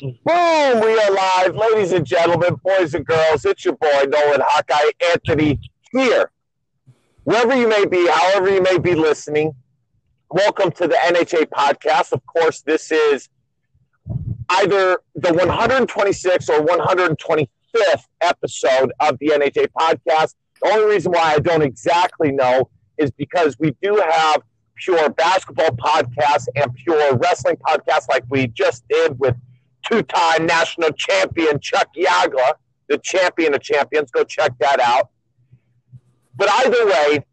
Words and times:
Boom! 0.00 0.14
We 0.24 0.98
are 0.98 1.10
live, 1.10 1.56
ladies 1.56 1.92
and 1.92 2.04
gentlemen, 2.04 2.56
boys 2.62 2.92
and 2.92 3.06
girls. 3.06 3.46
It's 3.46 3.64
your 3.64 3.76
boy 3.76 4.04
Nolan 4.06 4.42
Hawkeye 4.46 4.90
Anthony 5.12 5.58
here. 5.90 6.30
Wherever 7.24 7.54
you 7.54 7.66
may 7.66 7.86
be, 7.86 8.06
however 8.06 8.52
you 8.52 8.60
may 8.60 8.78
be 8.78 8.94
listening, 8.94 9.54
welcome 10.28 10.70
to 10.72 10.86
the 10.86 10.96
NHA 10.96 11.46
podcast. 11.46 12.12
Of 12.12 12.20
course, 12.26 12.60
this 12.60 12.92
is 12.92 13.30
either 14.50 14.98
the 15.14 15.30
126th 15.30 16.50
or 16.50 16.66
125th 16.66 18.04
episode 18.20 18.92
of 19.00 19.18
the 19.18 19.28
NHA 19.28 19.68
podcast. 19.78 20.34
The 20.62 20.72
only 20.72 20.94
reason 20.94 21.12
why 21.12 21.32
I 21.34 21.38
don't 21.38 21.62
exactly 21.62 22.32
know 22.32 22.68
is 22.98 23.10
because 23.12 23.58
we 23.58 23.74
do 23.82 23.96
have 23.96 24.42
pure 24.76 25.08
basketball 25.08 25.70
podcasts 25.70 26.48
and 26.54 26.74
pure 26.74 27.16
wrestling 27.16 27.56
podcasts 27.56 28.08
like 28.10 28.24
we 28.28 28.48
just 28.48 28.86
did 28.88 29.18
with 29.18 29.34
two-time 29.90 30.46
national 30.46 30.90
champion 30.92 31.60
Chuck 31.60 31.88
Yagla, 31.96 32.54
the 32.88 32.98
champion 32.98 33.54
of 33.54 33.62
champions. 33.62 34.10
Go 34.10 34.24
check 34.24 34.52
that 34.58 34.80
out. 34.80 35.10
But 36.36 36.48
either 36.50 36.86
way, 36.86 37.24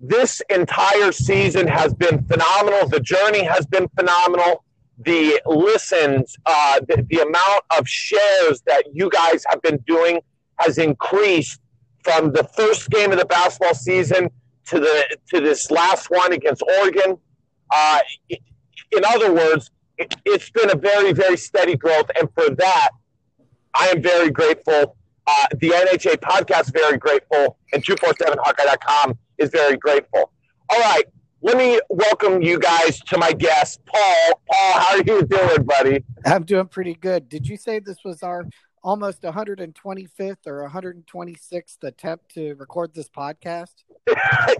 this 0.00 0.42
entire 0.50 1.12
season 1.12 1.66
has 1.68 1.94
been 1.94 2.24
phenomenal. 2.24 2.88
The 2.88 3.00
journey 3.00 3.44
has 3.44 3.66
been 3.66 3.88
phenomenal. 3.96 4.64
The 4.98 5.40
listens, 5.46 6.36
uh, 6.46 6.80
the, 6.80 7.06
the 7.08 7.20
amount 7.20 7.64
of 7.76 7.88
shares 7.88 8.62
that 8.66 8.84
you 8.92 9.10
guys 9.10 9.44
have 9.48 9.62
been 9.62 9.78
doing 9.86 10.20
has 10.56 10.78
increased 10.78 11.60
from 12.04 12.32
the 12.32 12.44
first 12.44 12.90
game 12.90 13.12
of 13.12 13.18
the 13.18 13.24
basketball 13.24 13.74
season 13.74 14.30
to 14.66 14.80
the 14.80 15.16
to 15.28 15.40
this 15.40 15.70
last 15.70 16.10
one 16.10 16.32
against 16.32 16.62
Oregon. 16.80 17.18
Uh, 17.70 18.00
in 18.28 19.04
other 19.04 19.32
words, 19.32 19.70
it, 20.02 20.14
has 20.26 20.50
been 20.50 20.70
a 20.70 20.76
very 20.76 21.12
very 21.12 21.36
steady 21.36 21.76
growth, 21.76 22.10
and 22.18 22.28
for 22.34 22.50
that, 22.56 22.90
I 23.74 23.88
am 23.88 24.02
very 24.02 24.30
grateful. 24.30 24.96
Uh, 25.26 25.46
the 25.52 25.70
NHA 25.70 26.16
podcast 26.16 26.62
is 26.62 26.70
very 26.70 26.98
grateful, 26.98 27.58
and 27.72 27.84
247hawkeye.com 27.84 29.18
is 29.38 29.50
very 29.50 29.76
grateful. 29.76 30.32
All 30.70 30.80
right, 30.80 31.04
let 31.42 31.56
me 31.56 31.80
welcome 31.88 32.42
you 32.42 32.58
guys 32.58 33.00
to 33.00 33.18
my 33.18 33.32
guest, 33.32 33.80
Paul. 33.86 34.40
Paul, 34.50 34.72
how 34.80 34.94
are 34.94 34.98
you 34.98 35.22
doing, 35.22 35.64
buddy? 35.64 36.04
I'm 36.24 36.44
doing 36.44 36.66
pretty 36.66 36.94
good. 36.94 37.28
Did 37.28 37.48
you 37.48 37.56
say 37.56 37.78
this 37.78 37.98
was 38.04 38.22
our 38.22 38.46
almost 38.82 39.22
125th 39.22 40.46
or 40.46 40.68
126th 40.68 41.82
attempt 41.82 42.34
to 42.34 42.54
record 42.54 42.94
this 42.94 43.08
podcast? 43.08 43.74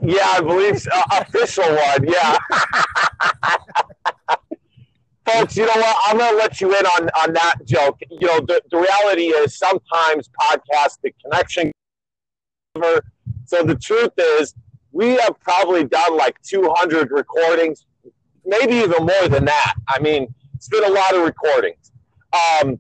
yeah, 0.03 0.27
I 0.27 0.41
believe 0.41 0.81
so. 0.81 0.91
Official 1.13 1.65
one. 1.65 2.07
Yeah. 2.09 2.39
Folks, 5.27 5.57
you 5.57 5.67
know 5.67 5.73
what? 5.75 5.97
I'm 6.05 6.19
going 6.19 6.33
to 6.33 6.37
let 6.37 6.61
you 6.61 6.77
in 6.77 6.85
on, 6.85 7.09
on 7.21 7.33
that 7.35 7.57
joke. 7.65 8.01
You 8.11 8.27
know, 8.27 8.41
the, 8.41 8.61
the 8.71 8.79
reality 8.79 9.27
is 9.27 9.57
sometimes 9.57 10.29
podcast, 10.41 10.99
the 11.03 11.13
connection. 11.23 11.71
So 13.45 13.63
the 13.63 13.77
truth 13.77 14.13
is, 14.17 14.55
we 14.91 15.11
have 15.17 15.39
probably 15.41 15.85
done 15.85 16.17
like 16.17 16.41
200 16.43 17.11
recordings, 17.13 17.87
maybe 18.45 18.75
even 18.75 19.07
more 19.07 19.29
than 19.29 19.45
that. 19.45 19.75
I 19.89 20.01
mean, 20.01 20.35
it's 20.55 20.69
been 20.69 20.85
a 20.85 20.91
lot 20.91 21.15
of 21.15 21.23
recordings. 21.23 21.93
Um, 22.33 22.79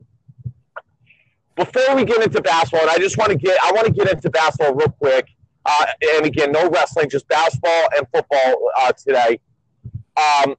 before 1.57 1.95
we 1.95 2.05
get 2.05 2.23
into 2.23 2.41
basketball, 2.41 2.83
and 2.83 2.91
I 2.91 2.99
just 2.99 3.19
want 3.19 3.31
to 3.31 3.39
get, 3.39 3.59
I 3.63 3.73
want 3.73 3.87
to 3.87 3.93
get 3.93 4.11
into 4.11 4.31
basketball 4.31 4.75
real 4.75 4.89
quick. 4.89 5.29
Uh, 5.65 5.87
and 6.15 6.27
again, 6.27 6.51
no 6.51 6.69
wrestling, 6.69 7.09
just 7.09 7.29
basketball 7.29 7.89
and 7.97 8.07
football 8.13 8.71
uh, 8.79 8.93
today. 8.93 9.39
Um, 10.17 10.57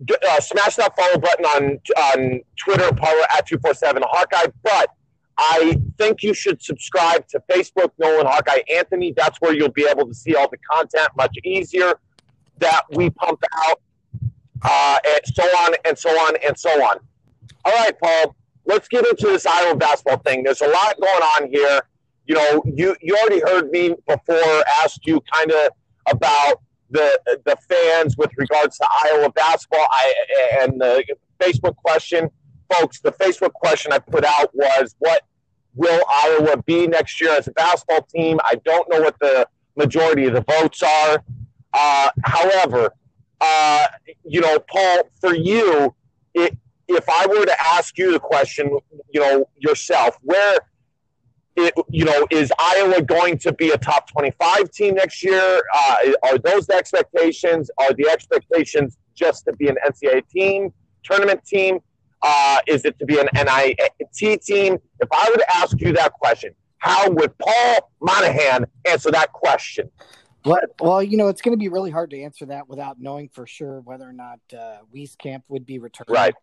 uh, 0.00 0.40
smash 0.40 0.76
that 0.76 0.96
follow 0.96 1.18
button 1.18 1.44
on 1.44 1.78
on 1.96 2.40
Twitter, 2.56 2.92
Power 2.94 3.22
at 3.36 3.46
two 3.46 3.58
four 3.58 3.74
seven 3.74 4.02
Hawkeye. 4.06 4.50
But 4.62 4.90
I 5.36 5.80
think 5.98 6.22
you 6.22 6.34
should 6.34 6.62
subscribe 6.62 7.26
to 7.28 7.40
Facebook, 7.50 7.90
Nolan 7.98 8.26
Hawkeye 8.26 8.62
Anthony. 8.74 9.12
That's 9.16 9.38
where 9.40 9.54
you'll 9.54 9.70
be 9.70 9.86
able 9.88 10.06
to 10.06 10.14
see 10.14 10.34
all 10.34 10.48
the 10.48 10.58
content 10.70 11.08
much 11.16 11.36
easier 11.44 11.94
that 12.58 12.82
we 12.90 13.10
pump 13.10 13.40
out, 13.66 13.80
uh, 14.62 14.98
and 15.06 15.20
so 15.24 15.42
on 15.42 15.74
and 15.84 15.98
so 15.98 16.10
on 16.10 16.34
and 16.44 16.58
so 16.58 16.70
on. 16.70 16.98
All 17.64 17.72
right, 17.72 17.98
Paul. 18.00 18.34
Let's 18.66 18.86
get 18.86 19.06
into 19.06 19.28
this 19.28 19.46
Iowa 19.46 19.76
basketball 19.76 20.18
thing. 20.18 20.42
There's 20.42 20.60
a 20.60 20.68
lot 20.68 21.00
going 21.00 21.22
on 21.22 21.50
here. 21.50 21.80
You 22.26 22.34
know, 22.34 22.62
you 22.66 22.94
you 23.00 23.16
already 23.16 23.40
heard 23.40 23.70
me 23.70 23.94
before 24.06 24.64
asked 24.82 25.06
you 25.06 25.22
kind 25.32 25.50
of 25.50 25.70
about 26.10 26.60
the 26.90 27.20
the 27.44 27.56
fans 27.68 28.16
with 28.16 28.30
regards 28.36 28.78
to 28.78 28.86
Iowa 29.04 29.30
basketball. 29.32 29.86
I 29.90 30.14
and 30.62 30.80
the 30.80 31.04
Facebook 31.40 31.76
question, 31.76 32.30
folks. 32.72 33.00
The 33.00 33.12
Facebook 33.12 33.52
question 33.52 33.92
I 33.92 33.98
put 33.98 34.24
out 34.24 34.54
was, 34.54 34.94
"What 34.98 35.22
will 35.74 36.02
Iowa 36.10 36.62
be 36.62 36.86
next 36.86 37.20
year 37.20 37.32
as 37.32 37.46
a 37.48 37.52
basketball 37.52 38.02
team?" 38.02 38.38
I 38.44 38.56
don't 38.64 38.88
know 38.90 39.00
what 39.00 39.18
the 39.20 39.46
majority 39.76 40.26
of 40.26 40.34
the 40.34 40.42
votes 40.42 40.82
are. 40.82 41.22
Uh, 41.72 42.10
however, 42.24 42.92
uh, 43.40 43.86
you 44.24 44.40
know, 44.40 44.58
Paul, 44.58 45.02
for 45.20 45.34
you, 45.34 45.94
it, 46.34 46.56
if 46.88 47.08
I 47.08 47.26
were 47.26 47.44
to 47.44 47.66
ask 47.74 47.96
you 47.98 48.12
the 48.12 48.20
question, 48.20 48.70
you 49.10 49.20
know, 49.20 49.48
yourself, 49.56 50.18
where 50.22 50.58
it, 51.66 51.74
you 51.90 52.04
know, 52.04 52.26
is 52.30 52.52
Iowa 52.58 53.02
going 53.02 53.38
to 53.38 53.52
be 53.52 53.70
a 53.70 53.78
top 53.78 54.10
25 54.10 54.70
team 54.70 54.94
next 54.94 55.22
year? 55.22 55.62
Uh, 55.74 55.96
are 56.22 56.38
those 56.38 56.66
the 56.66 56.74
expectations? 56.74 57.70
Are 57.78 57.92
the 57.92 58.08
expectations 58.08 58.96
just 59.14 59.44
to 59.46 59.52
be 59.54 59.68
an 59.68 59.76
NCAA 59.86 60.28
team, 60.28 60.72
tournament 61.04 61.44
team? 61.44 61.80
Uh, 62.22 62.58
is 62.66 62.84
it 62.84 62.98
to 62.98 63.06
be 63.06 63.18
an 63.18 63.28
NIT 63.34 64.42
team? 64.42 64.78
If 65.00 65.08
I 65.12 65.30
were 65.30 65.36
to 65.36 65.56
ask 65.56 65.80
you 65.80 65.92
that 65.92 66.12
question, 66.14 66.54
how 66.78 67.10
would 67.10 67.36
Paul 67.38 67.90
Monahan 68.00 68.66
answer 68.88 69.10
that 69.10 69.32
question? 69.32 69.90
Well, 70.44 70.60
well, 70.80 71.02
you 71.02 71.16
know, 71.16 71.28
it's 71.28 71.42
going 71.42 71.52
to 71.52 71.58
be 71.58 71.68
really 71.68 71.90
hard 71.90 72.10
to 72.10 72.22
answer 72.22 72.46
that 72.46 72.68
without 72.68 73.00
knowing 73.00 73.28
for 73.28 73.46
sure 73.46 73.80
whether 73.80 74.08
or 74.08 74.12
not 74.12 74.38
uh, 74.52 74.78
Wieskamp 74.94 75.42
would 75.48 75.66
be 75.66 75.78
returned. 75.78 76.08
Right. 76.10 76.34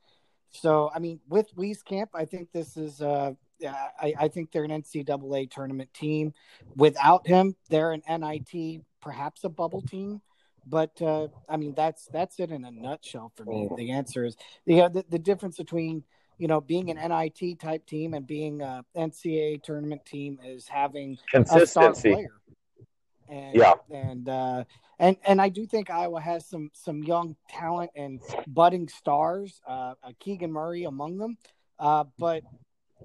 So, 0.51 0.91
I 0.93 0.99
mean, 0.99 1.19
with 1.27 1.53
Wieskamp, 1.55 2.07
I 2.13 2.25
think 2.25 2.49
this 2.53 2.77
is 2.77 3.01
uh, 3.01 3.33
I, 3.63 4.13
I 4.19 4.27
think 4.27 4.51
they're 4.51 4.63
an 4.63 4.71
NCAA 4.71 5.49
tournament 5.49 5.93
team. 5.93 6.33
Without 6.75 7.27
him, 7.27 7.55
they're 7.69 7.91
an 7.91 8.03
NIT, 8.07 8.81
perhaps 9.01 9.43
a 9.43 9.49
bubble 9.49 9.81
team. 9.81 10.21
But 10.67 10.99
uh, 11.01 11.27
I 11.47 11.57
mean, 11.57 11.73
that's 11.75 12.07
that's 12.11 12.39
it 12.39 12.51
in 12.51 12.65
a 12.65 12.71
nutshell 12.71 13.31
for 13.35 13.45
me. 13.45 13.69
The 13.77 13.91
answer 13.91 14.25
is 14.25 14.35
you 14.65 14.77
know, 14.77 14.89
the, 14.89 15.05
the 15.09 15.19
difference 15.19 15.57
between 15.57 16.03
you 16.37 16.47
know 16.47 16.59
being 16.59 16.89
an 16.89 16.97
NIT 16.97 17.59
type 17.59 17.85
team 17.85 18.13
and 18.13 18.25
being 18.25 18.61
a 18.61 18.83
NCAA 18.97 19.61
tournament 19.61 20.05
team 20.05 20.39
is 20.43 20.67
having 20.67 21.17
a 21.33 21.65
star 21.67 21.93
player. 21.93 22.41
And, 23.27 23.55
yeah, 23.55 23.73
and 23.91 24.27
uh, 24.27 24.63
and 24.97 25.17
and 25.25 25.39
I 25.39 25.49
do 25.49 25.67
think 25.67 25.91
Iowa 25.91 26.19
has 26.19 26.47
some 26.47 26.71
some 26.73 27.03
young 27.03 27.35
talent 27.49 27.91
and 27.95 28.21
budding 28.47 28.87
stars, 28.87 29.61
uh, 29.67 29.93
Keegan 30.19 30.51
Murray 30.51 30.85
among 30.85 31.17
them. 31.17 31.37
Uh, 31.77 32.05
but 32.17 32.43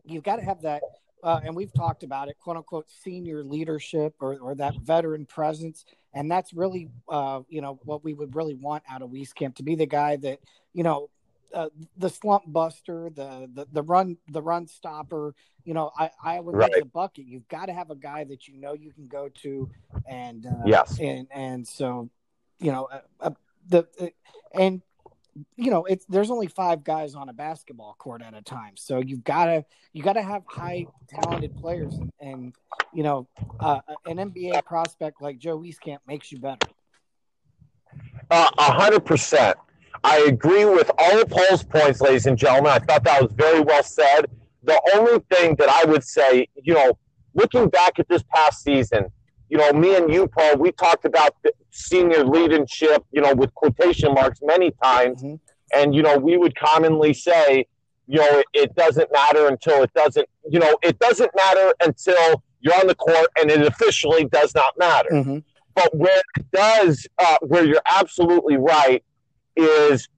you've 0.04 0.24
got 0.24 0.36
to 0.36 0.42
have 0.42 0.62
that 0.62 0.82
uh, 1.22 1.40
and 1.44 1.54
we've 1.54 1.72
talked 1.72 2.02
about 2.02 2.28
it, 2.28 2.38
quote 2.40 2.56
unquote, 2.56 2.86
senior 2.90 3.44
leadership 3.44 4.14
or, 4.20 4.38
or 4.38 4.54
that 4.54 4.74
veteran 4.76 5.26
presence. 5.26 5.84
And 6.14 6.30
that's 6.30 6.52
really, 6.52 6.88
uh, 7.08 7.40
you 7.48 7.60
know, 7.60 7.78
what 7.84 8.02
we 8.02 8.14
would 8.14 8.34
really 8.34 8.54
want 8.54 8.82
out 8.90 9.02
of 9.02 9.10
Wieskamp 9.10 9.54
to 9.56 9.62
be 9.62 9.74
the 9.74 9.86
guy 9.86 10.16
that, 10.16 10.40
you 10.72 10.82
know, 10.82 11.10
uh, 11.52 11.68
the 11.96 12.08
slump 12.08 12.44
buster, 12.46 13.10
the, 13.12 13.50
the 13.52 13.66
the 13.72 13.82
run 13.82 14.16
the 14.28 14.40
run 14.40 14.68
stopper. 14.68 15.34
You 15.64 15.74
know, 15.74 15.90
I 15.98 16.10
I 16.22 16.38
would 16.38 16.54
right. 16.54 16.72
the 16.72 16.84
bucket. 16.84 17.26
You've 17.26 17.48
got 17.48 17.66
to 17.66 17.72
have 17.72 17.90
a 17.90 17.96
guy 17.96 18.22
that 18.22 18.46
you 18.46 18.56
know 18.56 18.72
you 18.72 18.92
can 18.92 19.08
go 19.08 19.28
to, 19.42 19.68
and 20.06 20.46
uh, 20.46 20.62
yes, 20.64 21.00
and 21.00 21.26
and 21.32 21.66
so, 21.66 22.08
you 22.60 22.70
know, 22.70 22.84
uh, 22.84 23.00
uh 23.20 23.30
the 23.68 24.12
and 24.54 24.80
you 25.56 25.70
know 25.70 25.84
it's 25.84 26.04
there's 26.06 26.30
only 26.30 26.46
five 26.46 26.84
guys 26.84 27.14
on 27.14 27.28
a 27.28 27.32
basketball 27.32 27.94
court 27.98 28.22
at 28.22 28.34
a 28.34 28.42
time. 28.42 28.76
So 28.76 28.98
you've 28.98 29.24
got 29.24 29.46
to 29.46 29.64
you 29.92 30.02
got 30.02 30.14
to 30.14 30.22
have 30.22 30.42
high 30.46 30.86
talented 31.08 31.56
players 31.56 31.94
and, 31.94 32.12
and 32.20 32.54
you 32.92 33.02
know 33.02 33.28
uh, 33.60 33.80
an 34.06 34.16
nba 34.16 34.64
prospect 34.64 35.20
like 35.20 35.38
joe 35.38 35.58
wieskamp 35.58 35.98
makes 36.06 36.32
you 36.32 36.38
better. 36.38 36.58
Uh, 38.30 38.48
a 38.58 38.72
hundred 38.72 39.04
percent. 39.04 39.56
I 40.02 40.18
agree 40.28 40.64
with 40.64 40.90
all 40.98 41.20
of 41.20 41.28
paul's 41.28 41.62
points 41.62 42.00
ladies 42.00 42.26
and 42.26 42.38
gentlemen. 42.38 42.72
I 42.72 42.78
thought 42.78 43.04
that 43.04 43.22
was 43.22 43.32
very 43.32 43.60
well 43.60 43.82
said. 43.82 44.26
The 44.62 44.80
only 44.94 45.20
thing 45.30 45.56
that 45.56 45.68
i 45.68 45.84
would 45.84 46.04
say 46.04 46.48
you 46.62 46.74
know 46.74 46.98
looking 47.34 47.68
back 47.68 47.98
at 47.98 48.08
this 48.08 48.22
past 48.34 48.62
season 48.62 49.10
you 49.50 49.58
know, 49.58 49.72
me 49.72 49.96
and 49.96 50.12
you, 50.12 50.28
Paul, 50.28 50.56
we 50.56 50.72
talked 50.72 51.04
about 51.04 51.34
senior 51.70 52.24
leadership, 52.24 53.04
you 53.10 53.20
know, 53.20 53.34
with 53.34 53.52
quotation 53.54 54.14
marks 54.14 54.38
many 54.42 54.70
times. 54.82 55.22
Mm-hmm. 55.22 55.34
And, 55.72 55.94
you 55.94 56.02
know, 56.02 56.16
we 56.16 56.36
would 56.36 56.56
commonly 56.56 57.12
say, 57.12 57.66
you 58.06 58.18
know, 58.20 58.42
it 58.54 58.74
doesn't 58.76 59.10
matter 59.12 59.48
until 59.48 59.82
it 59.82 59.92
doesn't, 59.94 60.28
you 60.48 60.58
know, 60.58 60.78
it 60.82 60.98
doesn't 60.98 61.30
matter 61.36 61.74
until 61.80 62.42
you're 62.60 62.74
on 62.74 62.86
the 62.86 62.94
court 62.94 63.26
and 63.40 63.50
it 63.50 63.60
officially 63.62 64.24
does 64.24 64.54
not 64.54 64.78
matter. 64.78 65.10
Mm-hmm. 65.10 65.38
But 65.74 65.96
where 65.96 66.22
it 66.38 66.50
does, 66.52 67.06
uh, 67.18 67.36
where 67.42 67.64
you're 67.64 67.82
absolutely 67.90 68.56
right, 68.56 69.04
is 69.56 70.08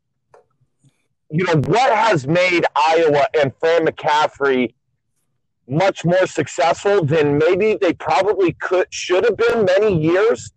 you 1.31 1.45
know, 1.45 1.57
what 1.67 1.97
has 1.97 2.27
made 2.27 2.65
Iowa 2.77 3.27
and 3.41 3.53
Fran 3.59 3.87
McCaffery 3.87 4.75
much 5.69 6.05
more 6.05 6.27
successful 6.27 7.05
than 7.05 7.39
maybe 7.39 7.77
they 7.81 7.93
probably 7.93 8.53
could 8.53 8.87
should 8.91 9.25
have 9.25 9.37
been 9.37 9.65
many 9.65 10.01
years 10.01 10.53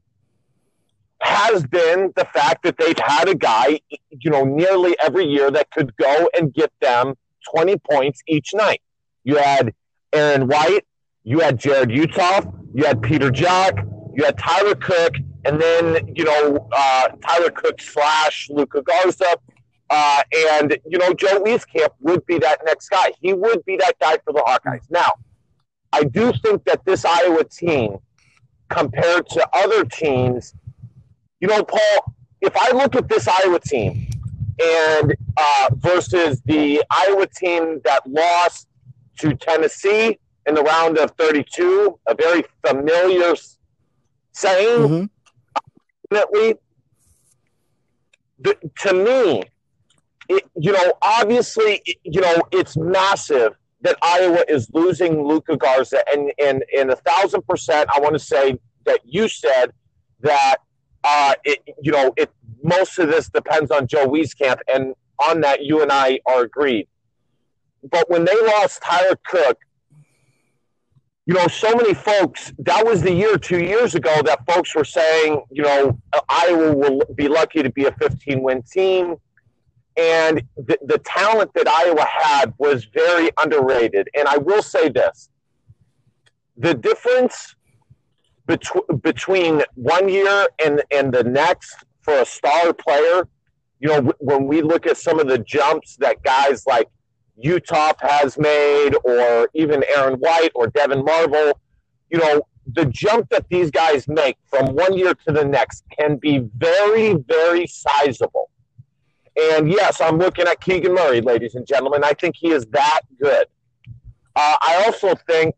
has 1.21 1.65
been 1.65 2.11
the 2.15 2.25
fact 2.25 2.63
that 2.63 2.77
they've 2.77 2.99
had 2.99 3.29
a 3.29 3.35
guy, 3.35 3.79
you 4.09 4.29
know, 4.29 4.43
nearly 4.43 4.95
every 5.01 5.25
year 5.25 5.49
that 5.49 5.71
could 5.71 5.95
go 5.95 6.29
and 6.37 6.53
get 6.53 6.71
them 6.81 7.15
20 7.51 7.77
points 7.89 8.21
each 8.27 8.53
night. 8.53 8.81
You 9.23 9.37
had 9.37 9.73
Aaron 10.13 10.47
White, 10.47 10.85
you 11.23 11.39
had 11.39 11.59
Jarrod 11.59 11.95
Uthoff, 11.95 12.53
you 12.73 12.83
had 12.83 13.01
Peter 13.01 13.31
Jok 13.31 13.89
you 14.15 14.23
had 14.23 14.37
Tyler 14.37 14.75
Cook, 14.75 15.15
and 15.43 15.61
then, 15.61 16.13
you 16.15 16.23
know, 16.23 16.67
uh, 16.71 17.09
Tyler 17.27 17.51
Cook 17.51 17.81
slash 17.81 18.49
Luka 18.49 18.81
Garza. 18.81 19.35
Uh, 19.89 20.23
and, 20.51 20.77
you 20.87 20.97
know, 20.97 21.13
Joe 21.13 21.41
Wieskamp 21.41 21.89
would 21.99 22.25
be 22.25 22.39
that 22.39 22.61
next 22.65 22.89
guy. 22.89 23.11
He 23.21 23.33
would 23.33 23.63
be 23.65 23.77
that 23.77 23.95
guy 23.99 24.17
for 24.23 24.33
the 24.33 24.41
Hawkeyes. 24.41 24.89
Now, 24.89 25.11
I 25.93 26.03
do 26.03 26.33
think 26.43 26.65
that 26.65 26.83
this 26.85 27.05
Iowa 27.05 27.43
team, 27.43 27.97
compared 28.69 29.27
to 29.29 29.47
other 29.53 29.85
teams, 29.85 30.55
you 31.39 31.47
know, 31.47 31.63
Paul, 31.63 32.15
if 32.41 32.55
I 32.57 32.71
look 32.71 32.95
at 32.95 33.07
this 33.07 33.27
Iowa 33.27 33.59
team 33.59 34.07
and 34.63 35.15
uh, 35.37 35.69
versus 35.75 36.41
the 36.45 36.83
Iowa 36.89 37.27
team 37.27 37.81
that 37.85 38.07
lost 38.07 38.67
to 39.19 39.35
Tennessee 39.35 40.19
in 40.47 40.55
the 40.55 40.63
round 40.63 40.97
of 40.97 41.11
32, 41.11 41.99
a 42.07 42.15
very 42.15 42.43
familiar 42.65 43.35
saying, 44.31 44.79
mm-hmm. 44.79 45.05
definitely, 46.13 46.55
the, 48.39 48.57
to 48.79 48.93
me, 48.93 49.43
it, 50.29 50.43
you 50.55 50.71
know, 50.71 50.93
obviously, 51.01 51.81
you 52.03 52.21
know, 52.21 52.41
it's 52.51 52.77
massive 52.77 53.55
that 53.81 53.97
Iowa 54.01 54.43
is 54.47 54.69
losing 54.73 55.23
Luka 55.25 55.57
Garza, 55.57 56.03
and 56.11 56.31
and 56.41 56.63
and 56.77 56.91
a 56.91 56.95
thousand 56.95 57.47
percent, 57.47 57.89
I 57.93 57.99
want 57.99 58.13
to 58.13 58.19
say 58.19 58.57
that 58.85 59.01
you 59.03 59.27
said 59.27 59.71
that, 60.21 60.57
uh, 61.03 61.35
it, 61.43 61.59
you 61.81 61.91
know, 61.91 62.13
it 62.17 62.31
most 62.63 62.97
of 62.99 63.09
this 63.09 63.29
depends 63.29 63.71
on 63.71 63.87
Joe 63.87 64.07
Wieskamp, 64.07 64.59
and 64.67 64.95
on 65.19 65.41
that, 65.41 65.63
you 65.63 65.81
and 65.81 65.91
I 65.91 66.19
are 66.25 66.41
agreed. 66.41 66.87
But 67.89 68.09
when 68.09 68.25
they 68.25 68.35
lost 68.41 68.81
Tyler 68.81 69.17
Cook, 69.23 69.59
you 71.27 71.33
know, 71.33 71.47
so 71.47 71.73
many 71.75 71.93
folks, 71.93 72.53
that 72.59 72.85
was 72.85 73.01
the 73.01 73.11
year 73.11 73.37
two 73.37 73.59
years 73.59 73.95
ago 73.95 74.21
that 74.25 74.45
folks 74.45 74.75
were 74.75 74.85
saying, 74.85 75.43
you 75.51 75.63
know, 75.63 75.99
Iowa 76.29 76.75
will 76.75 77.01
be 77.15 77.27
lucky 77.27 77.63
to 77.63 77.71
be 77.71 77.85
a 77.85 77.91
15 77.93 78.43
win 78.43 78.61
team. 78.61 79.15
And 79.97 80.43
the, 80.57 80.77
the 80.85 80.97
talent 80.99 81.51
that 81.55 81.67
Iowa 81.67 82.05
had 82.05 82.53
was 82.57 82.85
very 82.85 83.29
underrated. 83.41 84.09
And 84.13 84.27
I 84.27 84.37
will 84.37 84.61
say 84.61 84.89
this 84.89 85.29
the 86.57 86.73
difference 86.73 87.55
betw- 88.47 89.01
between 89.01 89.63
one 89.75 90.09
year 90.09 90.47
and, 90.63 90.81
and 90.91 91.13
the 91.13 91.23
next 91.23 91.75
for 92.01 92.13
a 92.21 92.25
star 92.25 92.73
player, 92.73 93.27
you 93.79 93.89
know, 93.89 94.13
when 94.19 94.47
we 94.47 94.61
look 94.61 94.85
at 94.85 94.97
some 94.97 95.19
of 95.19 95.27
the 95.27 95.39
jumps 95.39 95.97
that 95.97 96.23
guys 96.23 96.65
like 96.65 96.87
Uthoff 97.43 97.95
has 97.99 98.37
made, 98.37 98.95
or 99.03 99.49
even 99.53 99.83
Aaron 99.95 100.15
White 100.15 100.51
or 100.55 100.67
Devyn 100.67 101.05
Marble, 101.05 101.59
you 102.09 102.19
know, 102.19 102.41
the 102.73 102.85
jump 102.85 103.29
that 103.29 103.45
these 103.49 103.69
guys 103.69 104.07
make 104.07 104.37
from 104.45 104.73
one 104.73 104.97
year 104.97 105.13
to 105.13 105.33
the 105.33 105.43
next 105.43 105.83
can 105.97 106.17
be 106.17 106.39
very, 106.57 107.13
very 107.13 107.67
sizable. 107.67 108.49
And 109.37 109.69
yes, 109.69 109.99
I'm 109.99 110.17
looking 110.17 110.47
at 110.47 110.61
Keegan 110.61 110.93
Murray, 110.93 111.21
ladies 111.21 111.55
and 111.55 111.67
gentlemen. 111.67 112.03
I 112.03 112.13
think 112.13 112.35
he 112.37 112.51
is 112.51 112.65
that 112.67 113.01
good. 113.21 113.47
Uh, 114.35 114.55
I 114.61 114.83
also 114.85 115.15
think 115.27 115.55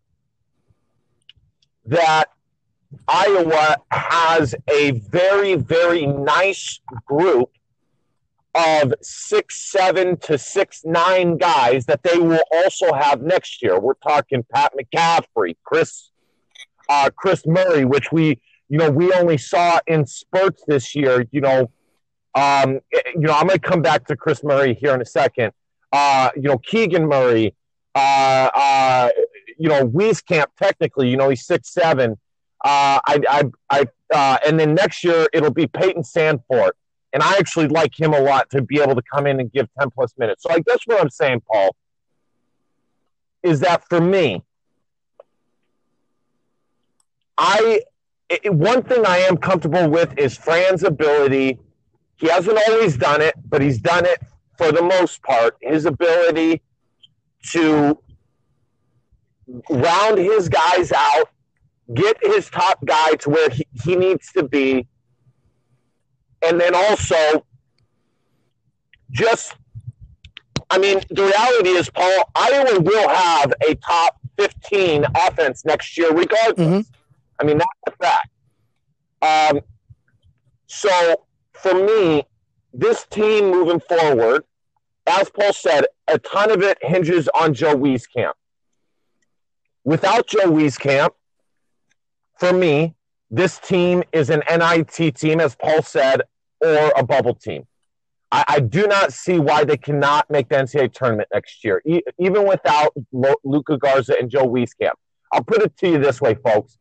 that 1.85 2.29
Iowa 3.07 3.77
has 3.91 4.56
a 4.68 4.91
very, 4.91 5.56
very 5.56 6.06
nice 6.06 6.79
group 7.06 7.51
of 8.56 8.94
six, 9.01 9.71
seven 9.71 10.18
to 10.18 10.38
six, 10.38 10.83
nine 10.83 11.38
guys 11.38 11.85
that 11.85 12.01
they 12.03 12.18
will 12.18 12.41
also 12.51 12.94
have 12.94 13.21
next 13.21 13.62
year. 13.62 13.80
We're 13.80 13.94
talking 13.95 14.44
Pat 14.51 14.73
McCaffery, 14.73 15.56
Kris, 15.63 16.12
uh, 16.89 17.09
Kris 17.15 17.45
Murray, 17.45 17.85
which 17.85 18.12
we, 18.12 18.39
you 18.69 18.77
know, 18.80 18.89
we 18.89 19.13
only 19.13 19.38
saw 19.38 19.80
in 19.85 20.06
spurts 20.06 20.63
this 20.68 20.95
year. 20.95 21.25
You 21.31 21.41
know, 21.41 21.69
um, 22.38 22.80
you 22.94 23.22
know, 23.22 23.34
I'm 23.34 23.48
going 23.48 23.60
to 23.60 23.68
come 23.68 23.81
back 23.81 24.06
to 24.07 24.16
Kris 24.16 24.44
Murray 24.44 24.75
here 24.75 24.94
in 24.94 25.01
a 25.01 25.06
second. 25.06 25.54
Uh, 25.92 26.30
you 26.36 26.44
know, 26.44 26.60
Keegan 26.60 27.07
Murray, 27.07 27.56
uh, 27.95 28.50
uh, 28.54 29.10
you 29.57 29.68
know, 29.69 29.88
Wieskamp, 29.88 30.45
technically, 30.56 31.10
you 31.10 31.18
know, 31.18 31.30
he's 31.30 31.48
six 31.48 31.74
seven. 31.74 32.12
Uh, 32.63 33.00
I, 33.07 33.22
I, 33.28 33.44
I, 33.72 33.86
uh, 34.13 34.38
and 34.45 34.60
then 34.60 34.75
next 34.75 35.04
year 35.04 35.28
it'll 35.34 35.54
be 35.54 35.66
Payton 35.66 36.04
Sandfort. 36.04 36.72
And 37.12 37.24
I 37.24 37.38
actually 37.38 37.69
like 37.69 38.00
him 38.00 38.13
a 38.13 38.19
lot 38.19 38.51
to 38.51 38.62
be 38.62 38.80
able 38.81 38.94
to 38.94 39.01
come 39.12 39.25
in 39.25 39.40
and 39.40 39.51
give 39.51 39.68
10 39.80 39.90
plus 39.90 40.13
minutes. 40.19 40.44
So 40.44 40.51
I 40.51 40.60
guess 40.60 40.80
what 40.86 41.01
I'm 41.01 41.10
saying, 41.10 41.42
Paul, 41.51 41.75
is 43.42 43.62
that 43.62 43.88
for 43.90 44.00
me, 44.00 44.44
I 47.36 47.81
it, 48.30 48.54
one 48.54 48.83
thing 48.83 49.06
I 49.06 49.19
am 49.19 49.38
comfortable 49.38 49.90
with 49.90 50.16
is 50.19 50.38
Fran's 50.38 50.83
ability. 50.83 51.60
He 52.18 52.28
hasn't 52.28 52.58
always 52.68 52.98
done 52.98 53.22
it, 53.22 53.36
but 53.48 53.62
he's 53.62 53.80
done 53.80 54.06
it 54.06 54.19
for 54.58 54.72
the 54.72 54.81
most 54.81 55.22
part. 55.22 55.56
His 55.62 55.86
ability 55.86 56.62
to 57.52 57.98
round 59.69 60.18
his 60.18 60.50
guys 60.50 60.92
out, 60.92 61.30
get 61.94 62.18
his 62.22 62.50
top 62.50 62.84
guy 62.86 63.14
to 63.14 63.30
where 63.30 63.50
he, 63.50 63.66
he 63.84 63.96
needs 63.96 64.31
to 64.34 64.44
be, 64.44 64.88
and 66.42 66.60
then 66.60 66.75
also 66.75 67.46
just 69.12 69.56
I 70.69 70.80
mean, 70.80 71.00
the 71.10 71.24
reality 71.24 71.69
is, 71.69 71.90
Paul, 71.90 72.30
Iowa 72.36 72.81
will 72.81 73.08
have 73.08 73.54
a 73.68 73.75
top 73.75 74.19
15 74.38 75.06
offense 75.16 75.64
next 75.64 75.98
year, 75.98 76.12
regardless. 76.12 76.68
Mm-hmm. 76.68 76.80
I 77.40 77.44
mean, 77.46 77.58
that's 77.58 77.69
a 77.88 78.04
fact. 78.04 78.30
Um, 79.22 79.62
so 80.68 81.26
for 81.62 81.74
me, 81.74 82.24
this 82.74 83.06
team 83.06 83.51
moving 83.51 83.80
forward, 83.80 84.44
as 85.07 85.30
Paul 85.30 85.54
said, 85.54 85.86
a 86.07 86.19
ton 86.19 86.51
of 86.51 86.62
it 86.62 86.77
hinges 86.81 87.27
on 87.30 87.54
Joe 87.54 87.75
Wieskamp. 87.75 88.33
Without 89.83 90.28
Joe 90.28 90.52
Wieskamp, 90.52 91.09
for 92.40 92.54
me, 92.54 92.95
this 93.31 93.57
team 93.59 94.04
is 94.11 94.30
an 94.30 94.44
NIT 94.49 95.16
team, 95.16 95.40
as 95.40 95.56
Paul 95.56 95.81
said, 95.81 96.21
or 96.61 96.92
a 96.95 97.04
bubble 97.04 97.33
team. 97.35 97.66
I, 98.31 98.44
I 98.47 98.59
do 98.59 98.87
not 98.87 99.14
see 99.14 99.40
why 99.40 99.64
they 99.64 99.78
cannot 99.78 100.30
make 100.30 100.49
the 100.49 100.56
NCAA 100.56 100.94
tournament 100.94 101.30
next 101.33 101.64
year, 101.64 101.81
e- 101.85 102.02
even 102.19 102.47
without 102.47 102.94
Lo- 103.11 103.35
Luka 103.44 103.78
Garza 103.78 104.16
and 104.19 104.30
Joe 104.30 104.47
Wieskamp. 104.47 104.94
I'll 105.31 105.44
put 105.44 105.61
it 105.61 105.76
to 105.78 105.90
you 105.90 105.97
this 105.97 106.21
way, 106.21 106.35
folks. 106.35 106.78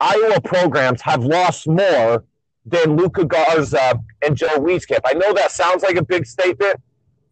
Iowa 0.00 0.40
programs 0.40 1.00
have 1.02 1.24
lost 1.24 1.66
more 1.66 2.24
than 2.66 2.96
Luka 2.96 3.24
Garza 3.24 3.98
and 4.22 4.36
Joe 4.36 4.58
Wieskamp. 4.58 5.00
I 5.04 5.12
know 5.12 5.32
that 5.32 5.52
sounds 5.52 5.82
like 5.82 5.96
a 5.96 6.04
big 6.04 6.26
statement, 6.26 6.80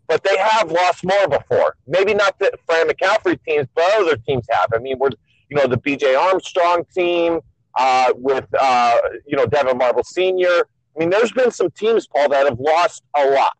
but 0.06 0.22
they 0.22 0.36
have 0.38 0.70
lost 0.70 1.04
more 1.04 1.28
before. 1.28 1.76
Maybe 1.86 2.14
not 2.14 2.38
the 2.38 2.52
Fran 2.66 2.88
McCaffery 2.88 3.42
teams, 3.44 3.66
but 3.74 3.84
other 4.00 4.16
teams 4.16 4.46
have. 4.50 4.68
I 4.74 4.78
mean, 4.78 4.98
we're 4.98 5.10
you 5.50 5.56
know 5.56 5.66
the 5.66 5.76
B.J. 5.76 6.14
Armstrong 6.14 6.84
team 6.94 7.40
uh, 7.76 8.12
with 8.14 8.46
uh, 8.58 8.96
you 9.26 9.36
know 9.36 9.46
Devyn 9.46 9.76
Marble 9.76 10.04
Senior. 10.04 10.68
I 10.96 11.00
mean, 11.00 11.10
there's 11.10 11.32
been 11.32 11.50
some 11.50 11.70
teams, 11.72 12.06
Paul, 12.06 12.28
that 12.28 12.46
have 12.46 12.60
lost 12.60 13.02
a 13.16 13.28
lot. 13.30 13.56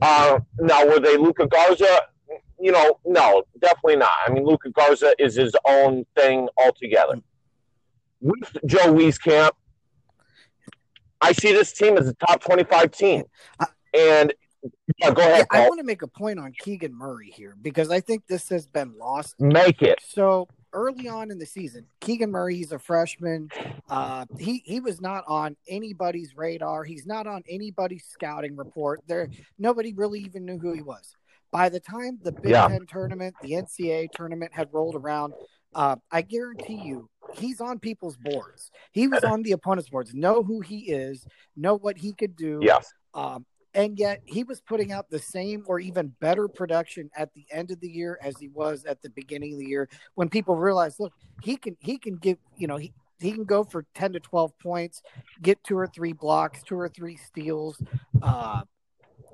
Uh, 0.00 0.40
now, 0.58 0.86
were 0.86 1.00
they 1.00 1.16
Luka 1.18 1.46
Garza? 1.46 2.00
You 2.58 2.72
know, 2.72 2.98
no, 3.04 3.44
definitely 3.60 3.96
not. 3.96 4.10
I 4.26 4.32
mean, 4.32 4.44
Luka 4.44 4.70
Garza 4.70 5.14
is 5.18 5.34
his 5.34 5.54
own 5.66 6.06
thing 6.16 6.48
altogether. 6.56 7.20
With 8.20 8.56
Joe 8.66 8.92
Wieskamp, 8.92 9.50
I 11.20 11.32
see 11.32 11.52
this 11.52 11.72
team 11.72 11.96
as 11.96 12.08
a 12.08 12.14
top 12.14 12.42
25 12.42 12.90
team. 12.90 13.24
And 13.94 14.32
yeah, 14.98 15.10
go 15.12 15.22
ahead. 15.22 15.46
Yeah, 15.52 15.60
I 15.60 15.68
want 15.68 15.78
to 15.78 15.84
make 15.84 16.02
a 16.02 16.06
point 16.06 16.38
on 16.38 16.52
Keegan 16.52 16.94
Murray 16.94 17.32
here 17.34 17.56
because 17.60 17.90
I 17.90 18.00
think 18.00 18.26
this 18.26 18.48
has 18.48 18.66
been 18.66 18.96
lost. 18.98 19.40
Make 19.40 19.82
it. 19.82 20.00
So 20.06 20.48
early 20.72 21.08
on 21.08 21.30
in 21.30 21.38
the 21.38 21.46
season, 21.46 21.86
Keegan 22.00 22.30
Murray, 22.30 22.56
he's 22.56 22.72
a 22.72 22.78
freshman. 22.78 23.50
Uh, 23.88 24.26
he 24.38 24.62
he 24.64 24.80
was 24.80 25.00
not 25.00 25.24
on 25.26 25.56
anybody's 25.68 26.36
radar. 26.36 26.84
He's 26.84 27.06
not 27.06 27.26
on 27.26 27.42
anybody's 27.48 28.04
scouting 28.06 28.56
report. 28.56 29.00
There, 29.06 29.28
nobody 29.58 29.92
really 29.92 30.20
even 30.20 30.44
knew 30.44 30.58
who 30.58 30.72
he 30.72 30.82
was. 30.82 31.14
By 31.50 31.68
the 31.68 31.80
time 31.80 32.18
the 32.22 32.32
Big 32.32 32.52
yeah. 32.52 32.68
Ten 32.68 32.86
tournament, 32.86 33.34
the 33.42 33.52
NCAA 33.52 34.10
tournament 34.12 34.52
had 34.52 34.68
rolled 34.72 34.96
around, 34.96 35.32
uh, 35.74 35.96
I 36.10 36.22
guarantee 36.22 36.80
you, 36.84 37.08
he's 37.34 37.60
on 37.60 37.78
people's 37.78 38.16
boards. 38.16 38.70
He 38.92 39.08
was 39.08 39.22
on 39.24 39.42
the 39.42 39.52
opponent's 39.52 39.90
boards. 39.90 40.14
Know 40.14 40.42
who 40.42 40.60
he 40.60 40.90
is. 40.90 41.26
Know 41.56 41.74
what 41.76 41.98
he 41.98 42.12
could 42.12 42.36
do. 42.36 42.60
Yes. 42.62 42.92
Um, 43.14 43.44
and 43.74 43.98
yet 43.98 44.22
he 44.24 44.44
was 44.44 44.60
putting 44.60 44.92
out 44.92 45.10
the 45.10 45.18
same 45.18 45.62
or 45.66 45.78
even 45.78 46.14
better 46.20 46.48
production 46.48 47.10
at 47.16 47.32
the 47.34 47.44
end 47.50 47.70
of 47.70 47.80
the 47.80 47.88
year 47.88 48.18
as 48.22 48.34
he 48.38 48.48
was 48.48 48.84
at 48.84 49.02
the 49.02 49.10
beginning 49.10 49.54
of 49.54 49.60
the 49.60 49.66
year 49.66 49.88
when 50.14 50.28
people 50.28 50.56
realized 50.56 50.98
look 50.98 51.12
he 51.42 51.56
can 51.56 51.76
he 51.80 51.98
can 51.98 52.16
give 52.16 52.38
you 52.56 52.66
know 52.66 52.76
he 52.76 52.92
he 53.20 53.32
can 53.32 53.44
go 53.44 53.64
for 53.64 53.84
10 53.94 54.14
to 54.14 54.20
12 54.20 54.58
points 54.58 55.02
get 55.42 55.62
two 55.64 55.76
or 55.76 55.86
three 55.86 56.12
blocks 56.12 56.62
two 56.62 56.78
or 56.78 56.88
three 56.88 57.16
steals 57.16 57.80
uh 58.22 58.62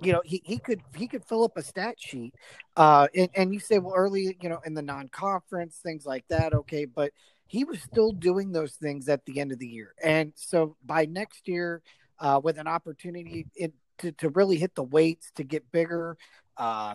you 0.03 0.13
know 0.13 0.23
he, 0.25 0.43
he 0.45 0.59
could 0.59 0.81
he 0.97 1.07
could 1.07 1.25
fill 1.25 1.45
up 1.45 1.57
a 1.57 1.63
stat 1.63 1.95
sheet 1.99 2.35
uh 2.77 3.07
and, 3.15 3.29
and 3.35 3.55
you 3.55 3.61
say 3.61 3.79
well 3.79 3.95
early 3.95 4.37
you 4.41 4.49
know 4.49 4.61
in 4.65 4.75
the 4.75 4.83
non-conference 4.83 5.81
things 5.83 6.05
like 6.07 6.25
that 6.29 6.53
okay 6.53 6.85
but 6.85 7.13
he 7.47 7.65
was 7.65 7.81
still 7.81 8.13
doing 8.13 8.53
those 8.53 8.75
things 8.75 9.09
at 9.09 9.25
the 9.27 9.41
end 9.41 9.53
of 9.53 9.59
the 9.59 9.67
year 9.67 9.95
and 10.03 10.33
so 10.35 10.77
by 10.85 11.05
next 11.05 11.49
year 11.49 11.83
uh 12.19 12.41
with 12.43 12.59
an 12.59 12.67
opportunity 12.67 13.47
in, 13.57 13.73
to, 13.99 14.11
to 14.13 14.29
really 14.31 14.57
hit 14.57 14.75
the 14.75 14.83
weights 14.83 15.31
to 15.35 15.45
get 15.45 15.71
bigger 15.71 16.17
uh 16.57 16.95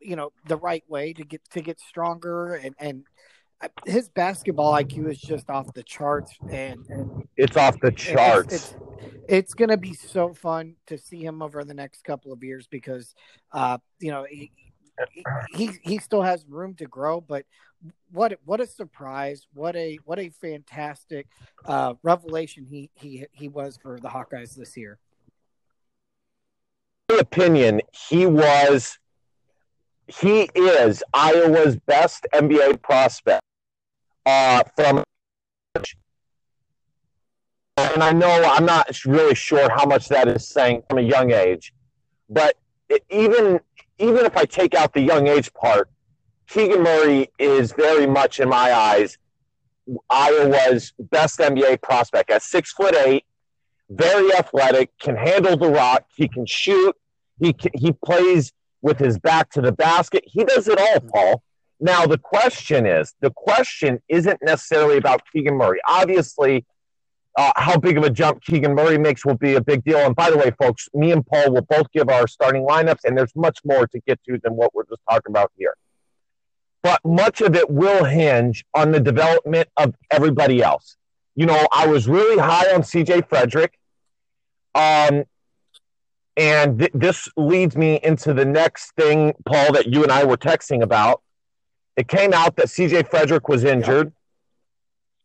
you 0.00 0.16
know 0.16 0.32
the 0.46 0.56
right 0.56 0.84
way 0.88 1.12
to 1.12 1.24
get 1.24 1.40
to 1.50 1.60
get 1.60 1.78
stronger 1.80 2.54
and 2.54 2.74
and 2.78 3.04
his 3.84 4.08
basketball 4.08 4.72
IQ 4.72 5.10
is 5.10 5.18
just 5.18 5.50
off 5.50 5.72
the 5.74 5.82
charts, 5.82 6.32
and, 6.50 6.84
and 6.88 7.28
it's 7.36 7.56
off 7.56 7.78
the 7.80 7.92
charts. 7.92 8.54
It's, 8.54 8.70
it's, 8.72 8.89
it's 9.28 9.54
going 9.54 9.70
to 9.70 9.76
be 9.76 9.94
so 9.94 10.34
fun 10.34 10.76
to 10.86 10.98
see 10.98 11.24
him 11.24 11.42
over 11.42 11.64
the 11.64 11.74
next 11.74 12.04
couple 12.04 12.32
of 12.32 12.42
years 12.42 12.66
because, 12.66 13.14
uh, 13.52 13.78
you 13.98 14.10
know, 14.10 14.26
he, 14.28 14.50
he 15.54 15.70
he 15.82 15.98
still 15.98 16.22
has 16.22 16.44
room 16.48 16.74
to 16.74 16.86
grow. 16.86 17.20
But 17.20 17.46
what 18.12 18.38
what 18.44 18.60
a 18.60 18.66
surprise! 18.66 19.46
What 19.54 19.76
a 19.76 19.98
what 20.04 20.18
a 20.18 20.28
fantastic 20.28 21.26
uh, 21.64 21.94
revelation 22.02 22.66
he 22.68 22.90
he 22.94 23.26
he 23.32 23.48
was 23.48 23.78
for 23.80 23.98
the 23.98 24.08
Hawkeyes 24.08 24.54
this 24.54 24.76
year. 24.76 24.98
In 27.08 27.16
my 27.16 27.20
opinion, 27.20 27.80
he 28.08 28.26
was 28.26 28.98
he 30.06 30.50
is 30.54 31.02
Iowa's 31.14 31.76
best 31.86 32.26
NBA 32.34 32.82
prospect 32.82 33.42
uh, 34.26 34.64
from 34.76 35.04
and 37.94 38.02
I 38.02 38.12
know 38.12 38.28
I'm 38.44 38.66
not 38.66 39.04
really 39.04 39.34
sure 39.34 39.70
how 39.70 39.84
much 39.84 40.08
that 40.08 40.28
is 40.28 40.48
saying 40.48 40.82
from 40.88 40.98
a 40.98 41.02
young 41.02 41.32
age, 41.32 41.72
but 42.28 42.56
it, 42.88 43.04
even 43.10 43.60
even 43.98 44.24
if 44.24 44.36
I 44.36 44.44
take 44.44 44.74
out 44.74 44.94
the 44.94 45.00
young 45.00 45.26
age 45.26 45.52
part, 45.52 45.90
Keegan 46.48 46.82
Murray 46.82 47.30
is 47.38 47.72
very 47.72 48.06
much 48.06 48.40
in 48.40 48.48
my 48.48 48.72
eyes 48.72 49.18
Iowa's 50.08 50.92
best 50.98 51.38
NBA 51.38 51.82
prospect. 51.82 52.30
At 52.30 52.42
six 52.42 52.72
foot 52.72 52.94
eight, 52.94 53.24
very 53.88 54.32
athletic, 54.34 54.90
can 54.98 55.16
handle 55.16 55.56
the 55.56 55.68
rock, 55.68 56.04
he 56.14 56.28
can 56.28 56.46
shoot, 56.46 56.94
he 57.40 57.52
can, 57.52 57.72
he 57.74 57.92
plays 57.92 58.52
with 58.82 58.98
his 58.98 59.18
back 59.18 59.50
to 59.50 59.60
the 59.60 59.72
basket. 59.72 60.24
He 60.26 60.44
does 60.44 60.68
it 60.68 60.78
all, 60.78 61.00
Paul. 61.00 61.42
Now, 61.80 62.06
the 62.06 62.18
question 62.18 62.86
is 62.86 63.14
the 63.20 63.30
question 63.30 64.00
isn't 64.08 64.38
necessarily 64.42 64.98
about 64.98 65.22
Keegan 65.32 65.56
Murray. 65.56 65.80
Obviously, 65.86 66.64
uh, 67.36 67.52
how 67.56 67.76
big 67.76 67.96
of 67.96 68.04
a 68.04 68.10
jump 68.10 68.42
Keegan 68.42 68.74
Murray 68.74 68.98
makes 68.98 69.24
will 69.24 69.36
be 69.36 69.54
a 69.54 69.60
big 69.60 69.84
deal. 69.84 69.98
And 69.98 70.14
by 70.16 70.30
the 70.30 70.36
way, 70.36 70.50
folks, 70.58 70.88
me 70.94 71.12
and 71.12 71.24
Paul 71.24 71.52
will 71.52 71.62
both 71.62 71.90
give 71.92 72.08
our 72.08 72.26
starting 72.26 72.66
lineups, 72.66 73.04
and 73.04 73.16
there's 73.16 73.34
much 73.36 73.58
more 73.64 73.86
to 73.86 74.00
get 74.06 74.20
to 74.28 74.38
than 74.42 74.54
what 74.54 74.74
we're 74.74 74.86
just 74.86 75.02
talking 75.08 75.30
about 75.30 75.52
here. 75.56 75.74
But 76.82 77.00
much 77.04 77.40
of 77.40 77.54
it 77.54 77.70
will 77.70 78.04
hinge 78.04 78.64
on 78.74 78.90
the 78.90 79.00
development 79.00 79.68
of 79.76 79.94
everybody 80.10 80.62
else. 80.62 80.96
You 81.34 81.46
know, 81.46 81.66
I 81.72 81.86
was 81.86 82.08
really 82.08 82.38
high 82.38 82.72
on 82.74 82.82
CJ 82.82 83.28
Frederick. 83.28 83.78
Um, 84.74 85.24
and 86.36 86.78
th- 86.78 86.92
this 86.94 87.28
leads 87.36 87.76
me 87.76 88.00
into 88.02 88.32
the 88.32 88.44
next 88.44 88.92
thing, 88.92 89.34
Paul, 89.44 89.72
that 89.72 89.92
you 89.92 90.02
and 90.02 90.10
I 90.10 90.24
were 90.24 90.36
texting 90.36 90.82
about. 90.82 91.22
It 91.96 92.08
came 92.08 92.32
out 92.32 92.56
that 92.56 92.66
CJ 92.66 93.08
Frederick 93.10 93.48
was 93.48 93.64
injured, 93.64 94.12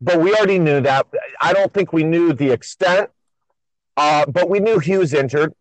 but 0.01 0.19
we 0.19 0.33
already 0.33 0.59
knew 0.59 0.81
that. 0.81 1.07
I 1.41 1.53
don't 1.53 1.73
think 1.73 1.93
we 1.93 2.03
knew 2.03 2.33
the 2.33 2.51
extent, 2.51 3.09
uh, 3.97 4.25
but 4.25 4.49
we 4.49 4.59
knew 4.59 4.79
he 4.79 4.97
was 4.97 5.13
injured. 5.13 5.53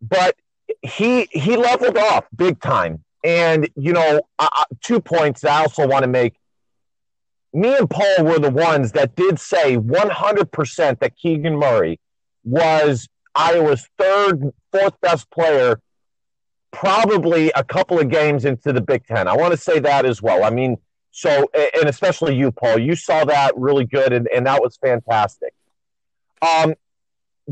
But 0.00 0.36
he 0.82 1.28
he 1.30 1.56
leveled 1.56 1.96
off 1.96 2.26
big 2.34 2.60
time. 2.60 3.04
And 3.24 3.68
you 3.76 3.92
know, 3.92 4.22
uh, 4.38 4.64
two 4.80 5.00
points 5.00 5.44
I 5.44 5.60
also 5.62 5.86
want 5.86 6.02
to 6.02 6.08
make. 6.08 6.34
Me 7.54 7.76
and 7.76 7.88
Paul 7.88 8.24
were 8.24 8.38
the 8.38 8.50
ones 8.50 8.92
that 8.92 9.14
did 9.14 9.38
say 9.38 9.76
100% 9.76 10.98
that 11.00 11.16
Keegan 11.16 11.56
Murray 11.58 12.00
was 12.44 13.08
Iowa's 13.34 13.86
third, 13.98 14.52
fourth 14.72 14.98
best 15.02 15.30
player 15.30 15.78
probably 16.72 17.52
a 17.54 17.62
couple 17.62 18.00
of 18.00 18.08
games 18.08 18.44
into 18.44 18.72
the 18.72 18.80
Big 18.80 19.06
Ten. 19.06 19.28
I 19.28 19.36
want 19.36 19.52
to 19.52 19.56
say 19.56 19.78
that 19.78 20.04
as 20.04 20.20
well. 20.20 20.42
I 20.42 20.50
mean, 20.50 20.78
so, 21.12 21.50
and 21.54 21.88
especially 21.88 22.34
you, 22.34 22.50
Paul, 22.50 22.78
you 22.78 22.96
saw 22.96 23.24
that 23.26 23.52
really 23.56 23.84
good, 23.84 24.12
and, 24.12 24.26
and 24.34 24.46
that 24.46 24.62
was 24.62 24.78
fantastic. 24.78 25.52
Um, 26.40 26.74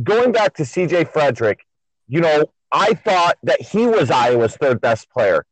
going 0.02 0.32
back 0.32 0.54
to 0.54 0.62
CJ 0.62 1.12
Frederick, 1.12 1.66
you 2.08 2.20
know, 2.20 2.46
I 2.72 2.94
thought 2.94 3.36
that 3.42 3.60
he 3.60 3.86
was 3.86 4.10
Iowa's 4.10 4.56
third 4.56 4.80
best 4.80 5.10
player. 5.10 5.44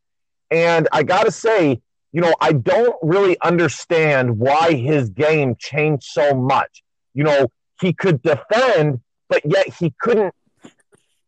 And 0.50 0.88
I 0.90 1.02
got 1.02 1.24
to 1.24 1.30
say, 1.30 1.82
you 2.12 2.20
know, 2.22 2.34
I 2.40 2.52
don't 2.52 2.96
really 3.02 3.36
understand 3.42 4.38
why 4.38 4.72
his 4.72 5.10
game 5.10 5.54
changed 5.58 6.04
so 6.04 6.34
much. 6.34 6.82
You 7.12 7.24
know, 7.24 7.52
he 7.80 7.92
could 7.92 8.22
defend, 8.22 9.00
but 9.28 9.42
yet 9.44 9.68
he 9.74 9.94
couldn't 10.00 10.34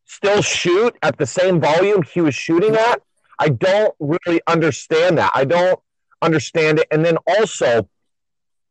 still 0.06 0.40
shoot 0.40 0.96
at 1.02 1.18
the 1.18 1.26
same 1.26 1.60
volume 1.60 2.02
he 2.02 2.22
was 2.22 2.34
shooting 2.34 2.74
at. 2.74 3.02
I 3.38 3.50
don't 3.50 3.94
really 4.00 4.40
understand 4.46 5.18
that. 5.18 5.32
I 5.34 5.44
don't 5.44 5.78
understand 6.22 6.78
it. 6.78 6.86
And 6.90 7.04
then 7.04 7.16
also, 7.26 7.88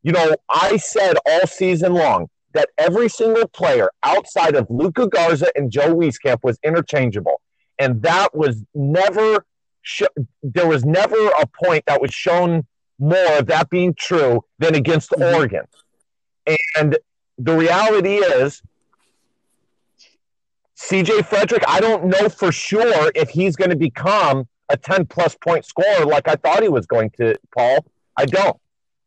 you 0.03 0.11
know, 0.11 0.35
I 0.49 0.77
said 0.77 1.17
all 1.25 1.47
season 1.47 1.93
long 1.93 2.29
that 2.53 2.69
every 2.77 3.09
single 3.09 3.47
player 3.47 3.89
outside 4.03 4.55
of 4.55 4.67
Luka 4.69 5.07
Garza 5.07 5.47
and 5.55 5.71
Joe 5.71 5.95
Wieskamp 5.95 6.43
was 6.43 6.57
interchangeable. 6.63 7.41
And 7.77 8.01
that 8.01 8.35
was 8.35 8.63
never, 8.73 9.45
sh- 9.81 10.03
there 10.41 10.67
was 10.67 10.83
never 10.83 11.27
a 11.29 11.45
point 11.63 11.85
that 11.85 12.01
was 12.01 12.13
shown 12.13 12.65
more 12.97 13.37
of 13.37 13.47
that 13.47 13.69
being 13.69 13.93
true 13.93 14.43
than 14.57 14.75
against 14.75 15.11
mm-hmm. 15.11 15.35
Oregon. 15.35 15.65
And 16.77 16.97
the 17.37 17.55
reality 17.55 18.15
is, 18.15 18.61
CJ 20.77 21.25
Frederick, 21.25 21.63
I 21.67 21.81
don't 21.81 22.05
know 22.05 22.29
for 22.29 22.51
sure 22.51 23.11
if 23.13 23.29
he's 23.29 23.55
going 23.55 23.69
to 23.69 23.75
become 23.75 24.47
a 24.69 24.77
10 24.77 25.05
plus 25.07 25.35
point 25.35 25.65
scorer 25.65 26.05
like 26.05 26.27
I 26.27 26.35
thought 26.35 26.61
he 26.61 26.69
was 26.69 26.85
going 26.85 27.09
to, 27.11 27.35
Paul. 27.55 27.85
I 28.17 28.25
don't. 28.25 28.57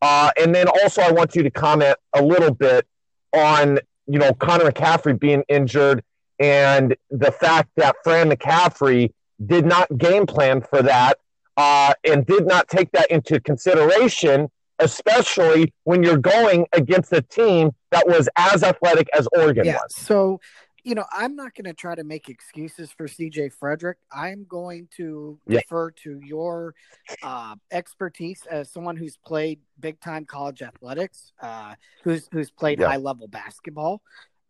Uh, 0.01 0.31
and 0.41 0.55
then 0.55 0.67
also, 0.67 1.01
I 1.01 1.13
want 1.13 1.37
you 1.37 1.43
to 1.45 1.51
comment 1.51 1.97
a 2.13 2.23
little 2.23 2.53
bit 2.53 2.87
on, 3.33 3.79
you 4.07 4.19
know, 4.19 4.33
Connor 4.35 4.71
McCaffery 4.71 5.19
being 5.19 5.45
injured 5.49 6.03
and 6.41 6.97
the 7.11 7.31
fact 7.31 7.71
that 7.77 7.95
Fran 8.03 8.31
McCaffery 8.31 9.13
did 9.47 9.65
not 9.65 9.97
game 9.97 10.27
plan 10.27 10.61
for 10.61 10.83
that 10.83 11.19
uh, 11.57 11.95
and 12.05 12.27
did 12.27 12.47
not 12.47 12.69
take 12.69 12.91
that 12.93 13.11
into 13.11 13.39
consideration, 13.41 14.51
especially 14.81 15.73
when 15.85 16.03
you're 16.03 16.17
going 16.17 16.67
against 16.73 17.13
a 17.13 17.23
team 17.23 17.71
that 17.91 18.07
was 18.09 18.29
as 18.37 18.65
athletic 18.65 19.09
as 19.17 19.29
Oregon 19.37 19.67
yeah, 19.67 19.75
was. 19.75 19.95
So 19.95 20.41
you 20.85 20.95
know, 20.95 21.05
I'm 21.13 21.37
not 21.37 21.55
going 21.55 21.67
to 21.67 21.75
try 21.75 21.95
to 21.95 22.03
make 22.03 22.29
excuses 22.29 22.91
for 22.91 23.07
CJ 23.07 23.53
Frederick. 23.53 23.99
I'm 24.11 24.45
going 24.49 24.89
to 24.97 25.39
yeah. 25.47 25.59
refer 25.59 25.93
to 26.03 26.21
your 26.25 26.75
uh, 27.23 27.55
expertise 27.71 28.43
as 28.51 28.71
someone 28.71 28.97
who's 28.97 29.17
played 29.17 29.61
big 29.79 30.01
time 30.01 30.25
college 30.25 30.61
athletics, 30.63 31.33
uh, 31.41 31.75
who's 32.03 32.29
who's 32.33 32.51
played 32.51 32.81
yeah. 32.81 32.89
high 32.89 32.97
level 32.97 33.29
basketball. 33.29 34.03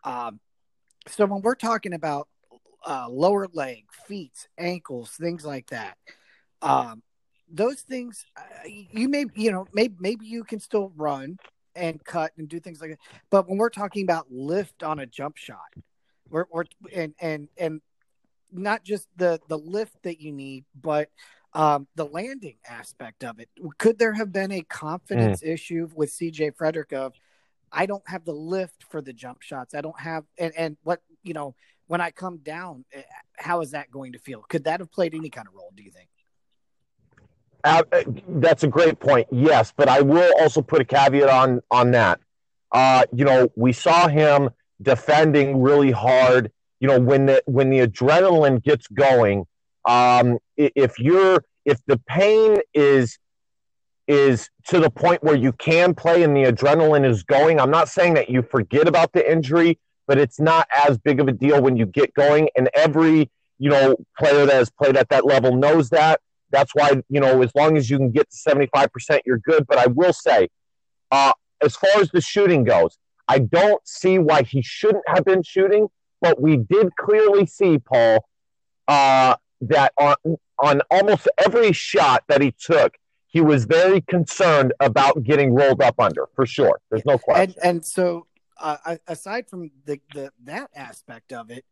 Um, 0.05 0.41
so 1.07 1.27
when 1.27 1.43
we're 1.43 1.55
talking 1.55 1.93
about 1.93 2.29
uh, 2.87 3.09
lower 3.11 3.49
leg, 3.53 3.85
feet, 4.07 4.49
ankles, 4.57 5.11
things 5.11 5.45
like 5.45 5.69
that, 5.69 5.99
um, 6.63 7.03
those 7.53 7.83
things 7.83 8.25
uh, 8.37 8.43
you 8.67 9.09
may 9.09 9.27
you 9.35 9.53
know 9.53 9.67
maybe 9.75 9.95
maybe 10.01 10.27
you 10.27 10.45
can 10.45 10.61
still 10.61 10.93
run 10.97 11.39
and 11.75 12.03
cut 12.05 12.33
and 12.39 12.49
do 12.49 12.59
things 12.59 12.81
like 12.81 12.91
that. 12.91 12.99
But 13.31 13.49
when 13.49 13.59
we're 13.59 13.71
talking 13.71 14.05
about 14.05 14.27
lift 14.31 14.83
on 14.83 14.99
a 14.99 15.07
jump 15.07 15.37
shot 15.37 15.59
we're, 16.33 16.47
we're 16.51 16.65
and 16.95 17.15
and 17.21 17.49
and 17.57 17.81
not 18.51 18.83
just 18.83 19.07
the 19.17 19.41
the 19.49 19.59
lift 19.59 20.03
that 20.03 20.21
you 20.21 20.33
need, 20.33 20.65
but 20.81 21.11
um, 21.55 21.87
the 21.95 22.07
landing 22.07 22.57
aspect 22.69 23.23
of 23.23 23.39
it. 23.39 23.49
Could 23.79 23.99
there 23.99 24.15
have 24.15 24.33
been 24.33 24.51
a 24.51 24.63
confidence 24.63 25.43
mm. 25.43 25.53
issue 25.53 25.89
with 25.95 26.11
CJ 26.11 26.57
Frederick 26.57 26.93
of 26.93 27.13
I 27.71 27.87
don't 27.87 28.07
have 28.09 28.25
the 28.25 28.33
lift 28.33 28.85
for 28.91 29.01
the 29.01 29.13
jump 29.13 29.43
shots. 29.43 29.75
I 29.75 29.81
don't 29.81 29.99
have 30.01 30.25
and 30.39 30.53
and 30.57 30.77
what 30.83 31.01
you 31.23 31.35
know 31.35 31.55
when 31.87 32.01
I 32.01 32.11
come 32.11 32.39
down, 32.39 32.85
eh, 32.93 33.03
how 33.37 33.61
is 33.61 33.73
that 33.73 33.91
going 33.91 34.13
to 34.13 34.19
feel? 34.19 34.43
Could 34.49 34.65
that 34.65 34.81
have 34.81 34.91
played 34.91 35.15
any 35.15 35.29
kind 35.29 35.47
of 35.47 35.55
role? 35.55 35.73
Do 35.77 35.83
you 35.83 35.91
think? 35.91 36.09
Uh, 37.65 37.83
that's 38.41 38.65
a 38.65 38.69
great 38.69 38.99
point. 38.99 39.29
Yes, 39.31 39.73
but 39.77 39.89
I 39.89 40.01
will 40.01 40.33
also 40.41 40.63
put 40.63 40.81
a 40.81 40.85
caveat 40.85 41.29
on 41.29 41.61
on 41.71 41.91
that. 41.93 42.21
Uh, 42.73 43.05
you 43.15 43.25
know, 43.25 43.51
we 43.57 43.73
saw 43.73 44.09
him 44.09 44.51
defending 44.83 45.61
really 45.61 45.91
hard. 45.91 46.51
you 46.81 46.89
know, 46.89 46.99
when 46.99 47.27
the 47.27 47.43
when 47.47 47.71
the 47.71 47.87
adrenaline 47.87 48.63
gets 48.63 48.87
going, 48.89 49.47
um, 49.87 50.39
if 50.57 50.99
you're 50.99 51.45
if 51.65 51.79
the 51.87 51.99
pain 52.09 52.59
is 52.75 53.19
is 54.09 54.51
to 54.67 54.81
the 54.81 54.91
point 54.91 55.23
where 55.23 55.37
you 55.37 55.53
can 55.53 55.95
play 55.95 56.23
and 56.23 56.37
the 56.37 56.43
adrenaline 56.43 57.09
is 57.09 57.23
going, 57.23 57.61
I'm 57.61 57.71
not 57.71 57.89
saying 57.89 58.15
that 58.15 58.29
you 58.29 58.43
forget 58.43 58.89
about 58.89 59.13
the 59.13 59.31
injury, 59.31 59.79
but 60.07 60.19
it's 60.19 60.41
not 60.41 60.67
as 60.75 60.99
big 60.99 61.21
of 61.21 61.29
a 61.29 61.33
deal 61.33 61.63
when 61.63 61.77
you 61.77 61.87
get 61.87 62.13
going. 62.15 62.49
And 62.57 62.69
every 62.75 63.31
you 63.59 63.71
know 63.71 63.97
player 64.19 64.47
that 64.47 64.55
has 64.55 64.71
played 64.71 64.97
at 64.97 65.09
that 65.11 65.25
level 65.25 65.57
knows 65.57 65.91
that. 65.91 66.21
That's 66.51 66.75
why 66.75 67.03
you 67.09 67.21
know 67.21 67.43
as 67.43 67.55
long 67.55 67.77
as 67.77 67.89
you 67.89 67.97
can 67.99 68.11
get 68.11 68.29
to 68.31 68.37
75%, 68.37 69.21
you're 69.25 69.39
good. 69.39 69.67
But 69.67 69.79
I 69.79 69.87
will 69.87 70.13
say, 70.13 70.49
uh, 71.11 71.33
as 71.63 71.77
far 71.77 72.01
as 72.01 72.11
the 72.11 72.21
shooting 72.21 72.65
goes, 72.65 72.99
I 73.29 73.39
don't 73.39 73.87
see 73.87 74.19
why 74.19 74.43
he 74.43 74.63
shouldn't 74.63 75.05
have 75.09 75.25
been 75.25 75.43
shooting. 75.43 75.89
But 76.21 76.41
we 76.41 76.57
did 76.57 76.95
clearly 76.97 77.47
see 77.47 77.79
Paul 77.79 78.25
uh, 78.87 79.35
that 79.63 79.93
on 79.99 80.15
on 80.59 80.81
almost 80.91 81.29
every 81.45 81.73
shot 81.73 82.23
that 82.29 82.41
he 82.41 82.53
took, 82.53 82.97
he 83.27 83.41
was 83.41 83.65
very 83.65 84.01
concerned 84.03 84.73
about 84.79 85.25
getting 85.25 85.53
rolled 85.53 85.83
up 85.83 85.99
under 85.99 86.29
for 86.35 86.47
sure. 86.47 86.81
There's 86.91 87.05
no 87.05 87.19
question. 87.19 87.55
And, 87.61 87.77
and 87.77 87.85
so, 87.85 88.27
uh, 88.61 88.97
aside 89.09 89.49
from 89.49 89.71
the, 89.85 90.01
the 90.15 90.31
that 90.45 90.71
aspect 90.77 91.33
of 91.33 91.51
it, 91.51 91.65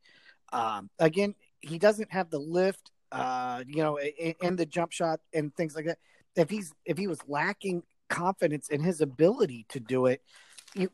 um, 0.53 0.91
again, 0.99 1.37
he 1.61 1.79
doesn't 1.79 2.11
have 2.11 2.31
the 2.31 2.39
lift, 2.41 2.91
uh, 3.13 3.63
you 3.67 3.83
know, 3.83 3.99
in 3.99 4.57
the 4.57 4.67
jump 4.67 4.91
shot 4.91 5.21
and 5.33 5.55
things 5.55 5.77
like 5.77 5.85
that. 5.85 5.99
If 6.35 6.51
he's 6.51 6.73
if 6.85 6.99
he 6.99 7.07
was 7.07 7.21
lacking 7.29 7.83
confidence 8.09 8.69
in 8.69 8.83
his 8.83 9.01
ability 9.01 9.67
to 9.69 9.79
do 9.79 10.07
it, 10.07 10.23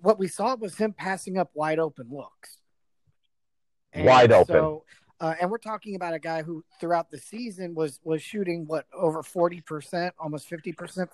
what 0.01 0.19
we 0.19 0.29
saw 0.29 0.55
was 0.57 0.77
him 0.77 0.93
passing 0.93 1.39
up 1.39 1.51
wide 1.55 1.79
open 1.79 2.09
looks. 2.11 2.59
And 3.93 4.07
wide 4.07 4.33
open. 4.33 4.55
So, 4.55 4.85
uh, 5.21 5.35
and 5.41 5.51
we're 5.51 5.59
talking 5.59 5.95
about 5.95 6.15
a 6.15 6.19
guy 6.19 6.43
who 6.43 6.65
throughout 6.81 7.11
the 7.11 7.19
season 7.19 7.75
was 7.75 8.01
was 8.05 8.23
shooting 8.23 8.67
what 8.67 8.87
over 8.93 9.23
forty 9.23 9.61
percent, 9.61 10.15
almost 10.19 10.49
fifty 10.49 10.73
percent. 10.73 11.11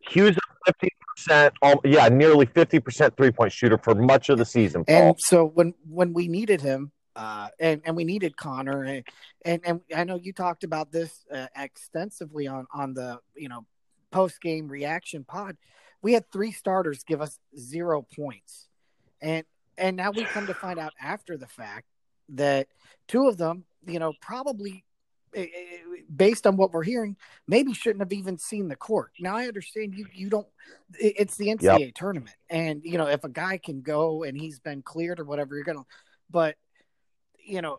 He 0.00 0.22
was 0.22 0.36
fifty 0.66 0.88
percent, 1.16 1.54
yeah, 1.84 2.08
nearly 2.08 2.46
fifty 2.46 2.80
percent 2.80 3.16
three 3.16 3.30
point 3.30 3.52
shooter 3.52 3.78
for 3.78 3.94
much 3.94 4.28
of 4.28 4.38
the 4.38 4.44
season. 4.44 4.84
Paul. 4.84 4.96
And 4.96 5.16
so 5.18 5.44
when 5.44 5.74
when 5.88 6.12
we 6.12 6.28
needed 6.28 6.60
him, 6.60 6.92
uh, 7.14 7.48
and 7.60 7.82
and 7.84 7.96
we 7.96 8.04
needed 8.04 8.36
Connor, 8.36 8.84
and 8.84 9.04
and, 9.44 9.60
and 9.64 9.80
I 9.94 10.04
know 10.04 10.16
you 10.16 10.32
talked 10.32 10.64
about 10.64 10.90
this 10.90 11.24
uh, 11.32 11.46
extensively 11.56 12.46
on 12.46 12.66
on 12.72 12.94
the 12.94 13.18
you 13.36 13.48
know 13.48 13.66
post 14.10 14.40
game 14.40 14.68
reaction 14.68 15.24
pod. 15.24 15.56
We 16.02 16.12
had 16.12 16.30
three 16.30 16.52
starters 16.52 17.04
give 17.04 17.20
us 17.20 17.38
zero 17.56 18.02
points, 18.02 18.68
and 19.20 19.44
and 19.78 19.96
now 19.96 20.10
we 20.10 20.24
come 20.24 20.46
to 20.46 20.54
find 20.54 20.78
out 20.78 20.92
after 21.00 21.36
the 21.36 21.46
fact 21.46 21.86
that 22.30 22.68
two 23.08 23.28
of 23.28 23.38
them, 23.38 23.64
you 23.86 23.98
know, 23.98 24.12
probably 24.20 24.84
eh, 25.34 25.42
eh, 25.42 26.00
based 26.14 26.46
on 26.46 26.56
what 26.56 26.72
we're 26.72 26.82
hearing, 26.82 27.16
maybe 27.46 27.72
shouldn't 27.72 28.00
have 28.00 28.12
even 28.12 28.38
seen 28.38 28.68
the 28.68 28.76
court. 28.76 29.12
Now 29.20 29.36
I 29.36 29.46
understand 29.46 29.94
you 29.94 30.06
you 30.12 30.28
don't. 30.28 30.46
It's 30.98 31.36
the 31.36 31.48
NCAA 31.48 31.78
yep. 31.78 31.94
tournament, 31.94 32.36
and 32.50 32.82
you 32.84 32.98
know 32.98 33.06
if 33.06 33.24
a 33.24 33.28
guy 33.28 33.58
can 33.58 33.80
go 33.80 34.24
and 34.24 34.36
he's 34.36 34.58
been 34.58 34.82
cleared 34.82 35.20
or 35.20 35.24
whatever, 35.24 35.54
you're 35.54 35.64
gonna. 35.64 35.84
But 36.30 36.56
you 37.44 37.62
know, 37.62 37.78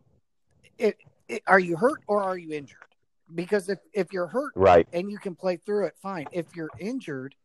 it, 0.77 0.97
it, 1.27 1.43
are 1.47 1.59
you 1.59 1.75
hurt 1.77 2.01
or 2.07 2.23
are 2.23 2.37
you 2.37 2.51
injured? 2.51 2.79
Because 3.33 3.69
if 3.69 3.79
if 3.93 4.13
you're 4.13 4.27
hurt, 4.27 4.53
right, 4.55 4.87
and 4.93 5.09
you 5.09 5.17
can 5.17 5.35
play 5.35 5.57
through 5.57 5.87
it, 5.87 5.95
fine. 6.01 6.27
If 6.31 6.55
you're 6.55 6.69
injured, 6.79 7.35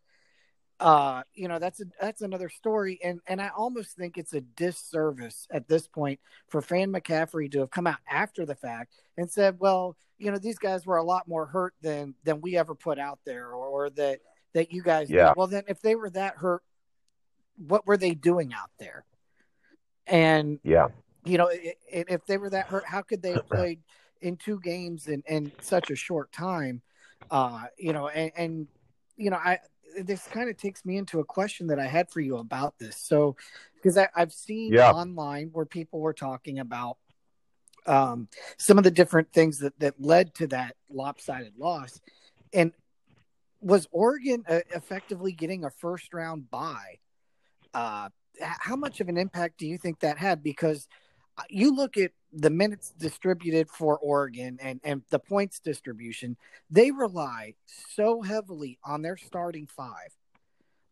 uh 0.81 1.23
you 1.35 1.49
know 1.49 1.59
that's 1.59 1.81
a 1.81 1.85
that's 2.01 2.23
another 2.23 2.49
story 2.49 3.01
and 3.03 3.21
and 3.27 3.41
i 3.41 3.49
almost 3.57 3.97
think 3.97 4.17
it's 4.17 4.33
a 4.33 4.41
disservice 4.41 5.49
at 5.51 5.67
this 5.67 5.89
point 5.89 6.21
for 6.49 6.63
Fran 6.63 6.93
McCaffery 6.93 7.51
to 7.51 7.61
have 7.61 7.71
come 7.71 7.87
out 7.87 7.99
after 8.09 8.47
the 8.47 8.55
fact 8.55 8.95
and 9.17 9.29
said 9.29 9.57
well 9.59 9.97
you 10.19 10.31
know 10.31 10.39
these 10.39 10.59
guys 10.59 10.87
were 10.87 10.97
a 10.97 11.05
lot 11.05 11.27
more 11.27 11.47
hurt 11.47 11.75
than 11.81 12.15
than 12.25 12.41
we 12.41 12.57
ever 12.57 12.75
put 12.75 12.99
out 12.99 13.19
there 13.25 13.49
or, 13.49 13.67
or 13.67 13.91
that 13.91 14.21
that 14.55 14.73
you 14.73 14.83
guys 14.83 15.11
yeah. 15.11 15.29
Did. 15.29 15.37
well 15.37 15.47
then 15.47 15.65
if 15.69 15.81
they 15.81 15.95
were 15.95 16.11
that 16.11 16.37
hurt 16.37 16.63
what 17.67 17.87
were 17.87 17.97
they 17.97 18.15
doing 18.15 18.53
out 18.53 18.71
there? 18.79 19.05
And 20.07 20.61
yeah. 20.63 20.89
you 21.25 21.39
know 21.39 21.51
if 21.53 22.25
they 22.27 22.39
were 22.39 22.51
that 22.51 22.67
hurt 22.67 22.85
how 22.85 23.03
could 23.03 23.23
they 23.23 23.33
have 23.33 23.49
played 23.51 23.81
in 24.21 24.37
two 24.37 24.61
games 24.61 25.09
in 25.09 25.23
in 25.27 25.53
such 25.61 25.91
a 25.91 25.97
short 25.97 26.33
time? 26.33 26.83
Uh 27.31 27.65
you 27.77 27.93
know 27.93 28.09
and, 28.09 28.33
and 28.37 28.67
you 29.17 29.31
know 29.31 29.37
i 29.37 29.59
this 30.05 30.27
kind 30.27 30.49
of 30.49 30.57
takes 30.57 30.85
me 30.85 30.97
into 30.97 31.21
a 31.21 31.25
question 31.25 31.69
that 31.69 31.79
I 31.79 31.87
had 31.87 32.11
for 32.11 32.21
you 32.21 32.37
about 32.37 32.79
this. 32.79 32.97
So, 32.97 33.37
because 33.75 33.99
I've 34.15 34.33
seen 34.33 34.73
yeah. 34.73 34.91
online 34.91 35.51
where 35.53 35.67
people 35.67 36.01
were 36.01 36.13
talking 36.13 36.59
about 36.59 36.99
um, 37.87 38.29
some 38.57 38.79
of 38.79 38.85
the 38.85 38.91
different 38.91 39.33
things 39.33 39.59
that 39.59 39.79
that 39.79 40.01
led 40.01 40.35
to 40.37 40.47
that 40.49 40.77
lopsided 40.91 41.55
loss, 41.57 42.01
and 42.53 42.73
was 43.61 43.89
Oregon 43.91 44.45
uh, 44.49 44.61
effectively 44.75 45.33
getting 45.33 45.65
a 45.65 45.71
first 45.71 46.13
round 46.15 46.51
bye? 46.51 46.99
Uh, 47.75 48.09
how 48.41 48.77
much 48.77 49.01
of 49.01 49.09
an 49.09 49.17
impact 49.17 49.59
do 49.59 49.67
you 49.67 49.79
think 49.79 50.01
that 50.01 50.19
had? 50.19 50.43
Because 50.43 50.87
uh, 51.37 51.43
you 51.49 51.75
look 51.75 51.97
at 51.97 52.13
the 52.33 52.51
minutes 52.51 52.93
distributed 52.99 53.69
for 53.71 53.99
Oregon 53.99 54.59
and, 54.61 54.81
and 54.85 55.03
the 55.11 55.19
points 55.19 55.61
distribution, 55.61 56.37
they 56.71 56.91
rely 56.91 57.55
so 57.67 58.23
heavily 58.23 58.79
on 58.85 59.03
their 59.03 59.17
starting 59.17 59.67
five. 59.67 60.15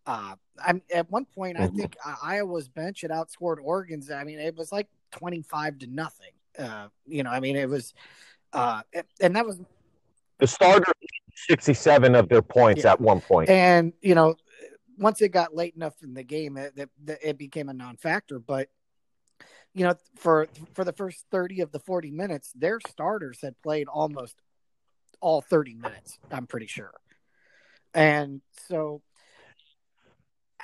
Uh, 0.07 0.37
I'm 0.65 0.83
at 0.95 1.11
one 1.11 1.25
point, 1.25 1.59
I 1.59 1.67
mm-hmm. 1.67 1.77
think 1.77 1.97
uh, 2.05 2.15
Iowa's 2.23 2.69
bench 2.69 3.01
had 3.01 3.11
outscored 3.11 3.57
Oregon's. 3.63 4.11
I 4.11 4.25
mean, 4.25 4.39
it 4.39 4.57
was 4.57 4.73
like 4.73 4.89
25 5.13 5.79
to 5.81 5.87
nothing. 5.89 6.31
Uh, 6.59 6.89
you 7.07 7.23
know, 7.23 7.31
I 7.31 7.41
mean, 7.41 7.57
it 7.57 7.69
was, 7.69 7.93
uh, 8.53 8.83
and 9.21 9.37
that 9.37 9.45
was 9.45 9.59
the 10.39 10.47
starter 10.47 10.93
67 11.49 12.15
of 12.15 12.29
their 12.29 12.43
points 12.43 12.85
yeah. 12.85 12.93
at 12.93 13.01
one 13.01 13.21
point. 13.21 13.51
And, 13.51 13.93
you 14.01 14.15
know, 14.15 14.37
once 14.99 15.21
it 15.21 15.29
got 15.31 15.55
late 15.55 15.75
enough 15.75 15.95
in 16.03 16.15
the 16.15 16.23
game, 16.23 16.57
it, 16.57 16.73
it, 16.77 16.91
it 17.23 17.39
became 17.39 17.69
a 17.69 17.75
non 17.75 17.97
factor. 17.97 18.39
But 18.39 18.69
you 19.77 19.85
know, 19.85 19.95
for 20.17 20.49
for 20.73 20.85
the 20.85 20.93
first 20.93 21.27
30 21.31 21.61
of 21.61 21.71
the 21.71 21.79
40 21.79 22.11
minutes, 22.11 22.51
their 22.55 22.81
starters 22.89 23.41
had 23.43 23.61
played 23.63 23.89
almost 23.89 24.35
all 25.21 25.43
30 25.43 25.75
minutes, 25.75 26.19
I'm 26.31 26.47
pretty 26.47 26.67
sure. 26.67 26.95
And 27.93 28.41
so 28.69 29.03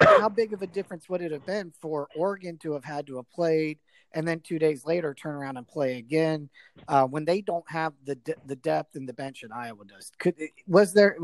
how 0.00 0.30
big 0.30 0.54
of 0.54 0.62
a 0.62 0.66
difference 0.66 1.10
would 1.10 1.20
it 1.20 1.30
have 1.30 1.44
been 1.44 1.72
for 1.78 2.08
Oregon 2.16 2.56
to 2.62 2.72
have 2.72 2.84
had 2.84 3.06
to 3.08 3.16
have 3.16 3.30
played 3.30 3.78
and 4.14 4.26
then 4.26 4.40
two 4.40 4.58
days 4.58 4.86
later 4.86 5.14
turn 5.14 5.34
around 5.34 5.58
and 5.58 5.68
play 5.68 5.98
again 5.98 6.48
uh, 6.88 7.06
when 7.06 7.26
they 7.26 7.42
don't 7.42 7.68
have 7.68 7.92
the 8.04 8.14
de- 8.14 8.34
the 8.46 8.56
depth 8.56 8.96
in 8.96 9.04
the 9.04 9.12
bench 9.12 9.42
that 9.42 9.52
Iowa 9.52 9.84
does? 9.84 10.10
Could 10.18 10.36
was 10.66 10.94
there 10.94 11.18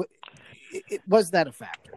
was 1.07 1.31
that 1.31 1.49
a 1.49 1.53
factor? 1.53 1.95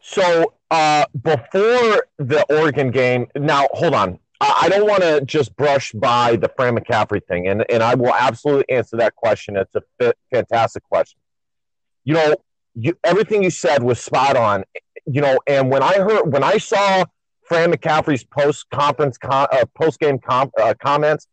So 0.00 0.54
uh, 0.70 1.04
before 1.22 2.06
the 2.18 2.44
Oregon 2.48 2.90
game, 2.90 3.26
now 3.36 3.68
hold 3.72 3.94
on. 3.94 4.18
I, 4.40 4.62
I 4.62 4.68
don't 4.68 4.88
want 4.88 5.02
to 5.02 5.20
just 5.22 5.54
brush 5.56 5.92
by 5.92 6.36
the 6.36 6.50
Fran 6.56 6.76
McCaffery 6.76 7.24
thing, 7.26 7.48
and, 7.48 7.64
and 7.70 7.82
I 7.82 7.94
will 7.94 8.14
absolutely 8.14 8.68
answer 8.74 8.96
that 8.96 9.14
question. 9.14 9.56
It's 9.56 9.74
a 9.74 9.82
f- 10.00 10.14
fantastic 10.30 10.82
question. 10.84 11.18
You 12.04 12.14
know, 12.14 12.36
you, 12.74 12.96
everything 13.04 13.42
you 13.42 13.50
said 13.50 13.82
was 13.82 14.00
spot 14.00 14.36
on. 14.36 14.64
You 15.06 15.22
know, 15.22 15.38
and 15.46 15.70
when 15.70 15.82
I 15.82 15.94
heard, 15.94 16.32
when 16.32 16.44
I 16.44 16.58
saw 16.58 17.04
Fran 17.44 17.72
McCaffery's 17.72 18.24
post 18.24 18.70
conference, 18.70 19.18
uh, 19.22 19.64
post 19.74 19.98
game 19.98 20.18
com, 20.18 20.50
uh, 20.60 20.74
comments, 20.80 21.26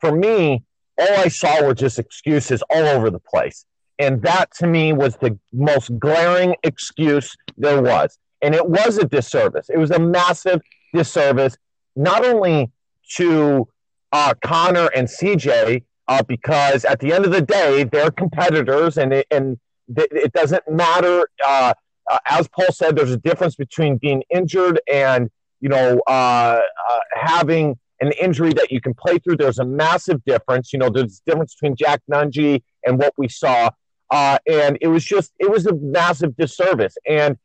for 0.00 0.14
me, 0.14 0.64
all 0.98 1.16
I 1.18 1.28
saw 1.28 1.64
were 1.64 1.74
just 1.74 1.98
excuses 1.98 2.62
all 2.68 2.84
over 2.84 3.10
the 3.10 3.20
place. 3.20 3.64
And 3.98 4.22
that 4.22 4.52
to 4.56 4.66
me 4.66 4.92
was 4.92 5.16
the 5.16 5.38
most 5.52 5.96
glaring 5.98 6.56
excuse 6.62 7.36
there 7.56 7.82
was. 7.82 8.18
And 8.40 8.54
it 8.54 8.68
was 8.68 8.98
a 8.98 9.04
disservice. 9.04 9.70
It 9.70 9.78
was 9.78 9.90
a 9.90 9.98
massive 9.98 10.60
disservice, 10.92 11.56
not 11.94 12.24
only 12.24 12.70
to 13.16 13.68
uh, 14.12 14.34
Connor 14.44 14.88
and 14.96 15.06
CJ, 15.06 15.84
uh, 16.08 16.22
because 16.24 16.84
at 16.84 16.98
the 17.00 17.12
end 17.12 17.24
of 17.24 17.32
the 17.32 17.42
day, 17.42 17.84
they're 17.84 18.10
competitors 18.10 18.98
and 18.98 19.12
it, 19.12 19.26
and 19.30 19.58
it 19.96 20.32
doesn't 20.32 20.68
matter. 20.68 21.28
Uh, 21.44 21.74
uh, 22.10 22.18
as 22.26 22.48
Paul 22.48 22.72
said, 22.72 22.96
there's 22.96 23.12
a 23.12 23.18
difference 23.18 23.54
between 23.54 23.96
being 23.98 24.22
injured 24.30 24.80
and, 24.90 25.30
you 25.60 25.68
know, 25.68 26.00
uh, 26.08 26.60
uh, 26.60 26.98
having 27.14 27.78
an 28.00 28.12
injury 28.20 28.52
that 28.52 28.72
you 28.72 28.80
can 28.80 28.94
play 28.94 29.18
through. 29.18 29.36
There's 29.36 29.60
a 29.60 29.64
massive 29.64 30.24
difference. 30.24 30.72
You 30.72 30.80
know, 30.80 30.90
there's 30.90 31.22
a 31.24 31.30
difference 31.30 31.54
between 31.54 31.76
Jack 31.76 32.02
Nunge 32.10 32.62
and 32.84 32.98
what 32.98 33.14
we 33.16 33.28
saw. 33.28 33.70
Uh, 34.12 34.38
and 34.46 34.78
it 34.80 34.88
was 34.88 35.04
just, 35.04 35.32
it 35.38 35.50
was 35.50 35.66
a 35.66 35.74
massive 35.74 36.36
disservice. 36.36 36.96
And 37.08 37.38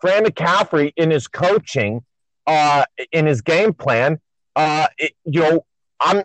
Fran 0.00 0.24
McCaffery 0.24 0.92
in 0.96 1.10
his 1.10 1.26
coaching, 1.26 2.04
uh, 2.46 2.84
in 3.10 3.26
his 3.26 3.42
game 3.42 3.74
plan, 3.74 4.20
uh, 4.56 4.86
it, 4.98 5.12
you 5.24 5.40
know, 5.40 5.66
I'm 6.00 6.22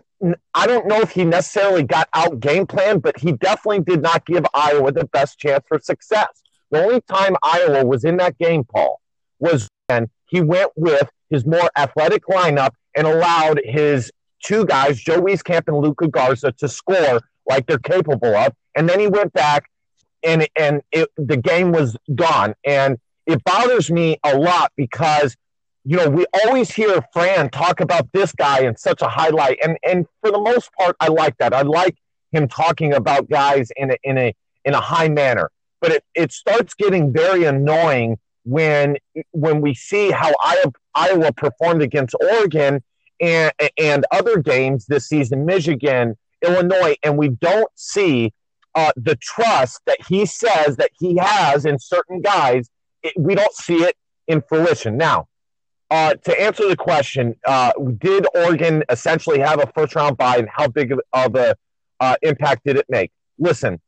I 0.54 0.66
don't 0.66 0.86
know 0.86 1.00
if 1.00 1.12
he 1.12 1.24
necessarily 1.24 1.84
got 1.84 2.08
out 2.12 2.40
game 2.40 2.66
plan, 2.66 2.98
but 2.98 3.18
he 3.18 3.32
definitely 3.32 3.80
did 3.80 4.02
not 4.02 4.26
give 4.26 4.44
Iowa 4.52 4.92
the 4.92 5.04
best 5.04 5.38
chance 5.38 5.64
for 5.68 5.78
success. 5.78 6.42
The 6.70 6.82
only 6.82 7.00
time 7.02 7.36
Iowa 7.42 7.84
was 7.84 8.04
in 8.04 8.16
that 8.18 8.36
game, 8.38 8.64
Paul, 8.64 9.00
was 9.38 9.68
when 9.86 10.10
he 10.26 10.40
went 10.40 10.72
with 10.76 11.08
his 11.30 11.46
more 11.46 11.70
athletic 11.76 12.26
lineup 12.26 12.70
and 12.96 13.06
allowed 13.06 13.60
his 13.64 14.10
two 14.44 14.64
guys, 14.64 15.00
Joe 15.00 15.22
Wieskamp 15.22 15.68
and 15.68 15.78
Luka 15.78 16.08
Garza, 16.08 16.52
to 16.52 16.68
score 16.68 17.20
like 17.48 17.66
they're 17.66 17.78
capable 17.78 18.34
of. 18.34 18.52
And 18.74 18.88
then 18.88 19.00
he 19.00 19.06
went 19.06 19.32
back 19.32 19.70
and 20.22 20.48
and 20.56 20.82
it, 20.92 21.08
the 21.16 21.36
game 21.36 21.72
was 21.72 21.96
gone. 22.14 22.54
And 22.64 22.98
it 23.26 23.42
bothers 23.44 23.90
me 23.90 24.18
a 24.24 24.36
lot 24.38 24.72
because 24.76 25.36
you 25.84 25.96
know 25.96 26.08
we 26.08 26.26
always 26.44 26.70
hear 26.70 27.02
Fran 27.12 27.50
talk 27.50 27.80
about 27.80 28.10
this 28.12 28.32
guy 28.32 28.60
in 28.60 28.76
such 28.76 29.02
a 29.02 29.08
highlight, 29.08 29.58
and 29.62 29.76
and 29.86 30.06
for 30.20 30.30
the 30.30 30.40
most 30.40 30.70
part, 30.72 30.96
I 31.00 31.08
like 31.08 31.36
that. 31.38 31.54
I 31.54 31.62
like 31.62 31.96
him 32.32 32.48
talking 32.48 32.92
about 32.94 33.28
guys 33.28 33.70
in 33.76 33.92
a 33.92 33.96
in 34.02 34.18
a 34.18 34.34
in 34.64 34.74
a 34.74 34.80
high 34.80 35.08
manner. 35.08 35.50
But 35.80 35.92
it, 35.92 36.04
it 36.14 36.32
starts 36.32 36.74
getting 36.74 37.12
very 37.12 37.44
annoying 37.44 38.18
when 38.44 38.96
when 39.32 39.60
we 39.60 39.74
see 39.74 40.10
how 40.10 40.32
Iowa, 40.40 40.72
Iowa 40.94 41.32
performed 41.32 41.82
against 41.82 42.14
Oregon 42.20 42.82
and 43.20 43.52
and 43.76 44.04
other 44.10 44.38
games 44.38 44.86
this 44.86 45.08
season, 45.08 45.44
Michigan, 45.44 46.16
Illinois, 46.42 46.96
and 47.02 47.16
we 47.16 47.28
don't 47.28 47.70
see 47.74 48.32
uh, 48.74 48.92
the 48.96 49.16
trust 49.16 49.80
that 49.86 49.98
he 50.06 50.26
says 50.26 50.76
that 50.76 50.90
he 50.98 51.16
has 51.16 51.64
in 51.64 51.78
certain 51.78 52.20
guys. 52.20 52.68
It, 53.02 53.14
we 53.18 53.34
don't 53.34 53.54
see 53.54 53.78
it 53.78 53.96
in 54.26 54.42
fruition. 54.42 54.96
Now, 54.96 55.26
uh, 55.90 56.14
to 56.14 56.40
answer 56.40 56.68
the 56.68 56.76
question, 56.76 57.34
uh, 57.46 57.72
did 57.98 58.26
Oregon 58.34 58.84
essentially 58.90 59.38
have 59.40 59.62
a 59.62 59.66
first 59.74 59.94
round 59.94 60.16
bye, 60.16 60.36
and 60.36 60.48
how 60.48 60.68
big 60.68 60.92
of, 60.92 61.00
of 61.12 61.34
a 61.34 61.56
uh, 62.00 62.16
impact 62.22 62.64
did 62.64 62.76
it 62.76 62.86
make? 62.88 63.10
Listen, 63.38 63.80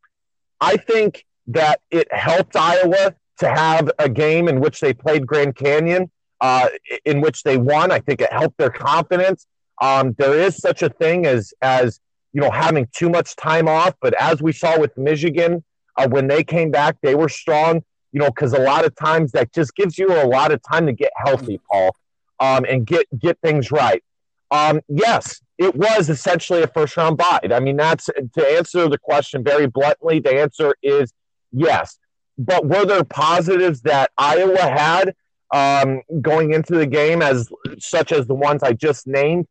I 0.61 0.77
think 0.77 1.25
that 1.49 1.81
it 1.91 2.13
helped 2.13 2.57
Iowa 2.57 3.15
to 3.39 3.49
have 3.49 3.91
a 3.99 4.09
game 4.09 4.49
in 4.49 4.61
which 4.61 4.81
they 4.81 4.95
played 4.95 5.27
Grand 5.27 5.57
Canyon, 5.57 6.11
uh, 6.41 6.69
in 7.05 7.21
which 7.21 7.43
they 7.43 7.57
won. 7.57 7.91
I 7.91 8.01
think 8.01 8.21
it 8.21 8.33
helped 8.33 8.57
their 8.57 8.71
confidence. 8.71 9.47
Um, 9.81 10.15
there 10.19 10.39
is 10.39 10.57
such 10.57 10.83
a 10.83 10.89
thing 10.89 11.27
as 11.27 11.53
as 11.63 12.01
you 12.33 12.41
know, 12.41 12.51
having 12.51 12.89
too 12.93 13.09
much 13.09 13.37
time 13.37 13.69
off. 13.69 13.95
But 14.01 14.15
as 14.21 14.43
we 14.43 14.53
saw 14.53 14.79
with 14.79 14.97
Michigan, 14.97 15.65
uh, 15.97 16.09
when 16.09 16.29
they 16.29 16.45
came 16.45 16.71
back, 16.71 16.97
they 17.03 17.15
were 17.15 17.29
strong, 17.29 17.83
you 18.13 18.21
know, 18.21 18.29
because 18.29 18.53
a 18.53 18.61
lot 18.61 18.85
of 18.85 18.95
times 18.97 19.33
that 19.33 19.53
just 19.53 19.75
gives 19.75 19.99
you 19.99 20.13
a 20.13 20.27
lot 20.27 20.53
of 20.53 20.61
time 20.63 20.87
to 20.87 20.93
get 20.93 21.13
healthy, 21.17 21.61
Paul, 21.71 21.95
um, 22.39 22.65
and 22.69 22.87
get, 22.87 23.07
get 23.19 23.39
things 23.41 23.71
right. 23.71 24.03
Um, 24.51 24.81
yes, 24.89 25.41
it 25.59 25.75
was 25.75 26.09
essentially 26.09 26.63
a 26.63 26.67
first 26.67 26.97
round 26.97 27.17
bye. 27.17 27.41
I 27.53 27.61
mean, 27.61 27.77
that's 27.77 28.07
to 28.07 28.47
answer 28.47 28.89
the 28.89 28.99
question 28.99 29.45
very 29.45 29.67
bluntly, 29.67 30.19
the 30.19 30.41
answer 30.41 30.75
is 30.83 31.13
yes. 31.53 31.99
But 32.39 32.67
were 32.67 32.87
there 32.87 33.05
positives 33.05 33.83
that 33.83 34.11
Iowa 34.17 34.63
had 34.63 35.15
um, 35.53 36.01
going 36.23 36.53
into 36.55 36.75
the 36.75 36.87
game, 36.87 37.21
as 37.23 37.49
such 37.79 38.13
as 38.13 38.27
the 38.27 38.35
ones 38.35 38.63
I 38.63 38.73
just 38.73 39.07
named? 39.07 39.47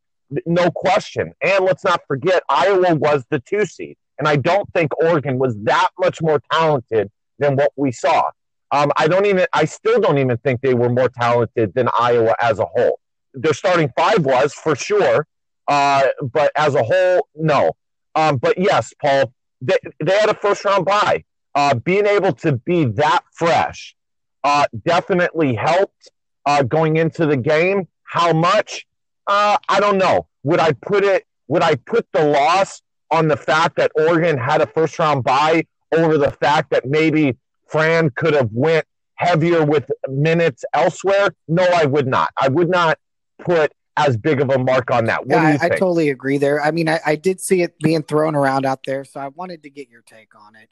No 0.46 0.70
question. 0.70 1.32
And 1.42 1.64
let's 1.64 1.84
not 1.84 2.02
forget, 2.06 2.42
Iowa 2.48 2.94
was 2.94 3.24
the 3.30 3.40
two 3.40 3.66
seed. 3.66 3.96
And 4.18 4.28
I 4.28 4.36
don't 4.36 4.70
think 4.74 4.96
Oregon 5.02 5.38
was 5.38 5.56
that 5.64 5.88
much 5.98 6.20
more 6.20 6.40
talented 6.52 7.10
than 7.38 7.56
what 7.56 7.72
we 7.76 7.90
saw. 7.90 8.30
Um, 8.70 8.92
I 8.96 9.08
don't 9.08 9.26
even, 9.26 9.46
I 9.52 9.64
still 9.64 10.00
don't 10.00 10.18
even 10.18 10.36
think 10.38 10.60
they 10.60 10.74
were 10.74 10.90
more 10.90 11.08
talented 11.08 11.74
than 11.74 11.88
Iowa 11.98 12.36
as 12.40 12.58
a 12.58 12.66
whole. 12.66 13.00
Their 13.34 13.54
starting 13.54 13.90
five 13.96 14.24
was 14.24 14.52
for 14.52 14.76
sure, 14.76 15.26
uh, 15.66 16.08
but 16.22 16.52
as 16.54 16.74
a 16.74 16.82
whole, 16.82 17.28
no. 17.34 17.72
Um, 18.14 18.36
but 18.36 18.58
yes, 18.58 18.92
Paul, 19.00 19.32
they, 19.60 19.76
they 20.04 20.18
had 20.18 20.28
a 20.28 20.34
first 20.34 20.64
round 20.64 20.84
bye. 20.84 21.24
Uh, 21.54 21.74
being 21.74 22.06
able 22.06 22.32
to 22.32 22.52
be 22.52 22.84
that 22.84 23.22
fresh 23.32 23.96
uh, 24.44 24.64
definitely 24.84 25.54
helped 25.54 26.10
uh, 26.46 26.62
going 26.62 26.96
into 26.96 27.26
the 27.26 27.36
game. 27.36 27.88
How 28.04 28.32
much? 28.32 28.86
Uh, 29.26 29.56
I 29.68 29.80
don't 29.80 29.98
know. 29.98 30.26
Would 30.42 30.60
I 30.60 30.72
put 30.72 31.04
it? 31.04 31.26
Would 31.48 31.62
I 31.62 31.74
put 31.74 32.06
the 32.12 32.24
loss 32.24 32.82
on 33.10 33.28
the 33.28 33.36
fact 33.36 33.76
that 33.76 33.92
Oregon 33.96 34.38
had 34.38 34.60
a 34.60 34.66
first 34.66 34.98
round 34.98 35.24
bye 35.24 35.64
over 35.92 36.16
the 36.16 36.30
fact 36.30 36.70
that 36.70 36.86
maybe 36.86 37.36
Fran 37.66 38.10
could 38.10 38.34
have 38.34 38.50
went 38.52 38.86
heavier 39.14 39.64
with 39.64 39.90
minutes 40.08 40.64
elsewhere? 40.72 41.30
No, 41.48 41.64
I 41.64 41.86
would 41.86 42.06
not. 42.06 42.30
I 42.40 42.48
would 42.48 42.68
not 42.68 42.98
put 43.38 43.72
as 43.96 44.16
big 44.16 44.40
of 44.40 44.50
a 44.50 44.58
mark 44.58 44.90
on 44.90 45.04
that. 45.06 45.22
Yeah, 45.26 45.58
I, 45.60 45.66
I, 45.66 45.68
totally 45.70 46.10
agree 46.10 46.38
there. 46.38 46.62
I 46.62 46.70
mean, 46.70 46.88
I, 46.88 47.00
I, 47.04 47.16
did 47.16 47.40
see 47.40 47.62
it 47.62 47.78
being 47.80 48.02
thrown 48.02 48.34
around 48.34 48.64
out 48.64 48.80
there, 48.86 49.04
so 49.04 49.20
I 49.20 49.28
wanted 49.28 49.62
to 49.64 49.70
get 49.70 49.88
your 49.90 50.02
take 50.02 50.34
on 50.34 50.56
it. 50.56 50.68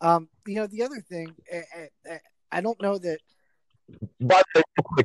Um, 0.00 0.28
you 0.46 0.54
know, 0.54 0.66
the 0.66 0.82
other 0.82 1.00
thing, 1.00 1.34
I, 1.52 1.56
eh, 1.56 1.62
eh, 1.76 1.86
eh, 2.06 2.18
I 2.52 2.60
don't 2.60 2.80
know 2.80 2.98
that. 2.98 3.18
But 4.20 4.44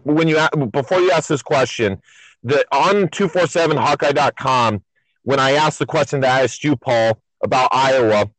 when 0.04 0.28
you 0.28 0.40
before 0.72 1.00
you 1.00 1.12
ask 1.12 1.28
this 1.28 1.42
question, 1.42 2.02
the 2.46 2.64
on 2.72 3.08
247hawkeye.com 3.08 4.84
when 5.24 5.40
I 5.40 5.54
asked 5.54 5.80
the 5.80 5.88
question 5.88 6.22
that 6.22 6.40
I 6.40 6.44
asked 6.44 6.64
you, 6.64 6.76
Paul, 6.76 7.20
about 7.44 7.70
Iowa, 7.72 8.30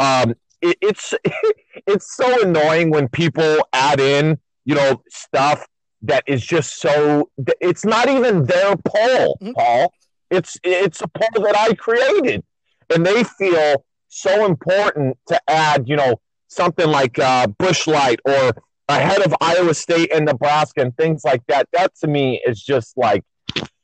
um, 0.00 0.34
it, 0.62 0.78
it's 0.80 1.14
it's 1.86 2.16
so 2.16 2.42
annoying 2.42 2.90
when 2.90 3.08
people 3.08 3.58
add 3.72 4.00
in, 4.00 4.38
you 4.64 4.74
know, 4.74 5.02
stuff 5.10 5.66
that 6.02 6.24
is 6.26 6.44
just 6.44 6.80
so. 6.80 7.30
It's 7.60 7.84
not 7.84 8.08
even 8.08 8.46
their 8.46 8.76
poll, 8.76 9.38
mm-hmm. 9.40 9.52
Paul. 9.52 9.92
It's 10.30 10.58
it's 10.64 11.02
a 11.02 11.08
poll 11.08 11.44
that 11.44 11.56
I 11.56 11.74
created, 11.74 12.42
and 12.88 13.04
they 13.04 13.24
feel 13.24 13.84
so 14.08 14.46
important 14.46 15.18
to 15.28 15.38
add, 15.48 15.86
you 15.86 15.96
know, 15.96 16.18
something 16.48 16.88
like 16.88 17.18
uh, 17.18 17.46
Busch 17.46 17.86
Light 17.86 18.20
or 18.24 18.52
ahead 18.88 19.20
of 19.20 19.34
Iowa 19.40 19.74
State 19.74 20.12
and 20.12 20.24
Nebraska 20.24 20.80
and 20.80 20.96
things 20.96 21.24
like 21.24 21.42
that. 21.48 21.68
That 21.72 21.94
to 21.96 22.08
me 22.08 22.40
is 22.46 22.62
just 22.62 22.96
like 22.96 23.22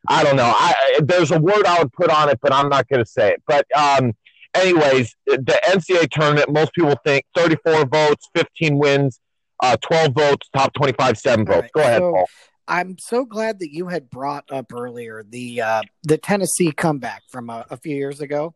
I 0.08 0.24
don't 0.24 0.36
know. 0.36 0.52
I, 0.54 1.00
there's 1.02 1.30
a 1.30 1.38
word 1.38 1.64
I 1.66 1.78
would 1.78 1.92
put 1.92 2.10
on 2.10 2.28
it, 2.28 2.38
but 2.40 2.52
I'm 2.52 2.68
not 2.68 2.88
going 2.88 3.04
to 3.04 3.10
say 3.10 3.32
it. 3.32 3.42
But 3.46 3.66
um, 3.76 4.12
anyways, 4.54 5.14
the 5.26 5.60
NCAA 5.64 6.10
tournament, 6.10 6.50
most 6.50 6.72
people 6.72 6.96
think 7.04 7.24
34 7.34 7.86
votes, 7.86 8.28
15 8.34 8.78
wins, 8.78 9.20
uh, 9.62 9.76
12 9.76 10.12
votes, 10.12 10.48
top 10.54 10.72
25, 10.74 11.18
seven 11.18 11.46
votes. 11.46 11.62
Right. 11.62 11.72
Go 11.72 11.80
ahead, 11.80 12.00
so, 12.00 12.12
Paul. 12.12 12.26
I'm 12.68 12.98
so 12.98 13.24
glad 13.24 13.60
that 13.60 13.72
you 13.72 13.88
had 13.88 14.10
brought 14.10 14.50
up 14.50 14.72
earlier 14.72 15.24
the 15.28 15.62
uh, 15.62 15.82
the 16.02 16.18
Tennessee 16.18 16.72
comeback 16.72 17.22
from 17.28 17.48
a, 17.48 17.64
a 17.70 17.76
few 17.76 17.94
years 17.94 18.20
ago, 18.20 18.54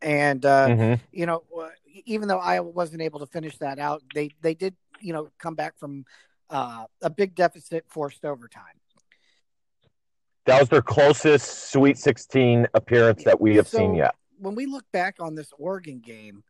and 0.00 0.44
uh, 0.46 0.68
mm-hmm. 0.68 1.04
you 1.12 1.26
know, 1.26 1.42
even 2.06 2.28
though 2.28 2.38
Iowa 2.38 2.70
wasn't 2.70 3.02
able 3.02 3.20
to 3.20 3.26
finish 3.26 3.58
that 3.58 3.78
out, 3.78 4.02
they 4.14 4.30
they 4.40 4.54
did 4.54 4.74
you 5.00 5.12
know 5.12 5.28
come 5.38 5.54
back 5.54 5.78
from 5.78 6.06
uh, 6.48 6.86
a 7.02 7.10
big 7.10 7.34
deficit, 7.34 7.84
forced 7.88 8.24
overtime. 8.24 8.80
That 10.46 10.60
was 10.60 10.68
their 10.68 10.82
closest 10.82 11.70
Sweet 11.70 11.98
16 11.98 12.66
appearance 12.74 13.24
that 13.24 13.40
we 13.40 13.56
have 13.56 13.66
so, 13.66 13.78
seen 13.78 13.94
yet. 13.94 14.14
When 14.38 14.54
we 14.54 14.66
look 14.66 14.84
back 14.92 15.16
on 15.18 15.34
this 15.34 15.52
Oregon 15.58 16.00
game, 16.00 16.44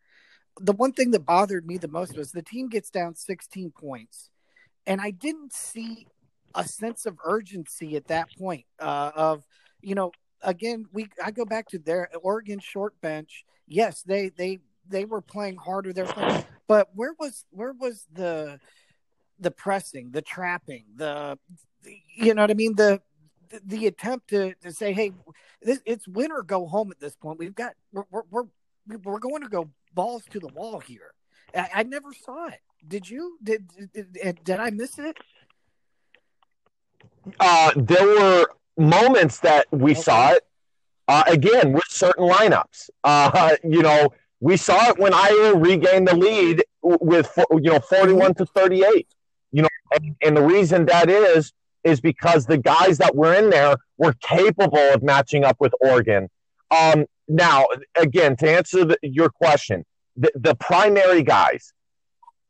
the 0.60 0.72
one 0.72 0.92
thing 0.92 1.12
that 1.12 1.20
bothered 1.20 1.66
me 1.66 1.78
the 1.78 1.88
most 1.88 2.16
was 2.16 2.32
the 2.32 2.42
team 2.42 2.68
gets 2.68 2.90
down 2.90 3.14
16 3.14 3.70
points, 3.70 4.30
and 4.86 5.00
I 5.00 5.10
didn't 5.10 5.52
see 5.52 6.06
a 6.54 6.66
sense 6.66 7.06
of 7.06 7.18
urgency 7.24 7.96
at 7.96 8.08
that 8.08 8.28
point. 8.38 8.64
Uh, 8.78 9.10
of 9.14 9.44
you 9.80 9.94
know, 9.94 10.12
again, 10.42 10.86
we 10.92 11.08
I 11.24 11.30
go 11.30 11.44
back 11.44 11.68
to 11.68 11.78
their 11.78 12.08
Oregon 12.22 12.60
short 12.60 13.00
bench. 13.00 13.44
Yes, 13.66 14.02
they 14.02 14.30
they 14.30 14.60
they 14.88 15.04
were 15.04 15.20
playing 15.20 15.56
harder. 15.56 15.92
They're 15.92 16.06
playing, 16.06 16.44
but 16.68 16.90
where 16.94 17.14
was 17.18 17.44
where 17.50 17.72
was 17.72 18.06
the 18.12 18.60
the 19.38 19.50
pressing, 19.50 20.10
the 20.12 20.22
trapping, 20.22 20.84
the 20.96 21.38
you 22.16 22.34
know 22.34 22.42
what 22.42 22.50
I 22.50 22.54
mean? 22.54 22.76
The 22.76 23.00
the, 23.64 23.86
attempt 23.86 24.28
to, 24.28 24.54
to 24.62 24.72
say, 24.72 24.92
hey, 24.92 25.12
this, 25.62 25.80
it's 25.84 26.06
win 26.06 26.32
or 26.32 26.42
go 26.42 26.66
home 26.66 26.90
at 26.90 27.00
this 27.00 27.16
point. 27.16 27.38
We've 27.38 27.54
got 27.54 27.74
we're 27.92 28.04
we're 28.30 28.44
we're 29.02 29.18
going 29.18 29.42
to 29.42 29.48
go 29.48 29.70
balls 29.94 30.24
to 30.30 30.40
the 30.40 30.48
wall 30.48 30.80
here. 30.80 31.12
I, 31.54 31.68
I 31.74 31.82
never 31.82 32.12
saw 32.12 32.48
it. 32.48 32.60
Did 32.86 33.08
you? 33.08 33.38
Did, 33.42 33.70
did 33.92 34.44
did 34.44 34.60
I 34.60 34.70
miss 34.70 34.98
it? 34.98 35.16
Uh, 37.40 37.70
there 37.76 38.06
were 38.06 38.46
moments 38.76 39.40
that 39.40 39.66
we 39.70 39.92
okay. 39.92 40.00
saw 40.00 40.30
it. 40.32 40.42
Uh, 41.06 41.22
again, 41.26 41.72
with 41.72 41.84
certain 41.88 42.24
lineups. 42.24 42.88
Uh, 43.04 43.56
you 43.62 43.82
know, 43.82 44.08
we 44.40 44.56
saw 44.56 44.88
it 44.88 44.98
when 44.98 45.12
Iowa 45.12 45.54
regained 45.54 46.08
the 46.08 46.16
lead 46.16 46.64
with 46.82 47.30
you 47.52 47.70
know 47.70 47.78
forty-one 47.80 48.34
to 48.34 48.46
thirty-eight. 48.46 49.08
You 49.52 49.62
know, 49.62 49.68
and, 49.92 50.16
and 50.22 50.36
the 50.36 50.42
reason 50.42 50.86
that 50.86 51.08
is 51.08 51.52
is 51.84 52.00
because 52.00 52.46
the 52.46 52.58
guys 52.58 52.98
that 52.98 53.14
were 53.14 53.34
in 53.34 53.50
there 53.50 53.76
were 53.98 54.14
capable 54.14 54.78
of 54.78 55.02
matching 55.02 55.44
up 55.44 55.56
with 55.60 55.72
Oregon. 55.80 56.28
Um, 56.70 57.06
now, 57.28 57.66
again, 57.94 58.36
to 58.36 58.50
answer 58.50 58.84
the, 58.84 58.98
your 59.02 59.28
question, 59.28 59.84
the, 60.16 60.32
the, 60.34 60.54
primary 60.54 61.22
guys, 61.22 61.72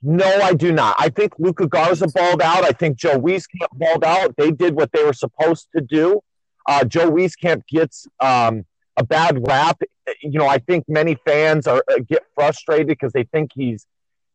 no, 0.02 0.26
I 0.26 0.54
do 0.54 0.72
not. 0.72 0.96
I 0.98 1.08
think 1.08 1.34
Luka 1.38 1.66
Garza 1.66 2.08
balled 2.08 2.42
out. 2.42 2.64
I 2.64 2.72
think 2.72 2.96
Joe 2.96 3.18
Wieskamp 3.18 3.68
balled 3.72 4.04
out. 4.04 4.36
They 4.36 4.50
did 4.50 4.74
what 4.74 4.92
they 4.92 5.02
were 5.02 5.12
supposed 5.12 5.68
to 5.74 5.80
do. 5.80 6.20
Uh, 6.66 6.84
Joe 6.84 7.10
Wieskamp 7.10 7.62
gets 7.68 8.06
um, 8.20 8.64
a 8.96 9.04
bad 9.04 9.46
rap. 9.46 9.80
You 10.22 10.38
know, 10.38 10.48
I 10.48 10.58
think 10.58 10.84
many 10.88 11.16
fans 11.24 11.66
are 11.66 11.82
uh, 11.90 11.98
get 12.06 12.24
frustrated 12.34 12.88
because 12.88 13.12
they 13.12 13.24
think 13.24 13.52
he's, 13.54 13.86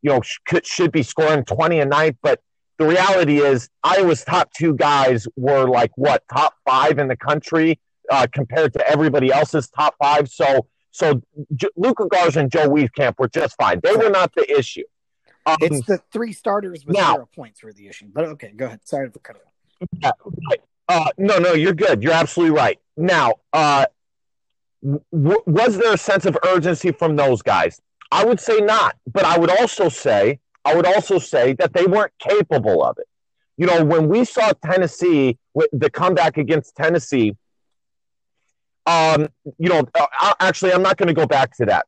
you 0.01 0.09
know, 0.09 0.21
sh- 0.21 0.39
should 0.63 0.91
be 0.91 1.03
scoring 1.03 1.45
20 1.45 1.79
a 1.79 1.85
night, 1.85 2.17
but 2.21 2.41
the 2.79 2.85
reality 2.87 3.39
is 3.41 3.69
Iowa's 3.83 4.23
top 4.23 4.51
two 4.53 4.73
guys 4.73 5.27
were 5.35 5.67
like 5.67 5.91
what 5.95 6.23
top 6.33 6.53
five 6.65 6.97
in 6.97 7.09
the 7.09 7.17
country 7.17 7.79
uh, 8.09 8.25
compared 8.33 8.73
to 8.73 8.89
everybody 8.89 9.31
else's 9.31 9.69
top 9.69 9.95
five. 10.01 10.29
So 10.29 10.65
so 10.91 11.21
J- 11.55 11.67
Luka 11.75 12.07
Garza 12.07 12.39
and 12.39 12.51
Joe 12.51 12.69
Wieskamp 12.69 13.19
were 13.19 13.27
just 13.27 13.55
fine. 13.57 13.81
They 13.83 13.95
were 13.95 14.09
not 14.09 14.33
the 14.33 14.49
issue. 14.57 14.83
Um, 15.45 15.57
it's 15.61 15.85
the 15.85 15.99
three 16.11 16.31
starters 16.31 16.85
with 16.85 16.95
now, 16.95 17.15
zero 17.15 17.29
points 17.35 17.59
for 17.59 17.73
the 17.73 17.87
issue. 17.87 18.07
But 18.11 18.25
okay, 18.25 18.53
go 18.55 18.65
ahead. 18.65 18.79
Sorry 18.85 19.09
for 19.09 19.19
cutting. 19.19 19.41
Yeah, 20.01 20.11
right. 20.49 20.61
uh, 20.87 21.09
no, 21.17 21.37
no, 21.37 21.53
you're 21.53 21.73
good. 21.73 22.01
You're 22.01 22.13
absolutely 22.13 22.55
right. 22.55 22.79
Now, 22.95 23.35
uh, 23.51 23.85
w- 24.81 25.43
was 25.45 25.77
there 25.77 25.93
a 25.93 25.97
sense 25.97 26.25
of 26.25 26.37
urgency 26.45 26.91
from 26.91 27.17
those 27.17 27.41
guys? 27.41 27.81
I 28.11 28.25
would 28.25 28.39
say 28.39 28.59
not, 28.59 28.95
but 29.11 29.25
I 29.25 29.37
would 29.37 29.51
also 29.59 29.89
say 29.89 30.39
I 30.65 30.75
would 30.75 30.85
also 30.85 31.19
say 31.19 31.53
that 31.53 31.73
they 31.73 31.85
weren't 31.85 32.13
capable 32.19 32.83
of 32.83 32.97
it. 32.97 33.07
You 33.57 33.67
know, 33.67 33.83
when 33.83 34.07
we 34.07 34.25
saw 34.25 34.51
Tennessee, 34.63 35.37
the 35.73 35.89
comeback 35.89 36.37
against 36.37 36.75
Tennessee, 36.75 37.35
um, 38.85 39.27
you 39.57 39.69
know, 39.69 39.83
uh, 39.95 40.33
actually, 40.39 40.73
I'm 40.73 40.81
not 40.81 40.97
going 40.97 41.07
to 41.07 41.13
go 41.13 41.27
back 41.27 41.55
to 41.57 41.65
that. 41.65 41.85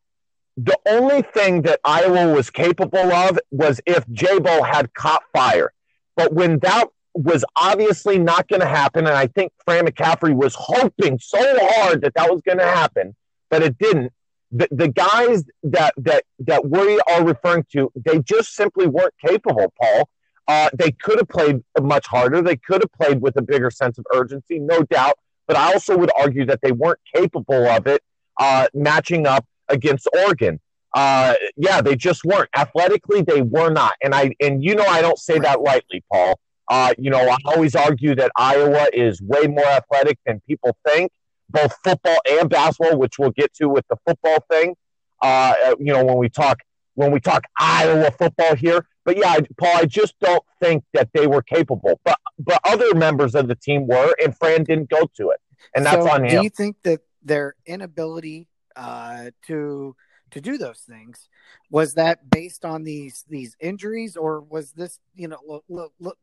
The 0.58 0.78
only 0.88 1.22
thing 1.22 1.62
that 1.64 1.80
Iowa 1.84 2.34
was 2.34 2.50
capable 2.50 3.12
of 3.12 3.40
was 3.52 3.80
if 3.86 4.06
Jabo 4.08 4.66
had 4.66 4.94
caught 4.94 5.24
fire. 5.34 5.72
But 6.16 6.34
when 6.34 6.60
that 6.60 6.90
was 7.14 7.44
obviously 7.56 8.20
not 8.20 8.48
going 8.48 8.60
to 8.60 8.68
happen, 8.68 9.08
and 9.08 9.16
I 9.16 9.28
think 9.28 9.52
Fran 9.66 9.86
McCaffery 9.86 10.36
was 10.36 10.56
hoping 10.56 11.20
so 11.20 11.40
hard 11.42 12.02
that 12.02 12.14
that 12.16 12.30
was 12.30 12.42
going 12.42 12.60
to 12.60 12.66
happen, 12.66 13.16
but 13.50 13.64
it 13.64 13.78
didn't. 13.78 14.14
The, 14.52 14.68
the 14.72 14.88
guys 14.90 15.46
that 15.64 15.94
that 15.98 16.24
that 16.40 16.70
we 16.70 17.00
are 17.10 17.24
referring 17.24 17.66
to, 17.72 17.92
they 17.96 18.20
just 18.20 18.54
simply 18.54 18.88
weren't 18.88 19.14
capable, 19.26 19.74
Paul. 19.82 20.10
Uh, 20.48 20.70
they 20.74 20.92
could 20.92 21.20
have 21.20 21.30
played 21.30 21.62
much 21.82 22.08
harder. 22.08 22.42
They 22.42 22.58
could 22.58 22.82
have 22.82 22.92
played 22.92 23.22
with 23.22 23.38
a 23.38 23.42
bigger 23.42 23.72
sense 23.72 23.98
of 23.98 24.06
urgency, 24.14 24.60
no 24.60 24.82
doubt. 24.84 25.14
But 25.48 25.56
I 25.56 25.74
also 25.74 25.98
would 25.98 26.12
argue 26.20 26.46
that 26.48 26.60
they 26.62 26.72
weren't 26.72 27.00
capable 27.16 27.68
of 27.68 27.88
it 27.88 28.02
uh, 28.38 28.68
matching 28.74 29.28
up 29.28 29.46
against 29.70 30.08
Oregon. 30.14 30.60
Uh, 30.94 31.36
yeah, 31.56 31.82
they 31.82 31.96
just 31.96 32.26
weren't 32.26 32.50
athletically. 32.56 33.22
They 33.22 33.42
were 33.42 33.70
not, 33.70 33.94
and 34.02 34.14
I 34.14 34.32
and 34.42 34.64
you 34.64 34.76
know 34.76 34.86
I 34.86 35.02
don't 35.02 35.18
say 35.18 35.40
that 35.40 35.62
lightly, 35.62 36.04
Paul. 36.12 36.40
Uh, 36.68 36.94
you 36.98 37.10
know 37.10 37.30
I 37.30 37.38
always 37.46 37.76
argue 37.76 38.16
that 38.16 38.32
Iowa 38.36 38.88
is 38.92 39.22
way 39.22 39.48
more 39.48 39.66
athletic 39.66 40.20
than 40.26 40.42
people 40.48 40.76
think, 40.86 41.12
both 41.52 41.76
football 41.84 42.18
and 42.30 42.50
basketball, 42.50 42.98
which 42.98 43.20
we'll 43.20 43.32
get 43.32 43.54
to 43.56 43.68
with 43.68 43.86
the 43.90 43.98
football 44.06 44.38
thing. 44.50 44.76
Uh, 45.22 45.76
you 45.80 45.94
know 45.94 46.04
when 46.04 46.18
we 46.18 46.30
talk 46.30 46.60
when 46.96 47.12
we 47.12 47.20
talk 47.20 47.44
Iowa 47.58 48.12
football 48.12 48.56
here, 48.56 48.86
but 49.06 49.18
yeah, 49.18 49.38
Paul, 49.58 49.78
I 49.78 49.86
just 49.86 50.16
don't 50.20 50.44
think 50.60 50.84
that 50.94 51.10
they 51.14 51.28
were 51.28 51.42
capable. 51.42 52.00
But 52.04 52.18
but 52.40 52.60
other 52.64 52.96
members 52.96 53.36
of 53.36 53.48
the 53.48 53.56
team 53.56 53.88
were, 53.88 54.16
and 54.24 54.36
Fran 54.38 54.64
didn't 54.64 54.90
go 54.90 55.10
to 55.18 55.30
it, 55.30 55.40
and 55.76 55.86
that's 55.86 56.04
so 56.04 56.12
on 56.12 56.24
him. 56.26 56.38
Do 56.38 56.44
you 56.44 56.50
think 56.50 56.78
that 56.84 57.02
their 57.24 57.56
inability 57.66 58.48
uh, 58.76 59.32
to 59.48 59.96
to 60.32 60.42
do 60.42 60.58
those 60.58 60.80
things. 60.80 61.30
Was 61.70 61.94
that 61.94 62.30
based 62.30 62.66
on 62.66 62.84
these 62.84 63.24
these 63.30 63.56
injuries, 63.60 64.18
or 64.18 64.42
was 64.42 64.72
this 64.72 65.00
you 65.16 65.28
know 65.28 65.38
look 65.46 65.64
look 65.70 65.94
look, 66.00 66.18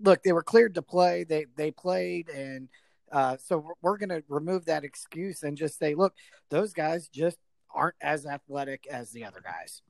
look 0.00 0.22
they 0.22 0.32
were 0.32 0.42
cleared 0.42 0.74
to 0.74 0.82
play, 0.82 1.24
they 1.24 1.46
they 1.56 1.70
played, 1.70 2.28
and 2.28 2.68
uh, 3.12 3.36
so 3.42 3.74
we're 3.82 3.98
going 3.98 4.08
to 4.08 4.22
remove 4.28 4.64
that 4.66 4.84
excuse 4.84 5.42
and 5.42 5.56
just 5.56 5.78
say, 5.78 5.94
look, 5.94 6.14
those 6.50 6.72
guys 6.72 7.08
just 7.08 7.38
aren't 7.74 7.96
as 8.00 8.26
athletic 8.26 8.86
as 8.90 9.10
the 9.10 9.24
other 9.24 9.42
guys. 9.42 9.82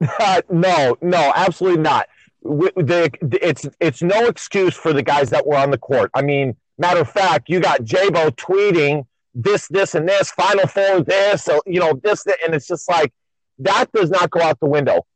no, 0.50 0.96
no, 1.00 1.32
absolutely 1.34 1.82
not. 1.82 2.08
it's 2.44 3.68
it's 3.78 4.02
no 4.02 4.26
excuse 4.26 4.74
for 4.74 4.92
the 4.92 5.02
guys 5.02 5.30
that 5.30 5.46
were 5.46 5.56
on 5.56 5.70
the 5.70 5.78
court. 5.78 6.10
I 6.14 6.22
mean, 6.22 6.56
matter 6.78 7.00
of 7.00 7.10
fact, 7.10 7.48
you 7.48 7.60
got 7.60 7.82
Jabo 7.82 8.30
tweeting 8.30 9.06
this, 9.34 9.68
this, 9.68 9.94
and 9.94 10.08
this, 10.08 10.30
Final 10.32 10.66
Four, 10.66 11.02
this, 11.02 11.44
so, 11.44 11.60
you 11.66 11.80
know, 11.80 11.98
this, 12.02 12.24
this, 12.24 12.36
and 12.44 12.54
it's 12.54 12.66
just 12.66 12.88
like 12.88 13.12
that 13.58 13.90
does 13.92 14.10
not 14.10 14.30
go 14.30 14.40
out 14.40 14.58
the 14.60 14.66
window. 14.66 15.06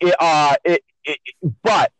It, 0.00 0.14
uh, 0.18 0.56
it, 0.64 0.82
it, 1.04 1.18
but 1.62 1.92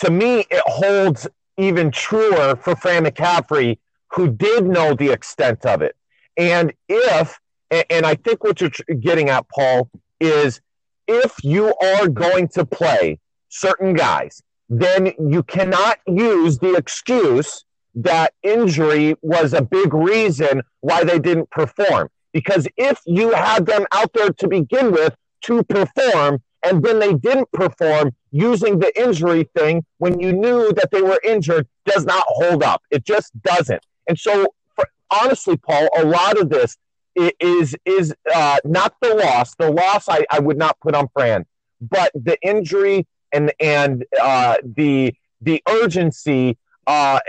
to 0.00 0.10
me, 0.10 0.40
it 0.50 0.62
holds 0.66 1.26
even 1.56 1.90
truer 1.90 2.56
for 2.56 2.76
Fran 2.76 3.04
McCaffery, 3.04 3.78
who 4.12 4.28
did 4.28 4.66
know 4.66 4.94
the 4.94 5.10
extent 5.10 5.64
of 5.66 5.82
it. 5.82 5.96
And 6.36 6.72
if, 6.88 7.38
and 7.70 8.06
I 8.06 8.14
think 8.14 8.42
what 8.44 8.60
you're 8.60 8.70
getting 9.00 9.28
at, 9.30 9.48
Paul, 9.48 9.90
is 10.20 10.60
if 11.06 11.36
you 11.42 11.74
are 11.82 12.08
going 12.08 12.48
to 12.48 12.64
play 12.64 13.18
certain 13.48 13.94
guys, 13.94 14.42
then 14.68 15.12
you 15.18 15.42
cannot 15.42 15.98
use 16.06 16.58
the 16.58 16.74
excuse 16.74 17.64
that 17.94 18.32
injury 18.42 19.14
was 19.22 19.52
a 19.52 19.62
big 19.62 19.94
reason 19.94 20.62
why 20.80 21.04
they 21.04 21.18
didn't 21.18 21.50
perform. 21.50 22.08
Because 22.32 22.66
if 22.76 23.00
you 23.06 23.30
had 23.30 23.66
them 23.66 23.86
out 23.92 24.12
there 24.12 24.30
to 24.30 24.48
begin 24.48 24.90
with 24.90 25.14
to 25.42 25.62
perform, 25.62 26.42
and 26.64 26.82
then 26.82 26.98
they 26.98 27.14
didn't 27.14 27.50
perform 27.52 28.14
using 28.30 28.78
the 28.78 28.98
injury 29.00 29.48
thing 29.56 29.84
when 29.98 30.18
you 30.18 30.32
knew 30.32 30.72
that 30.72 30.90
they 30.90 31.02
were 31.02 31.20
injured 31.24 31.68
does 31.86 32.04
not 32.04 32.24
hold 32.26 32.62
up. 32.62 32.82
It 32.90 33.04
just 33.04 33.30
doesn't. 33.42 33.84
And 34.08 34.18
so, 34.18 34.54
for, 34.74 34.86
honestly, 35.10 35.56
Paul, 35.56 35.88
a 35.96 36.04
lot 36.04 36.38
of 36.38 36.48
this 36.48 36.76
is 37.16 37.76
is 37.84 38.14
uh, 38.34 38.58
not 38.64 38.94
the 39.00 39.14
loss. 39.14 39.54
The 39.54 39.70
loss 39.70 40.08
I, 40.08 40.24
I 40.30 40.40
would 40.40 40.58
not 40.58 40.78
put 40.80 40.94
on 40.94 41.08
Fran, 41.12 41.44
but 41.80 42.10
the 42.14 42.36
injury 42.42 43.06
and 43.32 43.52
and 43.60 44.04
uh, 44.20 44.56
the 44.64 45.14
the 45.40 45.62
urgency 45.68 46.58
uh, 46.86 47.20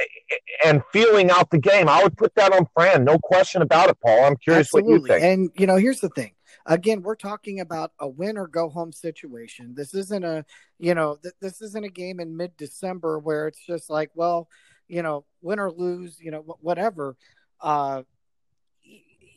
and 0.65 0.81
feeling 0.91 1.29
out 1.29 1.49
the 1.49 1.59
game. 1.59 1.87
I 1.87 2.03
would 2.03 2.17
put 2.17 2.33
that 2.35 2.53
on 2.53 2.67
Fran, 2.73 3.05
no 3.05 3.17
question 3.19 3.61
about 3.61 3.89
it, 3.89 3.97
Paul. 4.03 4.25
I'm 4.25 4.37
curious 4.37 4.67
Absolutely. 4.67 4.93
what 4.93 5.01
you 5.01 5.07
think. 5.07 5.23
And 5.23 5.49
you 5.55 5.67
know, 5.67 5.75
here's 5.75 5.99
the 5.99 6.09
thing. 6.09 6.34
Again, 6.65 7.01
we're 7.01 7.15
talking 7.15 7.59
about 7.59 7.91
a 7.99 8.07
win 8.07 8.37
or 8.37 8.47
go 8.47 8.69
home 8.69 8.91
situation. 8.91 9.75
This 9.75 9.93
isn't 9.93 10.23
a, 10.23 10.45
you 10.79 10.95
know, 10.95 11.17
th- 11.21 11.35
this 11.39 11.61
isn't 11.61 11.85
a 11.85 11.89
game 11.89 12.19
in 12.19 12.35
mid 12.35 12.57
December 12.57 13.19
where 13.19 13.47
it's 13.47 13.63
just 13.65 13.89
like, 13.89 14.09
well, 14.15 14.49
you 14.87 15.03
know, 15.03 15.25
win 15.41 15.59
or 15.59 15.71
lose, 15.71 16.17
you 16.19 16.31
know, 16.31 16.41
whatever. 16.61 17.15
Uh, 17.61 18.03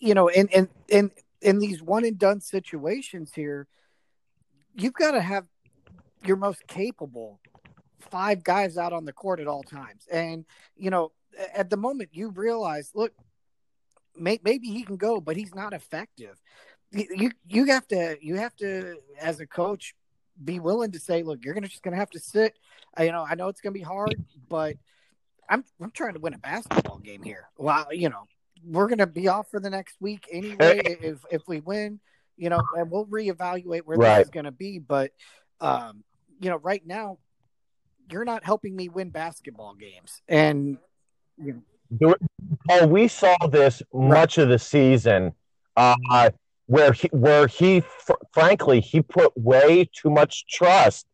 you 0.01 0.15
know, 0.15 0.29
in 0.29 0.49
in 0.49 0.69
in 0.89 1.11
in 1.41 1.59
these 1.59 1.83
one 1.83 2.05
and 2.05 2.19
done 2.19 2.41
situations 2.41 3.33
here, 3.35 3.67
you've 4.75 4.95
got 4.95 5.13
to 5.13 5.21
have 5.21 5.45
your 6.25 6.37
most 6.37 6.67
capable 6.67 7.41
five 8.11 8.43
guys 8.43 8.79
out 8.79 8.93
on 8.93 9.05
the 9.05 9.13
court 9.13 9.41
at 9.41 9.47
all 9.47 9.63
times. 9.63 10.07
And, 10.11 10.45
you 10.77 10.91
know, 10.91 11.13
at 11.55 11.71
the 11.71 11.77
moment 11.77 12.11
you 12.13 12.31
realize, 12.31 12.91
look, 12.95 13.13
may, 14.17 14.41
maybe 14.43 14.69
he 14.69 14.83
can 14.83 14.97
go, 14.97 15.21
but 15.21 15.37
he's 15.37 15.55
not 15.55 15.73
effective. 15.73 16.41
You, 16.91 17.31
you 17.49 17.67
have 17.67 17.87
to, 17.89 18.17
you 18.21 18.37
have 18.37 18.57
to, 18.57 18.97
as 19.21 19.41
a 19.41 19.47
coach, 19.47 19.95
be 20.43 20.61
willing 20.61 20.93
to 20.93 20.99
say, 20.99 21.23
look, 21.23 21.45
you're 21.45 21.55
gonna 21.55 21.69
just 21.69 21.83
gonna 21.83 21.97
have 21.97 22.11
to 22.11 22.21
sit. 22.21 22.57
You 22.99 23.13
know, 23.13 23.27
I 23.29 23.35
know 23.35 23.49
it's 23.49 23.61
gonna 23.61 23.73
be 23.73 23.81
hard, 23.81 24.15
but 24.49 24.77
I'm 25.49 25.65
I'm 25.81 25.91
trying 25.91 26.15
to 26.15 26.21
win 26.21 26.35
a 26.35 26.39
basketball 26.39 26.99
game 26.99 27.23
here. 27.23 27.49
Well, 27.57 27.89
you 27.91 28.09
know, 28.09 28.25
we're 28.65 28.89
gonna 28.89 29.07
be 29.07 29.29
off 29.29 29.51
for 29.51 29.61
the 29.61 29.71
next 29.71 29.97
week 30.01 30.29
anyway. 30.31 30.81
if 30.85 31.25
if 31.31 31.43
we 31.47 31.61
win, 31.61 32.01
you 32.37 32.51
know, 32.51 32.63
and 32.77 32.91
we'll 32.91 33.07
reevaluate 33.07 33.83
where 33.83 33.99
right. 33.99 34.19
this 34.19 34.27
is 34.27 34.31
gonna 34.31 34.53
be. 34.53 34.79
But 34.79 35.13
um, 35.61 36.05
you 36.41 36.51
know, 36.51 36.57
right 36.57 36.87
now 36.87 37.19
you're 38.11 38.25
not 38.25 38.45
helping 38.45 38.75
me 38.75 38.89
win 38.89 39.11
basketball 39.11 39.75
games. 39.75 40.23
And 40.29 40.79
you 41.37 41.63
know. 42.01 42.15
oh, 42.71 42.87
we 42.87 43.09
saw 43.09 43.37
this 43.49 43.83
much 43.93 44.39
right. 44.39 44.45
of 44.45 44.49
the 44.49 44.59
season, 44.59 45.35
uh, 45.77 45.97
where 46.69 46.93
he, 46.93 47.09
where 47.13 47.47
he, 47.47 47.81
fr- 47.81 48.13
frankly, 48.33 48.81
he 48.81 49.01
put 49.01 49.37
way 49.37 49.89
too 49.93 50.11
much 50.11 50.47
trust 50.47 51.07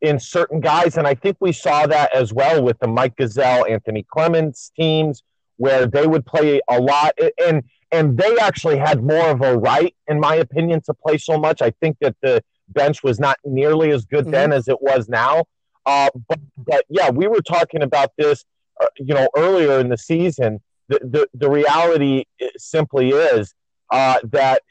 in 0.00 0.18
certain 0.18 0.60
guys, 0.60 0.96
and 0.96 1.06
I 1.06 1.14
think 1.14 1.36
we 1.38 1.52
saw 1.52 1.86
that 1.86 2.12
as 2.14 2.32
well 2.32 2.62
with 2.62 2.78
the 2.80 2.88
Mike 2.88 3.16
Gesell, 3.16 3.70
Anthony 3.70 4.04
Clemmons 4.12 4.72
teams, 4.74 5.22
where 5.58 5.86
they 5.86 6.06
would 6.06 6.26
play 6.26 6.60
a 6.68 6.80
lot, 6.80 7.12
and 7.38 7.62
and 7.92 8.16
they 8.16 8.36
actually 8.38 8.78
had 8.78 9.04
more 9.04 9.30
of 9.30 9.42
a 9.42 9.56
right, 9.56 9.94
in 10.08 10.18
my 10.18 10.36
opinion, 10.36 10.80
to 10.86 10.94
play 10.94 11.18
so 11.18 11.38
much. 11.38 11.60
I 11.60 11.70
think 11.80 11.98
that 12.00 12.16
the 12.22 12.42
bench 12.68 13.02
was 13.04 13.20
not 13.20 13.36
nearly 13.44 13.90
as 13.90 14.06
good 14.06 14.24
mm-hmm. 14.24 14.32
then 14.32 14.52
as 14.52 14.66
it 14.66 14.80
was 14.80 15.10
now. 15.10 15.44
Uh, 15.84 16.08
but, 16.26 16.38
but 16.56 16.84
yeah, 16.88 17.10
we 17.10 17.28
were 17.28 17.42
talking 17.42 17.82
about 17.82 18.12
this, 18.16 18.44
uh, 18.80 18.86
you 18.96 19.14
know, 19.14 19.28
earlier 19.36 19.78
in 19.78 19.90
the 19.90 19.98
season. 19.98 20.60
The 20.88 21.00
the, 21.04 21.28
the 21.34 21.50
reality 21.50 22.24
simply 22.56 23.10
is 23.10 23.54
uh, 23.90 24.18
that 24.24 24.62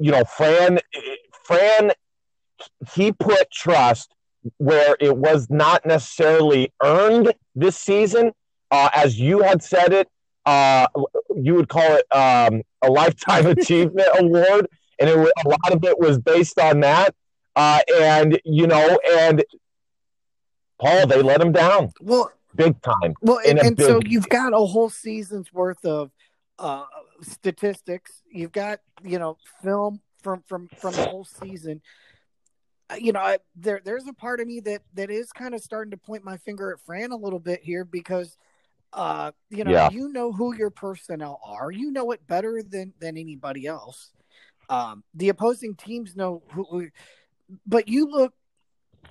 you 0.00 0.10
know 0.10 0.24
Fran 0.24 0.80
Fran 1.44 1.92
he 2.94 3.12
put 3.12 3.50
trust 3.50 4.12
where 4.56 4.96
it 5.00 5.16
was 5.16 5.48
not 5.50 5.84
necessarily 5.84 6.72
earned 6.82 7.32
this 7.54 7.76
season, 7.76 8.32
uh, 8.70 8.88
as 8.94 9.18
you 9.18 9.42
had 9.42 9.62
said 9.62 9.92
it. 9.92 10.08
Uh, 10.46 10.86
you 11.36 11.54
would 11.54 11.68
call 11.68 11.96
it 11.96 12.06
um, 12.16 12.62
a 12.82 12.90
lifetime 12.90 13.46
achievement 13.58 14.08
award, 14.18 14.66
and 14.98 15.10
it, 15.10 15.16
a 15.16 15.48
lot 15.48 15.72
of 15.72 15.84
it 15.84 15.98
was 15.98 16.18
based 16.18 16.58
on 16.58 16.80
that. 16.80 17.14
Uh, 17.54 17.80
and 18.00 18.40
you 18.44 18.66
know, 18.66 18.98
and 19.12 19.44
Paul, 20.80 21.06
they 21.06 21.20
let 21.20 21.40
him 21.40 21.52
down. 21.52 21.92
Well, 22.00 22.32
big 22.54 22.80
time. 22.80 23.14
Well, 23.20 23.40
and, 23.46 23.58
and 23.58 23.78
so 23.78 24.00
you've 24.04 24.28
got 24.28 24.54
a 24.54 24.64
whole 24.64 24.88
season's 24.88 25.52
worth 25.52 25.84
of 25.84 26.10
uh, 26.58 26.84
statistics. 27.22 28.22
You've 28.30 28.52
got 28.52 28.80
you 29.02 29.18
know 29.18 29.36
film 29.62 30.00
from 30.22 30.42
from 30.46 30.68
from 30.78 30.94
the 30.94 31.06
whole 31.06 31.24
season. 31.24 31.80
Uh, 32.90 32.96
you 32.96 33.12
know, 33.12 33.20
I, 33.20 33.38
there 33.56 33.80
there's 33.84 34.06
a 34.06 34.12
part 34.12 34.40
of 34.40 34.46
me 34.46 34.60
that 34.60 34.82
that 34.94 35.10
is 35.10 35.32
kind 35.32 35.54
of 35.54 35.60
starting 35.62 35.90
to 35.92 35.96
point 35.96 36.24
my 36.24 36.36
finger 36.38 36.72
at 36.72 36.80
Fran 36.80 37.12
a 37.12 37.16
little 37.16 37.38
bit 37.38 37.62
here 37.62 37.84
because 37.84 38.36
uh 38.92 39.30
you 39.50 39.62
know 39.62 39.70
yeah. 39.70 39.90
you 39.90 40.08
know 40.08 40.32
who 40.32 40.54
your 40.54 40.70
personnel 40.70 41.40
are 41.44 41.70
you 41.70 41.92
know 41.92 42.10
it 42.10 42.26
better 42.26 42.60
than 42.60 42.92
than 43.00 43.16
anybody 43.16 43.66
else 43.66 44.10
um 44.68 45.04
the 45.14 45.28
opposing 45.28 45.76
teams 45.76 46.16
know 46.16 46.42
who, 46.50 46.64
who 46.64 46.88
but 47.66 47.86
you 47.86 48.10
look 48.10 48.34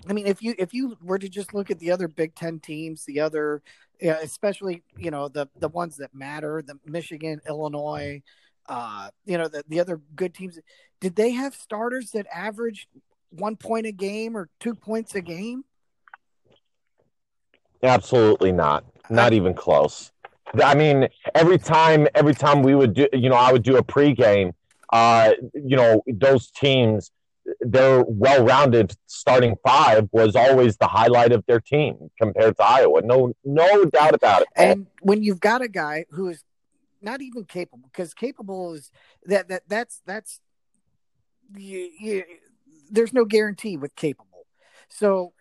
I 0.08 0.14
mean, 0.14 0.28
if 0.28 0.42
you 0.42 0.56
if 0.58 0.74
you 0.74 0.98
were 1.02 1.20
to 1.20 1.30
just 1.30 1.54
look 1.54 1.72
at 1.72 1.80
the 1.80 1.92
other 1.92 2.08
Big 2.08 2.36
Ten 2.36 2.60
teams, 2.60 3.06
the 3.06 3.20
other, 3.20 3.62
especially 4.02 4.84
you 4.98 5.12
know 5.12 5.28
the 5.28 5.48
the 5.60 5.70
ones 5.70 5.98
that 5.98 6.14
matter, 6.14 6.64
the 6.66 6.80
Michigan, 6.86 7.42
Illinois, 7.48 8.22
uh, 8.68 9.10
you 9.26 9.38
know 9.38 9.48
the 9.48 9.64
the 9.68 9.80
other 9.80 10.02
good 10.16 10.34
teams, 10.34 10.60
did 11.00 11.16
they 11.16 11.32
have 11.32 11.54
starters 11.54 12.12
that 12.12 12.28
averaged 12.34 12.88
one 13.32 13.56
point 13.56 13.86
a 13.86 13.92
game 13.92 14.36
or 14.36 14.50
two 14.60 14.76
points 14.76 15.16
a 15.16 15.22
game? 15.22 15.64
Absolutely 17.84 18.52
not. 18.52 18.86
Not 19.10 19.34
even 19.34 19.54
close. 19.54 20.12
I 20.62 20.76
mean, 20.76 21.08
every 21.36 21.58
time, 21.58 22.08
every 22.16 22.34
time 22.34 22.64
we 22.64 22.76
would 22.76 22.94
do, 22.94 23.08
you 23.14 23.30
know, 23.30 23.36
I 23.36 23.52
would 23.52 23.64
do 23.64 23.78
a 23.78 23.84
pregame. 23.84 24.54
Uh, 24.92 25.34
you 25.54 25.78
know, 25.78 26.02
those 26.08 26.50
teams, 26.52 27.12
their 27.60 28.04
well-rounded 28.04 28.96
starting 29.08 29.56
five 29.66 30.08
was 30.12 30.36
always 30.36 30.78
the 30.78 30.88
highlight 30.88 31.32
of 31.32 31.44
their 31.48 31.60
team 31.60 32.10
compared 32.20 32.56
to 32.58 32.64
Iowa. 32.64 33.02
No, 33.02 33.34
no 33.44 33.86
doubt 33.86 34.14
about 34.14 34.44
it. 34.44 34.48
And 34.56 34.88
when 35.02 35.24
you've 35.24 35.40
got 35.40 35.62
a 35.62 35.68
guy 35.68 36.06
who 36.12 36.30
is 36.30 36.44
not 37.02 37.22
even 37.22 37.46
capable, 37.46 37.90
because 37.92 38.14
capable 38.14 38.74
is 38.74 38.92
that 39.26 39.48
that 39.50 39.64
that's 39.68 40.02
that's 40.06 40.40
you, 41.56 41.90
you, 42.00 42.24
there's 42.90 43.14
no 43.14 43.26
guarantee 43.26 43.78
with 43.78 43.96
capable. 43.96 44.46
So 44.90 45.34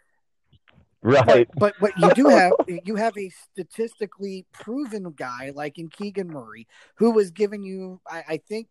Right. 1.00 1.48
But, 1.56 1.74
but 1.80 1.92
but 1.96 1.98
you 1.98 2.12
do 2.14 2.28
have 2.28 2.52
you 2.84 2.96
have 2.96 3.16
a 3.16 3.30
statistically 3.30 4.46
proven 4.52 5.08
guy 5.12 5.52
like 5.54 5.78
in 5.78 5.88
Keegan 5.88 6.26
Murray 6.26 6.66
who 6.96 7.12
was 7.12 7.30
giving 7.30 7.62
you 7.62 8.00
I, 8.06 8.24
I 8.28 8.36
think 8.38 8.66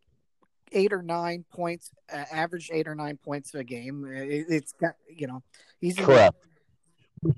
eight 0.71 0.93
or 0.93 1.01
nine 1.01 1.45
points, 1.53 1.91
uh, 2.11 2.25
average 2.31 2.69
eight 2.73 2.87
or 2.87 2.95
nine 2.95 3.17
points 3.17 3.53
a 3.53 3.63
game. 3.63 4.05
It, 4.05 4.49
has 4.49 4.73
got 4.79 4.95
you 5.09 5.27
know 5.27 5.43
he's 5.79 5.97
correct. 5.97 6.35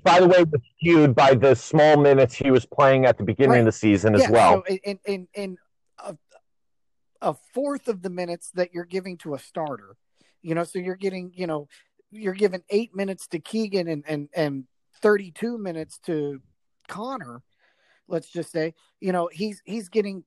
By 0.02 0.20
the 0.20 0.28
way, 0.28 0.44
was 0.44 0.60
skewed 0.76 1.14
by 1.14 1.34
the 1.34 1.54
small 1.54 1.96
minutes 1.96 2.34
he 2.34 2.50
was 2.50 2.66
playing 2.66 3.06
at 3.06 3.16
the 3.16 3.24
beginning 3.24 3.52
right. 3.52 3.58
of 3.60 3.66
the 3.66 3.72
season 3.72 4.14
yeah, 4.14 4.24
as 4.24 4.30
well. 4.30 4.62
So 4.66 4.74
in 4.84 4.98
in 5.06 5.28
in 5.34 5.56
a, 5.98 6.16
a 7.22 7.34
fourth 7.54 7.88
of 7.88 8.02
the 8.02 8.10
minutes 8.10 8.50
that 8.54 8.74
you're 8.74 8.84
giving 8.84 9.16
to 9.18 9.34
a 9.34 9.38
starter, 9.38 9.96
you 10.42 10.54
know, 10.54 10.64
so 10.64 10.78
you're 10.78 10.96
getting 10.96 11.32
you 11.34 11.46
know 11.46 11.68
you're 12.10 12.34
giving 12.34 12.62
eight 12.68 12.94
minutes 12.94 13.26
to 13.28 13.38
Keegan 13.38 13.88
and 13.88 14.04
and 14.06 14.28
and 14.34 14.64
32 15.00 15.58
minutes 15.58 15.98
to 16.06 16.40
Connor, 16.88 17.42
let's 18.08 18.28
just 18.28 18.50
say, 18.50 18.74
you 19.00 19.12
know, 19.12 19.30
he's 19.32 19.62
he's 19.64 19.88
getting 19.88 20.24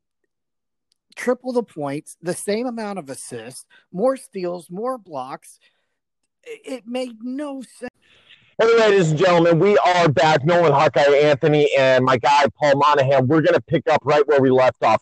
triple 1.13 1.54
the 1.54 1.63
points, 1.63 2.17
the 2.21 2.34
same 2.34 2.67
amount 2.67 2.99
of 2.99 3.10
assists, 3.10 3.65
more 3.91 4.17
steals, 4.17 4.69
more 4.69 4.97
blocks. 4.97 5.60
It 6.43 6.86
made 6.86 7.17
no 7.21 7.62
sense. 7.62 7.89
Hey, 8.60 8.78
ladies 8.78 9.12
and 9.12 9.19
gentlemen, 9.19 9.60
we 9.60 9.78
are 9.80 10.10
back. 10.10 10.45
Nolan 10.45 10.71
Hawkeye 10.71 11.02
Anthony 11.02 11.69
and 11.78 12.06
my 12.06 12.17
guy 12.17 12.45
Paul 12.60 12.78
Monahan. 12.78 13.28
We're 13.28 13.41
going 13.41 13.56
to 13.56 13.62
pick 13.62 13.88
up 13.89 14.02
right 14.04 14.28
where 14.28 14.41
we 14.41 14.52
left 14.52 14.84
off. 14.84 15.02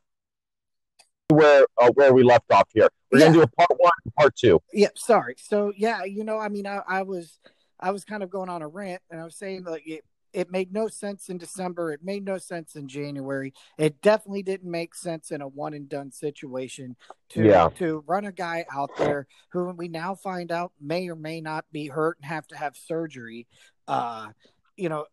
Where 1.30 1.66
uh, 1.78 1.92
where 1.96 2.14
we 2.14 2.24
left 2.24 2.52
off 2.52 2.70
here. 2.74 2.90
We're 3.12 3.20
yeah. 3.20 3.26
going 3.26 3.34
to 3.34 3.40
do 3.40 3.44
a 3.44 3.48
part 3.48 3.80
one, 3.80 3.92
part 4.18 4.36
two. 4.36 4.62
Yeah, 4.72 4.90
sorry. 4.96 5.36
So 5.38 5.74
yeah, 5.76 6.04
you 6.04 6.24
know, 6.24 6.38
I 6.38 6.50
mean, 6.50 6.66
I, 6.66 6.82
I 6.88 7.02
was 7.04 7.40
I 7.80 7.92
was 7.92 8.06
kind 8.06 8.24
of 8.24 8.30
going 8.30 8.50
on 8.50 8.62
a 8.62 8.68
rant 8.68 9.02
and 9.10 9.20
I 9.20 9.24
was 9.24 9.36
saying 9.36 9.64
like 9.64 9.88
it, 9.88 10.04
it 10.34 10.52
made 10.52 10.72
no 10.72 10.88
sense 10.88 11.30
in 11.30 11.38
December. 11.38 11.92
It 11.92 12.04
made 12.04 12.26
no 12.26 12.38
sense 12.38 12.76
in 12.76 12.88
January. 12.88 13.54
It 13.78 14.02
definitely 14.02 14.44
didn't 14.44 14.70
make 14.70 14.96
sense 14.96 15.32
in 15.32 15.42
a 15.42 15.48
one 15.48 15.74
and 15.74 15.90
done 15.90 16.12
situation 16.12 16.96
to 17.30 17.44
yeah. 17.44 17.70
to 17.76 18.04
run 18.08 18.26
a 18.26 18.32
guy 18.32 18.66
out 18.74 18.92
there 18.98 19.28
who 19.50 19.70
we 19.72 19.88
now 19.88 20.16
find 20.16 20.52
out 20.52 20.72
may 20.80 21.10
or 21.10 21.16
may 21.16 21.42
not 21.42 21.66
be 21.72 21.88
hurt 21.88 22.18
and 22.22 22.26
have 22.26 22.48
to 22.48 22.58
have 22.58 22.76
surgery. 22.76 23.48
Uh, 23.88 24.30
you 24.78 24.90
know, 24.90 25.06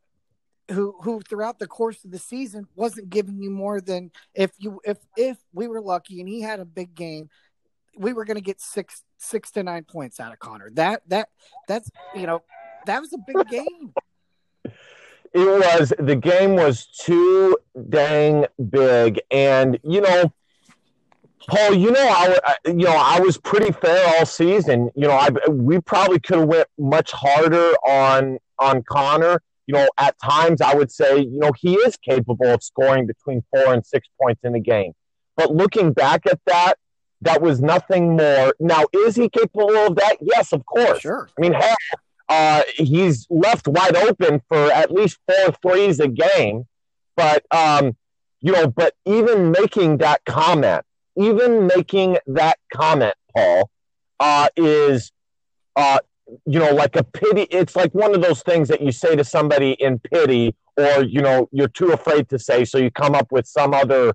who 0.70 0.94
who 1.02 1.20
throughout 1.20 1.59
the 1.59 1.66
course 1.66 2.04
of 2.04 2.11
the 2.11 2.18
season 2.18 2.66
wasn't 2.74 3.11
giving 3.11 3.42
you 3.42 3.50
more 3.50 3.81
than 3.81 4.11
if 4.35 4.52
you 4.59 4.81
if 4.85 4.98
if 5.16 5.38
we 5.52 5.66
were 5.66 5.81
lucky 5.81 6.20
and 6.20 6.28
he 6.28 6.40
had 6.40 6.61
a 6.61 6.64
big 6.64 6.94
game, 6.94 7.28
we 7.96 8.12
were 8.12 8.24
going 8.24 8.37
to 8.37 8.42
get 8.42 8.61
six 8.61 9.02
six 9.16 9.50
to 9.52 9.62
nine 9.62 9.85
points 9.85 10.20
out 10.20 10.33
of 10.33 10.38
Connor. 10.38 10.70
That 10.74 11.02
that 11.09 11.28
that's 11.66 11.90
you 12.14 12.26
know 12.26 12.42
that 12.87 13.00
was 13.00 13.12
a 13.12 13.18
big 13.18 13.48
game. 13.48 13.92
It 15.32 15.46
was 15.46 15.92
the 15.98 16.16
game 16.16 16.54
was 16.54 16.86
too 16.86 17.56
dang 17.88 18.46
big, 18.70 19.20
and 19.30 19.78
you 19.82 20.00
know, 20.00 20.32
Paul, 21.48 21.74
you 21.74 21.90
know, 21.90 22.08
I 22.08 22.56
you 22.66 22.84
know 22.84 22.96
I 22.96 23.20
was 23.20 23.38
pretty 23.38 23.72
fair 23.72 24.18
all 24.18 24.26
season. 24.26 24.90
You 24.94 25.08
know, 25.08 25.12
I 25.12 25.30
we 25.50 25.80
probably 25.80 26.20
could 26.20 26.38
have 26.38 26.48
went 26.48 26.68
much 26.78 27.12
harder 27.12 27.72
on 27.86 28.38
on 28.58 28.82
Connor. 28.84 29.42
You 29.66 29.74
know, 29.74 29.88
at 29.98 30.16
times 30.24 30.62
I 30.62 30.74
would 30.74 30.90
say, 30.90 31.18
you 31.18 31.38
know, 31.38 31.52
he 31.58 31.74
is 31.74 31.96
capable 31.98 32.46
of 32.46 32.62
scoring 32.62 33.06
between 33.06 33.42
four 33.54 33.74
and 33.74 33.84
six 33.84 34.08
points 34.20 34.40
in 34.42 34.54
a 34.54 34.60
game. 34.60 34.92
But 35.36 35.54
looking 35.54 35.92
back 35.92 36.26
at 36.26 36.40
that, 36.46 36.74
that 37.20 37.42
was 37.42 37.60
nothing 37.60 38.16
more. 38.16 38.54
Now, 38.60 38.84
is 38.92 39.14
he 39.14 39.28
capable 39.28 39.76
of 39.76 39.96
that? 39.96 40.16
Yes, 40.20 40.52
of 40.52 40.64
course. 40.64 41.00
Sure. 41.00 41.28
I 41.36 41.40
mean, 41.40 41.52
hell, 41.52 41.76
uh, 42.28 42.62
he's 42.74 43.26
left 43.30 43.66
wide 43.66 43.96
open 43.96 44.42
for 44.48 44.70
at 44.72 44.90
least 44.90 45.18
four 45.26 45.54
threes 45.62 46.00
a 46.00 46.08
game. 46.08 46.66
But, 47.16 47.44
um, 47.50 47.96
you 48.40 48.52
know, 48.52 48.68
but 48.68 48.94
even 49.04 49.50
making 49.50 49.98
that 49.98 50.24
comment, 50.24 50.84
even 51.16 51.66
making 51.66 52.18
that 52.28 52.58
comment, 52.72 53.14
Paul, 53.34 53.70
uh, 54.20 54.48
is, 54.56 55.10
uh, 55.74 55.98
you 56.46 56.60
know, 56.60 56.72
like 56.72 56.94
a 56.96 57.02
pity. 57.02 57.42
It's 57.50 57.74
like 57.74 57.92
one 57.94 58.14
of 58.14 58.22
those 58.22 58.42
things 58.42 58.68
that 58.68 58.80
you 58.80 58.92
say 58.92 59.16
to 59.16 59.24
somebody 59.24 59.72
in 59.72 59.98
pity, 59.98 60.54
or, 60.76 61.02
you 61.02 61.22
know, 61.22 61.48
you're 61.50 61.68
too 61.68 61.92
afraid 61.92 62.28
to 62.28 62.38
say. 62.38 62.64
So 62.64 62.78
you 62.78 62.90
come 62.90 63.14
up 63.14 63.32
with 63.32 63.46
some 63.46 63.74
other 63.74 64.12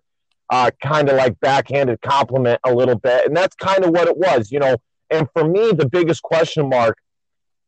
uh, 0.49 0.71
kind 0.82 1.10
of 1.10 1.17
like 1.17 1.39
backhanded 1.39 2.02
compliment 2.02 2.60
a 2.63 2.73
little 2.73 2.97
bit. 2.97 3.26
And 3.26 3.36
that's 3.36 3.56
kind 3.56 3.84
of 3.84 3.89
what 3.89 4.08
it 4.08 4.15
was, 4.15 4.52
you 4.52 4.60
know. 4.60 4.78
And 5.10 5.28
for 5.34 5.47
me, 5.47 5.71
the 5.71 5.89
biggest 5.89 6.21
question 6.21 6.69
mark 6.69 6.97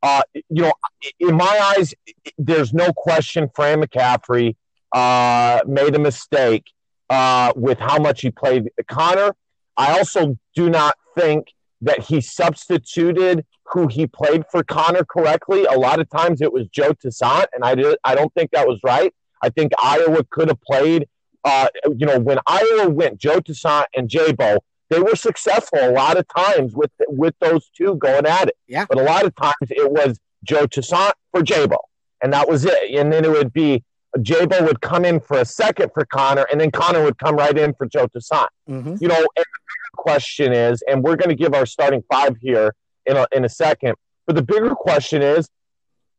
uh, 0.06 0.22
you 0.34 0.62
know, 0.62 0.74
in 1.20 1.36
my 1.36 1.74
eyes, 1.76 1.96
there's 2.38 2.74
no 2.76 2.94
question 2.94 3.50
Fran 3.56 3.82
McCaffery 3.82 4.56
uh, 4.94 5.62
made 5.66 5.96
a 5.96 6.00
mistake 6.00 6.72
uh, 7.10 7.52
with 7.56 7.80
how 7.80 7.98
much 7.98 8.22
he 8.22 8.30
played 8.30 8.70
Connor. 8.88 9.36
I 9.76 9.98
also 9.98 10.38
do 10.54 10.70
not 10.70 10.96
think 11.18 11.48
that 11.82 12.02
he 12.02 12.22
substituted 12.22 13.46
who 13.64 13.88
he 13.88 14.06
played 14.06 14.44
for 14.52 14.64
Connor 14.64 15.04
correctly. 15.06 15.66
A 15.66 15.74
lot 15.74 16.00
of 16.00 16.08
times 16.08 16.40
it 16.40 16.54
was 16.54 16.68
Joe 16.68 16.94
Toussaint, 16.94 17.48
and 17.54 17.64
I, 17.64 17.74
did, 17.74 17.98
I 18.04 18.14
don't 18.14 18.32
think 18.36 18.52
that 18.52 18.68
was 18.68 18.80
right. 18.84 19.12
I 19.42 19.50
think 19.50 19.72
Iowa 19.82 20.24
could 20.30 20.50
have 20.50 20.62
played, 20.62 21.08
uh, 21.44 21.68
you 21.98 22.06
know, 22.06 22.20
when 22.20 22.38
Iowa 22.46 22.90
went 22.92 23.18
Joe 23.20 23.40
Toussaint 23.40 23.88
and 23.96 24.08
Jabo, 24.08 24.60
they 24.90 25.00
were 25.00 25.16
successful 25.16 25.80
a 25.80 25.92
lot 25.92 26.18
of 26.18 26.26
times 26.28 26.74
with 26.76 26.92
with 27.08 27.34
those 27.40 27.70
two 27.76 27.96
going 27.96 28.26
at 28.26 28.50
it. 28.50 28.56
Yeah. 28.68 28.86
But 28.88 29.00
a 29.00 29.04
lot 29.04 29.26
of 29.26 29.36
times 29.36 29.56
it 29.62 29.92
was 29.92 30.20
Joe 30.44 30.68
Toussaint 30.68 31.14
for 31.32 31.42
Jabo, 31.42 31.78
and 32.22 32.32
that 32.34 32.48
was 32.48 32.66
it. 32.66 32.92
And 32.96 33.12
then 33.12 33.26
it 33.26 33.32
would 33.32 33.54
be 33.54 33.84
Jabo 34.20 34.66
would 34.66 34.82
come 34.82 35.06
in 35.06 35.20
for 35.20 35.40
a 35.40 35.46
second 35.46 35.92
for 35.94 36.06
Connor, 36.06 36.46
and 36.52 36.60
then 36.60 36.72
Connor 36.72 37.04
would 37.04 37.18
come 37.18 37.36
right 37.36 37.58
in 37.58 37.74
for 37.74 37.86
Joe 37.86 38.08
Toussaint. 38.08 38.50
Mm-hmm. 38.70 38.96
You 39.00 39.08
know, 39.08 39.16
and 39.16 39.26
the 39.36 39.44
bigger 39.44 39.96
question 39.96 40.54
is, 40.54 40.84
and 40.88 41.04
we're 41.04 41.16
going 41.16 41.30
to 41.30 41.36
give 41.36 41.54
our 41.54 41.66
starting 41.66 42.04
five 42.12 42.38
here 42.42 42.74
in 43.06 43.18
a, 43.18 43.28
in 43.32 43.46
a 43.46 43.50
second, 43.50 43.96
but 44.26 44.36
the 44.36 44.42
bigger 44.42 44.74
question 44.76 45.22
is, 45.22 45.50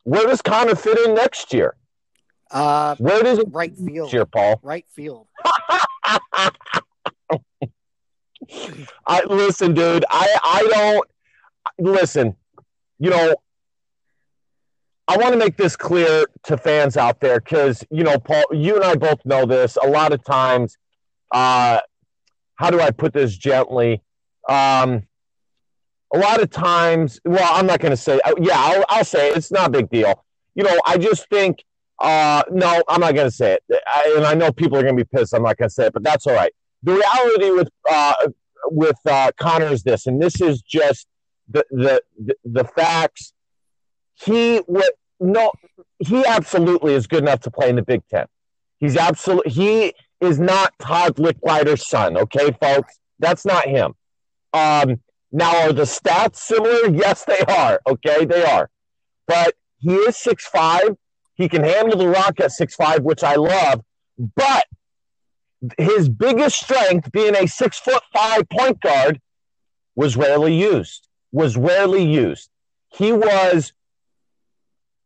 where 0.04 0.26
does 0.26 0.42
Connor 0.42 0.74
fit 0.74 0.98
in 1.06 1.14
next 1.14 1.52
year? 1.52 1.76
Uh, 2.50 2.94
where 2.96 3.22
does 3.22 3.38
it 3.38 3.48
right 3.50 3.76
field 3.76 4.10
here, 4.10 4.24
Paul? 4.24 4.60
Right 4.62 4.86
field. 4.88 5.26
I 9.06 9.24
listen, 9.24 9.74
dude. 9.74 10.04
I 10.10 10.36
I 10.42 10.68
don't 10.70 11.08
listen. 11.78 12.36
You 12.98 13.10
know, 13.10 13.34
I 15.08 15.16
want 15.16 15.32
to 15.32 15.38
make 15.38 15.56
this 15.56 15.76
clear 15.76 16.26
to 16.44 16.56
fans 16.56 16.96
out 16.96 17.20
there 17.20 17.40
because 17.40 17.84
you 17.90 18.04
know, 18.04 18.18
Paul, 18.18 18.44
you 18.52 18.76
and 18.76 18.84
I 18.84 18.94
both 18.96 19.24
know 19.24 19.46
this. 19.46 19.76
A 19.82 19.88
lot 19.88 20.12
of 20.12 20.24
times, 20.24 20.78
uh, 21.32 21.80
how 22.56 22.70
do 22.70 22.80
I 22.80 22.90
put 22.90 23.12
this 23.12 23.36
gently? 23.36 24.02
Um, 24.48 25.02
a 26.14 26.18
lot 26.18 26.40
of 26.40 26.50
times, 26.50 27.20
well, 27.24 27.50
I'm 27.52 27.66
not 27.66 27.80
going 27.80 27.90
to 27.90 27.96
say. 27.96 28.20
Uh, 28.24 28.34
yeah, 28.40 28.54
I'll, 28.56 28.84
I'll 28.88 29.04
say 29.04 29.30
it. 29.30 29.36
it's 29.36 29.50
not 29.50 29.68
a 29.68 29.70
big 29.70 29.90
deal. 29.90 30.24
You 30.54 30.64
know, 30.64 30.78
I 30.86 30.98
just 30.98 31.28
think 31.28 31.64
Uh, 31.98 32.42
no, 32.50 32.82
I'm 32.88 33.00
not 33.00 33.14
going 33.14 33.26
to 33.26 33.34
say 33.34 33.54
it. 33.54 33.62
I, 33.86 34.14
and 34.16 34.26
I 34.26 34.34
know 34.34 34.52
people 34.52 34.76
are 34.78 34.82
going 34.82 34.96
to 34.96 35.04
be 35.04 35.08
pissed. 35.16 35.32
I'm 35.34 35.42
not 35.42 35.56
going 35.56 35.68
to 35.68 35.74
say 35.74 35.86
it, 35.86 35.92
but 35.94 36.02
that's 36.02 36.26
all 36.26 36.34
right. 36.34 36.52
The 36.82 36.94
reality 36.94 37.50
with 37.50 37.68
uh, 37.90 38.14
with 38.66 38.98
uh, 39.06 39.32
Connor 39.38 39.66
is 39.66 39.82
this, 39.82 40.06
and 40.06 40.20
this 40.20 40.40
is 40.40 40.62
just 40.62 41.06
the 41.48 41.64
the 41.70 42.02
the, 42.44 42.64
facts. 42.64 43.32
He 44.14 44.58
what 44.66 44.92
no, 45.20 45.50
he 45.98 46.24
absolutely 46.24 46.94
is 46.94 47.06
good 47.06 47.22
enough 47.22 47.40
to 47.40 47.50
play 47.50 47.70
in 47.70 47.76
the 47.76 47.82
Big 47.82 48.02
Ten. 48.08 48.26
He's 48.78 48.96
absolutely 48.96 49.52
he 49.52 49.94
is 50.20 50.38
not 50.38 50.72
Todd 50.78 51.18
Lickliter's 51.18 51.86
son. 51.86 52.16
Okay, 52.16 52.52
folks, 52.60 52.98
that's 53.18 53.44
not 53.44 53.66
him. 53.66 53.94
Um, 54.52 55.00
now 55.32 55.66
are 55.66 55.72
the 55.72 55.82
stats 55.82 56.36
similar? 56.36 56.94
Yes, 56.94 57.24
they 57.24 57.40
are. 57.48 57.80
Okay, 57.86 58.24
they 58.24 58.44
are. 58.44 58.70
But 59.26 59.54
he 59.78 59.94
is 59.94 60.16
six 60.16 60.46
five. 60.46 60.96
He 61.34 61.48
can 61.48 61.62
handle 61.62 61.98
the 61.98 62.08
rock 62.08 62.40
at 62.40 62.52
six 62.52 62.74
five, 62.74 63.02
which 63.02 63.22
I 63.22 63.34
love. 63.34 63.82
But 64.18 64.64
his 65.78 66.08
biggest 66.08 66.60
strength, 66.60 67.10
being 67.12 67.34
a 67.36 67.46
six 67.46 67.78
foot 67.78 68.02
five 68.12 68.48
point 68.48 68.80
guard, 68.80 69.20
was 69.94 70.16
rarely 70.16 70.54
used. 70.54 71.08
Was 71.32 71.56
rarely 71.56 72.04
used. 72.04 72.50
He 72.90 73.12
was 73.12 73.72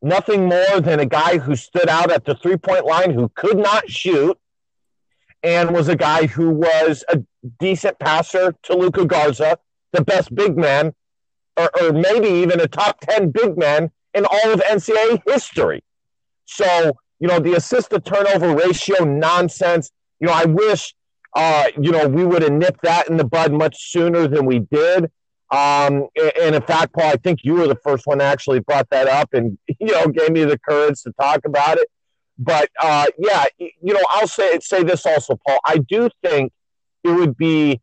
nothing 0.03 0.47
more 0.47 0.81
than 0.81 1.01
a 1.01 1.07
guy 1.07 1.39
who 1.39 1.57
stood 1.57 1.89
out 1.89 2.11
at 2.11 2.25
the 2.25 2.35
three 2.35 2.57
point 2.57 2.85
line, 2.85 3.13
who 3.13 3.31
could 3.35 3.59
not 3.59 3.89
shoot, 3.91 4.39
and 5.43 5.73
was 5.73 5.89
a 5.89 5.97
guy 5.97 6.27
who 6.27 6.51
was 6.51 7.05
a 7.09 7.23
decent 7.59 7.99
passer 7.99 8.55
to 8.65 8.77
Luka 8.77 9.07
Garza, 9.07 9.59
the 9.93 10.03
best 10.03 10.35
big 10.35 10.57
man, 10.57 10.93
or, 11.57 11.71
or 11.81 11.93
maybe 11.93 12.29
even 12.29 12.61
a 12.61 12.69
top 12.69 13.01
10 13.01 13.31
big 13.31 13.57
man 13.57 13.91
in 14.15 14.25
all 14.25 14.53
of 14.53 14.61
NCAA 14.61 15.23
history. 15.27 15.83
So, 16.47 16.93
you 17.19 17.29
know, 17.29 17.39
the 17.39 17.55
assist 17.55 17.91
to 17.91 18.01
turnover 18.01 18.55
ratio 18.55 19.05
nonsense. 19.05 19.91
You 20.21 20.29
know, 20.29 20.33
I 20.33 20.45
wish, 20.45 20.95
uh, 21.35 21.65
you 21.81 21.91
know, 21.91 22.07
we 22.07 22.25
would 22.25 22.43
have 22.43 22.53
nipped 22.53 22.83
that 22.83 23.09
in 23.09 23.17
the 23.17 23.25
bud 23.25 23.53
much 23.53 23.91
sooner 23.91 24.29
than 24.29 24.47
we 24.47 24.61
did. 24.61 25.11
Um, 25.51 26.07
and 26.41 26.55
in 26.55 26.63
fact, 26.63 26.93
Paul, 26.95 27.07
I 27.07 27.17
think 27.17 27.41
you 27.43 27.55
were 27.55 27.67
the 27.67 27.79
first 27.83 28.07
one 28.07 28.21
actually 28.21 28.61
brought 28.61 28.89
that 28.91 29.09
up 29.09 29.31
and, 29.33 29.59
you 29.81 29.93
know, 29.93 30.07
gave 30.07 30.31
me 30.31 30.45
the 30.45 30.59
courage 30.59 31.03
to 31.03 31.13
talk 31.13 31.41
about 31.45 31.79
it. 31.79 31.89
But 32.39 32.71
uh, 32.81 33.07
yeah, 33.19 33.45
you 33.59 33.93
know, 33.93 34.01
I'll 34.09 34.27
say 34.27 34.59
say 34.61 34.83
this 34.83 35.05
also, 35.05 35.39
Paul. 35.47 35.59
I 35.63 35.77
do 35.77 36.09
think 36.25 36.53
it 37.05 37.11
would 37.11 37.37
be, 37.37 37.83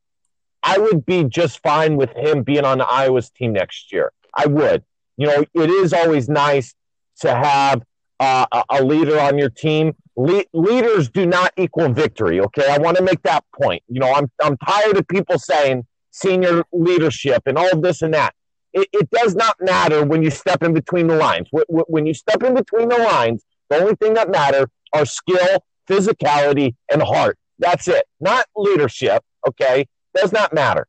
I 0.63 0.79
would 0.79 1.05
be 1.05 1.25
just 1.25 1.61
fine 1.61 1.95
with 1.95 2.11
him 2.13 2.41
being 2.41 2.65
on 2.65 2.79
the 2.79 2.87
Iowa's 2.87 3.29
team 3.29 3.53
next 3.53 3.91
year. 3.91 4.11
I 4.33 4.47
would. 4.47 4.83
You 5.15 5.27
know, 5.27 5.45
it 5.53 5.69
is 5.69 5.93
always 5.93 6.27
nice 6.27 6.73
to 7.21 7.35
have 7.35 7.83
uh, 8.19 8.45
a 8.69 8.83
leader 8.83 9.19
on 9.19 9.37
your 9.37 9.49
team. 9.49 9.95
Le- 10.17 10.45
leaders 10.51 11.09
do 11.09 11.27
not 11.27 11.53
equal 11.57 11.93
victory. 11.93 12.39
Okay, 12.41 12.67
I 12.67 12.79
want 12.79 12.97
to 12.97 13.03
make 13.03 13.21
that 13.23 13.45
point. 13.53 13.83
You 13.87 13.99
know, 13.99 14.11
I'm 14.11 14.29
I'm 14.43 14.57
tired 14.57 14.97
of 14.97 15.07
people 15.07 15.37
saying 15.37 15.85
senior 16.09 16.63
leadership 16.71 17.43
and 17.45 17.57
all 17.57 17.79
this 17.79 18.01
and 18.01 18.13
that. 18.15 18.33
It, 18.73 18.87
it 18.91 19.09
does 19.11 19.35
not 19.35 19.55
matter 19.61 20.03
when 20.03 20.23
you 20.23 20.31
step 20.31 20.63
in 20.63 20.73
between 20.73 21.07
the 21.07 21.15
lines. 21.15 21.47
When 21.69 22.05
you 22.05 22.13
step 22.13 22.41
in 22.43 22.55
between 22.55 22.89
the 22.89 22.97
lines, 22.97 23.43
the 23.69 23.79
only 23.79 23.95
thing 23.95 24.15
that 24.15 24.29
matter 24.29 24.67
are 24.93 25.05
skill, 25.05 25.63
physicality, 25.87 26.75
and 26.91 27.01
heart. 27.01 27.37
That's 27.59 27.87
it. 27.87 28.05
Not 28.19 28.45
leadership. 28.55 29.23
Okay, 29.47 29.87
does 30.15 30.31
not 30.31 30.53
matter. 30.53 30.87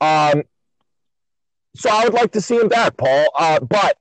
Um, 0.00 0.42
so 1.76 1.90
I 1.90 2.04
would 2.04 2.14
like 2.14 2.32
to 2.32 2.40
see 2.40 2.56
him 2.56 2.68
back, 2.68 2.96
Paul. 2.96 3.28
Uh, 3.38 3.60
but 3.60 3.96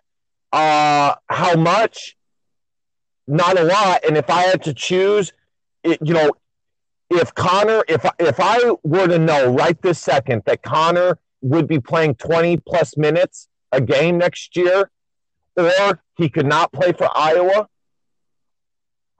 uh, 0.53 1.15
how 1.28 1.55
much? 1.55 2.15
Not 3.32 3.57
a 3.57 3.63
lot. 3.63 4.03
And 4.05 4.17
if 4.17 4.29
I 4.29 4.41
had 4.41 4.61
to 4.63 4.73
choose, 4.73 5.32
it, 5.86 5.99
you 6.03 6.13
know, 6.13 6.32
if 7.09 7.34
Connor, 7.34 7.82
if 7.88 8.05
if 8.19 8.41
I 8.41 8.73
were 8.84 9.07
to 9.07 9.17
know 9.17 9.53
right 9.53 9.82
this 9.82 9.99
second 9.99 10.43
that 10.47 10.63
Connor 10.63 11.17
would 11.39 11.65
be 11.65 11.79
playing 11.79 12.15
twenty 12.15 12.57
plus 12.57 12.97
minutes 12.97 13.47
a 13.71 13.79
game 13.79 14.17
next 14.17 14.57
year, 14.57 14.91
or 15.55 16.01
he 16.17 16.27
could 16.27 16.45
not 16.45 16.73
play 16.73 16.91
for 16.91 17.07
Iowa, 17.15 17.69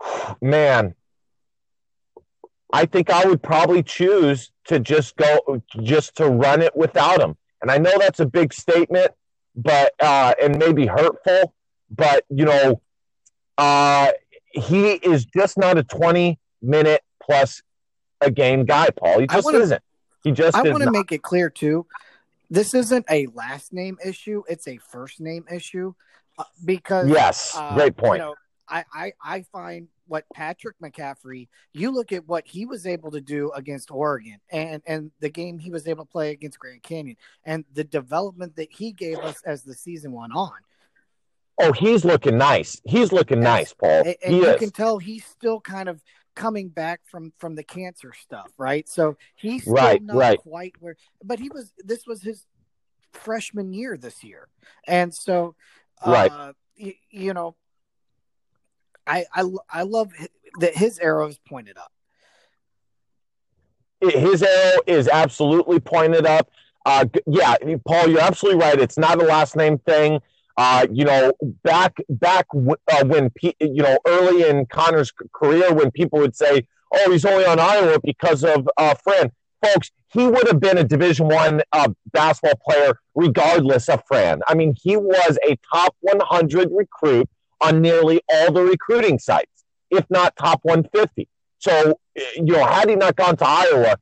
man, 0.42 0.94
I 2.74 2.88
think 2.88 3.10
I 3.10 3.26
would 3.26 3.42
probably 3.42 3.82
choose 3.82 4.52
to 4.66 4.82
just 4.82 5.16
go, 5.16 5.64
just 5.82 6.16
to 6.16 6.28
run 6.28 6.62
it 6.62 6.76
without 6.76 7.22
him. 7.22 7.38
And 7.62 7.72
I 7.72 7.78
know 7.78 7.94
that's 7.98 8.20
a 8.20 8.26
big 8.26 8.52
statement, 8.52 9.12
but 9.56 9.94
uh, 10.02 10.34
and 10.42 10.60
maybe 10.60 10.86
hurtful, 10.86 11.54
but 11.90 12.26
you 12.30 12.44
know, 12.44 12.82
uh, 13.62 14.12
he 14.52 14.92
is 14.92 15.26
just 15.26 15.58
not 15.58 15.78
a 15.78 15.84
twenty 15.84 16.40
minute 16.62 17.02
plus 17.22 17.62
a 18.20 18.32
game 18.32 18.66
guy, 18.66 18.90
Paul. 18.90 19.20
He 19.20 19.28
just 19.28 19.46
wanna, 19.46 19.60
isn't. 19.60 19.82
He 20.24 20.32
just. 20.32 20.58
I 20.58 20.64
want 20.64 20.84
to 20.84 20.92
make 20.92 21.12
it 21.12 21.22
clear 21.22 21.50
too. 21.50 21.86
This 22.50 22.74
isn't 22.74 23.06
a 23.10 23.28
last 23.34 23.72
name 23.72 23.98
issue; 24.04 24.44
it's 24.50 24.68
a 24.68 24.78
first 24.78 25.22
name 25.22 25.46
issue. 25.52 25.94
Uh, 26.38 26.44
because 26.66 27.08
yes, 27.08 27.54
uh, 27.56 27.76
great 27.76 27.96
point. 27.96 28.20
You 28.20 28.26
know, 28.26 28.36
I, 28.68 28.86
I, 28.94 29.14
I 29.24 29.42
find 29.52 29.90
what 30.08 30.26
Patrick 30.34 30.76
McCaffery, 30.82 31.50
you 31.74 31.92
look 31.92 32.12
at 32.12 32.28
what 32.28 32.48
he 32.48 32.66
was 32.66 32.88
able 32.88 33.12
to 33.12 33.22
do 33.22 33.52
against 33.52 33.92
Oregon 33.92 34.40
and, 34.50 34.82
and 34.86 35.12
the 35.20 35.30
game 35.30 35.60
he 35.60 35.70
was 35.70 35.88
able 35.88 36.06
to 36.06 36.12
play 36.12 36.32
against 36.32 36.60
Grand 36.60 36.82
Canyon 36.82 37.18
and 37.46 37.64
the 37.74 37.84
development 37.84 38.56
that 38.56 38.72
he 38.72 38.92
gave 38.92 39.20
us 39.20 39.42
as 39.46 39.64
the 39.64 39.74
season 39.74 40.12
went 40.14 40.34
on. 40.34 40.52
Oh, 41.62 41.72
he's 41.74 42.04
looking 42.06 42.38
nice. 42.38 42.82
He's 42.86 43.12
looking 43.12 43.40
yes. 43.40 43.44
nice, 43.44 43.74
Paul. 43.74 44.04
And, 44.06 44.16
and 44.24 44.36
you 44.36 44.46
is. 44.46 44.60
can 44.60 44.72
tell 44.72 44.98
he's 44.98 45.26
still 45.26 45.60
kind 45.62 45.90
of 45.90 46.02
coming 46.36 46.70
back 46.70 47.02
from 47.06 47.34
from 47.38 47.56
the 47.56 47.64
cancer 47.64 48.14
stuff, 48.14 48.52
right? 48.58 48.88
So 48.88 49.18
he's 49.36 49.64
still 49.64 49.74
right, 49.74 50.02
not 50.02 50.16
right. 50.16 50.40
quite 50.40 50.74
where 50.80 50.96
but 51.24 51.40
he 51.40 51.50
was 51.50 51.74
this 51.78 52.06
was 52.08 52.22
his 52.22 52.46
freshman 53.14 53.74
year 53.74 53.98
this 53.98 54.24
year. 54.24 54.48
And 54.88 55.14
so 55.14 55.56
uh, 56.06 56.12
right. 56.12 56.54
you, 56.76 56.94
you 57.10 57.34
know, 57.34 57.56
I 59.06 59.26
I, 59.34 59.44
I 59.70 59.82
love 59.84 60.12
that 60.60 60.76
his 60.76 61.00
arrow 61.00 61.28
is 61.28 61.40
pointed 61.48 61.78
up. 61.78 61.92
His 64.00 64.42
arrow 64.42 64.82
is 64.88 65.08
absolutely 65.08 65.80
pointed 65.80 66.26
up. 66.26 66.50
Uh, 66.86 67.06
yeah, 67.28 67.56
Paul, 67.86 68.08
you're 68.10 68.22
absolutely 68.22 68.60
right. 68.60 68.80
It's 68.80 68.98
not 68.98 69.22
a 69.22 69.26
last 69.26 69.56
name 69.56 69.78
thing. 69.78 70.20
Uh, 70.64 70.86
you 70.94 71.04
know, 71.04 71.34
back 71.64 71.98
back 72.08 72.46
uh, 72.54 73.04
when 73.06 73.32
you 73.60 73.82
know 73.82 73.98
early 74.06 74.48
in 74.48 74.68
Connor's 74.68 75.12
career, 75.34 75.74
when 75.74 75.90
people 75.90 76.20
would 76.20 76.36
say, 76.36 76.68
"Oh, 76.94 77.12
he's 77.12 77.26
only 77.26 77.46
on 77.48 77.60
Iowa 77.60 77.98
because 78.04 78.44
of 78.44 78.70
uh, 78.78 78.94
Fran," 78.94 79.32
folks, 79.66 79.90
he 80.14 80.28
would 80.28 80.46
have 80.46 80.60
been 80.60 80.78
a 80.78 80.84
Division 80.84 81.30
One 81.30 81.64
uh, 81.74 81.88
basketball 82.12 82.62
player 82.64 82.94
regardless 83.16 83.90
of 83.90 84.04
Fran. 84.08 84.42
I 84.48 84.54
mean, 84.54 84.76
he 84.80 84.98
was 84.98 85.40
a 85.50 85.58
top 85.74 85.96
100 86.02 86.70
recruit 86.72 87.28
on 87.60 87.82
nearly 87.82 88.22
all 88.32 88.54
the 88.54 88.62
recruiting 88.62 89.18
sites, 89.18 89.64
if 89.90 90.06
not 90.12 90.36
top 90.36 90.60
150. 90.62 91.28
So, 91.58 92.00
you 92.36 92.54
know, 92.54 92.64
had 92.64 92.88
he 92.88 92.96
not 92.96 93.16
gone 93.16 93.36
to 93.38 93.48
Iowa, 93.48 93.96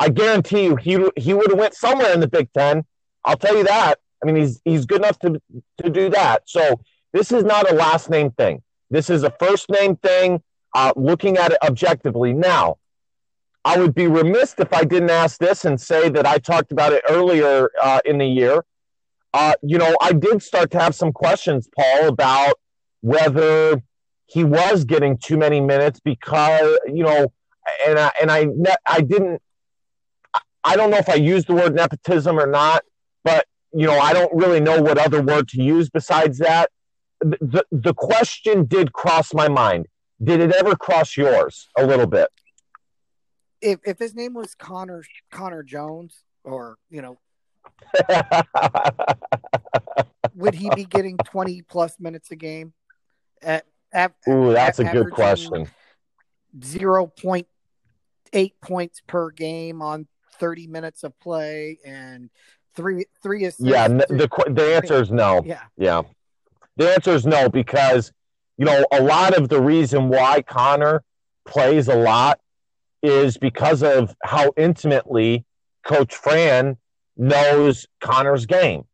I 0.00 0.08
guarantee 0.08 0.64
you 0.64 0.74
he 0.74 0.98
he 1.16 1.32
would 1.32 1.50
have 1.50 1.60
went 1.60 1.74
somewhere 1.74 2.12
in 2.12 2.18
the 2.18 2.28
Big 2.28 2.52
Ten. 2.52 2.82
I'll 3.24 3.36
tell 3.36 3.56
you 3.56 3.62
that. 3.62 4.00
I 4.22 4.26
mean, 4.26 4.36
he's 4.36 4.60
he's 4.64 4.86
good 4.86 4.98
enough 4.98 5.18
to 5.20 5.40
to 5.82 5.90
do 5.90 6.10
that. 6.10 6.42
So 6.46 6.80
this 7.12 7.32
is 7.32 7.44
not 7.44 7.70
a 7.70 7.74
last 7.74 8.10
name 8.10 8.30
thing. 8.30 8.62
This 8.90 9.10
is 9.10 9.22
a 9.22 9.30
first 9.38 9.70
name 9.70 9.96
thing. 9.96 10.42
Uh, 10.74 10.92
looking 10.94 11.36
at 11.36 11.50
it 11.52 11.58
objectively 11.62 12.32
now, 12.32 12.76
I 13.64 13.78
would 13.78 13.94
be 13.94 14.06
remiss 14.06 14.54
if 14.58 14.72
I 14.72 14.84
didn't 14.84 15.10
ask 15.10 15.38
this 15.38 15.64
and 15.64 15.80
say 15.80 16.08
that 16.10 16.26
I 16.26 16.38
talked 16.38 16.70
about 16.70 16.92
it 16.92 17.02
earlier 17.08 17.70
uh, 17.82 18.00
in 18.04 18.18
the 18.18 18.26
year. 18.26 18.64
Uh, 19.34 19.54
you 19.62 19.78
know, 19.78 19.96
I 20.00 20.12
did 20.12 20.42
start 20.42 20.70
to 20.72 20.80
have 20.80 20.94
some 20.94 21.12
questions, 21.12 21.68
Paul, 21.76 22.08
about 22.08 22.54
whether 23.00 23.82
he 24.26 24.44
was 24.44 24.84
getting 24.84 25.18
too 25.18 25.36
many 25.36 25.60
minutes 25.60 26.00
because, 26.00 26.78
you 26.86 27.04
know, 27.04 27.32
and 27.86 27.98
I, 27.98 28.12
and 28.20 28.30
I, 28.30 28.46
I 28.86 29.00
didn't, 29.00 29.42
I 30.62 30.76
don't 30.76 30.90
know 30.90 30.98
if 30.98 31.08
I 31.08 31.14
used 31.14 31.46
the 31.46 31.54
word 31.54 31.74
nepotism 31.74 32.38
or 32.38 32.46
not, 32.46 32.82
but, 33.24 33.46
you 33.72 33.86
know, 33.86 33.98
I 33.98 34.12
don't 34.12 34.32
really 34.34 34.60
know 34.60 34.82
what 34.82 34.98
other 34.98 35.22
word 35.22 35.48
to 35.48 35.62
use 35.62 35.88
besides 35.88 36.38
that. 36.38 36.70
The, 37.20 37.64
the 37.70 37.94
question 37.94 38.64
did 38.64 38.92
cross 38.92 39.34
my 39.34 39.48
mind. 39.48 39.86
Did 40.22 40.40
it 40.40 40.52
ever 40.52 40.76
cross 40.76 41.16
yours 41.16 41.68
a 41.78 41.86
little 41.86 42.06
bit? 42.06 42.28
If, 43.60 43.80
if 43.84 43.98
his 43.98 44.14
name 44.14 44.34
was 44.34 44.54
Connor 44.54 45.02
Connor 45.30 45.62
Jones, 45.62 46.24
or 46.44 46.78
you 46.88 47.02
know, 47.02 47.18
would 50.34 50.54
he 50.54 50.70
be 50.70 50.84
getting 50.84 51.16
20 51.18 51.62
plus 51.62 51.98
minutes 52.00 52.30
a 52.30 52.36
game? 52.36 52.72
At, 53.42 53.64
at, 53.92 54.12
Ooh, 54.28 54.52
that's 54.52 54.78
a 54.78 54.84
good 54.84 55.10
question. 55.10 55.66
0.8 56.58 58.52
points 58.60 59.02
per 59.06 59.30
game 59.30 59.82
on 59.82 60.06
30 60.38 60.66
minutes 60.66 61.04
of 61.04 61.18
play 61.20 61.78
and 61.84 62.30
three 62.80 63.04
three 63.22 63.44
assists. 63.44 63.64
Yeah, 63.64 63.88
the 63.88 64.28
the 64.48 64.74
answer 64.74 65.00
is 65.00 65.10
no. 65.10 65.42
Yeah. 65.44 65.62
Yeah. 65.76 66.02
The 66.76 66.92
answer 66.94 67.12
is 67.12 67.26
no 67.26 67.48
because 67.48 68.12
you 68.60 68.66
know, 68.66 68.84
a 68.92 69.00
lot 69.00 69.34
of 69.34 69.48
the 69.48 69.58
reason 69.58 70.10
why 70.10 70.42
Connor 70.42 71.02
plays 71.46 71.88
a 71.88 71.96
lot 71.96 72.40
is 73.02 73.38
because 73.38 73.82
of 73.82 74.14
how 74.22 74.52
intimately 74.54 75.46
Coach 75.82 76.14
Fran 76.14 76.76
knows 77.16 77.86
Connor's 78.02 78.44
game. 78.44 78.84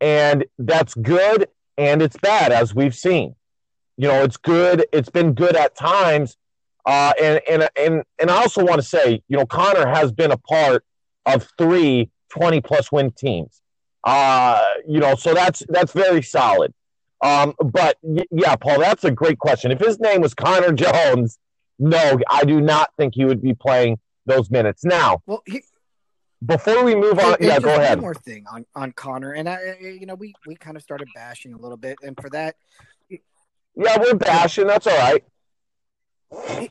And 0.00 0.44
that's 0.60 0.94
good 0.94 1.48
and 1.76 2.02
it's 2.02 2.16
bad, 2.18 2.52
as 2.52 2.72
we've 2.72 2.94
seen. 2.94 3.34
You 3.96 4.06
know, 4.06 4.22
it's 4.22 4.36
good. 4.36 4.86
It's 4.92 5.10
been 5.10 5.32
good 5.32 5.56
at 5.56 5.74
times. 5.74 6.36
Uh, 6.86 7.12
and, 7.20 7.40
and, 7.50 7.68
and, 7.74 8.04
and 8.20 8.30
I 8.30 8.36
also 8.36 8.64
want 8.64 8.80
to 8.80 8.86
say, 8.86 9.24
you 9.26 9.36
know, 9.36 9.44
Connor 9.44 9.88
has 9.88 10.12
been 10.12 10.30
a 10.30 10.38
part 10.38 10.84
of 11.26 11.48
three 11.58 12.10
20 12.30 12.60
plus 12.60 12.90
win 12.90 13.10
teams. 13.12 13.60
Uh, 14.04 14.62
you 14.88 14.98
know, 14.98 15.14
so 15.14 15.34
that's, 15.34 15.62
that's 15.68 15.92
very 15.92 16.22
solid. 16.22 16.72
Um, 17.22 17.54
but 17.62 17.98
yeah, 18.30 18.56
Paul, 18.56 18.80
that's 18.80 19.04
a 19.04 19.10
great 19.10 19.38
question. 19.38 19.70
If 19.70 19.78
his 19.78 20.00
name 20.00 20.20
was 20.20 20.34
Connor 20.34 20.72
Jones, 20.72 21.38
no, 21.78 22.18
I 22.30 22.44
do 22.44 22.60
not 22.60 22.90
think 22.96 23.14
he 23.14 23.24
would 23.24 23.42
be 23.42 23.54
playing 23.54 23.98
those 24.26 24.50
minutes. 24.50 24.84
Now, 24.84 25.22
well, 25.26 25.42
he, 25.46 25.62
before 26.44 26.84
we 26.84 26.94
move 26.94 27.18
on, 27.18 27.36
yeah, 27.40 27.58
go 27.58 27.74
ahead. 27.74 27.98
One 27.98 28.02
more 28.02 28.14
thing 28.14 28.44
on, 28.50 28.64
on 28.74 28.92
Connor, 28.92 29.32
and 29.32 29.48
I, 29.48 29.76
you 29.80 30.06
know, 30.06 30.14
we 30.14 30.34
we 30.46 30.56
kind 30.56 30.76
of 30.76 30.82
started 30.82 31.08
bashing 31.14 31.52
a 31.52 31.58
little 31.58 31.76
bit, 31.76 31.98
and 32.02 32.16
for 32.20 32.30
that, 32.30 32.56
yeah, 33.08 33.98
we're 33.98 34.14
bashing. 34.14 34.66
That's 34.66 34.86
all 34.86 34.96
right. 34.96 36.70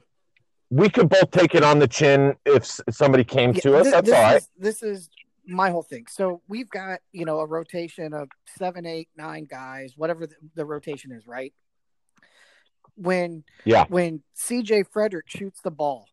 We 0.71 0.89
could 0.89 1.09
both 1.09 1.31
take 1.31 1.55
it 1.55 1.63
on 1.63 1.79
the 1.79 1.87
chin 1.87 2.35
if 2.45 2.79
somebody 2.89 3.23
came 3.23 3.53
yeah, 3.53 3.61
to 3.61 3.77
us. 3.77 3.83
This, 3.85 3.93
that's 3.93 4.05
this 4.05 4.15
all 4.15 4.23
right. 4.23 4.37
Is, 4.37 4.49
this 4.57 4.83
is 4.83 5.09
my 5.49 5.69
whole 5.69 5.83
thing. 5.83 6.05
So 6.09 6.41
we've 6.47 6.69
got 6.69 6.99
you 7.11 7.25
know 7.25 7.39
a 7.39 7.45
rotation 7.45 8.13
of 8.13 8.29
seven, 8.57 8.85
eight, 8.85 9.09
nine 9.17 9.45
guys, 9.45 9.93
whatever 9.97 10.27
the, 10.27 10.35
the 10.55 10.65
rotation 10.65 11.11
is, 11.11 11.27
right? 11.27 11.53
When 12.95 13.43
yeah, 13.65 13.85
when 13.89 14.21
CJ 14.37 14.85
Frederick 14.91 15.29
shoots 15.29 15.61
the 15.61 15.71
ball, 15.71 16.07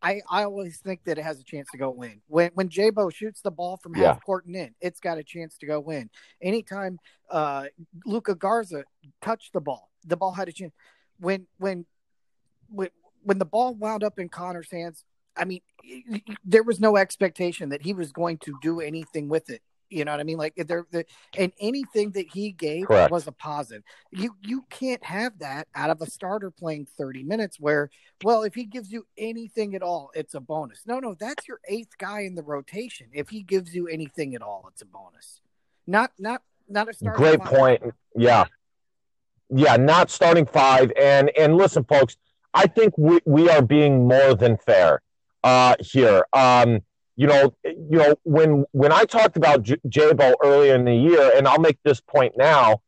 I, 0.00 0.20
I 0.30 0.44
always 0.44 0.78
think 0.78 1.04
that 1.04 1.18
it 1.18 1.24
has 1.24 1.40
a 1.40 1.44
chance 1.44 1.68
to 1.72 1.78
go 1.78 2.02
in. 2.02 2.20
When 2.28 2.50
when 2.54 2.68
Jabo 2.68 3.12
shoots 3.12 3.40
the 3.40 3.50
ball 3.50 3.78
from 3.78 3.94
half 3.94 4.02
yeah. 4.02 4.18
court 4.20 4.46
and 4.46 4.54
in, 4.54 4.74
it's 4.80 5.00
got 5.00 5.18
a 5.18 5.24
chance 5.24 5.56
to 5.58 5.66
go 5.66 5.90
in. 5.90 6.10
Anytime 6.40 6.98
uh, 7.30 7.64
Luka 8.04 8.34
Garza 8.34 8.84
touched 9.22 9.52
the 9.52 9.60
ball, 9.60 9.90
the 10.06 10.16
ball 10.16 10.32
had 10.32 10.48
a 10.48 10.52
chance. 10.52 10.72
When 11.18 11.46
when 11.58 11.86
when 12.68 12.90
when 13.22 13.38
the 13.38 13.44
ball 13.44 13.74
wound 13.74 14.04
up 14.04 14.18
in 14.18 14.28
Connor's 14.28 14.70
hands, 14.70 15.04
I 15.38 15.44
mean, 15.44 15.60
there 16.44 16.62
was 16.62 16.80
no 16.80 16.96
expectation 16.96 17.70
that 17.70 17.82
he 17.82 17.94
was 17.94 18.12
going 18.12 18.38
to 18.38 18.58
do 18.60 18.80
anything 18.80 19.28
with 19.28 19.50
it. 19.50 19.62
You 19.90 20.04
know 20.04 20.10
what 20.10 20.20
I 20.20 20.24
mean? 20.24 20.36
Like 20.36 20.54
there, 20.56 20.86
the, 20.90 21.06
and 21.36 21.50
anything 21.60 22.10
that 22.10 22.26
he 22.32 22.52
gave 22.52 22.86
Correct. 22.86 23.10
was 23.10 23.26
a 23.26 23.32
positive. 23.32 23.82
You 24.10 24.36
you 24.42 24.64
can't 24.68 25.02
have 25.02 25.38
that 25.38 25.66
out 25.74 25.88
of 25.88 26.02
a 26.02 26.06
starter 26.10 26.50
playing 26.50 26.86
thirty 26.98 27.22
minutes. 27.22 27.58
Where 27.58 27.88
well, 28.22 28.42
if 28.42 28.54
he 28.54 28.64
gives 28.64 28.92
you 28.92 29.06
anything 29.16 29.74
at 29.74 29.82
all, 29.82 30.10
it's 30.14 30.34
a 30.34 30.40
bonus. 30.40 30.82
No, 30.86 30.98
no, 30.98 31.14
that's 31.14 31.48
your 31.48 31.60
eighth 31.68 31.96
guy 31.96 32.20
in 32.20 32.34
the 32.34 32.42
rotation. 32.42 33.06
If 33.14 33.30
he 33.30 33.42
gives 33.42 33.74
you 33.74 33.88
anything 33.88 34.34
at 34.34 34.42
all, 34.42 34.68
it's 34.70 34.82
a 34.82 34.86
bonus. 34.86 35.40
Not 35.86 36.12
not 36.18 36.42
not 36.68 36.90
a 36.90 36.92
starter. 36.92 37.16
Great 37.16 37.40
point. 37.40 37.82
Yeah, 38.14 38.44
yeah, 39.48 39.76
not 39.76 40.10
starting 40.10 40.44
five. 40.44 40.92
And 41.00 41.30
and 41.38 41.56
listen, 41.56 41.84
folks, 41.84 42.18
I 42.52 42.66
think 42.66 42.92
we 42.98 43.20
we 43.24 43.48
are 43.48 43.62
being 43.62 44.06
more 44.06 44.34
than 44.34 44.58
fair 44.58 45.00
uh, 45.44 45.74
here. 45.80 46.24
Um, 46.32 46.80
you 47.16 47.26
know, 47.26 47.54
you 47.64 47.98
know 47.98 48.14
when 48.22 48.64
when 48.72 48.92
I 48.92 49.04
talked 49.04 49.36
about 49.36 49.62
J- 49.62 49.80
Jabo 49.88 50.34
earlier 50.42 50.74
in 50.74 50.84
the 50.84 50.94
year, 50.94 51.32
and 51.36 51.48
I'll 51.48 51.58
make 51.58 51.78
this 51.82 52.00
point 52.00 52.34
now. 52.36 52.80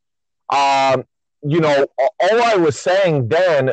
Um, 0.50 1.04
you 1.42 1.60
know, 1.60 1.86
all 1.98 2.42
I 2.42 2.56
was 2.56 2.78
saying 2.78 3.28
then, 3.28 3.72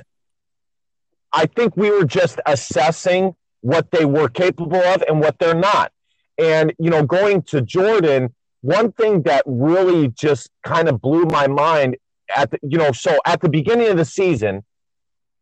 I 1.33 1.45
think 1.45 1.77
we 1.77 1.91
were 1.91 2.05
just 2.05 2.39
assessing 2.45 3.35
what 3.61 3.91
they 3.91 4.05
were 4.05 4.29
capable 4.29 4.81
of 4.81 5.03
and 5.07 5.19
what 5.19 5.37
they're 5.39 5.53
not. 5.53 5.91
And 6.37 6.73
you 6.79 6.89
know, 6.89 7.03
going 7.03 7.43
to 7.43 7.61
Jordan, 7.61 8.33
one 8.61 8.91
thing 8.91 9.23
that 9.23 9.43
really 9.45 10.09
just 10.09 10.49
kind 10.63 10.87
of 10.89 11.01
blew 11.01 11.25
my 11.25 11.47
mind 11.47 11.97
at 12.35 12.51
the, 12.51 12.59
you 12.63 12.77
know, 12.77 12.91
so 12.91 13.17
at 13.25 13.41
the 13.41 13.49
beginning 13.49 13.89
of 13.89 13.97
the 13.97 14.05
season, 14.05 14.63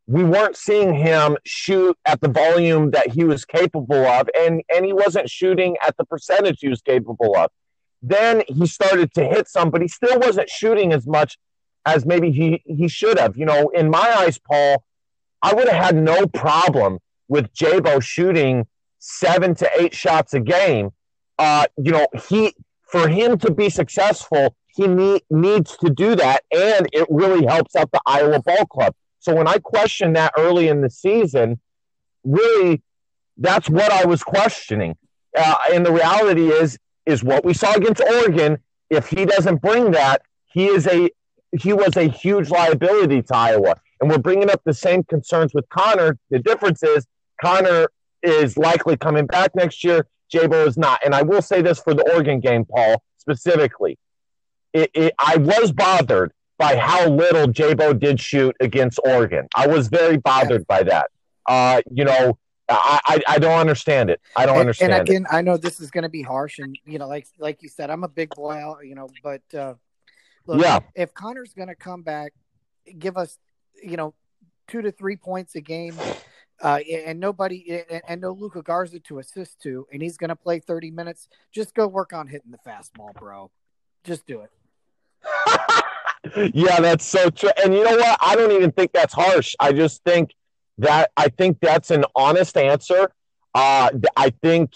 we 0.07 0.23
weren't 0.23 0.55
seeing 0.55 0.93
him 0.93 1.37
shoot 1.45 1.97
at 2.05 2.21
the 2.21 2.29
volume 2.29 2.91
that 2.91 3.11
he 3.11 3.23
was 3.23 3.43
capable 3.43 4.05
of, 4.05 4.29
and, 4.39 4.61
and 4.73 4.85
he 4.85 4.93
wasn't 4.93 5.29
shooting 5.29 5.75
at 5.85 5.97
the 5.97 6.05
percentage 6.05 6.59
he 6.59 6.69
was 6.69 6.81
capable 6.81 7.35
of. 7.35 7.49
Then 8.01 8.43
he 8.47 8.67
started 8.67 9.13
to 9.15 9.23
hit 9.23 9.47
some, 9.47 9.71
but 9.71 9.81
he 9.81 9.87
still 9.87 10.19
wasn't 10.19 10.49
shooting 10.49 10.93
as 10.93 11.07
much 11.07 11.37
as 11.85 12.05
maybe 12.05 12.31
he, 12.31 12.61
he 12.65 12.87
should 12.87 13.17
have. 13.17 13.35
You 13.35 13.45
know, 13.45 13.69
in 13.69 13.89
my 13.89 14.15
eyes, 14.19 14.37
Paul, 14.37 14.83
I 15.41 15.53
would 15.53 15.67
have 15.67 15.83
had 15.83 15.95
no 15.95 16.27
problem 16.27 16.99
with 17.27 17.51
Jabo 17.53 18.01
shooting 18.01 18.67
seven 18.99 19.55
to 19.55 19.69
eight 19.79 19.95
shots 19.95 20.33
a 20.33 20.39
game. 20.39 20.91
Uh, 21.39 21.65
you 21.77 21.91
know, 21.91 22.07
he 22.29 22.53
for 22.87 23.07
him 23.07 23.37
to 23.39 23.51
be 23.51 23.69
successful, 23.69 24.55
he 24.67 24.87
need, 24.87 25.23
needs 25.29 25.75
to 25.77 25.89
do 25.89 26.15
that, 26.15 26.43
and 26.51 26.87
it 26.93 27.07
really 27.09 27.45
helps 27.45 27.75
out 27.75 27.91
the 27.91 28.01
Iowa 28.05 28.39
Ball 28.41 28.65
Club. 28.67 28.93
So 29.25 29.33
when 29.33 29.47
I 29.47 29.57
questioned 29.57 30.15
that 30.17 30.33
early 30.37 30.67
in 30.67 30.81
the 30.81 30.89
season, 30.89 31.59
really, 32.23 32.83
that's 33.37 33.67
what 33.67 33.91
I 33.91 34.05
was 34.05 34.21
questioning. 34.21 34.95
Uh, 35.35 35.55
and 35.73 35.83
the 35.83 35.91
reality 35.91 36.49
is, 36.49 36.77
is 37.07 37.23
what 37.23 37.43
we 37.43 37.55
saw 37.55 37.73
against 37.73 38.03
Oregon. 38.03 38.59
If 38.91 39.07
he 39.07 39.25
doesn't 39.25 39.63
bring 39.63 39.91
that, 39.91 40.21
he 40.45 40.67
is 40.67 40.85
a 40.85 41.09
he 41.57 41.73
was 41.73 41.97
a 41.97 42.03
huge 42.03 42.51
liability 42.51 43.23
to 43.23 43.35
Iowa. 43.35 43.81
And 43.99 44.11
we're 44.11 44.19
bringing 44.19 44.51
up 44.51 44.61
the 44.63 44.75
same 44.75 45.03
concerns 45.03 45.55
with 45.55 45.67
Connor. 45.69 46.19
The 46.29 46.37
difference 46.37 46.83
is 46.83 47.07
Connor 47.41 47.87
is 48.21 48.57
likely 48.57 48.95
coming 48.95 49.25
back 49.25 49.55
next 49.55 49.83
year. 49.83 50.05
Jabo 50.31 50.67
is 50.67 50.77
not. 50.77 50.99
And 51.03 51.15
I 51.15 51.23
will 51.23 51.41
say 51.41 51.63
this 51.63 51.79
for 51.79 51.95
the 51.95 52.07
Oregon 52.11 52.41
game, 52.41 52.65
Paul, 52.65 53.01
specifically. 53.17 53.97
It, 54.71 54.91
it, 54.93 55.13
I 55.17 55.37
was 55.37 55.71
bothered 55.71 56.31
by 56.57 56.77
how 56.77 57.07
little 57.07 57.47
Jabo 57.47 57.97
did 57.97 58.19
shoot 58.19 58.55
against 58.59 58.99
Oregon. 59.03 59.47
I 59.55 59.67
was 59.67 59.87
very 59.87 60.17
bothered 60.17 60.65
by 60.67 60.83
that. 60.83 61.09
Uh, 61.45 61.81
you 61.91 62.05
know, 62.05 62.37
I, 62.69 62.99
I, 63.05 63.21
I 63.27 63.39
don't 63.39 63.59
understand 63.59 64.09
it. 64.09 64.21
I 64.35 64.45
don't 64.45 64.55
and, 64.55 64.61
understand. 64.61 64.93
And 64.93 65.09
again, 65.09 65.21
it. 65.23 65.35
I 65.35 65.41
know 65.41 65.57
this 65.57 65.79
is 65.79 65.91
going 65.91 66.03
to 66.03 66.09
be 66.09 66.21
harsh, 66.21 66.59
and 66.59 66.77
you 66.85 66.97
know, 66.97 67.07
like 67.07 67.27
like 67.39 67.61
you 67.61 67.69
said, 67.69 67.89
I'm 67.89 68.03
a 68.03 68.07
big 68.07 68.33
boy, 68.35 68.61
you 68.83 68.95
know, 68.95 69.09
but 69.23 69.41
uh, 69.53 69.75
look, 70.47 70.61
yeah, 70.61 70.79
if 70.95 71.13
Connor's 71.13 71.53
going 71.53 71.67
to 71.67 71.75
come 71.75 72.01
back, 72.01 72.33
give 72.97 73.17
us, 73.17 73.37
you 73.83 73.97
know, 73.97 74.13
two 74.67 74.81
to 74.81 74.91
three 74.91 75.15
points 75.15 75.55
a 75.55 75.61
game. 75.61 75.95
Uh, 76.61 76.79
and 77.05 77.19
nobody 77.19 77.83
and, 77.89 78.01
and 78.07 78.21
no 78.21 78.31
Luka 78.31 78.61
Garza 78.61 78.97
to 79.01 79.19
assist 79.19 79.61
to, 79.63 79.85
and 79.91 80.01
he's 80.01 80.15
going 80.15 80.29
to 80.29 80.37
play 80.37 80.59
30 80.59 80.89
minutes. 80.89 81.27
Just 81.51 81.75
go 81.75 81.85
work 81.85 82.13
on 82.13 82.27
hitting 82.27 82.49
the 82.49 82.57
fastball, 82.65 83.13
bro. 83.13 83.51
Just 84.05 84.25
do 84.25 84.39
it. 84.39 84.51
yeah, 86.53 86.79
that's 86.79 87.05
so 87.05 87.29
true. 87.29 87.51
And 87.63 87.73
you 87.73 87.83
know 87.83 87.95
what? 87.95 88.17
I 88.21 88.35
don't 88.35 88.51
even 88.51 88.71
think 88.71 88.91
that's 88.93 89.13
harsh. 89.13 89.55
I 89.59 89.71
just 89.71 90.03
think 90.03 90.33
that 90.77 91.11
I 91.15 91.29
think 91.29 91.59
that's 91.61 91.91
an 91.91 92.05
honest 92.15 92.57
answer. 92.57 93.11
Uh, 93.53 93.89
I 94.17 94.31
think 94.41 94.71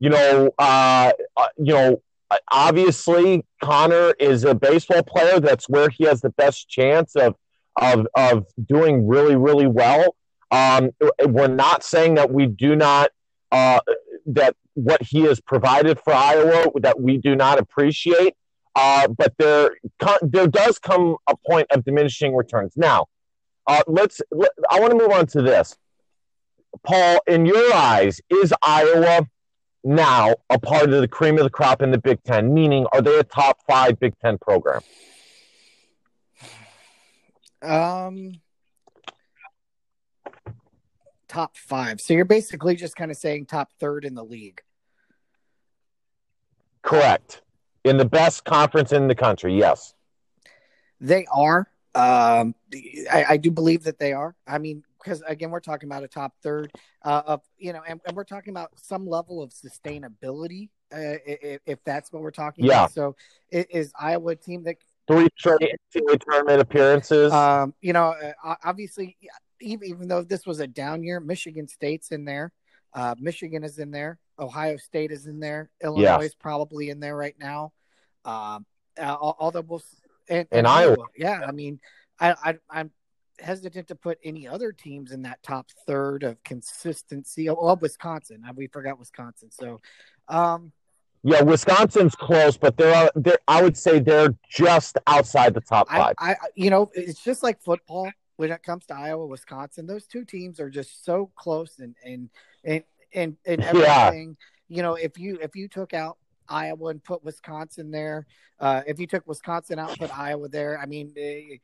you 0.00 0.10
know, 0.10 0.50
uh, 0.58 1.12
uh, 1.36 1.46
you 1.56 1.72
know, 1.72 2.02
obviously 2.50 3.44
Connor 3.62 4.14
is 4.18 4.44
a 4.44 4.54
baseball 4.54 5.02
player. 5.02 5.40
That's 5.40 5.68
where 5.68 5.88
he 5.88 6.04
has 6.04 6.20
the 6.20 6.30
best 6.30 6.68
chance 6.68 7.14
of 7.16 7.34
of 7.76 8.06
of 8.16 8.46
doing 8.64 9.06
really 9.06 9.36
really 9.36 9.66
well. 9.66 10.16
Um, 10.50 10.90
we're 11.26 11.48
not 11.48 11.82
saying 11.82 12.14
that 12.14 12.30
we 12.30 12.46
do 12.46 12.76
not 12.76 13.10
uh, 13.50 13.80
that 14.26 14.56
what 14.74 15.02
he 15.02 15.22
has 15.22 15.40
provided 15.40 16.00
for 16.00 16.12
Iowa 16.12 16.66
that 16.80 17.00
we 17.00 17.18
do 17.18 17.36
not 17.36 17.58
appreciate. 17.58 18.34
Uh, 18.74 19.08
but 19.08 19.34
there, 19.38 19.70
there 20.22 20.48
does 20.48 20.78
come 20.78 21.16
a 21.28 21.36
point 21.48 21.66
of 21.70 21.84
diminishing 21.84 22.34
returns. 22.34 22.72
Now, 22.76 23.06
uh, 23.66 23.82
let's. 23.86 24.20
Let, 24.30 24.50
I 24.70 24.80
want 24.80 24.92
to 24.92 24.98
move 24.98 25.12
on 25.12 25.26
to 25.28 25.42
this, 25.42 25.76
Paul. 26.84 27.20
In 27.26 27.46
your 27.46 27.72
eyes, 27.72 28.20
is 28.28 28.52
Iowa 28.62 29.26
now 29.84 30.34
a 30.50 30.58
part 30.58 30.92
of 30.92 31.00
the 31.00 31.08
cream 31.08 31.38
of 31.38 31.44
the 31.44 31.50
crop 31.50 31.82
in 31.82 31.90
the 31.90 31.98
Big 31.98 32.22
Ten? 32.24 32.52
Meaning, 32.52 32.86
are 32.92 33.00
they 33.00 33.18
a 33.18 33.24
top 33.24 33.60
five 33.66 33.98
Big 34.00 34.18
Ten 34.18 34.38
program? 34.38 34.82
Um, 37.62 38.40
top 41.28 41.56
five. 41.56 42.00
So 42.00 42.12
you're 42.12 42.26
basically 42.26 42.74
just 42.74 42.96
kind 42.96 43.10
of 43.10 43.16
saying 43.16 43.46
top 43.46 43.70
third 43.80 44.04
in 44.04 44.14
the 44.14 44.24
league. 44.24 44.60
Correct 46.82 47.40
in 47.84 47.96
the 47.96 48.04
best 48.04 48.44
conference 48.44 48.92
in 48.92 49.08
the 49.08 49.14
country. 49.14 49.56
Yes, 49.56 49.94
they 51.00 51.26
are. 51.32 51.68
Um, 51.94 52.54
I, 53.12 53.24
I 53.30 53.36
do 53.36 53.50
believe 53.50 53.84
that 53.84 53.98
they 53.98 54.12
are. 54.12 54.34
I 54.46 54.58
mean, 54.58 54.82
because 55.02 55.22
again, 55.28 55.50
we're 55.50 55.60
talking 55.60 55.88
about 55.88 56.02
a 56.02 56.08
top 56.08 56.34
third 56.42 56.72
uh, 57.02 57.22
of 57.26 57.42
you 57.58 57.72
know, 57.72 57.82
and, 57.86 58.00
and, 58.06 58.16
we're 58.16 58.24
talking 58.24 58.52
about 58.52 58.70
some 58.76 59.06
level 59.06 59.42
of 59.42 59.50
sustainability, 59.50 60.70
uh, 60.92 61.20
if, 61.24 61.60
if, 61.66 61.84
that's 61.84 62.12
what 62.12 62.22
we're 62.22 62.30
talking 62.32 62.64
yeah. 62.64 62.72
about. 62.72 62.92
So, 62.92 63.14
is 63.50 63.92
Iowa 63.98 64.32
a 64.32 64.36
team 64.36 64.64
that 64.64 64.78
Three 65.06 65.28
straight 65.36 65.60
NCAA 65.60 66.18
tournament 66.20 66.60
appearances. 66.62 67.30
Um, 67.30 67.74
you 67.82 67.92
know, 67.92 68.14
uh, 68.42 68.54
obviously, 68.64 69.16
even, 69.60 69.88
even 69.88 70.08
though 70.08 70.22
this 70.22 70.46
was 70.46 70.60
a 70.60 70.66
down 70.66 71.02
year, 71.02 71.20
Michigan 71.20 71.68
State's 71.68 72.10
in 72.10 72.24
there. 72.24 72.52
Uh, 72.94 73.14
Michigan 73.18 73.64
is 73.64 73.78
in 73.78 73.90
there. 73.90 74.18
Ohio 74.38 74.76
State 74.76 75.10
is 75.10 75.26
in 75.26 75.40
there. 75.40 75.70
Illinois 75.82 76.24
is 76.24 76.34
probably 76.34 76.90
in 76.90 77.00
there 77.00 77.16
right 77.16 77.36
now. 77.38 77.72
Um, 78.24 78.66
uh, 78.98 79.02
al- 79.02 79.36
although 79.38 79.62
we'll 79.62 79.82
and, 80.28 80.46
And 80.52 80.66
Iowa. 80.66 80.96
yeah. 81.16 81.40
I 81.46 81.52
mean, 81.52 81.80
I, 82.20 82.34
I 82.42 82.54
I'm 82.70 82.90
hesitant 83.40 83.88
to 83.88 83.94
put 83.94 84.18
any 84.24 84.46
other 84.46 84.72
teams 84.72 85.10
in 85.12 85.22
that 85.22 85.42
top 85.42 85.66
third 85.86 86.22
of 86.22 86.42
consistency. 86.44 87.48
Oh, 87.50 87.58
well, 87.60 87.76
Wisconsin. 87.76 88.42
Uh, 88.48 88.52
We 88.54 88.68
forgot 88.68 88.98
Wisconsin. 88.98 89.50
So, 89.50 89.80
um, 90.28 90.72
yeah, 91.22 91.42
Wisconsin's 91.42 92.14
close, 92.14 92.56
but 92.56 92.76
they're, 92.76 93.10
they're 93.16 93.38
I 93.48 93.62
would 93.62 93.76
say 93.76 93.98
they're 93.98 94.34
just 94.48 94.98
outside 95.06 95.54
the 95.54 95.60
top 95.62 95.88
I, 95.90 95.98
five. 95.98 96.14
I, 96.18 96.36
you 96.54 96.70
know, 96.70 96.90
it's 96.94 97.22
just 97.24 97.42
like 97.42 97.60
football 97.62 98.10
when 98.36 98.50
it 98.50 98.62
comes 98.62 98.86
to 98.86 98.94
Iowa, 98.94 99.26
Wisconsin. 99.26 99.86
Those 99.86 100.06
two 100.06 100.24
teams 100.24 100.60
are 100.60 100.70
just 100.70 101.04
so 101.04 101.30
close, 101.36 101.78
and 101.78 101.94
and 102.04 102.30
and 102.64 102.82
and, 103.12 103.36
and 103.46 103.62
Yeah. 103.74 104.06
everything. 104.06 104.36
You 104.68 104.82
know, 104.82 104.94
if 104.94 105.18
you 105.18 105.38
if 105.40 105.54
you 105.54 105.68
took 105.68 105.94
out 105.94 106.18
Iowa 106.48 106.88
and 106.88 107.02
put 107.02 107.24
Wisconsin 107.24 107.90
there, 107.90 108.26
uh, 108.60 108.82
if 108.86 108.98
you 108.98 109.06
took 109.06 109.26
Wisconsin 109.26 109.78
out 109.78 109.90
and 109.90 109.98
put 109.98 110.18
Iowa 110.18 110.48
there, 110.48 110.78
I 110.78 110.86
mean, 110.86 111.12
eh, 111.16 111.56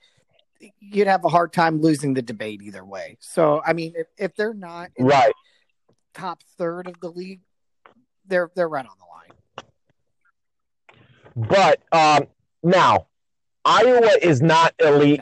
you'd 0.78 1.06
have 1.06 1.24
a 1.24 1.28
hard 1.28 1.52
time 1.52 1.80
losing 1.80 2.14
the 2.14 2.22
debate 2.22 2.60
either 2.62 2.84
way. 2.84 3.16
So, 3.20 3.62
I 3.64 3.72
mean, 3.72 3.94
if, 3.96 4.06
if 4.18 4.36
they're 4.36 4.54
not 4.54 4.90
in 4.96 5.06
the 5.06 5.10
right. 5.10 5.32
top 6.14 6.42
third 6.58 6.86
of 6.86 7.00
the 7.00 7.10
league, 7.10 7.40
they're 8.26 8.50
they're 8.54 8.68
right 8.68 8.86
on 8.86 8.96
the 8.98 9.04
line. 9.06 9.66
But 11.48 11.80
um, 11.92 12.26
now, 12.62 13.06
Iowa 13.64 14.10
is 14.20 14.42
not 14.42 14.74
elite 14.78 15.20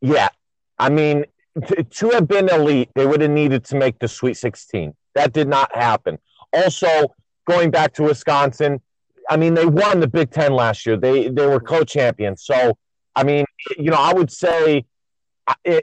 yet. 0.00 0.34
I 0.80 0.88
mean, 0.88 1.26
to, 1.66 1.84
to 1.84 2.10
have 2.10 2.26
been 2.26 2.48
elite, 2.48 2.88
they 2.94 3.06
would 3.06 3.20
have 3.20 3.30
needed 3.30 3.64
to 3.66 3.76
make 3.76 3.98
the 3.98 4.08
Sweet 4.08 4.38
16. 4.38 4.94
That 5.14 5.32
did 5.32 5.46
not 5.46 5.74
happen. 5.76 6.18
Also, 6.54 7.14
going 7.46 7.70
back 7.70 7.92
to 7.94 8.04
Wisconsin, 8.04 8.80
I 9.28 9.36
mean, 9.36 9.54
they 9.54 9.66
won 9.66 10.00
the 10.00 10.08
Big 10.08 10.30
Ten 10.30 10.54
last 10.54 10.86
year. 10.86 10.96
They 10.96 11.28
they 11.28 11.46
were 11.46 11.60
co-champions. 11.60 12.44
So, 12.44 12.76
I 13.14 13.24
mean, 13.24 13.44
you 13.78 13.90
know, 13.90 13.98
I 13.98 14.14
would 14.14 14.32
say, 14.32 14.86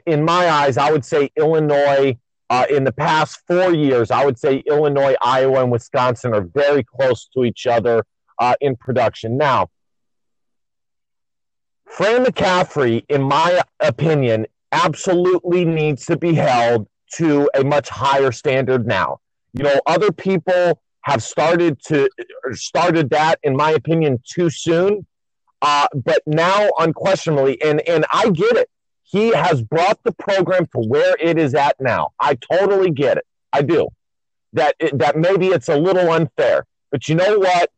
in 0.04 0.24
my 0.24 0.50
eyes, 0.50 0.76
I 0.76 0.90
would 0.90 1.04
say 1.04 1.30
Illinois. 1.36 2.18
Uh, 2.50 2.64
in 2.70 2.82
the 2.82 2.92
past 2.92 3.42
four 3.46 3.74
years, 3.74 4.10
I 4.10 4.24
would 4.24 4.38
say 4.38 4.62
Illinois, 4.66 5.14
Iowa, 5.20 5.62
and 5.62 5.70
Wisconsin 5.70 6.32
are 6.32 6.40
very 6.40 6.82
close 6.82 7.28
to 7.34 7.44
each 7.44 7.66
other 7.66 8.06
uh, 8.38 8.54
in 8.62 8.74
production. 8.74 9.36
Now, 9.36 9.68
Fran 11.84 12.24
McCaffery, 12.24 13.04
in 13.10 13.22
my 13.22 13.60
opinion, 13.80 14.46
absolutely 14.72 15.64
needs 15.64 16.06
to 16.06 16.16
be 16.16 16.34
held 16.34 16.88
to 17.14 17.50
a 17.54 17.64
much 17.64 17.88
higher 17.88 18.32
standard 18.32 18.86
now. 18.86 19.20
You 19.54 19.64
know, 19.64 19.80
other 19.86 20.12
people 20.12 20.80
have 21.02 21.22
started 21.22 21.80
to 21.86 22.08
started 22.52 23.10
that, 23.10 23.38
in 23.42 23.56
my 23.56 23.70
opinion, 23.70 24.20
too 24.28 24.50
soon. 24.50 25.06
Uh, 25.60 25.88
but 25.94 26.22
now, 26.26 26.68
unquestionably, 26.78 27.60
and 27.62 27.80
and 27.88 28.04
I 28.12 28.30
get 28.30 28.56
it. 28.56 28.68
He 29.02 29.30
has 29.30 29.62
brought 29.62 29.98
the 30.04 30.12
program 30.12 30.66
to 30.66 30.80
where 30.80 31.16
it 31.18 31.38
is 31.38 31.54
at 31.54 31.76
now. 31.80 32.10
I 32.20 32.34
totally 32.34 32.90
get 32.90 33.16
it. 33.16 33.26
I 33.52 33.62
do. 33.62 33.88
That 34.52 34.76
that 34.94 35.16
maybe 35.16 35.48
it's 35.48 35.68
a 35.68 35.76
little 35.76 36.10
unfair, 36.10 36.66
but 36.90 37.08
you 37.08 37.14
know 37.14 37.38
what? 37.38 37.70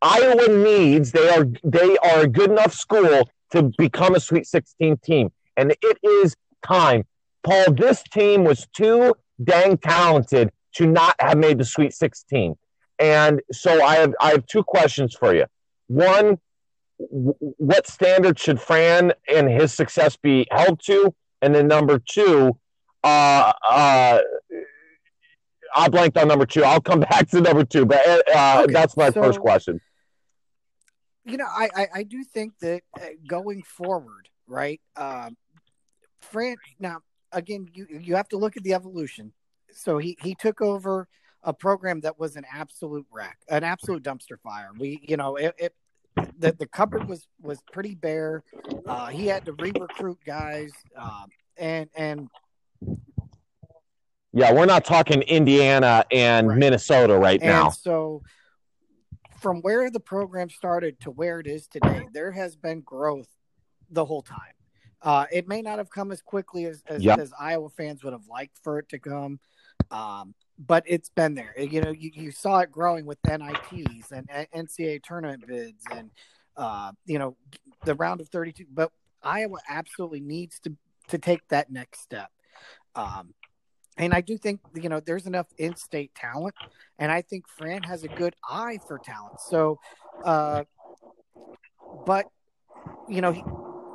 Iowa 0.00 0.48
needs 0.48 1.12
they 1.12 1.28
are 1.28 1.46
they 1.64 1.96
are 1.98 2.20
a 2.20 2.28
good 2.28 2.50
enough 2.50 2.72
school 2.72 3.28
to 3.50 3.72
become 3.78 4.14
a 4.14 4.20
Sweet 4.20 4.46
16 4.46 4.98
team, 4.98 5.32
and 5.58 5.74
it 5.82 5.98
is 6.02 6.34
time. 6.64 7.04
Paul, 7.42 7.72
this 7.72 8.02
team 8.04 8.44
was 8.44 8.66
too 8.74 9.14
dang 9.42 9.76
talented 9.78 10.50
to 10.76 10.86
not 10.86 11.14
have 11.20 11.36
made 11.36 11.58
the 11.58 11.64
Sweet 11.64 11.92
16, 11.92 12.54
and 12.98 13.40
so 13.52 13.82
I 13.82 13.96
have 13.96 14.14
I 14.20 14.30
have 14.30 14.46
two 14.46 14.62
questions 14.62 15.14
for 15.14 15.34
you. 15.34 15.44
One, 15.88 16.38
what 16.98 17.86
standard 17.86 18.38
should 18.38 18.60
Fran 18.60 19.12
and 19.32 19.48
his 19.50 19.72
success 19.72 20.16
be 20.16 20.46
held 20.50 20.80
to? 20.86 21.14
And 21.42 21.54
then 21.54 21.68
number 21.68 21.98
two, 22.00 22.58
uh, 23.04 23.52
uh, 23.70 24.18
I 25.76 25.88
blanked 25.88 26.16
on 26.18 26.28
number 26.28 26.46
two. 26.46 26.64
I'll 26.64 26.80
come 26.80 27.00
back 27.12 27.28
to 27.30 27.40
number 27.40 27.64
two, 27.64 27.86
but 27.86 28.00
uh, 28.34 28.62
Okay, 28.64 28.72
that's 28.72 28.96
my 28.96 29.10
so- 29.10 29.22
first 29.22 29.38
question. 29.40 29.80
you 31.24 31.36
know, 31.36 31.46
I, 31.46 31.68
I, 31.76 31.86
I 31.96 32.02
do 32.02 32.24
think 32.24 32.54
that 32.60 32.82
uh, 33.00 33.06
going 33.28 33.62
forward, 33.62 34.28
right? 34.46 34.80
Um, 34.96 35.36
Fran, 36.20 36.56
now 36.78 36.98
again, 37.32 37.68
you 37.72 37.86
you 37.90 38.14
have 38.16 38.28
to 38.28 38.36
look 38.36 38.56
at 38.56 38.62
the 38.62 38.74
evolution. 38.74 39.32
So 39.72 39.98
he 39.98 40.16
he 40.22 40.34
took 40.34 40.60
over 40.60 41.08
a 41.44 41.52
program 41.52 42.00
that 42.00 42.18
was 42.18 42.36
an 42.36 42.44
absolute 42.52 43.06
wreck, 43.12 43.38
an 43.48 43.64
absolute 43.64 44.02
dumpster 44.02 44.38
fire. 44.42 44.70
We, 44.76 45.00
you 45.06 45.16
know, 45.16 45.36
it, 45.36 45.54
it 45.58 45.74
the 46.38 46.52
the 46.52 46.66
cupboard 46.66 47.08
was 47.08 47.28
was 47.40 47.60
pretty 47.72 47.94
bare. 47.94 48.42
Uh, 48.86 49.06
he 49.06 49.26
had 49.26 49.44
to 49.44 49.52
re-recruit 49.52 50.18
guys, 50.26 50.72
um, 50.96 51.26
and 51.56 51.88
and 51.96 52.28
Yeah, 54.32 54.52
we're 54.52 54.66
not 54.66 54.84
talking 54.84 55.22
Indiana 55.22 56.04
and 56.10 56.48
Right. 56.48 56.58
Minnesota 56.58 57.16
right 57.16 57.40
And 57.40 57.48
now. 57.50 57.70
so, 57.70 58.22
from 59.38 59.60
where 59.62 59.90
the 59.90 60.00
program 60.00 60.50
started 60.50 60.98
to 61.00 61.10
where 61.10 61.38
it 61.40 61.46
is 61.46 61.66
today, 61.68 62.06
there 62.12 62.32
has 62.32 62.56
been 62.56 62.80
growth 62.80 63.28
the 63.90 64.04
whole 64.04 64.22
time. 64.22 64.52
Uh, 65.02 65.26
it 65.30 65.46
may 65.46 65.62
not 65.62 65.78
have 65.78 65.90
come 65.90 66.10
as 66.10 66.20
quickly 66.20 66.64
as, 66.64 66.82
as, 66.88 67.02
Yep. 67.04 67.18
as 67.18 67.32
Iowa 67.38 67.68
fans 67.70 68.02
would 68.02 68.12
have 68.12 68.26
liked 68.28 68.58
for 68.62 68.78
it 68.78 68.88
to 68.90 68.98
come, 68.98 69.38
um, 69.90 70.34
but 70.58 70.82
it's 70.86 71.08
been 71.08 71.34
there. 71.34 71.54
You 71.58 71.80
know, 71.80 71.90
you, 71.90 72.10
you 72.12 72.30
saw 72.32 72.58
it 72.60 72.72
growing 72.72 73.06
with 73.06 73.18
NITs 73.26 74.10
and 74.10 74.28
NCAA 74.28 75.02
tournament 75.02 75.46
bids 75.46 75.84
and, 75.92 76.10
uh, 76.56 76.92
you 77.06 77.18
know, 77.18 77.36
the 77.84 77.94
round 77.94 78.20
of 78.20 78.28
32. 78.28 78.64
But 78.72 78.90
Iowa 79.22 79.58
absolutely 79.68 80.20
needs 80.20 80.58
to, 80.60 80.74
to 81.08 81.18
take 81.18 81.46
that 81.48 81.70
next 81.70 82.00
step. 82.00 82.30
Um, 82.96 83.34
and 83.96 84.12
I 84.12 84.20
do 84.20 84.36
think, 84.36 84.60
you 84.74 84.88
know, 84.88 85.00
there's 85.00 85.26
enough 85.26 85.46
in 85.58 85.76
state 85.76 86.14
talent 86.14 86.54
and 86.98 87.12
I 87.12 87.22
think 87.22 87.48
Fran 87.48 87.82
has 87.84 88.02
a 88.02 88.08
good 88.08 88.34
eye 88.48 88.78
for 88.86 88.98
talent. 88.98 89.40
So, 89.40 89.78
uh, 90.24 90.64
but 92.04 92.26
you 93.08 93.20
know, 93.20 93.32
he, 93.32 93.42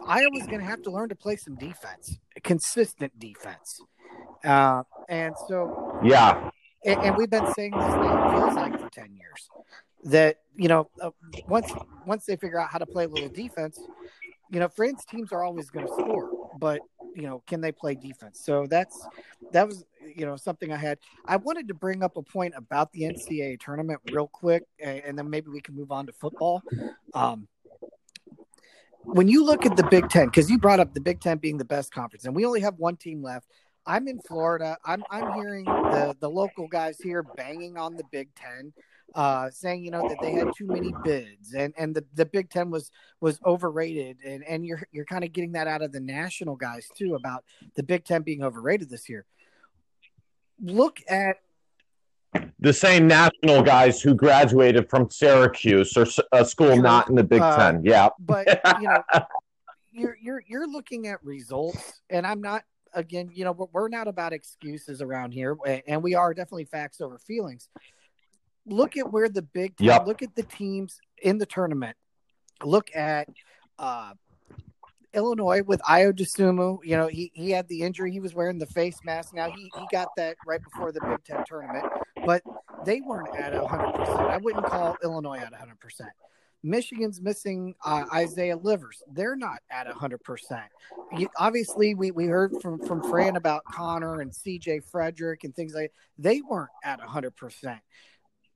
Iowa's 0.05 0.47
going 0.47 0.61
to 0.61 0.65
have 0.67 0.81
to 0.83 0.91
learn 0.91 1.09
to 1.09 1.15
play 1.15 1.35
some 1.35 1.55
defense, 1.55 2.17
consistent 2.43 3.17
defense, 3.19 3.81
uh, 4.43 4.83
and 5.07 5.37
so, 5.37 5.73
Yeah, 6.03 6.35
and, 6.85 6.97
and 7.01 7.15
we've 7.15 7.29
been 7.29 7.45
saying 7.45 7.77
this 7.77 7.95
it 8.01 8.17
feels 8.31 8.55
like 8.57 8.77
for 8.79 8.87
ten 8.89 9.15
years 9.15 9.49
that 10.05 10.37
you 10.55 10.67
know 10.67 10.89
uh, 11.01 11.11
once 11.47 11.71
once 12.05 12.25
they 12.25 12.35
figure 12.35 12.59
out 12.59 12.69
how 12.69 12.77
to 12.77 12.85
play 12.85 13.05
a 13.05 13.07
little 13.07 13.29
defense, 13.29 13.87
you 14.49 14.59
know, 14.59 14.67
Fran's 14.67 15.05
teams 15.05 15.31
are 15.31 15.43
always 15.43 15.69
going 15.69 15.85
to 15.85 15.91
score, 15.91 16.31
but 16.59 16.81
you 17.15 17.23
know, 17.23 17.43
can 17.47 17.61
they 17.61 17.71
play 17.71 17.95
defense? 17.95 18.39
So 18.43 18.65
that's 18.67 19.07
that 19.51 19.67
was 19.67 19.85
you 20.15 20.25
know 20.25 20.35
something 20.35 20.71
I 20.71 20.77
had. 20.77 20.97
I 21.25 21.37
wanted 21.37 21.67
to 21.69 21.73
bring 21.73 22.03
up 22.03 22.17
a 22.17 22.21
point 22.21 22.53
about 22.57 22.91
the 22.91 23.01
NCAA 23.03 23.59
tournament 23.59 23.99
real 24.11 24.27
quick, 24.27 24.63
a- 24.81 25.07
and 25.07 25.17
then 25.17 25.29
maybe 25.29 25.49
we 25.49 25.61
can 25.61 25.75
move 25.75 25.91
on 25.91 26.05
to 26.07 26.11
football. 26.13 26.63
Um, 27.13 27.47
when 29.05 29.27
you 29.27 29.43
look 29.43 29.65
at 29.65 29.75
the 29.75 29.83
Big 29.83 30.09
Ten, 30.09 30.25
because 30.25 30.49
you 30.49 30.57
brought 30.57 30.79
up 30.79 30.93
the 30.93 31.01
Big 31.01 31.19
Ten 31.19 31.37
being 31.37 31.57
the 31.57 31.65
best 31.65 31.93
conference, 31.93 32.25
and 32.25 32.35
we 32.35 32.45
only 32.45 32.61
have 32.61 32.75
one 32.77 32.97
team 32.97 33.21
left. 33.21 33.47
I'm 33.85 34.07
in 34.07 34.19
Florida. 34.19 34.77
I'm 34.85 35.03
I'm 35.09 35.33
hearing 35.33 35.65
the 35.65 36.15
the 36.19 36.29
local 36.29 36.67
guys 36.67 36.97
here 37.01 37.23
banging 37.23 37.77
on 37.77 37.95
the 37.95 38.05
Big 38.11 38.29
Ten, 38.35 38.71
uh, 39.13 39.49
saying 39.49 39.83
you 39.83 39.91
know 39.91 40.07
that 40.07 40.17
they 40.21 40.31
had 40.31 40.49
too 40.57 40.67
many 40.67 40.93
bids 41.03 41.53
and 41.53 41.73
and 41.77 41.93
the, 41.93 42.05
the 42.13 42.25
Big 42.25 42.49
Ten 42.49 42.69
was 42.69 42.91
was 43.19 43.39
overrated, 43.45 44.17
and 44.25 44.43
and 44.45 44.65
you're 44.65 44.83
you're 44.91 45.05
kind 45.05 45.23
of 45.23 45.33
getting 45.33 45.51
that 45.53 45.67
out 45.67 45.81
of 45.81 45.91
the 45.91 45.99
national 45.99 46.55
guys 46.55 46.87
too 46.95 47.15
about 47.15 47.43
the 47.75 47.83
Big 47.83 48.05
Ten 48.05 48.21
being 48.21 48.43
overrated 48.43 48.89
this 48.89 49.09
year. 49.09 49.25
Look 50.61 50.99
at 51.09 51.37
the 52.59 52.73
same 52.73 53.07
national 53.07 53.61
guys 53.63 54.01
who 54.01 54.13
graduated 54.15 54.89
from 54.89 55.09
Syracuse 55.09 55.95
or 55.97 56.05
a 56.31 56.45
school 56.45 56.73
True. 56.73 56.81
not 56.81 57.09
in 57.09 57.15
the 57.15 57.23
Big 57.23 57.41
Uh, 57.41 57.57
Ten. 57.57 57.83
Yeah, 57.83 58.09
but 58.19 58.61
you 58.81 58.87
know 58.87 59.03
you're 59.91 60.17
you're 60.21 60.43
you're 60.47 60.67
looking 60.67 61.07
at 61.07 61.23
results 61.23 62.01
and 62.09 62.25
i'm 62.25 62.41
not 62.41 62.63
again 62.95 63.29
you 63.31 63.43
know 63.45 63.51
we're- 63.51 63.69
we're 63.73 63.89
not 63.89 64.07
about 64.07 64.33
excuses 64.33 65.01
around 65.03 65.31
here 65.33 65.55
and 65.87 66.01
we 66.01 66.15
are 66.15 66.33
definitely 66.33 66.65
facts 66.65 66.99
over 66.99 67.19
feelings 67.19 67.69
look 68.65 68.97
at 68.97 69.11
where 69.11 69.29
the 69.29 69.43
big 69.43 69.77
ten 69.77 69.85
Yep. 69.85 70.07
look 70.07 70.21
at 70.23 70.33
the 70.35 70.41
teams 70.43 70.99
in 71.21 71.37
the 71.37 71.45
tournament 71.45 71.95
look 72.63 72.89
at 72.95 73.27
uh 73.77 74.13
Illinois 75.13 75.61
with 75.61 75.79
Ayo 75.81 76.11
Dosunmu, 76.11 76.79
you 76.83 76.97
know, 76.97 77.05
he, 77.05 77.29
he 77.35 77.51
had 77.51 77.67
the 77.67 77.83
injury. 77.83 78.11
He 78.11 78.19
was 78.19 78.33
wearing 78.33 78.57
the 78.57 78.65
face 78.65 78.97
mask. 79.05 79.31
Now 79.35 79.47
he, 79.51 79.71
he 79.77 79.85
got 79.91 80.07
that 80.17 80.37
right 80.47 80.59
before 80.63 80.91
the 80.91 81.01
Big 81.01 81.23
Ten 81.23 81.43
tournament, 81.47 81.85
but 82.25 82.41
they 82.85 83.01
weren't 83.01 83.35
at 83.35 83.53
100%. 83.53 84.29
I 84.29 84.37
wouldn't 84.37 84.65
call 84.65 84.97
Illinois 85.03 85.39
at 85.39 85.53
100%. 85.53 86.01
Michigan's 86.65 87.21
missing 87.21 87.75
uh, 87.83 88.05
Isaiah 88.13 88.55
Livers. 88.55 89.03
They're 89.11 89.35
not 89.35 89.59
at 89.69 89.87
100%. 89.87 90.63
You, 91.17 91.27
obviously, 91.37 91.93
we, 91.93 92.11
we 92.11 92.25
heard 92.25 92.53
from, 92.61 92.79
from 92.79 93.03
Fran 93.03 93.35
about 93.35 93.63
Connor 93.65 94.21
and 94.21 94.31
CJ 94.31 94.89
Frederick 94.89 95.43
and 95.43 95.53
things 95.53 95.73
like 95.73 95.91
that. 96.17 96.23
They 96.23 96.41
weren't 96.41 96.69
at 96.83 97.01
100%. 97.01 97.79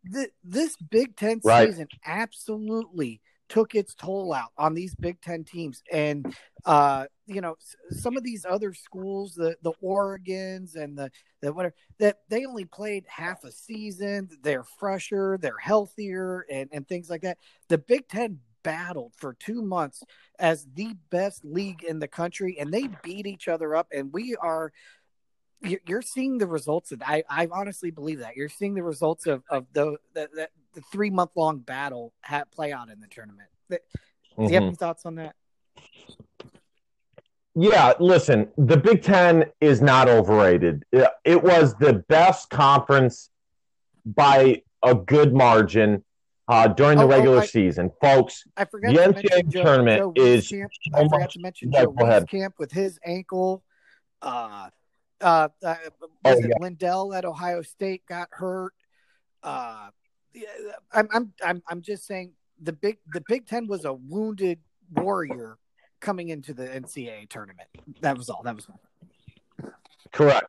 The, 0.06 0.30
this 0.44 0.78
Big 0.78 1.18
Ten 1.18 1.42
Right. 1.44 1.68
season 1.70 1.88
absolutely 2.06 3.20
took 3.50 3.76
its 3.76 3.94
toll 3.94 4.34
out 4.34 4.52
on 4.58 4.74
these 4.74 4.96
Big 4.96 5.22
Ten 5.22 5.44
teams. 5.44 5.84
And, 5.92 6.36
uh, 6.66 7.06
you 7.26 7.42
know, 7.42 7.56
some 7.92 8.18
of 8.18 8.24
these 8.24 8.46
other 8.46 8.74
schools, 8.74 9.36
the, 9.36 9.56
the 9.62 9.74
Oregons 9.84 10.76
and 10.76 10.98
the, 10.98 11.12
the 11.42 11.54
whatever, 11.54 11.76
that 12.00 12.20
they 12.30 12.46
only 12.46 12.66
played 12.66 13.06
half 13.08 13.44
a 13.44 13.52
season. 13.52 14.30
They're 14.42 14.64
fresher, 14.64 15.38
they're 15.42 15.58
healthier, 15.58 16.46
and, 16.52 16.70
and 16.72 16.88
things 16.88 17.10
like 17.10 17.22
that. 17.22 17.38
The 17.70 17.78
Big 17.78 18.08
Ten 18.08 18.40
battled 18.64 19.14
for 19.16 19.34
two 19.34 19.62
months 19.62 20.04
as 20.40 20.68
the 20.74 20.94
best 21.10 21.46
league 21.46 21.84
in 21.84 22.00
the 22.00 22.08
country, 22.08 22.58
and 22.60 22.74
they 22.74 22.90
beat 23.02 23.26
each 23.26 23.48
other 23.48 23.76
up. 23.76 23.88
And 23.94 24.12
we 24.12 24.36
are, 24.36 24.74
you- 25.62 25.80
you're 25.88 26.02
seeing 26.02 26.38
the 26.38 26.48
results 26.48 26.92
of 26.92 27.02
I, 27.02 27.24
I 27.30 27.48
honestly 27.52 27.92
believe 27.92 28.20
that 28.20 28.36
you're 28.36 28.50
seeing 28.50 28.74
the 28.74 28.84
results 28.84 29.26
of, 29.26 29.44
of 29.50 29.68
the, 29.72 29.98
that, 30.16 30.32
the, 30.34 30.50
the 30.78 30.84
three 30.92 31.10
month 31.10 31.32
long 31.36 31.58
battle 31.58 32.14
ha 32.24 32.44
play 32.54 32.72
out 32.72 32.90
in 32.90 33.00
the 33.00 33.08
tournament. 33.08 33.50
Do 33.68 33.78
you 34.38 34.44
have 34.50 34.52
Mhm. 34.64 34.68
any 34.68 34.76
thoughts 34.76 35.08
on 35.08 35.16
that? 35.16 35.36
Yeah, 37.56 37.94
listen, 38.00 38.52
the 38.58 38.78
Big 38.78 39.02
Ten 39.02 39.46
is 39.60 39.82
not 39.82 40.08
overrated. 40.08 40.86
It, 40.92 41.42
was 41.44 41.74
the 41.80 41.94
best 42.08 42.52
conference 42.52 43.32
by 44.06 44.62
a 44.84 44.94
good 44.94 45.34
margin 45.34 46.04
uh, 46.48 46.68
during 46.68 46.98
the 47.00 47.04
Oh, 47.04 47.08
oh, 47.08 47.10
regular 47.10 47.40
I- 47.40 47.46
season, 47.48 47.92
folks. 48.00 48.44
I 48.56 48.66
forgot 48.66 48.94
The 48.94 49.02
to 49.02 49.02
NCAA 49.10 49.14
mention 49.32 49.50
Joe, 49.52 49.64
tournament 49.64 50.00
Joe 50.00 50.14
is 50.24 50.46
Wieskamp. 50.52 50.68
so 50.72 50.92
I 50.94 51.04
forgot 51.04 51.20
much- 51.20 51.34
to 51.34 51.40
mention 51.42 51.72
Joe 51.72 51.96
ahead. 52.00 52.54
With 52.60 52.72
his 52.72 53.00
ankle. 53.04 53.64
Uh, 54.22 54.70
uh, 55.20 55.50
uh, 55.66 55.76
Oh, 56.24 56.38
yeah. 56.40 56.48
Liddell 56.60 57.14
at 57.16 57.26
Ohio 57.26 57.64
State 57.64 58.06
got 58.08 58.30
hurt? 58.32 58.74
Uh, 59.44 59.90
I'm, 60.94 61.08
I'm, 61.14 61.34
I'm, 61.44 61.64
I'm 61.70 61.82
just 61.82 62.06
saying 62.06 62.32
the 62.62 62.74
big, 62.74 62.98
the 63.14 63.24
Big 63.28 63.48
Ten 63.48 63.68
was 63.68 63.86
a 63.86 63.94
wounded 63.94 64.60
warrior 64.94 65.58
coming 66.00 66.30
into 66.30 66.54
the 66.54 66.68
NCAA 66.68 67.30
tournament. 67.30 67.68
That 68.02 68.18
was 68.18 68.30
all. 68.30 68.42
That 68.44 68.56
was 68.56 68.68
all. 68.70 68.80
Correct. 70.12 70.48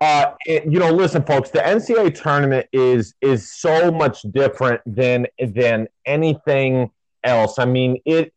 Uh, 0.00 0.32
it- 0.46 0.64
you 0.64 0.78
know, 0.78 0.90
listen, 0.90 1.22
folks. 1.24 1.50
The 1.50 1.60
NCAA 1.60 2.14
tournament 2.14 2.66
is 2.72 3.14
is 3.20 3.52
so 3.52 3.90
much 3.90 4.22
different 4.30 4.80
than 4.86 5.26
than 5.38 5.88
anything 6.06 6.90
else. 7.24 7.58
I 7.58 7.64
mean, 7.64 8.00
it. 8.04 8.32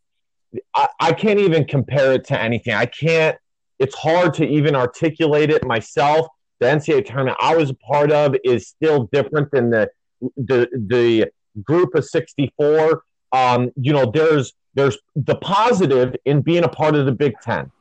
I, 0.75 0.87
I 0.99 1.13
can't 1.13 1.39
even 1.39 1.65
compare 1.65 2.13
it 2.13 2.25
to 2.25 2.39
anything. 2.39 2.73
I 2.73 2.85
can't. 2.85 3.37
It's 3.79 3.95
hard 3.95 4.33
to 4.35 4.45
even 4.45 4.75
articulate 4.75 5.49
it 5.49 5.65
myself. 5.65 6.27
The 6.59 6.67
NCAA 6.67 7.05
tournament 7.05 7.37
I 7.41 7.55
was 7.55 7.69
a 7.71 7.73
part 7.75 8.11
of 8.11 8.35
is 8.43 8.67
still 8.67 9.09
different 9.11 9.51
than 9.51 9.69
the 9.71 9.89
the 10.37 10.67
the 10.87 11.31
group 11.63 11.95
of 11.95 12.05
sixty 12.05 12.53
four. 12.57 13.03
Um, 13.31 13.71
you 13.75 13.93
know, 13.93 14.09
there's 14.11 14.53
there's 14.75 14.97
the 15.15 15.35
positive 15.35 16.15
in 16.25 16.41
being 16.41 16.63
a 16.63 16.69
part 16.69 16.95
of 16.95 17.05
the 17.05 17.11
Big 17.11 17.33
Ten 17.41 17.71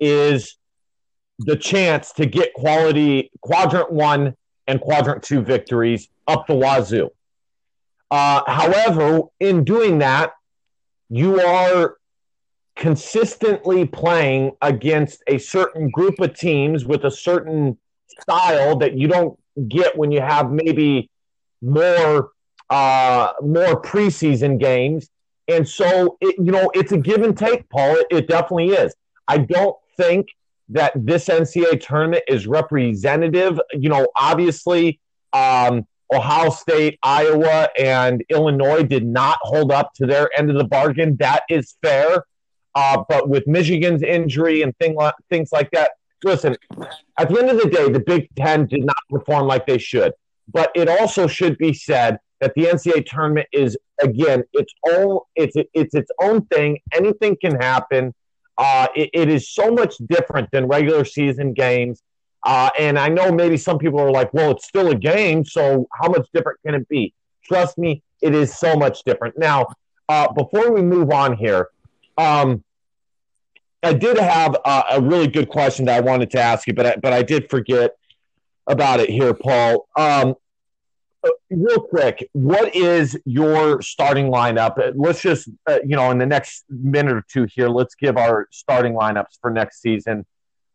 is 0.00 0.56
the 1.38 1.56
chance 1.56 2.12
to 2.12 2.26
get 2.26 2.52
quality 2.54 3.30
quadrant 3.40 3.90
one 3.90 4.34
and 4.66 4.80
quadrant 4.80 5.22
two 5.22 5.42
victories 5.42 6.08
up 6.26 6.46
the 6.46 6.54
wazoo. 6.54 7.10
Uh, 8.10 8.42
however, 8.46 9.22
in 9.40 9.64
doing 9.64 9.98
that, 9.98 10.32
you 11.08 11.40
are 11.40 11.96
consistently 12.76 13.84
playing 13.84 14.52
against 14.62 15.22
a 15.26 15.38
certain 15.38 15.90
group 15.90 16.20
of 16.20 16.36
teams 16.36 16.84
with 16.84 17.04
a 17.04 17.10
certain 17.10 17.78
style 18.20 18.76
that 18.76 18.96
you 18.96 19.08
don't 19.08 19.38
get 19.68 19.96
when 19.96 20.10
you 20.10 20.20
have 20.20 20.50
maybe 20.50 21.10
more 21.64 22.30
uh, 22.70 23.32
more 23.42 23.80
preseason 23.82 24.58
games. 24.58 25.08
And 25.48 25.68
so, 25.68 26.16
it, 26.20 26.36
you 26.38 26.50
know, 26.50 26.70
it's 26.74 26.92
a 26.92 26.98
give 26.98 27.22
and 27.22 27.36
take, 27.36 27.68
Paul. 27.68 27.96
It, 27.96 28.06
it 28.10 28.28
definitely 28.28 28.70
is. 28.70 28.94
I 29.28 29.38
don't 29.38 29.76
think 29.96 30.28
that 30.70 30.92
this 30.94 31.28
NCAA 31.28 31.80
tournament 31.80 32.24
is 32.26 32.46
representative. 32.46 33.60
You 33.72 33.90
know, 33.90 34.08
obviously, 34.16 35.00
um, 35.32 35.86
Ohio 36.12 36.50
State, 36.50 36.98
Iowa, 37.02 37.68
and 37.78 38.24
Illinois 38.30 38.82
did 38.82 39.04
not 39.04 39.38
hold 39.42 39.72
up 39.72 39.92
to 39.94 40.06
their 40.06 40.30
end 40.38 40.50
of 40.50 40.56
the 40.56 40.64
bargain. 40.64 41.16
That 41.16 41.42
is 41.48 41.76
fair. 41.82 42.24
Uh, 42.74 43.04
but 43.08 43.28
with 43.28 43.46
Michigan's 43.46 44.02
injury 44.02 44.62
and 44.62 44.76
thing, 44.78 44.96
things 45.30 45.50
like 45.52 45.70
that, 45.72 45.92
listen, 46.24 46.56
at 47.18 47.28
the 47.28 47.38
end 47.38 47.50
of 47.50 47.60
the 47.60 47.68
day, 47.68 47.88
the 47.88 48.00
Big 48.00 48.28
Ten 48.34 48.66
did 48.66 48.84
not 48.84 48.96
perform 49.10 49.46
like 49.46 49.66
they 49.66 49.78
should. 49.78 50.12
But 50.52 50.70
it 50.74 50.88
also 50.88 51.26
should 51.26 51.56
be 51.58 51.72
said 51.72 52.18
that 52.40 52.52
the 52.54 52.64
NCAA 52.64 53.06
tournament 53.06 53.48
is, 53.52 53.76
again, 54.02 54.44
its 54.52 54.72
own, 54.90 55.20
it's, 55.36 55.56
it's 55.72 55.94
its 55.94 56.10
own 56.20 56.44
thing. 56.46 56.78
Anything 56.92 57.36
can 57.40 57.56
happen. 57.56 58.14
Uh, 58.58 58.86
it, 58.94 59.10
it 59.12 59.28
is 59.28 59.48
so 59.48 59.70
much 59.70 59.94
different 60.06 60.50
than 60.52 60.66
regular 60.66 61.04
season 61.04 61.54
games. 61.54 62.02
Uh, 62.44 62.68
and 62.78 62.98
I 62.98 63.08
know 63.08 63.32
maybe 63.32 63.56
some 63.56 63.78
people 63.78 64.00
are 64.00 64.10
like, 64.10 64.32
well, 64.34 64.50
it's 64.50 64.66
still 64.66 64.90
a 64.90 64.94
game, 64.94 65.44
so 65.44 65.88
how 65.92 66.08
much 66.08 66.28
different 66.34 66.60
can 66.64 66.74
it 66.74 66.86
be? 66.88 67.14
Trust 67.42 67.78
me, 67.78 68.02
it 68.20 68.34
is 68.34 68.54
so 68.54 68.76
much 68.76 69.02
different. 69.04 69.38
Now, 69.38 69.66
uh, 70.08 70.30
before 70.32 70.70
we 70.70 70.82
move 70.82 71.10
on 71.10 71.36
here, 71.36 71.68
um, 72.18 72.62
I 73.82 73.94
did 73.94 74.18
have 74.18 74.56
a, 74.64 74.84
a 74.92 75.00
really 75.00 75.26
good 75.26 75.48
question 75.48 75.86
that 75.86 75.96
I 75.96 76.00
wanted 76.00 76.30
to 76.32 76.40
ask 76.40 76.66
you, 76.66 76.74
but 76.74 76.86
I, 76.86 76.96
but 76.96 77.12
I 77.12 77.22
did 77.22 77.48
forget 77.48 77.96
about 78.66 79.00
it 79.00 79.10
here, 79.10 79.34
Paul. 79.34 79.86
Um, 79.96 80.34
uh, 81.22 81.30
real 81.50 81.80
quick, 81.80 82.28
what 82.32 82.74
is 82.74 83.18
your 83.24 83.80
starting 83.82 84.26
lineup? 84.26 84.78
Uh, 84.78 84.92
Let's 84.94 85.22
just, 85.22 85.48
uh, 85.66 85.78
you 85.84 85.96
know, 85.96 86.10
in 86.10 86.18
the 86.18 86.26
next 86.26 86.64
minute 86.68 87.14
or 87.14 87.24
two 87.30 87.44
here, 87.44 87.68
let's 87.68 87.94
give 87.94 88.16
our 88.16 88.46
starting 88.50 88.92
lineups 88.94 89.38
for 89.40 89.50
next 89.50 89.80
season. 89.80 90.26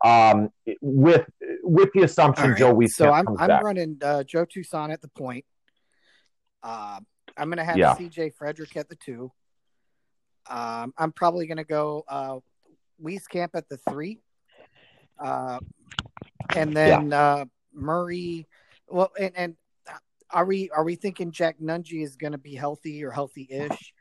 Um, 0.03 0.49
with 0.81 1.25
with 1.61 1.89
the 1.93 2.03
assumption 2.03 2.51
right. 2.51 2.57
Joe 2.57 2.73
Wieskamp 2.73 2.89
So 2.91 3.11
I'm 3.11 3.27
I'm 3.37 3.47
back. 3.47 3.63
running 3.63 3.97
uh, 4.01 4.23
Joe 4.23 4.45
Toussaint 4.45 4.91
at 4.91 5.01
the 5.01 5.09
point. 5.09 5.43
Uh, 6.63 6.99
I'm 7.37 7.49
going 7.49 7.57
to 7.57 7.65
have 7.65 7.77
Yeah. 7.77 7.95
CJ 7.95 8.33
Frederick 8.35 8.75
at 8.77 8.87
the 8.87 8.95
two. 8.95 9.31
Um, 10.49 10.93
I'm 10.97 11.11
probably 11.11 11.47
going 11.47 11.57
to 11.57 11.63
go 11.65 12.05
uh, 12.07 12.39
Wieskamp 13.03 13.49
at 13.53 13.67
the 13.67 13.77
three. 13.77 14.21
Uh, 15.19 15.59
and 16.55 16.73
then 16.75 17.11
uh, 17.11 17.43
Murray. 17.79 18.47
Well, 18.87 19.11
and, 19.19 19.31
and 19.35 19.55
are 20.31 20.45
we 20.45 20.69
are 20.71 20.83
we 20.83 20.95
thinking 20.95 21.31
Jack 21.31 21.57
Nunge 21.59 22.03
is 22.03 22.15
going 22.15 22.33
to 22.33 22.37
be 22.37 22.55
healthy 22.55 23.03
or 23.03 23.11
healthy-ish? 23.11 23.93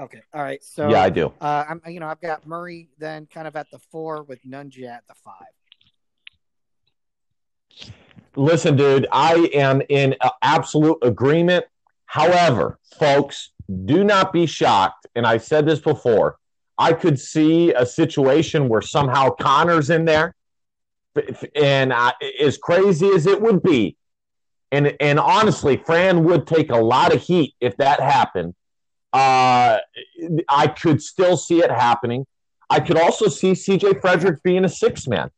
Okay. 0.00 0.22
All 0.32 0.42
right. 0.42 0.62
So 0.64 0.88
yeah, 0.88 1.02
I 1.02 1.10
do. 1.10 1.32
uh, 1.40 1.64
I'm 1.68 1.82
you 1.86 2.00
know 2.00 2.08
I've 2.08 2.20
got 2.20 2.46
Murray 2.46 2.88
then 2.98 3.26
kind 3.26 3.46
of 3.46 3.56
at 3.56 3.66
the 3.70 3.78
four 3.90 4.22
with 4.22 4.42
Nungy 4.44 4.86
at 4.86 5.04
the 5.06 5.14
five. 5.22 5.52
Listen, 8.34 8.76
dude, 8.76 9.06
I 9.12 9.50
am 9.52 9.82
in 9.88 10.16
absolute 10.40 10.98
agreement. 11.02 11.66
However, 12.06 12.78
folks, 12.98 13.52
do 13.84 14.04
not 14.04 14.32
be 14.32 14.46
shocked. 14.46 15.06
And 15.14 15.26
I 15.26 15.36
said 15.36 15.66
this 15.66 15.80
before. 15.80 16.38
I 16.78 16.94
could 16.94 17.20
see 17.20 17.72
a 17.74 17.84
situation 17.84 18.68
where 18.68 18.80
somehow 18.80 19.30
Connor's 19.30 19.90
in 19.90 20.04
there, 20.06 20.34
and 21.54 21.92
uh, 21.92 22.12
as 22.40 22.58
crazy 22.58 23.08
as 23.08 23.26
it 23.26 23.40
would 23.40 23.62
be, 23.62 23.96
and 24.70 24.94
and 25.00 25.18
honestly, 25.18 25.76
Fran 25.76 26.24
would 26.24 26.46
take 26.46 26.70
a 26.70 26.76
lot 26.76 27.14
of 27.14 27.20
heat 27.20 27.54
if 27.60 27.76
that 27.76 28.00
happened. 28.00 28.54
Uh, 29.12 29.78
I 30.48 30.66
could 30.68 31.02
still 31.02 31.36
see 31.36 31.62
it 31.62 31.70
happening. 31.70 32.26
I 32.70 32.80
could 32.80 32.96
also 32.96 33.28
see 33.28 33.52
CJ 33.52 34.00
Frederick 34.00 34.42
being 34.42 34.64
a 34.64 34.68
six 34.68 35.06
man. 35.06 35.30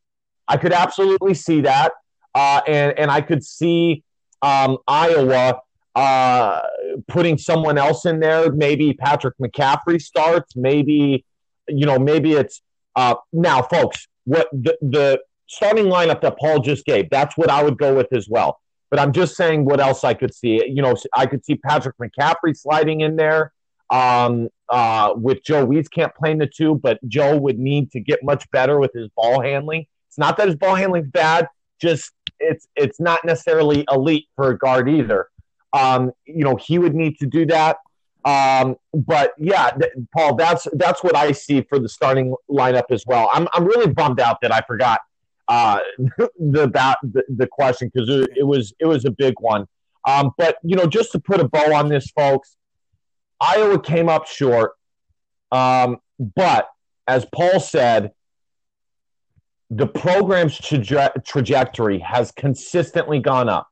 I 0.46 0.56
could 0.56 0.72
absolutely 0.72 1.34
see 1.34 1.62
that. 1.62 1.92
Uh, 2.34 2.60
and 2.66 2.98
and 2.98 3.10
I 3.10 3.20
could 3.20 3.44
see 3.44 4.04
um, 4.42 4.78
Iowa 4.86 5.60
uh, 5.94 6.60
putting 7.08 7.38
someone 7.38 7.78
else 7.78 8.06
in 8.06 8.20
there. 8.20 8.52
Maybe 8.52 8.92
Patrick 8.92 9.34
McCaffery 9.42 10.00
starts. 10.00 10.54
Maybe 10.54 11.24
you 11.68 11.86
know. 11.86 11.98
Maybe 11.98 12.32
it's 12.32 12.62
uh, 12.94 13.16
now, 13.32 13.62
folks. 13.62 14.06
What 14.24 14.48
the, 14.52 14.76
the 14.80 15.20
starting 15.55 15.86
lineup 15.86 16.20
that 16.22 16.38
Paul 16.38 16.61
just 16.61 16.84
gave? 16.84 17.11
That's 17.11 17.36
what 17.36 17.50
I 17.50 17.62
would 17.62 17.78
go 17.78 17.94
with 17.94 18.12
as 18.12 18.28
well. 18.28 18.61
But 18.90 19.00
I'm 19.00 19.12
just 19.12 19.36
saying 19.36 19.64
what 19.64 19.80
else 19.80 20.05
I 20.05 20.14
could 20.14 20.34
see. 20.34 20.64
You 20.66 20.82
know, 20.82 20.94
I 21.14 21.26
could 21.26 21.44
see 21.44 21.57
Patrick 21.57 21.96
McCaffery 21.98 22.57
sliding 22.57 23.00
in 23.00 23.16
there 23.16 23.52
um, 23.90 24.48
uh, 24.68 25.14
with 25.16 25.42
Joe 25.44 25.66
play 25.66 26.30
in 26.30 26.38
the 26.38 26.46
two, 26.46 26.76
but 26.76 26.98
Joe 27.09 27.36
would 27.36 27.59
need 27.59 27.90
to 27.92 28.00
get 28.00 28.22
much 28.22 28.48
better 28.50 28.78
with 28.78 28.92
his 28.92 29.09
ball 29.16 29.40
handling. 29.40 29.86
It's 30.09 30.18
not 30.18 30.36
that 30.36 30.46
his 30.46 30.57
ball 30.57 30.74
handling's 30.74 31.09
bad, 31.09 31.48
just 31.80 32.12
it's 32.38 32.68
it's 32.76 33.00
not 33.00 33.24
necessarily 33.24 33.84
elite 33.90 34.26
for 34.36 34.50
a 34.50 34.59
guard 34.59 34.88
either. 34.88 35.28
Um, 35.72 36.12
you 36.24 36.44
know, 36.44 36.57
he 36.57 36.78
would 36.78 36.94
need 36.94 37.18
to 37.18 37.26
do 37.26 37.46
that. 37.46 37.78
Um, 38.24 38.76
but 38.92 39.32
yeah, 39.38 39.70
th- 39.70 39.92
Paul, 40.16 40.36
that's 40.36 40.66
that's 40.72 41.02
what 41.02 41.16
I 41.16 41.32
see 41.32 41.62
for 41.62 41.78
the 41.78 41.88
starting 41.88 42.34
lineup 42.50 42.84
as 42.90 43.05
well. 43.07 43.28
I'm 43.32 43.48
I'm 43.52 43.64
really 43.64 43.92
bummed 43.92 44.20
out 44.20 44.40
that 44.42 44.52
I 44.52 44.61
forgot 44.62 45.00
uh, 45.49 45.78
the 46.38 46.62
about 46.62 46.97
the, 47.03 47.22
the 47.36 47.47
question 47.47 47.90
because 47.92 48.09
it, 48.09 48.30
it, 48.36 48.42
was 48.42 48.72
it 48.78 48.86
was 48.86 49.05
a 49.05 49.11
big 49.11 49.34
one. 49.40 49.66
Um, 50.07 50.32
but 50.36 50.57
you 50.62 50.76
know, 50.76 50.86
just 50.86 51.12
to 51.12 51.20
put 51.20 51.40
a 51.40 51.49
bow 51.49 51.74
on 51.74 51.88
this, 51.88 52.11
folks, 52.11 52.57
Iowa 53.40 53.80
came 53.80 54.09
up 54.09 54.26
short. 54.26 54.72
Um, 55.53 55.99
but 56.18 56.68
as 57.07 57.26
Paul 57.32 57.61
said, 57.61 58.12
the 59.70 59.86
program's 59.86 60.59
traje- 60.59 61.24
trajectory 61.24 61.99
has 62.01 62.30
consistently 62.32 63.18
gone 63.18 63.49
up. 63.49 63.68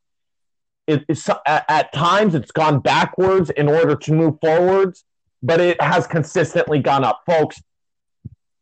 It, 0.87 1.05
at, 1.47 1.64
at 1.68 1.93
times, 1.93 2.35
it's 2.35 2.51
gone 2.51 2.81
backwards 2.81 3.51
in 3.51 3.68
order 3.68 3.95
to 3.95 4.12
move 4.12 4.39
forwards, 4.41 5.05
but 5.43 5.61
it 5.61 5.81
has 5.81 6.07
consistently 6.07 6.81
gone 6.81 7.05
up. 7.05 7.23
Folks, 7.25 7.62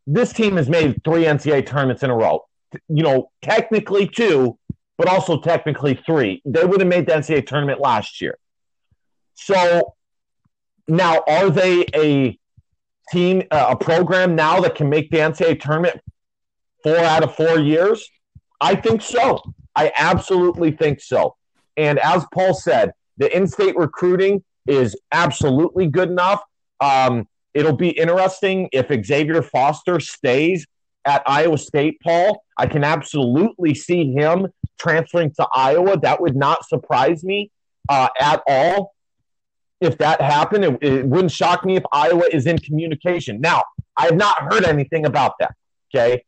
this 0.07 0.33
team 0.33 0.57
has 0.57 0.69
made 0.69 1.03
three 1.05 1.25
NCAA 1.25 1.67
tournaments 1.67 2.03
in 2.03 2.11
a 2.11 2.17
row. 2.17 2.45
You 2.89 3.03
know, 3.03 3.31
technically 3.43 4.07
two, 4.07 4.59
but 4.97 5.09
also 5.09 5.41
technically 5.41 6.01
three. 6.07 6.43
They 6.45 6.65
would 6.65 6.81
have 6.81 6.89
made 6.89 7.07
the 7.07 7.13
NCAA 7.13 7.47
tournament 7.47 7.81
last 7.81 8.21
year. 8.21 8.37
So 9.35 9.95
now, 10.87 11.23
are 11.27 11.51
they 11.51 11.87
a 11.95 12.39
team, 13.11 13.43
a 13.51 13.77
program 13.77 14.35
now 14.35 14.61
that 14.61 14.75
can 14.75 14.89
make 14.89 15.11
the 15.11 15.19
NCAA 15.19 15.61
tournament 15.61 16.01
four 16.83 16.99
out 16.99 17.23
of 17.23 17.35
four 17.35 17.59
years? 17.59 18.09
I 18.61 18.75
think 18.75 19.03
so. 19.03 19.41
I 19.75 19.93
absolutely 19.97 20.73
think 20.73 21.01
so. 21.01 21.37
And 21.77 21.99
as 22.01 22.27
Paul 22.35 22.55
said, 22.55 22.93
the 23.17 23.35
in 23.35 23.47
state 23.47 23.77
recruiting 23.77 24.45
is 24.67 24.99
absolutely 25.13 25.87
good 25.87 26.11
enough. 26.11 26.43
Um, 26.81 27.27
it'll 27.55 27.77
be 27.77 27.91
interesting 27.91 28.69
if 28.73 28.89
Xavier 29.05 29.43
Foster 29.43 30.01
stays 30.01 30.67
at 31.05 31.23
Iowa 31.27 31.59
State, 31.59 31.99
Paul. 32.03 32.43
I 32.57 32.67
can 32.67 32.85
absolutely 32.85 33.75
see 33.75 34.13
him 34.13 34.49
transferring 34.79 35.33
to 35.33 35.47
Iowa. 35.55 35.99
That 35.99 36.21
would 36.21 36.37
not 36.37 36.67
surprise 36.67 37.25
me 37.25 37.51
uh, 37.89 38.09
at 38.19 38.43
all 38.47 38.95
if 39.81 39.99
that 39.99 40.21
happened. 40.21 40.65
It, 40.65 40.79
it, 40.83 41.07
wouldn't 41.07 41.33
shock 41.33 41.65
me 41.65 41.77
if 41.77 41.85
Iowa 41.93 42.25
is 42.31 42.47
in 42.47 42.59
communication. 42.59 43.41
Now, 43.41 43.65
I 43.97 44.07
have 44.07 44.17
not 44.17 44.53
heard 44.53 44.65
anything 44.65 45.07
about 45.07 45.35
that. 45.41 45.55
Okay. 45.95 46.25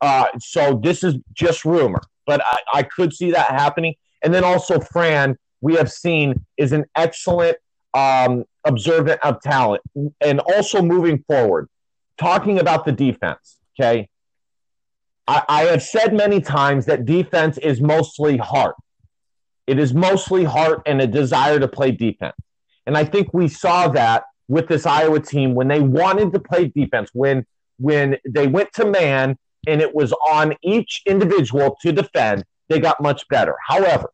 Uh, 0.00 0.26
so 0.38 0.80
this 0.82 1.02
is 1.02 1.14
just 1.32 1.64
rumor, 1.64 2.02
but 2.26 2.42
I, 2.44 2.58
I 2.74 2.82
could 2.82 3.14
see 3.14 3.30
that 3.30 3.50
happening. 3.50 3.94
And 4.22 4.34
then 4.34 4.44
also, 4.44 4.78
Fran, 4.80 5.38
we 5.60 5.74
have 5.74 5.90
seen 5.90 6.44
is 6.56 6.72
an 6.72 6.84
excellent 6.96 7.56
um, 7.94 8.44
observant 8.64 9.20
of 9.22 9.40
talent. 9.40 9.82
And 10.20 10.40
also 10.40 10.82
moving 10.82 11.24
forward, 11.26 11.68
talking 12.18 12.58
about 12.58 12.84
the 12.84 12.92
defense, 12.92 13.58
okay? 13.78 14.08
I, 15.28 15.42
I 15.48 15.62
have 15.64 15.82
said 15.82 16.14
many 16.14 16.40
times 16.40 16.86
that 16.86 17.04
defense 17.04 17.58
is 17.58 17.80
mostly 17.80 18.36
heart. 18.36 18.76
It 19.66 19.78
is 19.78 19.92
mostly 19.92 20.44
heart 20.44 20.82
and 20.86 21.00
a 21.00 21.06
desire 21.06 21.58
to 21.58 21.68
play 21.68 21.90
defense. 21.90 22.36
And 22.86 22.96
I 22.96 23.04
think 23.04 23.34
we 23.34 23.48
saw 23.48 23.88
that 23.88 24.24
with 24.48 24.68
this 24.68 24.86
Iowa 24.86 25.20
team 25.20 25.54
when 25.54 25.66
they 25.66 25.80
wanted 25.80 26.32
to 26.32 26.38
play 26.38 26.68
defense, 26.68 27.10
when 27.12 27.44
when 27.78 28.16
they 28.26 28.46
went 28.46 28.72
to 28.74 28.86
man 28.86 29.36
and 29.66 29.82
it 29.82 29.94
was 29.94 30.12
on 30.30 30.54
each 30.62 31.02
individual 31.04 31.76
to 31.82 31.92
defend, 31.92 32.44
they 32.68 32.78
got 32.78 33.02
much 33.02 33.28
better. 33.28 33.54
However, 33.66 34.10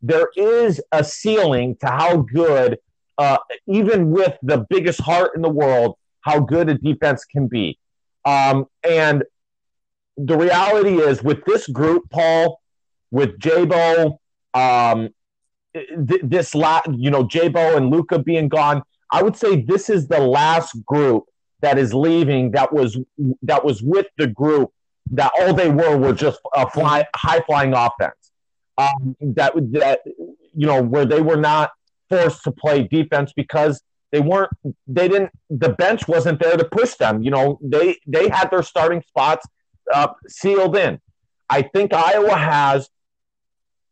there 0.00 0.28
is 0.36 0.80
a 0.92 1.02
ceiling 1.02 1.76
to 1.80 1.86
how 1.86 2.18
good, 2.18 2.78
uh, 3.18 3.38
even 3.66 4.10
with 4.10 4.36
the 4.42 4.64
biggest 4.70 5.00
heart 5.00 5.32
in 5.34 5.42
the 5.42 5.50
world, 5.50 5.96
how 6.20 6.40
good 6.40 6.68
a 6.68 6.78
defense 6.78 7.24
can 7.24 7.46
be. 7.46 7.78
Um, 8.24 8.66
and 8.88 9.24
the 10.16 10.36
reality 10.36 10.98
is, 10.98 11.22
with 11.22 11.44
this 11.44 11.66
group, 11.68 12.08
Paul, 12.10 12.60
with 13.10 13.38
Jabo, 13.38 14.18
um, 14.54 15.10
th- 15.74 16.20
this 16.22 16.54
la- 16.54 16.82
you 16.90 17.10
know, 17.10 17.24
Jabo 17.24 17.76
and 17.76 17.90
Luka 17.90 18.18
being 18.18 18.48
gone, 18.48 18.82
I 19.10 19.22
would 19.22 19.36
say 19.36 19.60
this 19.60 19.90
is 19.90 20.08
the 20.08 20.20
last 20.20 20.84
group 20.84 21.24
that 21.60 21.78
is 21.78 21.94
leaving 21.94 22.50
that 22.52 22.72
was 22.72 22.98
that 23.42 23.64
was 23.64 23.82
with 23.82 24.06
the 24.18 24.26
group 24.26 24.70
that 25.10 25.32
all 25.38 25.54
they 25.54 25.70
were 25.70 25.96
were 25.96 26.12
just 26.12 26.40
a 26.54 26.68
fly, 26.68 27.06
high 27.14 27.40
flying 27.40 27.74
offense. 27.74 28.14
Um, 28.76 29.16
that 29.20 29.52
that 29.72 30.00
you 30.06 30.66
know 30.66 30.82
where 30.82 31.06
they 31.06 31.20
were 31.20 31.36
not 31.36 31.70
forced 32.08 32.42
to 32.44 32.52
play 32.52 32.82
defense 32.82 33.32
because 33.34 33.82
they 34.10 34.20
weren't 34.20 34.50
they 34.86 35.08
didn't 35.08 35.30
the 35.50 35.70
bench 35.70 36.06
wasn't 36.08 36.40
there 36.40 36.56
to 36.56 36.64
push 36.64 36.94
them. 36.94 37.22
You 37.22 37.30
know 37.30 37.58
they 37.62 37.98
they 38.06 38.28
had 38.28 38.50
their 38.50 38.62
starting 38.62 39.02
spots 39.02 39.46
uh, 39.92 40.08
sealed 40.28 40.76
in. 40.76 41.00
I 41.48 41.62
think 41.62 41.92
Iowa 41.92 42.36
has 42.36 42.88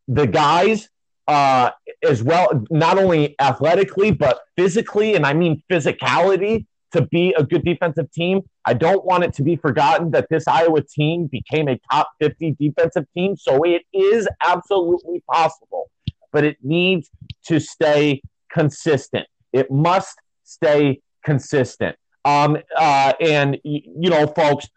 the 0.07 0.27
guys 0.27 0.89
uh, 1.27 1.71
as 2.03 2.21
well, 2.21 2.65
not 2.69 2.97
only 2.97 3.35
athletically 3.39 4.11
but 4.11 4.41
physically, 4.57 5.15
and 5.15 5.25
I 5.25 5.33
mean 5.33 5.63
physicality 5.71 6.65
to 6.93 7.01
be 7.07 7.33
a 7.37 7.43
good 7.43 7.63
defensive 7.63 8.11
team. 8.11 8.41
I 8.65 8.73
don't 8.73 9.03
want 9.03 9.23
it 9.23 9.33
to 9.35 9.43
be 9.43 9.55
forgotten 9.55 10.11
that 10.11 10.27
this 10.29 10.47
Iowa 10.47 10.81
team 10.81 11.27
became 11.27 11.67
a 11.67 11.79
top 11.91 12.11
50 12.21 12.55
defensive 12.59 13.05
team. 13.15 13.35
So 13.35 13.63
it 13.63 13.83
is 13.93 14.27
absolutely 14.41 15.21
possible, 15.29 15.89
but 16.31 16.43
it 16.43 16.57
needs 16.61 17.09
to 17.47 17.59
stay 17.59 18.21
consistent. 18.51 19.27
It 19.51 19.71
must 19.71 20.17
stay 20.43 21.01
consistent. 21.25 21.95
Um, 22.25 22.57
uh, 22.77 23.13
and, 23.19 23.57
you 23.63 24.09
know, 24.09 24.27
folks, 24.27 24.69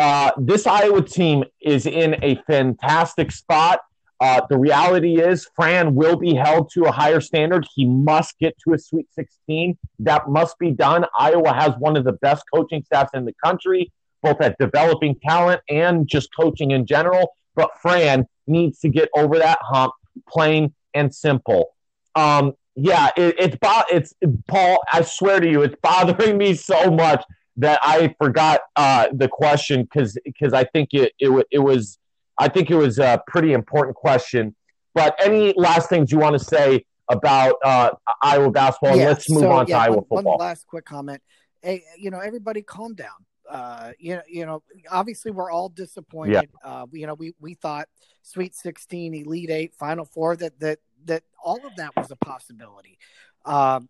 uh, 0.00 0.32
this 0.38 0.66
Iowa 0.66 1.02
team 1.02 1.44
is 1.60 1.84
in 1.84 2.16
a 2.24 2.36
fantastic 2.46 3.30
spot. 3.30 3.80
Uh, 4.18 4.40
the 4.48 4.56
reality 4.56 5.20
is, 5.20 5.46
Fran 5.54 5.94
will 5.94 6.16
be 6.16 6.34
held 6.34 6.70
to 6.72 6.84
a 6.84 6.90
higher 6.90 7.20
standard. 7.20 7.66
He 7.74 7.84
must 7.84 8.38
get 8.38 8.56
to 8.64 8.72
a 8.72 8.78
Sweet 8.78 9.08
16. 9.12 9.76
That 9.98 10.26
must 10.30 10.58
be 10.58 10.70
done. 10.70 11.04
Iowa 11.18 11.52
has 11.52 11.74
one 11.78 11.98
of 11.98 12.04
the 12.04 12.12
best 12.12 12.44
coaching 12.52 12.82
staffs 12.82 13.10
in 13.12 13.26
the 13.26 13.34
country, 13.44 13.92
both 14.22 14.40
at 14.40 14.56
developing 14.58 15.16
talent 15.22 15.60
and 15.68 16.08
just 16.08 16.30
coaching 16.34 16.70
in 16.70 16.86
general. 16.86 17.34
But 17.54 17.70
Fran 17.82 18.26
needs 18.46 18.78
to 18.80 18.88
get 18.88 19.10
over 19.14 19.36
that 19.36 19.58
hump, 19.60 19.92
plain 20.26 20.72
and 20.94 21.14
simple. 21.14 21.76
Um, 22.14 22.54
yeah, 22.74 23.10
it, 23.18 23.34
it's 23.38 23.56
it's 23.90 24.14
Paul. 24.48 24.78
I 24.90 25.02
swear 25.02 25.40
to 25.40 25.50
you, 25.50 25.60
it's 25.60 25.76
bothering 25.82 26.38
me 26.38 26.54
so 26.54 26.90
much 26.90 27.22
that 27.60 27.78
I 27.82 28.14
forgot 28.18 28.60
uh, 28.76 29.08
the 29.12 29.28
question 29.28 29.82
because 29.82 30.16
because 30.24 30.52
I 30.52 30.64
think 30.64 30.90
it, 30.92 31.12
it 31.18 31.46
it 31.50 31.58
was 31.58 31.98
I 32.38 32.48
think 32.48 32.70
it 32.70 32.76
was 32.76 32.98
a 32.98 33.22
pretty 33.26 33.52
important 33.52 33.96
question. 33.96 34.56
But 34.94 35.14
any 35.22 35.52
last 35.56 35.88
things 35.88 36.10
you 36.10 36.18
want 36.18 36.38
to 36.38 36.44
say 36.44 36.84
about 37.08 37.56
uh, 37.64 37.90
Iowa 38.22 38.50
basketball? 38.50 38.96
Yeah, 38.96 39.08
Let's 39.08 39.28
move 39.30 39.42
so, 39.42 39.50
on 39.52 39.66
yeah, 39.68 39.76
to 39.76 39.82
Iowa 39.82 39.94
one, 39.96 40.04
football. 40.04 40.38
One 40.38 40.46
last 40.46 40.66
quick 40.66 40.84
comment. 40.86 41.22
Hey, 41.62 41.84
you 41.98 42.10
know, 42.10 42.18
everybody 42.18 42.62
calm 42.62 42.94
down. 42.94 43.08
Uh, 43.48 43.92
you 43.98 44.16
know, 44.16 44.22
you 44.28 44.46
know, 44.46 44.62
obviously 44.90 45.30
we're 45.30 45.50
all 45.50 45.68
disappointed. 45.68 46.48
Yeah. 46.64 46.70
Uh, 46.70 46.86
you 46.92 47.06
know, 47.06 47.14
we 47.14 47.34
we 47.40 47.54
thought 47.54 47.88
Sweet 48.22 48.54
16, 48.54 49.14
Elite 49.14 49.50
Eight, 49.50 49.74
Final 49.74 50.06
Four 50.06 50.36
that 50.36 50.58
that 50.60 50.78
that 51.04 51.24
all 51.44 51.64
of 51.66 51.76
that 51.76 51.94
was 51.94 52.10
a 52.10 52.16
possibility. 52.16 52.98
Um, 53.44 53.88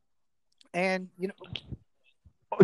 and 0.74 1.08
you 1.18 1.28
know, 1.28 1.34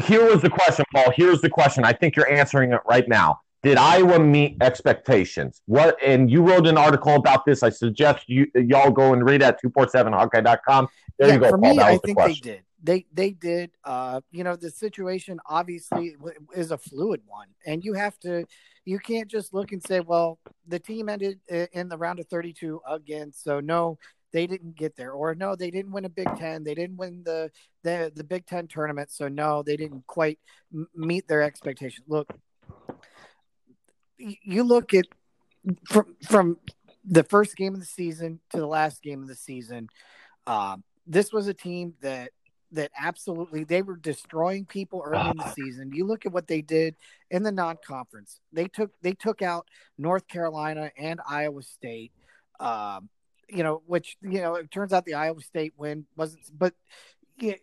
here 0.04 0.24
was 0.24 0.42
the 0.42 0.50
question, 0.50 0.84
Paul. 0.94 1.12
Here's 1.16 1.40
the 1.40 1.50
question. 1.50 1.84
I 1.84 1.92
think 1.92 2.16
you're 2.16 2.30
answering 2.30 2.72
it 2.72 2.80
right 2.86 3.08
now 3.08 3.40
did 3.66 3.78
Iowa 3.78 4.20
meet 4.20 4.56
expectations? 4.60 5.60
What 5.66 6.00
and 6.00 6.30
you 6.30 6.40
wrote 6.40 6.68
an 6.68 6.78
article 6.78 7.16
about 7.16 7.44
this. 7.44 7.64
I 7.64 7.70
suggest 7.70 8.28
you 8.28 8.46
y'all 8.54 8.92
go 8.92 9.12
and 9.12 9.24
read 9.24 9.42
at 9.42 9.60
247hawkeye.com. 9.60 10.88
There 11.18 11.28
yeah, 11.28 11.34
you 11.34 11.40
go. 11.40 11.50
For 11.50 11.58
Paul. 11.58 11.74
me, 11.74 11.82
I 11.82 11.98
think 11.98 12.16
they 12.16 12.34
did. 12.34 12.62
They 12.80 13.06
they 13.12 13.30
did. 13.32 13.72
Uh, 13.82 14.20
you 14.30 14.44
know, 14.44 14.54
the 14.54 14.70
situation 14.70 15.40
obviously 15.46 16.14
is 16.54 16.70
a 16.70 16.78
fluid 16.78 17.22
one, 17.26 17.48
and 17.66 17.84
you 17.84 17.94
have 17.94 18.16
to. 18.20 18.46
You 18.84 19.00
can't 19.00 19.28
just 19.28 19.52
look 19.52 19.72
and 19.72 19.82
say, 19.82 19.98
"Well, 19.98 20.38
the 20.68 20.78
team 20.78 21.08
ended 21.08 21.40
in 21.72 21.88
the 21.88 21.98
round 21.98 22.20
of 22.20 22.28
32 22.28 22.80
again, 22.88 23.32
so 23.32 23.58
no, 23.58 23.98
they 24.32 24.46
didn't 24.46 24.76
get 24.76 24.96
there," 24.96 25.12
or 25.12 25.34
"No, 25.34 25.56
they 25.56 25.70
didn't 25.70 25.92
win 25.92 26.04
a 26.04 26.10
Big 26.10 26.28
Ten. 26.36 26.64
They 26.64 26.74
didn't 26.74 26.96
win 26.96 27.22
the 27.24 27.50
the 27.82 28.12
the 28.14 28.24
Big 28.24 28.46
Ten 28.46 28.66
tournament, 28.66 29.10
so 29.10 29.28
no, 29.28 29.62
they 29.62 29.76
didn't 29.76 30.06
quite 30.06 30.38
meet 30.94 31.28
their 31.28 31.42
expectations." 31.42 32.06
Look, 32.08 32.28
you 34.18 34.62
look 34.62 34.94
at 34.94 35.06
from 35.88 36.16
from 36.22 36.58
the 37.04 37.24
first 37.24 37.56
game 37.56 37.74
of 37.74 37.80
the 37.80 37.86
season 37.86 38.40
to 38.50 38.58
the 38.58 38.66
last 38.66 39.02
game 39.02 39.22
of 39.22 39.28
the 39.28 39.34
season. 39.34 39.88
Um, 40.46 40.84
this 41.06 41.32
was 41.32 41.46
a 41.46 41.54
team 41.54 41.94
that 42.00 42.30
that 42.72 42.90
absolutely 42.98 43.64
they 43.64 43.82
were 43.82 43.96
destroying 43.96 44.64
people 44.66 45.02
early 45.04 45.30
in 45.30 45.36
the 45.36 45.52
season. 45.52 45.92
You 45.92 46.04
look 46.04 46.26
at 46.26 46.32
what 46.32 46.48
they 46.48 46.62
did 46.62 46.96
in 47.30 47.42
the 47.42 47.52
non-conference. 47.52 48.40
They 48.52 48.66
took 48.66 48.90
they 49.02 49.12
took 49.12 49.42
out 49.42 49.68
North 49.98 50.26
Carolina 50.26 50.90
and 50.96 51.20
Iowa 51.28 51.62
State. 51.62 52.12
Um, 52.58 53.08
you 53.48 53.62
know, 53.62 53.82
which 53.86 54.16
you 54.22 54.40
know 54.40 54.54
it 54.54 54.70
turns 54.70 54.92
out 54.92 55.04
the 55.04 55.14
Iowa 55.14 55.40
State 55.40 55.74
win 55.76 56.06
wasn't, 56.16 56.42
but 56.56 56.74
yeah, 57.38 57.54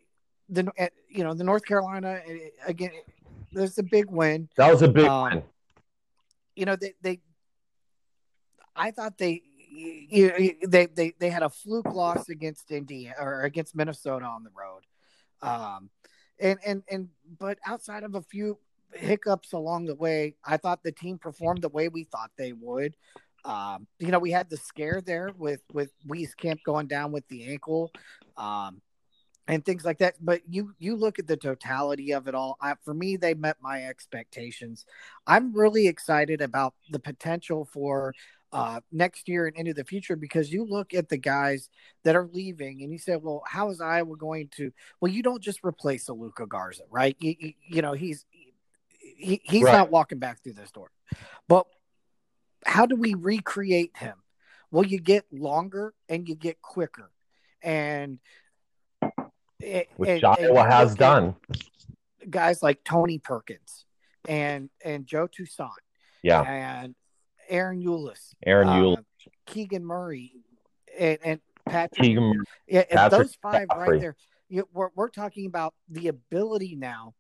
the 0.50 0.72
you 1.10 1.24
know 1.24 1.34
the 1.34 1.44
North 1.44 1.66
Carolina 1.66 2.22
again. 2.66 2.92
There's 3.52 3.78
a 3.78 3.84
big 3.84 4.10
win. 4.10 4.50
That 4.58 4.72
was 4.72 4.82
a 4.82 4.88
big 4.88 5.06
um, 5.06 5.24
win. 5.24 5.44
You 6.56 6.66
know 6.66 6.76
they 6.76 6.94
they. 7.02 7.22
I 8.76 8.92
thought 8.92 9.18
they 9.18 9.44
you, 9.74 10.56
they 10.68 10.88
they 10.88 11.14
they 11.20 11.30
had 11.30 11.44
a 11.44 11.50
fluke 11.50 11.94
loss 11.94 12.30
against 12.30 12.72
India 12.72 13.14
or 13.20 13.42
against 13.42 13.76
Minnesota 13.76 14.26
on 14.26 14.44
the 14.44 14.50
road, 14.56 14.84
um, 15.42 15.90
and 16.40 16.60
and 16.66 16.84
and 16.90 17.10
but 17.40 17.58
outside 17.66 18.04
of 18.04 18.16
a 18.16 18.22
few 18.22 18.58
hiccups 18.94 19.54
along 19.54 19.86
the 19.86 19.96
way, 19.96 20.36
I 20.46 20.58
thought 20.58 20.84
the 20.84 20.92
team 20.92 21.18
performed 21.18 21.62
the 21.62 21.70
way 21.70 21.90
we 21.90 22.04
thought 22.04 22.32
they 22.38 22.54
would. 22.54 22.96
Um, 23.46 23.88
you 24.00 24.08
know, 24.08 24.20
we 24.20 24.32
had 24.32 24.50
the 24.50 24.58
scare 24.58 25.02
there 25.02 25.32
with 25.38 25.62
with 25.74 25.92
Wieskamp 26.08 26.60
going 26.66 26.88
down 26.88 27.12
with 27.12 27.28
the 27.28 27.52
ankle, 27.52 27.92
um, 28.38 28.82
and 29.48 29.66
things 29.66 29.84
like 29.84 30.00
that. 30.00 30.16
But 30.22 30.42
you 30.50 30.74
you 30.80 30.96
look 30.96 31.20
at 31.20 31.28
the 31.28 31.38
totality 31.38 32.14
of 32.14 32.28
it 32.28 32.36
all. 32.36 32.58
I, 32.62 32.76
for 32.84 32.94
me, 32.94 33.18
they 33.18 33.34
met 33.34 33.58
my 33.62 33.84
expectations. 33.84 34.86
I'm 35.28 35.54
really 35.54 35.88
excited 35.88 36.42
about 36.42 36.74
the 36.90 37.00
potential 37.00 37.66
for 37.66 38.14
uh, 38.54 38.80
next 38.92 39.28
year 39.28 39.48
and 39.48 39.58
into 39.58 39.74
the 39.74 39.84
future 39.84 40.16
because 40.16 40.54
you 40.54 40.64
look 40.64 40.94
at 40.94 41.10
the 41.10 41.18
guys 41.18 41.70
that 42.04 42.16
are 42.16 42.30
leaving 42.32 42.84
and 42.84 42.92
you 42.92 43.00
say, 43.00 43.16
well, 43.16 43.42
how 43.48 43.72
is 43.72 43.82
Iowa 43.82 44.16
going 44.16 44.50
to? 44.58 44.72
Well, 45.02 45.12
you 45.12 45.24
don't 45.24 45.42
just 45.42 45.62
replace 45.64 46.08
a 46.08 46.14
Luka 46.14 46.46
Garza, 46.46 46.84
right? 46.92 47.18
You, 47.20 47.36
you, 47.40 47.54
you 47.68 47.82
know, 47.82 47.94
he's 47.94 48.26
he, 49.00 49.42
he's 49.44 49.64
right. 49.64 49.74
not 49.74 49.92
walking 49.92 50.20
back 50.20 50.44
through 50.44 50.54
this 50.54 50.72
door. 50.72 50.92
But 51.48 51.66
how 52.66 52.86
do 52.86 52.96
we 52.96 53.14
recreate 53.14 53.98
him? 53.98 54.16
Well, 54.72 54.86
you 54.86 55.00
get 55.00 55.26
longer 55.32 55.94
and 56.10 56.28
you 56.28 56.36
get 56.36 56.62
quicker, 56.62 57.12
and 57.62 58.20
which 59.96 60.10
and, 60.10 60.24
Iowa 60.24 60.62
and 60.64 60.74
has 60.74 60.96
done. 60.96 61.36
Guys 62.30 62.64
like 62.64 62.84
Tony 62.84 63.20
Perkins 63.20 63.86
and 64.28 64.70
and 64.84 65.06
Joe 65.06 65.28
Toussaint, 65.28 65.72
yeah, 66.24 66.42
and 66.42 66.96
Ahron 67.52 67.84
Ulis, 67.84 68.34
Ahron 68.48 68.68
uh, 68.68 68.98
Ulis, 68.98 69.06
Keegan 69.46 69.86
Murray, 69.86 70.32
and, 70.98 71.20
and 71.24 71.42
Patrick. 71.66 72.02
Keegan, 72.02 72.44
yeah, 72.68 72.84
Patrick 72.90 73.22
those 73.22 73.38
five 73.42 73.68
right 73.76 74.00
there. 74.00 74.16
You, 74.50 74.68
we're, 74.74 74.90
we're 74.96 75.10
talking 75.10 75.48
about 75.48 75.74
the 75.90 76.10
ability 76.10 76.76
now 76.76 77.14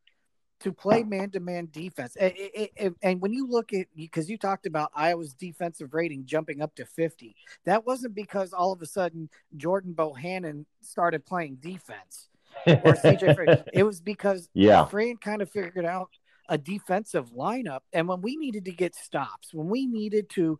to 0.63 0.71
play 0.71 1.03
man-to-man 1.03 1.67
defense. 1.71 2.15
And, 2.15 2.95
and 3.01 3.21
when 3.21 3.33
you 3.33 3.47
look 3.47 3.73
at 3.73 3.87
because 3.95 4.29
you 4.29 4.37
talked 4.37 4.65
about 4.65 4.91
Iowa's 4.95 5.33
defensive 5.33 5.93
rating 5.93 6.25
jumping 6.25 6.61
up 6.61 6.73
to 6.75 6.85
50, 6.85 7.35
that 7.65 7.85
wasn't 7.85 8.15
because 8.15 8.53
all 8.53 8.71
of 8.71 8.81
a 8.81 8.85
sudden 8.85 9.29
Jordan 9.57 9.93
Bohannon 9.93 10.65
started 10.81 11.25
playing 11.25 11.57
defense 11.61 12.29
or 12.65 12.93
CJ. 12.93 13.63
it 13.73 13.83
was 13.83 13.99
because 13.99 14.49
yeah, 14.53 14.85
Fran 14.85 15.17
kind 15.17 15.41
of 15.41 15.49
figured 15.49 15.85
out 15.85 16.09
a 16.49 16.57
defensive 16.57 17.31
lineup. 17.31 17.81
And 17.91 18.07
when 18.07 18.21
we 18.21 18.35
needed 18.35 18.65
to 18.65 18.71
get 18.71 18.95
stops, 18.95 19.53
when 19.53 19.67
we 19.67 19.85
needed 19.85 20.29
to 20.31 20.59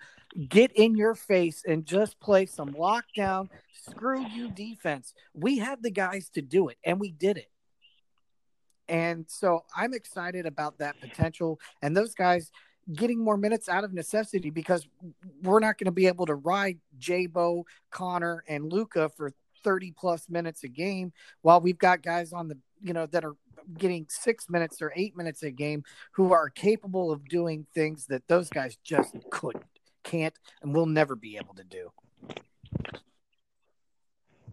get 0.49 0.71
in 0.73 0.95
your 0.95 1.15
face 1.15 1.63
and 1.67 1.85
just 1.85 2.19
play 2.19 2.45
some 2.45 2.73
lockdown, 2.73 3.49
screw 3.71 4.25
you 4.27 4.49
defense, 4.49 5.13
we 5.33 5.57
had 5.57 5.83
the 5.83 5.91
guys 5.91 6.29
to 6.29 6.41
do 6.41 6.67
it, 6.69 6.77
and 6.83 6.99
we 6.99 7.11
did 7.11 7.37
it. 7.37 7.49
And 8.89 9.25
so 9.27 9.63
I'm 9.75 9.93
excited 9.93 10.45
about 10.45 10.77
that 10.79 10.99
potential 10.99 11.59
and 11.81 11.95
those 11.95 12.13
guys 12.13 12.51
getting 12.91 13.23
more 13.23 13.37
minutes 13.37 13.69
out 13.69 13.83
of 13.83 13.93
necessity 13.93 14.49
because 14.49 14.85
we're 15.41 15.59
not 15.59 15.77
going 15.77 15.85
to 15.85 15.91
be 15.91 16.07
able 16.07 16.25
to 16.25 16.35
ride 16.35 16.79
Jabo, 16.99 17.63
Connor, 17.91 18.43
and 18.47 18.71
Luka 18.71 19.09
for 19.09 19.31
30 19.63 19.93
plus 19.97 20.29
minutes 20.29 20.63
a 20.63 20.67
game 20.67 21.13
while 21.41 21.61
we've 21.61 21.77
got 21.77 22.01
guys 22.01 22.33
on 22.33 22.49
the 22.49 22.57
you 22.81 22.91
know 22.91 23.05
that 23.05 23.23
are 23.23 23.35
getting 23.77 24.05
six 24.09 24.49
minutes 24.49 24.81
or 24.81 24.91
eight 24.95 25.15
minutes 25.15 25.41
a 25.43 25.51
game 25.51 25.83
who 26.11 26.33
are 26.33 26.49
capable 26.49 27.11
of 27.11 27.27
doing 27.29 27.65
things 27.73 28.05
that 28.07 28.27
those 28.27 28.49
guys 28.49 28.77
just 28.83 29.15
couldn't, 29.31 29.63
can't, 30.03 30.37
and 30.61 30.75
will 30.75 30.85
never 30.85 31.15
be 31.15 31.37
able 31.37 31.53
to 31.53 31.63
do. 31.63 31.89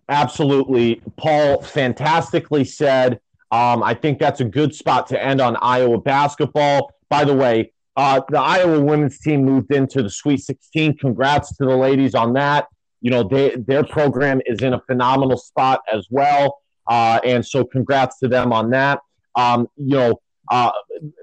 Absolutely. 0.08 1.00
Paul 1.16 1.62
fantastically 1.62 2.64
said. 2.64 3.20
Um, 3.52 3.82
I 3.82 3.94
think 3.94 4.18
that's 4.18 4.40
a 4.40 4.44
good 4.44 4.74
spot 4.74 5.08
to 5.08 5.22
end 5.22 5.40
on 5.40 5.56
Iowa 5.60 6.00
basketball. 6.00 6.92
By 7.08 7.24
the 7.24 7.34
way, 7.34 7.72
uh, 7.96 8.20
the 8.28 8.40
Iowa 8.40 8.80
women's 8.80 9.18
team 9.18 9.44
moved 9.44 9.72
into 9.72 10.02
the 10.02 10.10
Sweet 10.10 10.38
16. 10.38 10.98
Congrats 10.98 11.56
to 11.56 11.64
the 11.64 11.76
ladies 11.76 12.14
on 12.14 12.32
that. 12.34 12.68
You 13.00 13.10
know, 13.10 13.24
they, 13.24 13.56
their 13.56 13.82
program 13.82 14.40
is 14.46 14.60
in 14.62 14.74
a 14.74 14.80
phenomenal 14.80 15.36
spot 15.36 15.80
as 15.92 16.06
well. 16.10 16.58
Uh, 16.86 17.18
and 17.24 17.44
so, 17.44 17.64
congrats 17.64 18.18
to 18.20 18.28
them 18.28 18.52
on 18.52 18.70
that. 18.70 19.00
Um, 19.36 19.68
you 19.76 19.96
know, 19.96 20.20
uh, 20.50 20.70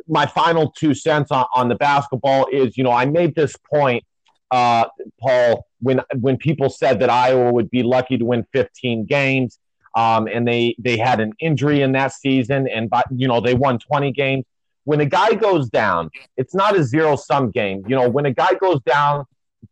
my 0.08 0.26
final 0.26 0.72
two 0.72 0.94
cents 0.94 1.32
on, 1.32 1.46
on, 1.56 1.70
the 1.70 1.76
basketball 1.76 2.48
is, 2.52 2.78
you 2.78 2.84
know, 2.84 2.92
I 2.92 3.06
made 3.06 3.36
this 3.36 3.56
point, 3.70 4.04
uh, 4.52 4.86
Paul, 5.20 5.66
when 5.82 6.02
when 6.20 6.38
people 6.38 6.70
said 6.70 7.00
that 7.02 7.10
Iowa 7.10 7.52
would 7.52 7.70
be 7.70 7.84
lucky 7.84 8.18
to 8.18 8.26
win 8.26 8.46
15 8.54 9.06
games 9.06 9.60
um, 9.98 10.28
and 10.28 10.48
they 10.48 10.76
they 10.78 10.96
had 10.96 11.20
an 11.20 11.34
injury 11.40 11.82
in 11.82 11.92
that 11.94 12.14
season, 12.14 12.68
and 12.68 12.88
but 12.88 13.06
you 13.14 13.28
know 13.28 13.42
they 13.42 13.56
won 13.56 13.80
20 13.80 14.12
games. 14.12 14.46
When 14.84 15.02
a 15.02 15.06
guy 15.06 15.34
goes 15.34 15.70
down, 15.70 16.12
it's 16.38 16.54
not 16.54 16.78
a 16.78 16.84
zero 16.84 17.16
sum 17.16 17.50
game. 17.50 17.84
You 17.88 17.96
know, 17.96 18.08
when 18.08 18.26
a 18.28 18.32
guy 18.32 18.54
goes 18.62 18.80
down, 18.86 19.26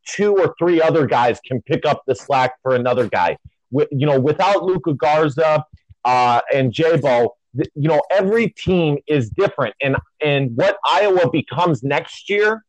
two 0.07 0.35
or 0.35 0.55
three 0.57 0.81
other 0.81 1.05
guys 1.05 1.39
can 1.45 1.61
pick 1.61 1.85
up 1.85 2.01
the 2.07 2.15
slack 2.15 2.55
for 2.63 2.75
another 2.75 3.07
guy. 3.07 3.37
you 3.69 4.05
know, 4.07 4.19
without 4.19 4.63
Luka 4.63 4.95
Garza 4.95 5.63
uh, 6.03 6.41
and 6.51 6.73
Jabo, 6.73 7.29
you 7.53 7.87
know, 7.87 8.01
every 8.09 8.49
team 8.49 8.97
is 9.05 9.29
different, 9.29 9.75
and 9.79 9.95
and 10.21 10.57
what 10.57 10.77
Iowa 10.89 11.29
becomes 11.29 11.83
next 11.83 12.31
year 12.31 12.65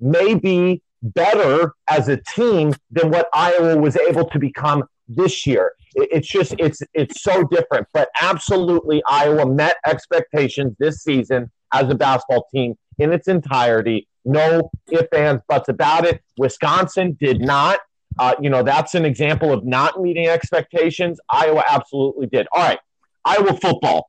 may 0.00 0.34
be 0.34 0.80
better 1.02 1.74
as 1.86 2.08
a 2.08 2.16
team 2.16 2.74
than 2.90 3.10
what 3.10 3.28
Iowa 3.34 3.76
was 3.76 3.94
able 3.98 4.24
to 4.30 4.38
become 4.38 4.84
this 5.06 5.46
year. 5.46 5.74
It's 5.94 6.28
just 6.28 6.54
it's 6.58 6.82
it's 6.92 7.22
so 7.22 7.44
different. 7.44 7.86
But 7.92 8.08
absolutely, 8.20 9.02
Iowa 9.06 9.46
met 9.46 9.76
expectations 9.86 10.74
this 10.78 11.02
season 11.02 11.50
as 11.72 11.90
a 11.90 11.94
basketball 11.94 12.46
team 12.52 12.74
in 12.98 13.12
its 13.12 13.28
entirety. 13.28 14.08
No 14.24 14.70
ifs, 14.90 15.08
ands, 15.12 15.42
buts 15.48 15.68
about 15.68 16.06
it. 16.06 16.22
Wisconsin 16.38 17.16
did 17.20 17.40
not. 17.40 17.80
Uh, 18.18 18.34
you 18.40 18.48
know, 18.48 18.62
that's 18.62 18.94
an 18.94 19.04
example 19.04 19.52
of 19.52 19.64
not 19.64 20.00
meeting 20.00 20.28
expectations. 20.28 21.18
Iowa 21.30 21.64
absolutely 21.68 22.26
did. 22.26 22.46
All 22.52 22.62
right, 22.62 22.78
Iowa 23.24 23.54
football. 23.54 24.08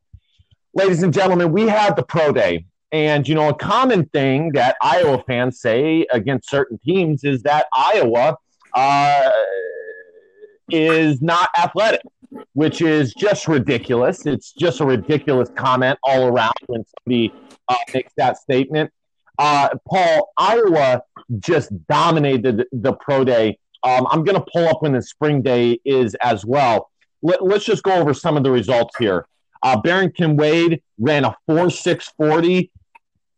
Ladies 0.74 1.04
and 1.04 1.14
gentlemen, 1.14 1.52
we 1.52 1.68
had 1.68 1.96
the 1.96 2.04
pro 2.04 2.32
day. 2.32 2.66
And, 2.92 3.28
you 3.28 3.36
know, 3.36 3.50
a 3.50 3.54
common 3.54 4.06
thing 4.06 4.52
that 4.54 4.78
Iowa 4.82 5.24
fans 5.28 5.60
say 5.60 6.06
against 6.12 6.50
certain 6.50 6.78
teams 6.78 7.24
is 7.24 7.44
that 7.44 7.66
Iowa 7.74 8.38
uh, 8.74 9.32
is 10.70 11.22
not 11.22 11.50
athletic, 11.58 12.02
which 12.54 12.82
is 12.82 13.14
just 13.14 13.48
ridiculous. 13.48 14.26
It's 14.26 14.52
just 14.54 14.80
a 14.80 14.86
ridiculous 14.86 15.50
comment 15.56 16.00
all 16.04 16.28
around 16.28 16.54
when 16.68 16.84
somebody 17.00 17.34
uh, 17.68 17.76
makes 17.94 18.14
that 18.18 18.38
statement. 18.38 18.92
Uh, 19.38 19.70
Paul, 19.88 20.32
Iowa 20.38 21.04
just 21.40 21.72
dominated 21.88 22.66
the 22.72 22.94
pro 22.94 23.24
day. 23.24 23.58
Um, 23.84 24.08
I'm 24.10 24.24
going 24.24 24.38
to 24.38 24.46
pull 24.52 24.68
up 24.68 24.82
when 24.82 24.94
the 24.94 25.02
spring 25.02 25.42
day 25.42 25.80
is 25.86 26.16
as 26.16 26.46
well. 26.46 26.90
Let, 27.22 27.42
us 27.42 27.64
just 27.64 27.84
go 27.84 27.94
over 27.94 28.14
some 28.14 28.38
of 28.38 28.44
the 28.44 28.52
results 28.52 28.96
here. 28.98 29.26
Uh, 29.64 29.80
Barrington 29.80 30.38
Wade 30.38 30.82
ran 31.00 31.26
a 31.26 31.36
4 31.48 31.70
6 31.70 32.14
40. 32.18 32.72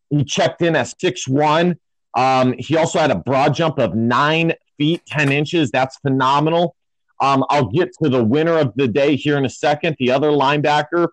He 0.09 0.23
checked 0.23 0.61
in 0.61 0.75
at 0.75 0.93
6 0.99 1.27
1. 1.27 1.77
Um, 2.15 2.55
he 2.57 2.77
also 2.77 2.99
had 2.99 3.11
a 3.11 3.15
broad 3.15 3.53
jump 3.53 3.77
of 3.77 3.95
nine 3.95 4.53
feet, 4.77 5.05
10 5.07 5.31
inches. 5.31 5.71
That's 5.71 5.97
phenomenal. 5.97 6.75
Um, 7.19 7.43
I'll 7.49 7.69
get 7.69 7.89
to 8.03 8.09
the 8.09 8.23
winner 8.23 8.57
of 8.57 8.73
the 8.75 8.87
day 8.87 9.15
here 9.15 9.37
in 9.37 9.45
a 9.45 9.49
second, 9.49 9.95
the 9.99 10.11
other 10.11 10.29
linebacker. 10.29 11.09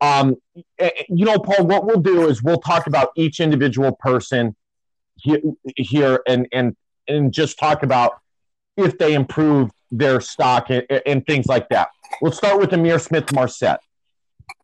Um, 0.00 0.36
eh, 0.56 0.62
eh, 0.78 1.04
you 1.08 1.24
know, 1.24 1.38
Paul, 1.38 1.66
what 1.66 1.86
we'll 1.86 2.00
do 2.00 2.28
is 2.28 2.42
we'll 2.42 2.60
talk 2.60 2.86
about 2.86 3.10
each 3.16 3.40
individual 3.40 3.92
person 3.92 4.54
here 5.76 6.22
and, 6.26 6.46
and, 6.52 6.76
and 7.08 7.32
just 7.32 7.58
talk 7.58 7.82
about 7.82 8.20
if 8.76 8.98
they 8.98 9.14
improve 9.14 9.70
their 9.90 10.20
stock 10.20 10.70
and, 10.70 10.84
and 11.06 11.26
things 11.26 11.46
like 11.46 11.68
that. 11.68 11.88
We'll 12.20 12.32
start 12.32 12.60
with 12.60 12.70
Ihmir 12.70 13.00
Smith 13.00 13.32
Marsette. 13.32 13.80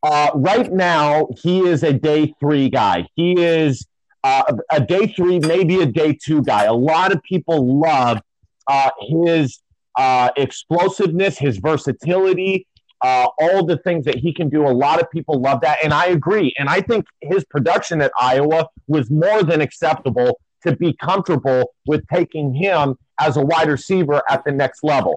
Uh, 0.03 0.31
right 0.35 0.71
now, 0.73 1.29
he 1.43 1.61
is 1.61 1.83
a 1.83 1.93
day 1.93 2.35
three 2.41 2.69
guy. 2.69 3.07
He 3.15 3.35
is 3.41 3.87
uh, 4.25 4.43
a 4.71 4.81
day 4.81 5.07
three, 5.07 5.39
maybe 5.39 5.81
a 5.81 5.87
day 5.87 6.13
two 6.21 6.43
guy. 6.43 6.65
A 6.65 6.73
lot 6.73 7.13
of 7.13 7.23
people 7.23 7.81
love 7.81 8.21
uh, 8.67 8.91
his 9.01 9.61
uh, 9.97 10.31
explosiveness, 10.37 11.39
his 11.39 11.59
versatility, 11.59 12.67
uh, 13.03 13.27
all 13.41 13.65
the 13.65 13.79
things 13.79 14.05
that 14.05 14.17
he 14.17 14.33
can 14.33 14.49
do. 14.49 14.67
A 14.67 14.69
lot 14.69 15.01
of 15.01 15.11
people 15.11 15.41
love 15.41 15.61
that. 15.63 15.79
And 15.83 15.93
I 15.93 16.07
agree. 16.07 16.55
And 16.59 16.69
I 16.69 16.81
think 16.81 17.07
his 17.21 17.45
production 17.45 18.03
at 18.03 18.13
Iowa 18.21 18.69
was 18.87 19.11
more 19.11 19.43
than 19.43 19.61
acceptable 19.61 20.39
to 20.65 20.77
be 20.77 20.93
comfortable 20.93 21.73
with 21.87 22.07
taking 22.13 22.55
him 22.55 22.97
as 23.19 23.37
a 23.37 23.43
wide 23.43 23.69
receiver 23.69 24.23
at 24.29 24.45
the 24.45 24.53
next 24.53 24.85
level. 24.85 25.17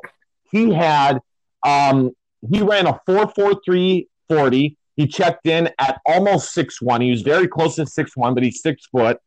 He 0.52 0.72
had, 0.72 1.20
um, 1.66 2.12
he 2.50 2.62
ran 2.62 2.88
a 2.88 3.00
4.43 3.08 4.08
40. 4.30 4.78
He 4.96 5.08
checked 5.08 5.48
in 5.48 5.70
at 5.80 6.00
almost 6.06 6.54
six 6.54 6.82
one. 6.82 7.02
He 7.02 7.12
was 7.12 7.22
very 7.22 7.48
close 7.48 7.76
to 7.76 7.86
six 7.86 8.16
one, 8.16 8.34
but 8.34 8.44
he's 8.44 8.62
six 8.62 8.86
foot. 8.88 9.18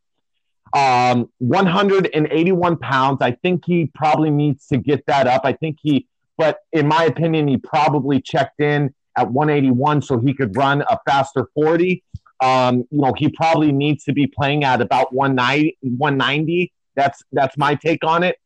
Um, 0.76 1.30
181 1.38 2.76
pounds. 2.76 3.22
I 3.22 3.30
think 3.30 3.64
he 3.64 3.90
probably 3.94 4.28
needs 4.28 4.66
to 4.66 4.76
get 4.76 5.06
that 5.06 5.26
up. 5.26 5.40
I 5.44 5.54
think 5.54 5.78
he, 5.80 6.06
but 6.36 6.58
in 6.70 6.86
my 6.86 7.04
opinion, 7.04 7.48
he 7.48 7.56
probably 7.56 8.20
checked 8.20 8.60
in 8.60 8.94
at 9.16 9.30
181 9.30 10.02
so 10.02 10.20
he 10.20 10.34
could 10.34 10.54
run 10.54 10.82
a 10.82 10.98
faster 11.06 11.48
40. 11.54 12.04
Um, 12.42 12.84
you 12.90 13.00
know, 13.00 13.14
he 13.16 13.30
probably 13.30 13.72
needs 13.72 14.04
to 14.04 14.12
be 14.12 14.26
playing 14.26 14.64
at 14.64 14.82
about 14.82 15.14
190. 15.14 15.78
190. 15.80 16.72
That's 16.94 17.22
that's 17.32 17.56
my 17.56 17.74
take 17.74 18.04
on 18.04 18.22
it. 18.22 18.36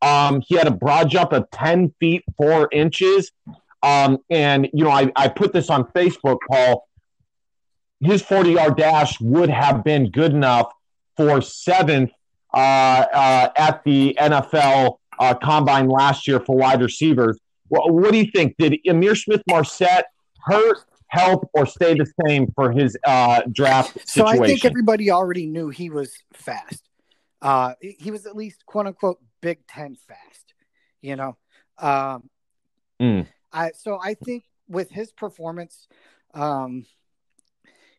Um, 0.00 0.42
he 0.46 0.54
had 0.54 0.68
a 0.68 0.72
broad 0.72 1.10
jump 1.10 1.32
of 1.32 1.50
10 1.50 1.92
feet 1.98 2.22
4 2.36 2.68
inches. 2.70 3.32
Um, 3.82 4.18
and, 4.30 4.68
you 4.72 4.84
know, 4.84 4.90
I, 4.90 5.10
I 5.16 5.26
put 5.26 5.52
this 5.52 5.70
on 5.70 5.86
Facebook, 5.86 6.38
Paul. 6.48 6.86
His 7.98 8.22
40 8.22 8.52
yard 8.52 8.76
dash 8.76 9.20
would 9.20 9.50
have 9.50 9.82
been 9.82 10.12
good 10.12 10.32
enough 10.32 10.70
for 11.16 11.40
seventh 11.40 12.10
uh, 12.52 12.56
uh, 12.56 13.48
at 13.56 13.82
the 13.84 14.16
NFL 14.20 14.98
uh, 15.18 15.34
combine 15.34 15.88
last 15.88 16.28
year 16.28 16.40
for 16.40 16.56
wide 16.56 16.80
receivers. 16.80 17.38
Well, 17.68 17.90
what 17.90 18.12
do 18.12 18.18
you 18.18 18.30
think? 18.30 18.56
Did 18.58 18.78
Ihmir 18.86 19.16
Smith 19.16 19.42
Marsette 19.48 20.06
hurt, 20.44 20.78
help, 21.08 21.48
or 21.52 21.66
stay 21.66 21.94
the 21.94 22.06
same 22.24 22.52
for 22.54 22.70
his 22.70 22.96
uh, 23.04 23.42
draft 23.50 23.92
situation? 23.92 24.36
So 24.36 24.44
I 24.44 24.46
think 24.46 24.64
everybody 24.64 25.10
already 25.10 25.46
knew 25.46 25.68
he 25.68 25.90
was 25.90 26.14
fast. 26.32 26.88
Uh, 27.42 27.74
he 27.80 28.10
was 28.10 28.26
at 28.26 28.36
least 28.36 28.64
quote 28.66 28.86
unquote 28.86 29.18
Big 29.40 29.66
Ten 29.66 29.96
fast, 29.96 30.54
you 31.02 31.16
know. 31.16 31.36
Um, 31.78 32.30
mm. 33.00 33.26
I 33.52 33.72
so 33.72 33.98
I 34.02 34.14
think 34.14 34.44
with 34.68 34.90
his 34.90 35.12
performance, 35.12 35.88
um, 36.32 36.86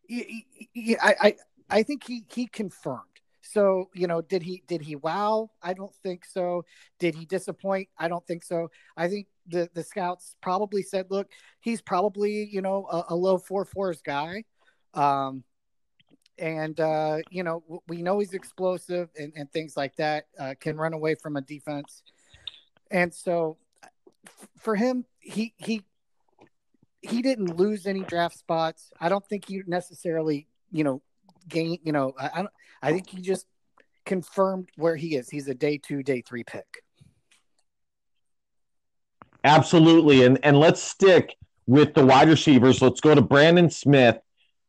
I, 0.09 1.16
I 1.22 1.36
I 1.70 1.84
think 1.84 2.03
he 2.05 2.26
he 2.32 2.47
confirmed. 2.47 3.01
So 3.41 3.89
you 3.93 4.07
know, 4.07 4.22
did 4.22 4.43
he 4.43 4.63
did 4.68 4.82
he 4.82 4.95
wow? 4.95 5.49
I 5.61 5.74
don't 5.74 5.93
think 5.95 6.26
so. 6.26 6.66
Did 6.99 7.16
he 7.16 7.26
disappoint? 7.26 7.89
I 7.97 8.07
don't 8.07 8.26
think 8.26 8.43
so. 8.43 8.70
I 8.97 9.07
think 9.07 9.28
the 9.47 9.70
the 9.74 9.84
scouts 9.84 10.36
probably 10.41 10.82
said, 10.82 11.07
look, 11.09 11.30
he's 11.59 11.82
probably 11.82 12.49
you 12.51 12.61
know 12.61 12.88
a, 12.91 13.13
a 13.13 13.16
low 13.16 13.38
four 13.38 13.66
fours 13.66 14.01
guy. 14.01 14.43
Um, 14.93 15.43
and 16.38 16.80
uh, 16.80 17.18
you 17.30 17.43
know 17.43 17.63
we 17.88 18.01
know 18.01 18.20
he's 18.20 18.34
explosive 18.34 19.09
and, 19.18 19.34
and 19.36 19.51
things 19.51 19.78
like 19.78 19.95
that 19.95 20.26
uh, 20.39 20.53
can 20.59 20.78
run 20.78 20.93
away 20.93 21.16
from 21.16 21.36
a 21.38 21.41
defense 21.41 22.03
and 22.91 23.13
so 23.13 23.57
for 24.59 24.76
him 24.76 25.05
he 25.20 25.53
he 25.57 25.84
he 27.01 27.22
didn't 27.22 27.57
lose 27.57 27.86
any 27.86 28.01
draft 28.01 28.38
spots 28.38 28.91
i 28.99 29.07
don't 29.07 29.26
think 29.28 29.45
he 29.47 29.61
necessarily 29.68 30.47
you 30.72 30.84
know 30.84 31.01
gain 31.48 31.78
you 31.84 31.91
know 31.91 32.14
i, 32.20 32.26
I 32.41 32.46
i 32.82 32.91
think 32.91 33.10
he 33.10 33.22
just 33.22 33.46
confirmed 34.06 34.70
where 34.76 34.96
he 34.96 35.16
is 35.16 35.30
he's 35.30 35.48
a 35.48 35.56
day 35.56 35.78
two 35.78 36.04
day 36.04 36.22
three 36.22 36.43
pick 36.43 36.84
absolutely 39.43 40.26
and 40.26 40.39
and 40.43 40.60
let's 40.60 40.82
stick 40.82 41.36
with 41.68 41.93
the 41.93 42.06
wide 42.06 42.30
receivers 42.30 42.82
let's 42.82 43.02
go 43.02 43.16
to 43.16 43.22
brandon 43.22 43.70
smith 43.70 44.18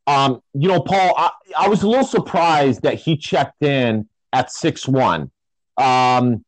um, 0.06 0.40
you 0.54 0.68
know, 0.68 0.80
Paul, 0.80 1.14
I, 1.16 1.30
I, 1.58 1.68
was 1.68 1.82
a 1.82 1.88
little 1.88 2.06
surprised 2.06 2.82
that 2.82 2.94
he 2.94 3.16
checked 3.16 3.62
in 3.62 4.08
at 4.32 4.52
six 4.52 4.86
one. 4.86 5.32
Um, 5.76 6.44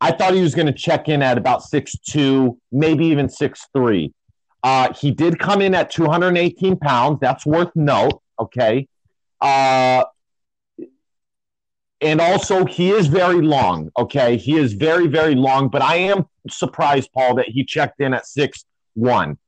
I 0.00 0.12
thought 0.12 0.34
he 0.34 0.42
was 0.42 0.54
going 0.54 0.66
to 0.66 0.72
check 0.72 1.08
in 1.08 1.22
at 1.22 1.38
about 1.38 1.62
six 1.62 1.96
two, 1.98 2.58
maybe 2.70 3.06
even 3.06 3.28
six 3.28 3.66
three. 3.74 4.12
Uh, 4.62 4.92
he 4.92 5.10
did 5.10 5.38
come 5.38 5.62
in 5.62 5.74
at 5.74 5.90
218 5.90 6.76
pounds. 6.76 7.18
That's 7.20 7.46
worth 7.46 7.74
note. 7.74 8.20
Okay. 8.38 8.86
Uh, 9.40 10.04
and 12.00 12.20
also, 12.20 12.64
he 12.64 12.90
is 12.90 13.08
very 13.08 13.42
long. 13.42 13.90
Okay. 13.98 14.36
He 14.36 14.56
is 14.56 14.72
very, 14.72 15.06
very 15.06 15.34
long, 15.34 15.68
but 15.68 15.82
I 15.82 15.96
am 15.96 16.26
surprised, 16.48 17.10
Paul, 17.12 17.34
that 17.36 17.48
he 17.48 17.64
checked 17.64 18.00
in 18.00 18.14
at 18.14 18.26
six 18.26 18.64
one. 18.94 19.38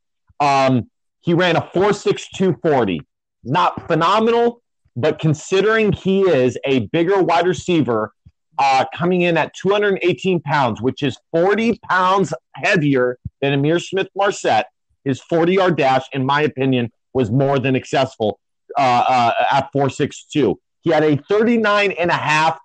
Um, 0.40 0.90
he 1.20 1.34
ran 1.34 1.57
a 1.57 1.62
4.6240 1.62 3.01
not 3.45 3.86
phenomenal, 3.86 4.62
but 4.97 5.18
considering 5.18 5.93
he 5.93 6.22
is 6.22 6.59
a 6.64 6.80
bigger 6.88 7.22
wide 7.22 7.47
receiver, 7.47 8.12
uh, 8.59 8.84
coming 8.95 9.22
in 9.22 9.36
at 9.36 9.55
218 9.55 10.40
pounds, 10.40 10.80
which 10.80 11.03
is 11.03 11.16
40 11.32 11.80
pounds 11.88 12.32
heavier 12.55 13.18
than 13.40 13.61
Ihmir 13.61 13.82
Smith 13.82 14.09
Marsette, 14.14 14.66
his 15.05 15.20
40 15.20 15.55
yard 15.55 15.76
dash, 15.76 16.05
in 16.12 16.24
my 16.24 16.43
opinion, 16.43 16.93
was 17.14 17.30
more 17.30 17.59
than 17.59 17.74
successful 17.74 18.38
uh, 18.79 19.05
uh, 19.09 19.33
at 19.51 19.70
462. 19.73 20.59
He 20.83 20.91
had 20.91 21.05
a 21.05 21.16
39 21.16 21.93
and 21.93 22.11
a 22.11 22.14
half 22.14 22.59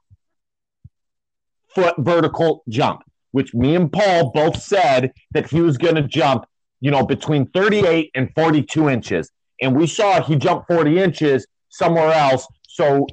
foot 1.76 1.96
vertical 1.98 2.64
jump, 2.70 3.04
which 3.32 3.54
me 3.54 3.76
and 3.76 3.92
Paul 3.92 4.32
both 4.32 4.62
said 4.62 5.12
that 5.32 5.50
he 5.50 5.62
was 5.62 5.78
going 5.78 5.96
to 5.96 6.04
jump, 6.04 6.46
you 6.82 6.92
know, 6.92 7.06
between 7.06 7.48
38 7.48 8.12
and 8.16 8.30
42 8.36 8.90
inches 8.90 9.32
and 9.62 9.76
we 9.76 9.88
saw 9.88 10.22
he 10.22 10.36
jumped 10.36 10.68
40 10.68 11.00
inches 11.00 11.48
somewhere 11.70 12.12
else. 12.12 12.48
So 12.68 13.08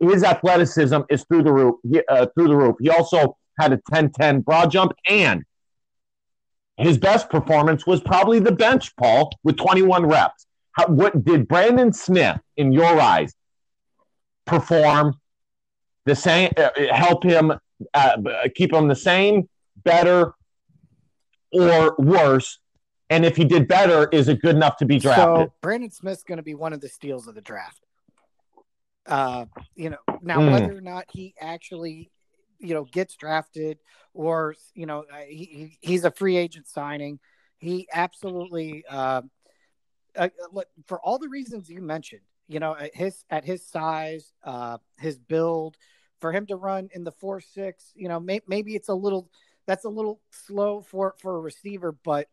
his 0.00 0.24
athleticism 0.24 1.00
is 1.08 1.24
through 1.24 1.44
the 1.44 1.52
roof. 1.52 1.76
Uh, 2.08 2.26
through 2.34 2.48
the 2.48 2.56
roof. 2.56 2.76
He 2.80 2.90
also 2.90 3.36
had 3.58 3.72
a 3.72 3.78
10-10 3.92 4.44
broad 4.44 4.70
jump, 4.70 4.92
and 5.08 5.44
his 6.76 6.98
best 6.98 7.30
performance 7.30 7.86
was 7.86 8.00
probably 8.00 8.40
the 8.40 8.52
bench, 8.52 8.96
Paul, 8.96 9.30
with 9.44 9.56
21 9.56 10.06
reps. 10.06 10.46
How, 10.72 10.86
what 10.86 11.24
did 11.24 11.48
Brandon 11.48 11.92
Smith, 11.92 12.38
in 12.56 12.72
your 12.72 13.00
eyes, 13.00 13.34
perform 14.46 15.14
the 16.04 16.14
same? 16.14 16.50
Uh, 16.56 16.70
help 16.90 17.24
him 17.24 17.52
uh, 17.94 18.16
keep 18.54 18.72
him 18.72 18.88
the 18.88 18.96
same, 18.96 19.48
better, 19.84 20.34
or 21.52 21.94
worse 21.98 22.58
and 23.12 23.26
if 23.26 23.36
he 23.36 23.44
did 23.44 23.68
better, 23.68 24.08
is 24.10 24.28
it 24.28 24.40
good 24.40 24.56
enough 24.56 24.78
to 24.78 24.86
be 24.86 24.98
drafted? 24.98 25.48
So 25.48 25.54
Brandon 25.60 25.90
Smith's 25.90 26.22
going 26.22 26.38
to 26.38 26.42
be 26.42 26.54
one 26.54 26.72
of 26.72 26.80
the 26.80 26.88
steals 26.88 27.26
of 27.26 27.34
the 27.34 27.42
draft. 27.42 27.84
Uh, 29.06 29.44
you 29.74 29.90
know, 29.90 29.98
now 30.22 30.38
mm. 30.38 30.50
whether 30.50 30.74
or 30.74 30.80
not 30.80 31.04
he 31.12 31.34
actually, 31.38 32.10
you 32.58 32.72
know, 32.72 32.84
gets 32.84 33.14
drafted 33.14 33.76
or 34.14 34.54
you 34.74 34.86
know 34.86 35.00
uh, 35.12 35.24
he, 35.28 35.76
he's 35.82 36.06
a 36.06 36.10
free 36.10 36.38
agent 36.38 36.66
signing, 36.66 37.18
he 37.58 37.86
absolutely 37.92 38.82
uh, 38.88 39.20
uh, 40.16 40.28
for 40.86 41.00
all 41.00 41.18
the 41.18 41.28
reasons 41.28 41.68
you 41.68 41.80
mentioned. 41.80 42.22
You 42.48 42.60
know, 42.60 42.76
at 42.76 42.94
his 42.94 43.24
at 43.30 43.44
his 43.44 43.64
size, 43.66 44.32
uh, 44.44 44.78
his 44.98 45.18
build, 45.18 45.76
for 46.20 46.32
him 46.32 46.46
to 46.46 46.56
run 46.56 46.88
in 46.94 47.04
the 47.04 47.12
four 47.12 47.40
six, 47.40 47.92
you 47.94 48.08
know, 48.08 48.20
may, 48.20 48.40
maybe 48.46 48.74
it's 48.74 48.88
a 48.88 48.94
little 48.94 49.30
that's 49.66 49.84
a 49.84 49.88
little 49.88 50.20
slow 50.30 50.80
for 50.82 51.14
for 51.18 51.36
a 51.36 51.40
receiver, 51.40 51.92
but 52.04 52.28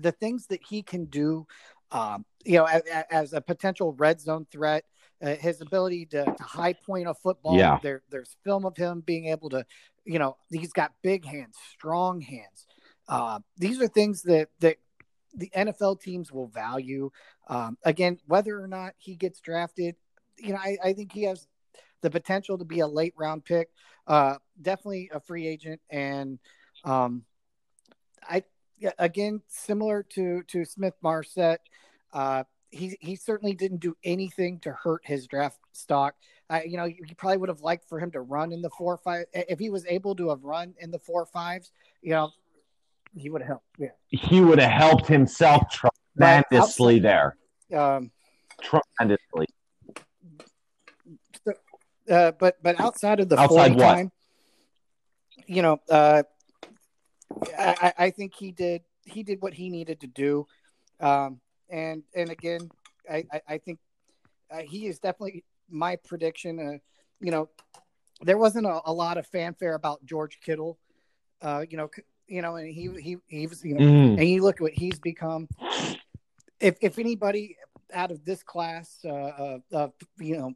the 0.00 0.12
things 0.12 0.46
that 0.46 0.60
he 0.66 0.82
can 0.82 1.06
do, 1.06 1.46
um, 1.92 2.24
you 2.44 2.58
know, 2.58 2.64
as, 2.64 2.82
as, 3.10 3.32
a 3.32 3.40
potential 3.40 3.92
red 3.94 4.20
zone 4.20 4.46
threat, 4.50 4.84
uh, 5.22 5.34
his 5.34 5.60
ability 5.60 6.06
to, 6.06 6.24
to, 6.24 6.42
high 6.42 6.72
point 6.72 7.08
a 7.08 7.14
football. 7.14 7.56
Yeah. 7.56 7.78
There, 7.82 8.02
there's 8.10 8.36
film 8.44 8.64
of 8.64 8.76
him 8.76 9.02
being 9.04 9.26
able 9.26 9.50
to, 9.50 9.64
you 10.04 10.18
know, 10.18 10.36
he's 10.50 10.72
got 10.72 10.92
big 11.02 11.24
hands, 11.24 11.56
strong 11.72 12.20
hands. 12.20 12.66
Uh, 13.08 13.40
these 13.56 13.80
are 13.80 13.88
things 13.88 14.22
that 14.22 14.48
that 14.60 14.76
the 15.34 15.50
NFL 15.54 16.00
teams 16.00 16.32
will 16.32 16.48
value. 16.48 17.10
Um, 17.48 17.78
again, 17.84 18.18
whether 18.26 18.60
or 18.60 18.68
not 18.68 18.94
he 18.98 19.14
gets 19.14 19.40
drafted, 19.40 19.96
you 20.38 20.52
know, 20.52 20.58
I, 20.58 20.76
I, 20.82 20.92
think 20.92 21.12
he 21.12 21.24
has 21.24 21.46
the 22.00 22.10
potential 22.10 22.58
to 22.58 22.64
be 22.64 22.80
a 22.80 22.86
late 22.86 23.14
round 23.16 23.44
pick. 23.44 23.70
Uh, 24.06 24.36
definitely 24.60 25.10
a 25.12 25.20
free 25.20 25.46
agent, 25.46 25.80
and 25.90 26.38
um, 26.84 27.24
I 28.22 28.44
again, 28.98 29.42
similar 29.48 30.02
to 30.14 30.42
to 30.44 30.64
Smith 30.64 30.94
Marsette, 31.02 31.60
uh, 32.12 32.44
he 32.70 32.96
he 33.00 33.16
certainly 33.16 33.54
didn't 33.54 33.80
do 33.80 33.96
anything 34.04 34.60
to 34.60 34.72
hurt 34.72 35.02
his 35.04 35.26
draft 35.26 35.58
stock. 35.72 36.14
Uh, 36.50 36.60
you 36.64 36.78
know, 36.78 36.84
you, 36.84 37.04
probably 37.16 37.36
would 37.36 37.50
have 37.50 37.60
liked 37.60 37.86
for 37.88 37.98
him 37.98 38.10
to 38.10 38.20
run 38.20 38.52
in 38.52 38.62
the 38.62 38.70
four 38.70 38.96
five. 38.96 39.26
If 39.32 39.58
he 39.58 39.70
was 39.70 39.84
able 39.86 40.14
to 40.16 40.30
have 40.30 40.44
run 40.44 40.74
in 40.78 40.90
the 40.90 40.98
four 40.98 41.26
fives, 41.26 41.72
you 42.02 42.10
know, 42.10 42.30
he 43.16 43.30
would 43.30 43.42
have 43.42 43.48
helped. 43.48 43.66
Yeah, 43.78 43.88
he 44.08 44.40
would 44.40 44.58
have 44.58 44.70
helped 44.70 45.06
himself 45.06 45.62
tremendously 45.70 46.98
there. 46.98 47.36
Um, 47.74 48.10
tremendously. 48.62 49.46
So, 51.44 51.52
uh, 52.10 52.32
but 52.32 52.56
but 52.62 52.80
outside 52.80 53.20
of 53.20 53.28
the 53.28 53.38
outside 53.38 53.74
what? 53.74 53.82
time, 53.82 54.12
you 55.46 55.62
know, 55.62 55.78
uh, 55.90 56.22
I, 57.58 57.92
I 57.98 58.10
think 58.10 58.34
he 58.34 58.52
did 58.52 58.82
he 59.04 59.22
did 59.22 59.40
what 59.40 59.54
he 59.54 59.70
needed 59.70 60.00
to 60.00 60.06
do, 60.06 60.46
um, 61.00 61.40
and 61.70 62.02
and 62.14 62.30
again, 62.30 62.70
I 63.10 63.24
I, 63.32 63.40
I 63.48 63.58
think 63.58 63.78
uh, 64.50 64.58
he 64.58 64.86
is 64.86 64.98
definitely 64.98 65.44
my 65.70 65.96
prediction. 65.96 66.58
Uh, 66.58 66.78
you 67.20 67.30
know, 67.30 67.48
there 68.22 68.38
wasn't 68.38 68.66
a, 68.66 68.80
a, 68.84 68.92
lot 68.92 69.18
of 69.18 69.26
fanfare 69.26 69.74
about 69.74 70.04
George 70.04 70.38
Kittle. 70.40 70.78
Uh, 71.42 71.64
you 71.68 71.76
know, 71.76 71.88
you 72.28 72.42
know, 72.42 72.56
and 72.56 72.72
he 72.72 72.90
he 73.00 73.16
he 73.26 73.46
was 73.46 73.64
you 73.64 73.74
know, 73.74 73.84
mm. 73.84 74.18
and 74.18 74.28
you 74.28 74.42
look 74.42 74.56
at 74.56 74.60
what 74.60 74.72
he's 74.72 74.98
become. 74.98 75.48
If 76.60 76.76
if 76.80 76.98
anybody, 76.98 77.56
out 77.92 78.10
of 78.10 78.24
this 78.24 78.42
class, 78.42 78.98
uh, 79.04 79.08
uh, 79.08 79.58
uh, 79.72 79.88
you 80.18 80.36
know, 80.36 80.52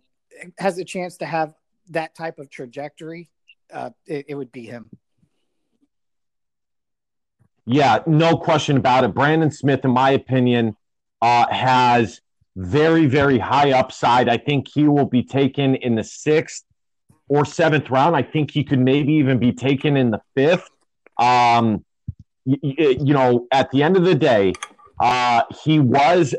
has 0.58 0.78
a 0.78 0.84
chance 0.84 1.16
to 1.18 1.26
have 1.26 1.54
that 1.90 2.14
type 2.14 2.38
of 2.38 2.50
trajectory, 2.50 3.30
uh, 3.72 3.90
it, 4.06 4.26
it 4.28 4.34
would 4.34 4.52
be 4.52 4.66
him. 4.66 4.90
Yeah, 7.64 8.00
no 8.06 8.36
question 8.36 8.76
about 8.76 9.04
it. 9.04 9.14
Brandon 9.14 9.50
Smith, 9.50 9.84
in 9.84 9.92
my 9.92 10.10
opinion, 10.10 10.76
uh, 11.20 11.46
has 11.52 12.20
very, 12.56 13.06
very 13.06 13.38
high 13.38 13.70
upside. 13.70 14.28
I 14.28 14.36
think 14.36 14.66
he 14.68 14.88
will 14.88 15.06
be 15.06 15.22
taken 15.22 15.76
in 15.76 15.94
the 15.94 16.04
sixth 16.04 16.64
or 17.28 17.44
seventh 17.44 17.88
round. 17.88 18.16
I 18.16 18.22
think 18.22 18.50
he 18.50 18.64
could 18.64 18.80
maybe 18.80 19.14
even 19.14 19.38
be 19.38 19.52
taken 19.52 19.96
in 19.96 20.10
the 20.10 20.20
fifth. 20.34 20.68
Um, 21.18 21.84
you, 22.44 22.58
you 22.62 23.14
know, 23.14 23.46
at 23.52 23.70
the 23.70 23.82
end 23.82 23.96
of 23.96 24.04
the 24.04 24.14
day, 24.14 24.52
uh, 25.00 25.42
he 25.64 25.78
was 25.78 26.34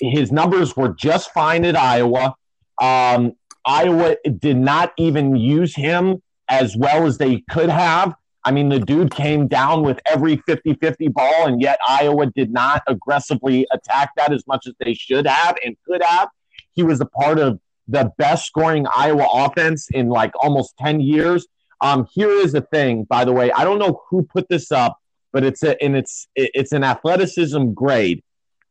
his 0.00 0.32
numbers 0.32 0.76
were 0.76 0.94
just 0.94 1.32
fine 1.32 1.64
at 1.64 1.76
Iowa. 1.76 2.34
Um, 2.80 3.32
Iowa 3.64 4.16
did 4.38 4.56
not 4.56 4.92
even 4.96 5.36
use 5.36 5.74
him 5.74 6.22
as 6.48 6.76
well 6.76 7.06
as 7.06 7.18
they 7.18 7.44
could 7.50 7.68
have. 7.68 8.14
I 8.44 8.52
mean, 8.52 8.70
the 8.70 8.80
dude 8.80 9.14
came 9.14 9.48
down 9.48 9.82
with 9.82 10.00
every 10.06 10.36
50 10.46 10.74
50 10.74 11.08
ball, 11.08 11.46
and 11.46 11.60
yet 11.60 11.78
Iowa 11.86 12.26
did 12.26 12.50
not 12.50 12.82
aggressively 12.86 13.66
attack 13.70 14.10
that 14.16 14.32
as 14.32 14.46
much 14.46 14.66
as 14.66 14.74
they 14.80 14.94
should 14.94 15.26
have 15.26 15.56
and 15.64 15.76
could 15.86 16.02
have. 16.02 16.28
He 16.72 16.82
was 16.82 17.00
a 17.00 17.06
part 17.06 17.38
of 17.38 17.60
the 17.86 18.10
best 18.16 18.46
scoring 18.46 18.86
Iowa 18.96 19.26
offense 19.32 19.88
in 19.90 20.08
like 20.08 20.32
almost 20.42 20.76
10 20.78 21.00
years. 21.00 21.46
Um, 21.80 22.06
here 22.12 22.30
is 22.30 22.52
the 22.52 22.60
thing, 22.60 23.04
by 23.04 23.24
the 23.24 23.32
way, 23.32 23.50
I 23.52 23.64
don't 23.64 23.78
know 23.78 24.02
who 24.08 24.22
put 24.22 24.48
this 24.48 24.70
up, 24.70 24.98
but 25.32 25.44
it's 25.44 25.62
a, 25.62 25.82
and 25.82 25.96
it's 25.96 26.28
it's 26.34 26.72
an 26.72 26.84
athleticism 26.84 27.72
grade. 27.72 28.22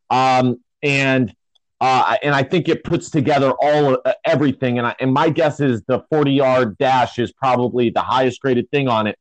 Um, 0.10 0.64
and 0.84 1.34
uh, 1.81 2.18
and 2.22 2.36
I 2.36 2.44
think 2.44 2.68
it 2.68 2.84
puts 2.84 3.10
together 3.10 3.52
all 3.52 3.99
uh, 4.03 4.14
everything. 4.26 4.77
And, 4.80 4.88
I, 4.88 4.95
and 4.99 5.14
my 5.14 5.30
guess 5.30 5.60
is 5.60 5.81
the 5.88 6.03
40 6.10 6.31
yard 6.31 6.77
dash 6.77 7.19
is 7.19 7.31
probably 7.31 7.90
the 7.90 8.02
highest 8.02 8.41
graded 8.41 8.69
thing 8.69 8.90
on 8.90 9.07
it. 9.07 9.18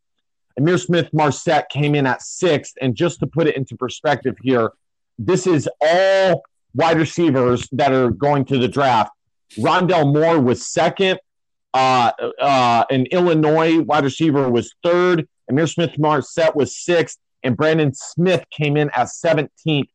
Ihmir 0.59 0.85
Smith 0.85 1.09
Marsette 1.13 1.69
came 1.69 1.95
in 1.95 2.05
at 2.05 2.21
sixth. 2.21 2.75
And 2.81 2.97
just 2.97 3.21
to 3.21 3.29
put 3.29 3.47
it 3.47 3.57
into 3.57 3.77
perspective 3.77 4.37
here, 4.43 4.73
this 5.19 5.47
is 5.47 5.69
all 5.81 6.43
wide 6.75 6.99
receivers 6.99 7.69
that 7.73 7.93
are 7.93 8.11
going 8.11 8.45
to 8.47 8.59
the 8.59 8.69
draft. 8.69 9.13
Rondale 9.57 10.13
Moore 10.13 10.41
was 10.41 10.67
second. 10.67 11.21
Uh, 11.75 12.13
uh, 12.41 12.85
an 12.91 13.07
Illinois 13.07 13.81
wide 13.81 14.05
receiver 14.05 14.51
was 14.51 14.75
third. 14.83 15.29
Ihmir 15.51 15.69
Smith 15.73 15.99
Marsette 15.99 16.57
was 16.57 16.77
sixth. 16.77 17.19
And 17.45 17.57
Brandon 17.57 17.93
Smith 17.95 18.45
came 18.51 18.77
in 18.77 18.91
at 18.91 19.07
17th. 19.07 19.89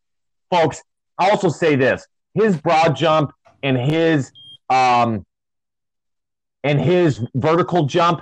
Folks, 0.49 0.81
I 1.17 1.29
also 1.29 1.49
say 1.49 1.75
this 1.75 2.07
his 2.33 2.57
broad 2.57 2.95
jump 2.95 3.31
and 3.61 3.77
his 3.77 4.31
um, 4.69 5.25
and 6.63 6.79
his 6.79 7.21
vertical 7.35 7.85
jump 7.85 8.21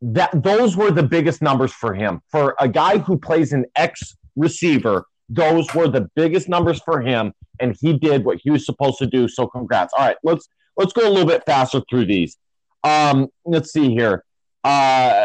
that 0.00 0.30
those 0.42 0.76
were 0.76 0.90
the 0.90 1.02
biggest 1.02 1.42
numbers 1.42 1.72
for 1.72 1.94
him 1.94 2.20
for 2.30 2.56
a 2.58 2.68
guy 2.68 2.98
who 2.98 3.16
plays 3.16 3.52
an 3.52 3.64
X 3.76 4.16
receiver 4.34 5.04
those 5.28 5.72
were 5.74 5.88
the 5.88 6.10
biggest 6.16 6.48
numbers 6.48 6.80
for 6.80 7.00
him 7.00 7.32
and 7.60 7.76
he 7.80 7.96
did 7.96 8.24
what 8.24 8.38
he 8.42 8.50
was 8.50 8.66
supposed 8.66 8.98
to 8.98 9.06
do 9.06 9.28
so 9.28 9.46
congrats 9.46 9.92
all 9.96 10.04
right 10.04 10.16
let's 10.24 10.48
let's 10.76 10.92
go 10.92 11.06
a 11.06 11.10
little 11.10 11.28
bit 11.28 11.44
faster 11.46 11.80
through 11.88 12.04
these 12.04 12.36
um 12.84 13.28
let's 13.44 13.72
see 13.72 13.90
here 13.90 14.24
uh 14.64 15.24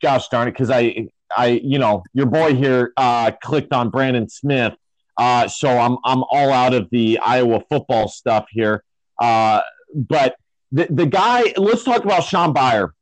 gosh 0.00 0.28
darn 0.28 0.48
it 0.48 0.52
because 0.52 0.70
i 0.70 1.08
i 1.36 1.60
you 1.62 1.78
know 1.78 2.02
your 2.12 2.26
boy 2.26 2.54
here 2.54 2.92
uh 2.96 3.30
clicked 3.42 3.72
on 3.72 3.90
brandon 3.90 4.28
smith 4.28 4.74
uh, 5.16 5.46
so 5.48 5.68
I'm 5.68 5.98
I'm 6.04 6.22
all 6.30 6.52
out 6.52 6.74
of 6.74 6.88
the 6.90 7.18
Iowa 7.18 7.62
football 7.68 8.08
stuff 8.08 8.46
here. 8.50 8.82
Uh, 9.20 9.60
but 9.94 10.36
the 10.70 10.86
the 10.90 11.06
guy, 11.06 11.52
let's 11.56 11.84
talk 11.84 12.04
about 12.04 12.24
Shaun 12.24 12.52
Beyer. 12.52 12.94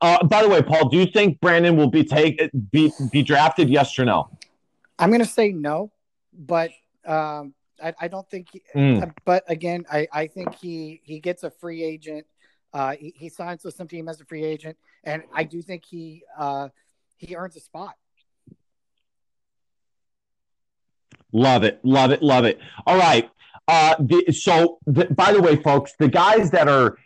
Uh, 0.00 0.24
by 0.24 0.42
the 0.42 0.48
way, 0.48 0.62
Paul, 0.62 0.88
do 0.88 0.96
you 0.96 1.06
think 1.06 1.40
Brandon 1.40 1.76
will 1.76 1.90
be 1.90 2.04
take 2.04 2.50
be 2.70 2.92
be 3.12 3.22
drafted? 3.22 3.68
Yes 3.68 3.98
or 3.98 4.04
no? 4.04 4.28
I'm 4.98 5.10
going 5.10 5.22
to 5.22 5.28
say 5.28 5.52
no, 5.52 5.92
but 6.36 6.70
um, 7.06 7.54
I, 7.82 7.94
I, 8.00 8.08
don't 8.08 8.28
think. 8.28 8.48
He, 8.52 8.62
mm. 8.74 9.12
But 9.24 9.44
again, 9.48 9.86
I, 9.90 10.08
I 10.12 10.26
think 10.26 10.56
he 10.56 11.00
he 11.04 11.20
gets 11.20 11.44
a 11.44 11.50
free 11.50 11.84
agent. 11.84 12.26
Uh, 12.72 12.94
he, 12.98 13.14
he 13.16 13.28
signs 13.28 13.64
with 13.64 13.74
some 13.74 13.88
team 13.88 14.08
as 14.08 14.20
a 14.20 14.24
free 14.24 14.44
agent, 14.44 14.76
and 15.04 15.22
I 15.34 15.44
do 15.44 15.62
think 15.62 15.84
he 15.84 16.22
uh, 16.38 16.68
he 17.16 17.34
earns 17.36 17.56
a 17.56 17.60
spot. 17.60 17.94
Love 21.32 21.64
it, 21.64 21.80
love 21.82 22.10
it, 22.10 22.22
love 22.22 22.44
it. 22.44 22.58
All 22.86 22.96
right. 22.96 23.28
Uh, 23.66 23.94
the, 24.00 24.32
so, 24.32 24.78
the, 24.86 25.04
by 25.06 25.32
the 25.32 25.42
way, 25.42 25.56
folks, 25.56 25.92
the 25.98 26.08
guys 26.08 26.50
that 26.52 26.68
are 26.68 26.96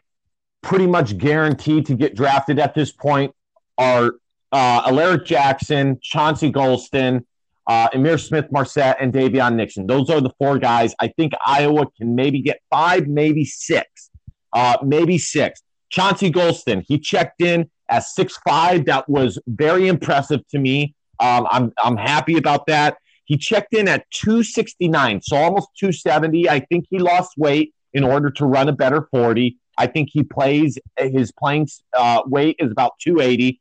pretty 0.63 0.87
much 0.87 1.19
guaranteed 1.19 1.87
to 1.87 1.95
get 1.95 2.15
drafted 2.15 2.61
at 2.61 2.73
this 2.73 2.93
point 2.93 3.35
are 3.79 4.13
uh, 4.53 4.83
Alaric 4.87 5.25
Jackson, 5.25 5.99
Chauncey 6.01 6.53
Golston, 6.53 7.25
uh, 7.67 7.89
Ihmir 7.91 8.21
Smith 8.21 8.47
Marsette, 8.53 8.97
and 9.01 9.13
Daviyon 9.13 9.55
Nixon. 9.55 9.89
Those 9.89 10.09
are 10.09 10.21
the 10.21 10.31
four 10.39 10.59
guys. 10.59 10.95
I 11.01 11.09
think 11.09 11.33
Iowa 11.45 11.87
can 11.91 12.15
maybe 12.15 12.43
get 12.43 12.61
five, 12.71 13.09
maybe 13.09 13.45
six, 13.45 14.11
uh, 14.53 14.79
maybe 14.83 15.19
six. 15.19 15.63
Chauncey 15.91 16.31
Golston, 16.31 16.85
he 16.87 16.99
checked 16.99 17.43
in 17.43 17.71
at 17.89 18.05
six 18.05 18.39
five. 18.47 18.87
That 18.87 19.09
was 19.09 19.39
very 19.47 19.89
impressive 19.89 20.41
to 20.49 20.59
me. 20.59 20.95
Um, 21.21 21.47
I'm 21.51 21.73
I'm 21.83 21.97
happy 21.97 22.37
about 22.37 22.67
that. 22.67 22.97
He 23.25 23.37
checked 23.37 23.73
in 23.73 23.89
at 23.89 24.05
269, 24.11 25.23
so 25.23 25.37
almost 25.37 25.69
270. 25.79 26.51
I 26.51 26.61
think 26.61 26.87
he 26.91 26.99
lost 26.99 27.31
weight 27.37 27.73
in 27.93 28.05
order 28.05 28.31
to 28.31 28.45
run 28.45 28.69
a 28.69 28.73
better 28.73 29.09
40. 29.11 29.57
I 29.79 29.87
think 29.87 30.11
he 30.13 30.23
plays 30.23 30.79
his 30.99 31.33
playing 31.33 31.69
uh, 31.97 32.23
weight 32.27 32.57
is 32.59 32.71
about 32.71 32.93
280. 33.01 33.61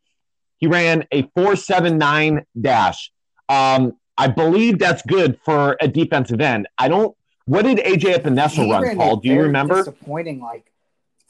He 0.57 0.67
ran 0.67 1.05
a 1.11 1.21
479 1.35 2.45
dash. 2.59 3.11
Um, 3.49 3.93
I 4.17 4.27
believe 4.27 4.77
that's 4.77 5.01
good 5.03 5.39
for 5.43 5.77
a 5.79 5.87
defensive 5.87 6.41
end. 6.41 6.67
I 6.77 6.87
don't. 6.87 7.15
What 7.45 7.63
did 7.63 7.79
AJ 7.79 8.17
Epenesa 8.17 8.69
run, 8.69 8.95
Paul? 8.95 9.17
Do 9.17 9.29
you 9.29 9.41
remember? 9.41 9.77
Disappointing, 9.77 10.39
like 10.41 10.70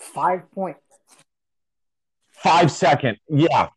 five 0.02 0.52
point 0.52 0.78
five 2.32 2.72
second. 2.72 3.18
Yeah, 3.30 3.70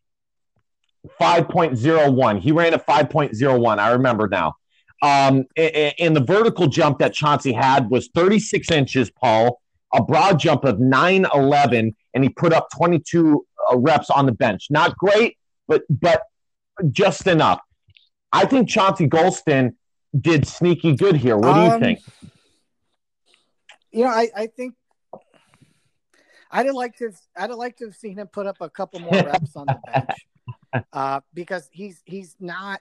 5.01. 1.19 2.39
He 2.39 2.51
ran 2.51 2.73
a 2.73 2.79
5.01. 2.79 3.79
I 3.79 3.91
remember 3.91 4.27
now. 4.27 4.55
Um, 5.01 5.45
and 5.57 6.15
the 6.15 6.23
vertical 6.25 6.67
jump 6.67 6.99
that 6.99 7.13
Chauncey 7.13 7.53
had 7.53 7.89
was 7.89 8.09
36 8.15 8.71
inches, 8.71 9.11
Paul, 9.11 9.61
a 9.93 10.01
broad 10.03 10.39
jump 10.39 10.63
of 10.63 10.79
911, 10.79 11.95
and 12.13 12.23
he 12.23 12.29
put 12.29 12.53
up 12.53 12.69
22 12.75 13.45
uh, 13.71 13.77
reps 13.77 14.09
on 14.09 14.25
the 14.25 14.31
bench. 14.31 14.67
Not 14.69 14.97
great, 14.97 15.37
but 15.67 15.83
but 15.89 16.23
just 16.91 17.27
enough. 17.27 17.61
I 18.31 18.45
think 18.45 18.67
Chauncey 18.67 19.07
Golston 19.07 19.75
did 20.19 20.47
sneaky 20.47 20.95
good 20.95 21.17
here. 21.17 21.37
What 21.37 21.53
do 21.53 21.59
you 21.61 21.71
um, 21.71 21.79
think? 21.79 21.99
You 23.91 24.05
know, 24.05 24.09
I, 24.09 24.29
I 24.35 24.47
think 24.47 24.73
I'd 26.55 26.67
have 26.67 26.75
liked 26.75 26.99
to 26.99 27.11
I'd 27.35 27.49
have 27.49 27.59
liked 27.59 27.79
to 27.79 27.85
have 27.85 27.95
seen 27.95 28.17
him 28.17 28.27
put 28.27 28.47
up 28.47 28.57
a 28.61 28.69
couple 28.69 29.01
more 29.01 29.11
reps 29.11 29.55
on 29.57 29.65
the 29.67 29.79
bench 29.91 30.85
uh, 30.93 31.19
because 31.33 31.69
he's 31.71 32.01
he's 32.05 32.35
not 32.39 32.79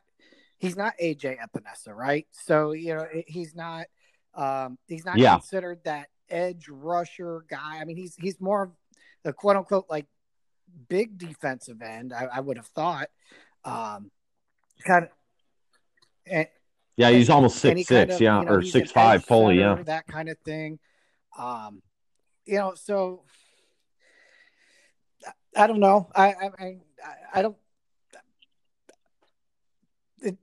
he's 0.59 0.77
not 0.77 0.95
AJ 1.03 1.39
Epenesa, 1.39 1.93
right? 1.93 2.27
So 2.31 2.71
you 2.71 2.95
know 2.95 3.07
he's 3.27 3.57
not 3.57 3.87
um, 4.35 4.79
he's 4.87 5.05
not 5.05 5.19
yeah. 5.19 5.33
considered 5.33 5.81
that 5.85 6.09
edge 6.31 6.69
rusher 6.69 7.45
guy. 7.51 7.81
I 7.81 7.85
mean 7.85 7.97
he's 7.97 8.15
he's 8.15 8.41
more 8.41 8.63
of 8.63 8.71
the 9.25 9.33
quote 9.33 9.57
unquote 9.57 9.87
like 9.91 10.07
big 10.89 11.19
defensive 11.19 11.83
end. 11.83 12.13
I, 12.13 12.29
I 12.33 12.41
would 12.41 12.57
have 12.57 12.67
thought. 12.67 13.09
Um, 13.65 14.11
kind 14.85 15.05
of. 15.07 15.11
And, 16.27 16.47
yeah, 16.97 17.11
he's 17.11 17.29
almost 17.29 17.57
six 17.57 17.89
six, 17.89 17.89
kind 17.89 18.11
of, 18.13 18.21
yeah, 18.21 18.39
you 18.41 18.47
know, 18.47 18.53
or 18.53 18.63
six 18.63 18.93
five 18.93 19.25
fully, 19.25 19.59
yeah, 19.59 19.83
that 19.83 20.07
kind 20.07 20.29
of 20.29 20.39
thing. 20.45 20.79
Um, 21.37 21.83
you 22.47 22.57
know, 22.57 22.75
so 22.77 23.25
I 25.57 25.67
don't 25.67 25.81
know. 25.81 26.11
I 26.15 26.35
I 26.59 26.77
I 27.35 27.43
don't 27.43 27.57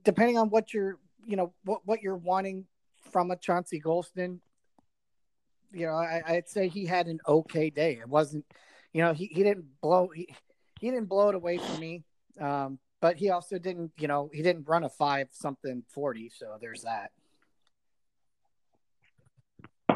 depending 0.04 0.38
on 0.38 0.50
what 0.50 0.72
you're, 0.72 0.98
you 1.26 1.36
know, 1.36 1.52
what, 1.64 1.80
what 1.84 2.02
you're 2.02 2.16
wanting 2.16 2.66
from 3.10 3.30
a 3.30 3.36
Chauncey 3.36 3.80
Golston, 3.80 4.38
you 5.72 5.86
know, 5.86 5.94
I, 5.94 6.22
would 6.32 6.48
say 6.48 6.68
he 6.68 6.86
had 6.86 7.06
an 7.06 7.20
okay 7.26 7.70
day. 7.70 7.98
It 8.00 8.08
wasn't, 8.08 8.44
you 8.92 9.02
know, 9.02 9.12
he, 9.12 9.26
he 9.26 9.42
didn't 9.42 9.64
blow, 9.80 10.08
he, 10.14 10.34
he 10.80 10.90
didn't 10.90 11.08
blow 11.08 11.30
it 11.30 11.34
away 11.34 11.58
from 11.58 11.80
me. 11.80 12.04
Um, 12.40 12.78
but 13.00 13.16
he 13.16 13.30
also 13.30 13.58
didn't, 13.58 13.92
you 13.98 14.06
know, 14.06 14.30
he 14.32 14.42
didn't 14.42 14.68
run 14.68 14.84
a 14.84 14.88
five 14.88 15.28
something 15.32 15.82
40. 15.88 16.30
So 16.34 16.58
there's 16.60 16.82
that. 16.82 17.10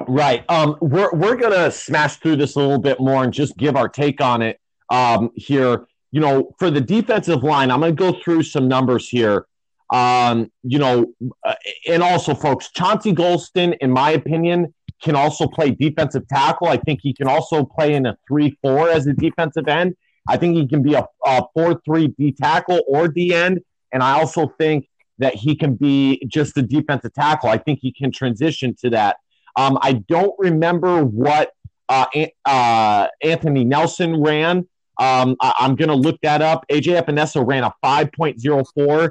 Right. 0.09 0.45
Um, 0.49 0.77
we're, 0.81 1.13
we're 1.13 1.37
to 1.37 1.71
smash 1.71 2.17
through 2.17 2.37
this 2.37 2.57
a 2.57 2.59
little 2.59 2.79
bit 2.79 3.01
more 3.01 3.23
and 3.25 3.33
just 3.33 3.57
give 3.57 3.77
our 3.77 3.89
take 3.89 4.21
on 4.21 4.43
it 4.43 4.61
um, 4.91 5.31
here. 5.35 5.87
You 6.13 6.21
know, 6.21 6.55
for 6.59 6.71
the 6.71 6.81
defensive 6.81 7.43
line, 7.43 7.71
I'm 7.71 7.81
going 7.81 7.95
to 7.95 8.13
go 8.13 8.19
through 8.23 8.45
some 8.45 8.69
numbers 8.69 9.09
here. 9.09 9.47
Um, 9.91 10.51
you 10.63 10.79
know, 10.79 11.13
uh, 11.45 11.55
and 11.89 12.03
also, 12.03 12.35
folks, 12.35 12.71
Chauncey 12.71 13.13
Golston, 13.13 13.77
in 13.81 13.91
my 13.91 14.13
opinion, 14.13 14.75
can 15.03 15.15
also 15.15 15.47
play 15.47 15.71
defensive 15.71 16.27
tackle. 16.29 16.69
I 16.69 16.77
think 16.79 17.01
he 17.03 17.13
can 17.13 17.29
also 17.29 17.65
play 17.65 17.95
in 17.95 18.07
a 18.07 18.17
3 18.29 18.57
4 18.63 18.89
as 18.89 19.07
a 19.07 19.13
defensive 19.13 19.69
end. 19.69 19.95
I 20.29 20.37
think 20.37 20.57
he 20.57 20.67
can 20.67 20.83
be 20.83 20.95
a, 20.95 21.07
a 21.25 21.43
4 21.55 21.81
3 21.85 22.09
D 22.09 22.33
tackle 22.33 22.81
or 22.89 23.09
D 23.09 23.35
end. 23.35 23.61
And 23.93 24.03
I 24.03 24.19
also 24.19 24.49
think 24.59 24.89
that 25.19 25.35
he 25.35 25.55
can 25.55 25.75
be 25.75 26.23
just 26.27 26.57
a 26.57 26.63
defensive 26.63 27.15
tackle. 27.15 27.49
I 27.49 27.59
think 27.59 27.79
he 27.81 27.93
can 27.93 28.13
transition 28.13 28.75
to 28.81 28.91
that. 28.91 29.17
Um, 29.57 29.79
I 29.81 29.93
don't 30.09 30.35
remember 30.39 31.03
what 31.05 31.53
uh, 31.89 32.07
uh, 32.45 33.07
Anthony 33.23 33.65
Nelson 33.65 34.21
ran. 34.21 34.69
Um, 34.99 35.37
I, 35.41 35.55
am 35.61 35.77
going 35.77 35.89
to 35.89 35.95
look 35.95 36.19
that 36.23 36.43
up. 36.43 36.65
AJ 36.71 37.03
Epenesa 37.03 37.47
ran 37.47 37.65
a 37.65 37.73
5.04. 37.85 39.11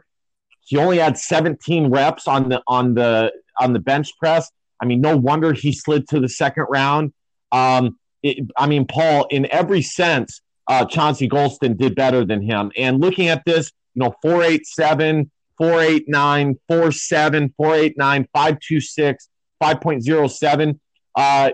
He 0.62 0.78
only 0.78 0.98
had 0.98 1.18
17 1.18 1.91
reps 1.91 2.28
on 2.28 2.49
the 2.49 2.62
on 2.68 2.95
the 2.95 3.32
on 3.60 3.74
the 3.74 3.80
bench 3.80 4.18
press. 4.18 4.52
I 4.82 4.86
mean, 4.86 4.99
no 4.99 5.16
wonder 5.16 5.53
he 5.53 5.72
slid 5.72 6.07
to 6.10 6.20
the 6.20 6.30
second 6.30 6.66
round. 6.70 7.14
Um, 7.52 7.99
it, 8.24 8.40
I 8.57 8.68
mean, 8.68 8.86
Paul, 8.86 9.28
in 9.30 9.48
every 9.52 9.82
sense, 9.84 10.41
uh, 10.68 10.86
Chauncey 10.86 11.30
Golston 11.30 11.78
did 11.78 11.95
better 11.95 12.26
than 12.26 12.41
him. 12.41 12.72
And 12.76 12.99
looking 12.99 13.28
at 13.28 13.44
this, 13.45 13.72
you 13.94 14.02
know, 14.02 14.16
487, 14.22 15.30
489, 15.57 16.60
47, 16.68 17.53
489, 17.56 18.28
526, 18.34 19.30
5.07. 19.62 20.80
Uh, 21.16 21.52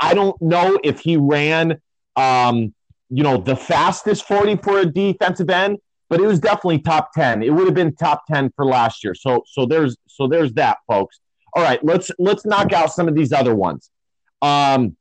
I 0.00 0.14
don't 0.14 0.40
know 0.42 0.78
if 0.82 1.00
he 1.00 1.16
ran, 1.16 1.80
um, 2.16 2.74
you 3.10 3.22
know, 3.22 3.36
the 3.36 3.56
fastest 3.56 4.26
40 4.26 4.56
for 4.56 4.78
a 4.78 4.86
defensive 4.86 5.50
end, 5.50 5.78
but 6.08 6.20
it 6.20 6.26
was 6.26 6.40
definitely 6.40 6.78
top 6.78 7.12
10. 7.12 7.42
It 7.42 7.50
would 7.50 7.66
have 7.66 7.74
been 7.74 7.94
top 7.94 8.26
10 8.26 8.52
for 8.56 8.64
last 8.64 9.04
year. 9.04 9.14
So, 9.14 9.42
so 9.46 9.66
there's, 9.66 9.96
so 10.06 10.26
there's 10.26 10.52
that, 10.54 10.78
folks. 10.86 11.20
All 11.52 11.62
right, 11.62 11.84
let's 11.84 12.10
let's 12.18 12.46
knock 12.46 12.72
out 12.72 12.92
some 12.92 13.08
of 13.08 13.14
these 13.14 13.32
other 13.32 13.54
ones. 13.54 13.90
Um, 14.40 14.96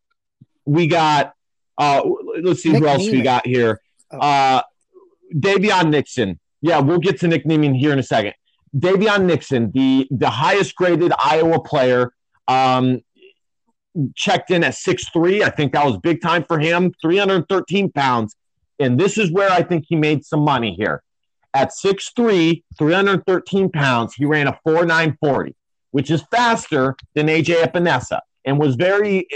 we 0.66 0.88
got. 0.88 1.34
Uh, 1.78 2.02
let's 2.42 2.62
see 2.62 2.72
Nick 2.72 2.82
who 2.82 2.88
else 2.88 3.02
Niemann. 3.04 3.18
we 3.18 3.24
got 3.24 3.48
here. 3.48 3.80
Oh. 4.12 4.18
Uh, 4.20 4.62
Daviyon 5.34 5.90
Nixon. 5.92 6.40
Yeah, 6.62 6.80
we'll 6.80 7.00
get 7.00 7.20
to 7.20 7.28
Nick 7.28 7.46
Niemann 7.46 7.74
here 7.74 7.94
in 7.94 8.00
a 8.00 8.04
second. 8.04 8.34
Daviyon 8.76 9.26
Nixon, 9.26 9.72
the 9.72 10.08
the 10.12 10.30
highest 10.30 10.76
graded 10.76 11.14
Iowa 11.24 11.62
player, 11.62 12.12
um, 12.48 13.02
checked 14.16 14.52
in 14.52 14.64
at 14.64 14.76
six 14.76 15.10
three. 15.10 15.44
I 15.44 15.50
think 15.50 15.74
that 15.74 15.86
was 15.86 15.98
big 15.98 16.22
time 16.22 16.44
for 16.44 16.60
him. 16.60 16.94
313 17.02 17.92
pounds. 17.92 18.36
And 18.80 19.00
this 19.00 19.18
is 19.18 19.32
where 19.32 19.52
I 19.52 19.62
think 19.62 19.86
he 19.88 19.96
made 19.96 20.24
some 20.24 20.42
money 20.42 20.74
here. 20.74 21.04
At 21.54 21.72
6'3, 21.72 22.64
313 22.78 23.72
pounds, 23.72 24.14
he 24.14 24.24
ran 24.24 24.48
a 24.48 24.58
4'940 24.66 25.54
which 25.92 26.12
is 26.12 26.24
faster 26.32 26.96
than 27.16 27.28
AJ 27.28 27.64
Epenesa, 27.64 28.20
and 28.46 28.60
was 28.60 28.76
very 28.76 29.28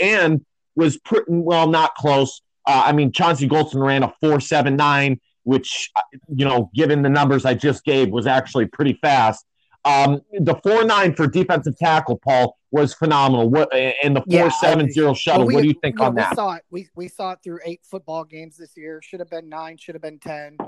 and 0.00 0.44
was 0.76 0.98
pretty 0.98 1.24
well 1.28 1.68
not 1.68 1.94
close. 1.94 2.42
Uh, 2.66 2.84
I 2.86 2.92
mean, 2.92 3.12
Chauncey 3.12 3.48
Golston 3.48 3.84
ran 3.84 4.02
a 4.02 4.12
four 4.20 4.40
seven 4.40 4.76
nine, 4.76 5.20
which 5.44 5.90
uh, 5.96 6.00
you 6.34 6.44
know, 6.44 6.70
given 6.74 7.02
the 7.02 7.08
numbers 7.08 7.44
I 7.44 7.54
just 7.54 7.84
gave, 7.84 8.10
was 8.10 8.26
actually 8.26 8.66
pretty 8.66 8.98
fast. 9.00 9.44
Um, 9.84 10.20
the 10.32 10.54
four 10.62 10.84
nine 10.84 11.14
for 11.14 11.26
defensive 11.26 11.76
tackle, 11.78 12.18
Paul, 12.18 12.56
was 12.74 12.92
phenomenal. 12.92 13.48
What 13.48 13.72
and 13.72 14.16
the 14.16 14.20
four 14.20 14.26
yeah, 14.26 14.48
seven 14.48 14.90
zero 14.90 15.14
shuttle? 15.14 15.42
Well, 15.42 15.48
we, 15.48 15.54
what 15.54 15.62
do 15.62 15.68
you 15.68 15.74
think 15.80 16.00
on 16.00 16.16
we 16.16 16.20
that? 16.20 16.34
Saw 16.34 16.54
it. 16.54 16.64
We 16.70 16.88
we 16.96 17.06
saw 17.06 17.32
it 17.32 17.38
through 17.42 17.60
eight 17.64 17.80
football 17.84 18.24
games 18.24 18.56
this 18.56 18.76
year. 18.76 19.00
Should 19.00 19.20
have 19.20 19.30
been 19.30 19.48
nine. 19.48 19.76
Should 19.78 19.94
have 19.94 20.02
been 20.02 20.18
ten. 20.18 20.58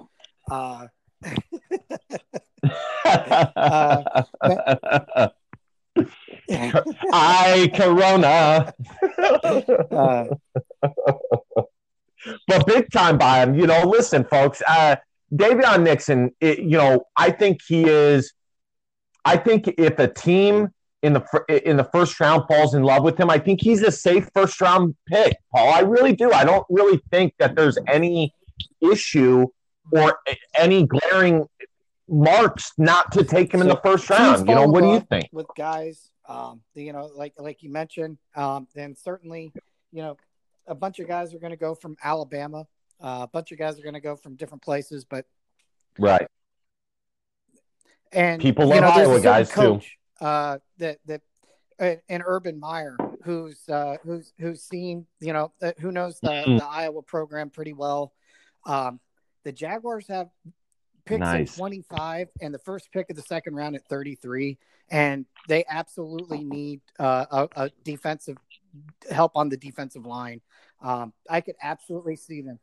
Uh, 0.48 0.86
uh, 3.04 4.20
I 7.12 7.72
Corona. 7.74 8.72
uh, 9.90 10.26
but 12.46 12.66
big 12.66 12.90
time 12.92 13.18
by 13.18 13.42
him. 13.42 13.58
You 13.58 13.66
know, 13.66 13.82
listen, 13.82 14.22
folks. 14.24 14.62
Uh, 14.66 14.94
Daviyon 15.34 15.82
Nixon. 15.82 16.30
It, 16.40 16.60
you 16.60 16.78
know, 16.78 17.06
I 17.16 17.32
think 17.32 17.62
he 17.66 17.84
is. 17.84 18.32
I 19.24 19.36
think 19.36 19.66
if 19.76 19.98
a 19.98 20.06
team 20.06 20.70
in 21.06 21.12
the 21.12 21.68
in 21.68 21.76
the 21.76 21.84
first 21.84 22.18
round 22.18 22.44
falls 22.48 22.74
in 22.74 22.82
love 22.82 23.04
with 23.04 23.18
him, 23.18 23.30
I 23.30 23.38
think 23.38 23.60
he's 23.62 23.82
a 23.82 23.92
safe 23.92 24.28
first 24.34 24.60
round 24.60 24.96
pick. 25.06 25.36
Paul, 25.54 25.72
I 25.72 25.80
really 25.80 26.14
do. 26.14 26.32
I 26.32 26.44
don't 26.44 26.66
really 26.68 27.00
think 27.10 27.34
that 27.38 27.54
there's 27.54 27.78
any 27.86 28.34
issue 28.80 29.46
or 29.92 30.18
any 30.58 30.84
glaring 30.84 31.46
marks 32.08 32.72
not 32.76 33.12
to 33.12 33.22
take 33.22 33.54
him 33.54 33.60
so 33.60 33.62
in 33.62 33.68
the 33.68 33.80
first 33.82 34.10
round. 34.10 34.48
You 34.48 34.56
know, 34.56 34.66
what 34.66 34.80
do 34.82 34.88
you 34.88 35.00
think? 35.00 35.28
With 35.32 35.46
guys, 35.56 36.10
um, 36.28 36.60
you 36.74 36.92
know, 36.92 37.10
like 37.14 37.34
like 37.38 37.62
you 37.62 37.70
mentioned, 37.70 38.18
um, 38.34 38.66
then 38.74 38.96
certainly, 38.96 39.52
you 39.92 40.02
know, 40.02 40.16
a 40.66 40.74
bunch 40.74 40.98
of 40.98 41.06
guys 41.06 41.32
are 41.34 41.38
going 41.38 41.52
to 41.52 41.56
go 41.56 41.74
from 41.74 41.96
Alabama. 42.02 42.66
Uh, 43.00 43.20
a 43.22 43.28
bunch 43.32 43.52
of 43.52 43.58
guys 43.58 43.78
are 43.78 43.82
going 43.82 43.94
to 43.94 44.00
go 44.00 44.16
from 44.16 44.34
different 44.34 44.62
places, 44.62 45.04
but 45.04 45.24
right. 45.98 46.26
And 48.12 48.40
people 48.40 48.66
love 48.66 48.76
you 48.76 48.80
know, 48.80 48.88
Iowa 48.88 49.20
guys 49.20 49.52
coach, 49.52 49.84
too. 49.84 49.88
Uh, 50.20 50.58
that 50.78 50.98
that 51.06 51.20
uh, 51.78 51.94
an 52.08 52.22
Urban 52.24 52.58
Meyer 52.58 52.96
who's 53.22 53.68
uh, 53.68 53.96
who's 54.02 54.32
who's 54.38 54.62
seen 54.62 55.06
you 55.20 55.32
know 55.32 55.52
uh, 55.62 55.72
who 55.78 55.92
knows 55.92 56.18
the, 56.20 56.28
mm-hmm. 56.28 56.56
the 56.56 56.66
Iowa 56.66 57.02
program 57.02 57.50
pretty 57.50 57.72
well. 57.72 58.12
Um, 58.64 59.00
the 59.44 59.52
Jaguars 59.52 60.08
have 60.08 60.28
picks 61.06 61.20
nice. 61.20 61.52
at 61.52 61.56
25 61.56 62.28
and 62.40 62.52
the 62.52 62.58
first 62.58 62.90
pick 62.92 63.08
of 63.08 63.16
the 63.16 63.22
second 63.22 63.54
round 63.54 63.76
at 63.76 63.86
33 63.88 64.58
and 64.90 65.24
they 65.48 65.64
absolutely 65.68 66.44
need 66.44 66.80
uh, 66.98 67.24
a, 67.30 67.48
a, 67.64 67.70
defensive 67.84 68.36
help 69.10 69.32
on 69.36 69.48
the 69.48 69.56
defensive 69.56 70.04
line 70.04 70.40
um, 70.82 71.12
i 71.30 71.40
could 71.40 71.54
absolutely 71.62 72.16
see 72.16 72.42
them 72.42 72.58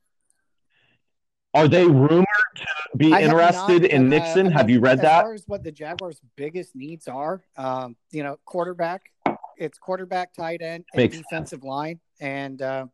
are 1.53 1.67
they 1.67 1.85
rumored 1.85 2.25
to 2.55 2.97
be 2.97 3.13
I 3.13 3.21
interested 3.21 3.83
not, 3.83 3.91
in 3.91 4.05
uh, 4.05 4.17
nixon 4.17 4.51
have 4.51 4.69
you 4.69 4.79
read 4.79 4.99
as 4.99 5.01
that 5.01 5.17
as 5.17 5.21
far 5.21 5.33
as 5.33 5.43
what 5.47 5.63
the 5.63 5.71
jaguars 5.71 6.21
biggest 6.35 6.75
needs 6.75 7.07
are 7.07 7.43
um, 7.57 7.95
you 8.11 8.23
know 8.23 8.37
quarterback 8.45 9.03
it's 9.57 9.77
quarterback 9.77 10.33
tight 10.33 10.61
end 10.61 10.85
and 10.93 11.01
Makes 11.01 11.17
defensive 11.17 11.59
sense. 11.59 11.63
line 11.63 11.99
and 12.19 12.61
uh, 12.61 12.85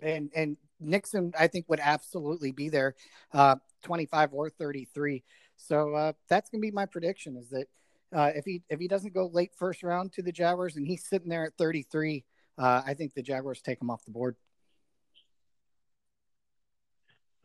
and 0.00 0.30
and 0.34 0.56
Nixon, 0.80 1.32
I 1.38 1.46
think, 1.46 1.66
would 1.68 1.80
absolutely 1.80 2.52
be 2.52 2.68
there. 2.68 2.94
Uh, 3.32 3.56
25 3.82 4.32
or 4.32 4.50
33. 4.50 5.22
So 5.56 5.94
uh, 5.94 6.12
that's 6.28 6.50
going 6.50 6.60
to 6.60 6.66
be 6.66 6.70
my 6.70 6.86
prediction 6.86 7.36
is 7.36 7.48
that 7.50 7.66
uh, 8.14 8.30
if 8.34 8.44
he 8.44 8.62
if 8.68 8.80
he 8.80 8.88
doesn't 8.88 9.14
go 9.14 9.26
late 9.32 9.52
first 9.56 9.82
round 9.82 10.12
to 10.14 10.22
the 10.22 10.32
Jaguars 10.32 10.76
and 10.76 10.86
he's 10.86 11.04
sitting 11.04 11.28
there 11.28 11.44
at 11.44 11.56
33, 11.56 12.24
uh, 12.58 12.82
I 12.84 12.94
think 12.94 13.14
the 13.14 13.22
Jaguars 13.22 13.62
take 13.62 13.80
him 13.80 13.90
off 13.90 14.04
the 14.04 14.10
board. 14.10 14.36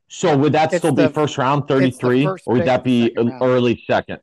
So 0.07 0.37
would 0.37 0.53
that 0.53 0.71
it's 0.71 0.81
still 0.81 0.93
the, 0.93 1.07
be 1.07 1.13
first 1.13 1.37
round 1.37 1.67
33 1.67 2.27
or 2.27 2.37
would 2.47 2.65
that 2.65 2.83
be 2.83 3.15
early 3.17 3.83
second? 3.87 4.19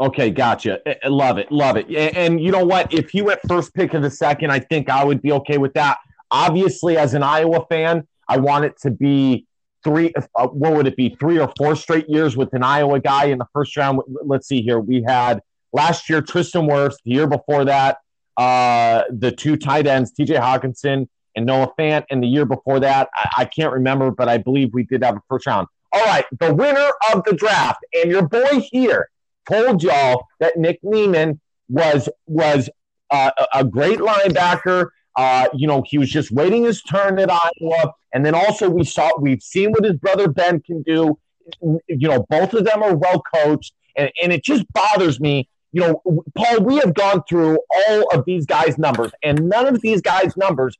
Okay, 0.00 0.30
gotcha. 0.30 0.80
I 1.04 1.08
love 1.08 1.38
it. 1.38 1.50
Love 1.52 1.76
it. 1.76 1.88
And 2.16 2.40
you 2.40 2.50
know 2.50 2.64
what? 2.64 2.92
If 2.92 3.10
he 3.10 3.22
went 3.22 3.40
first 3.48 3.72
pick 3.72 3.94
of 3.94 4.02
the 4.02 4.10
second, 4.10 4.50
I 4.50 4.58
think 4.58 4.90
I 4.90 5.04
would 5.04 5.22
be 5.22 5.32
okay 5.32 5.58
with 5.58 5.74
that. 5.74 5.98
Obviously, 6.30 6.96
as 6.96 7.14
an 7.14 7.22
Iowa 7.22 7.64
fan, 7.70 8.06
I 8.28 8.38
want 8.38 8.64
it 8.64 8.76
to 8.82 8.90
be 8.90 9.46
three, 9.84 10.12
uh, 10.16 10.48
what 10.48 10.74
would 10.74 10.86
it 10.86 10.96
be, 10.96 11.16
three 11.20 11.38
or 11.38 11.52
four 11.56 11.76
straight 11.76 12.08
years 12.08 12.36
with 12.36 12.52
an 12.52 12.62
Iowa 12.62 13.00
guy 13.00 13.26
in 13.26 13.38
the 13.38 13.46
first 13.52 13.76
round. 13.76 14.00
Let's 14.24 14.48
see 14.48 14.62
here. 14.62 14.80
We 14.80 15.02
had 15.02 15.40
last 15.72 16.08
year 16.10 16.20
Tristan 16.20 16.66
Wirfs, 16.66 16.96
the 17.04 17.12
year 17.12 17.26
before 17.26 17.64
that, 17.64 17.98
uh, 18.36 19.02
the 19.10 19.30
two 19.30 19.56
tight 19.56 19.86
ends, 19.86 20.12
TJ 20.18 20.40
Hockenson 20.40 21.08
and 21.36 21.46
Noah 21.46 21.72
Fant. 21.78 22.04
And 22.10 22.22
the 22.22 22.26
year 22.26 22.44
before 22.44 22.80
that, 22.80 23.08
I, 23.14 23.28
I 23.38 23.44
can't 23.44 23.72
remember, 23.72 24.10
but 24.10 24.28
I 24.28 24.38
believe 24.38 24.72
we 24.72 24.84
did 24.84 25.02
have 25.04 25.16
a 25.16 25.22
first 25.28 25.46
round. 25.46 25.68
All 25.92 26.04
right, 26.04 26.24
the 26.40 26.54
winner 26.54 26.90
of 27.12 27.22
the 27.24 27.34
draft, 27.34 27.84
and 27.92 28.10
your 28.10 28.26
boy 28.26 28.66
here 28.70 29.10
told 29.46 29.82
y'all 29.82 30.26
that 30.40 30.56
Nick 30.56 30.80
Niemann 30.82 31.38
was 31.68 32.08
was 32.26 32.70
uh, 33.10 33.30
a 33.52 33.62
great 33.62 33.98
linebacker 33.98 34.88
uh, 35.16 35.48
you 35.54 35.66
know, 35.66 35.82
he 35.86 35.98
was 35.98 36.10
just 36.10 36.30
waiting 36.30 36.64
his 36.64 36.82
turn 36.82 37.18
at 37.18 37.30
Iowa. 37.30 37.94
And 38.14 38.24
then 38.24 38.34
also 38.34 38.68
we 38.68 38.84
saw 38.84 39.10
we've 39.18 39.42
seen 39.42 39.72
what 39.72 39.84
his 39.84 39.96
brother 39.96 40.28
Ben 40.28 40.60
can 40.60 40.82
do. 40.82 41.18
You 41.60 42.08
know, 42.08 42.26
both 42.28 42.54
of 42.54 42.64
them 42.64 42.82
are 42.82 42.96
well 42.96 43.22
coached. 43.34 43.74
And, 43.96 44.10
and 44.22 44.32
it 44.32 44.44
just 44.44 44.64
bothers 44.72 45.20
me. 45.20 45.48
You 45.72 45.80
know, 45.80 46.24
Paul, 46.34 46.60
we 46.60 46.76
have 46.76 46.94
gone 46.94 47.22
through 47.28 47.58
all 47.88 48.04
of 48.12 48.24
these 48.26 48.44
guys' 48.44 48.76
numbers, 48.76 49.10
and 49.22 49.48
none 49.48 49.66
of 49.66 49.80
these 49.80 50.02
guys' 50.02 50.36
numbers 50.36 50.76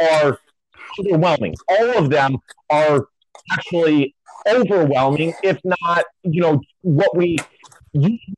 are 0.00 0.38
overwhelming. 0.98 1.54
All 1.68 1.98
of 1.98 2.10
them 2.10 2.38
are 2.70 3.06
actually 3.52 4.14
overwhelming, 4.46 5.34
if 5.42 5.58
not, 5.64 6.04
you 6.22 6.40
know, 6.40 6.60
what 6.82 7.16
we 7.16 7.38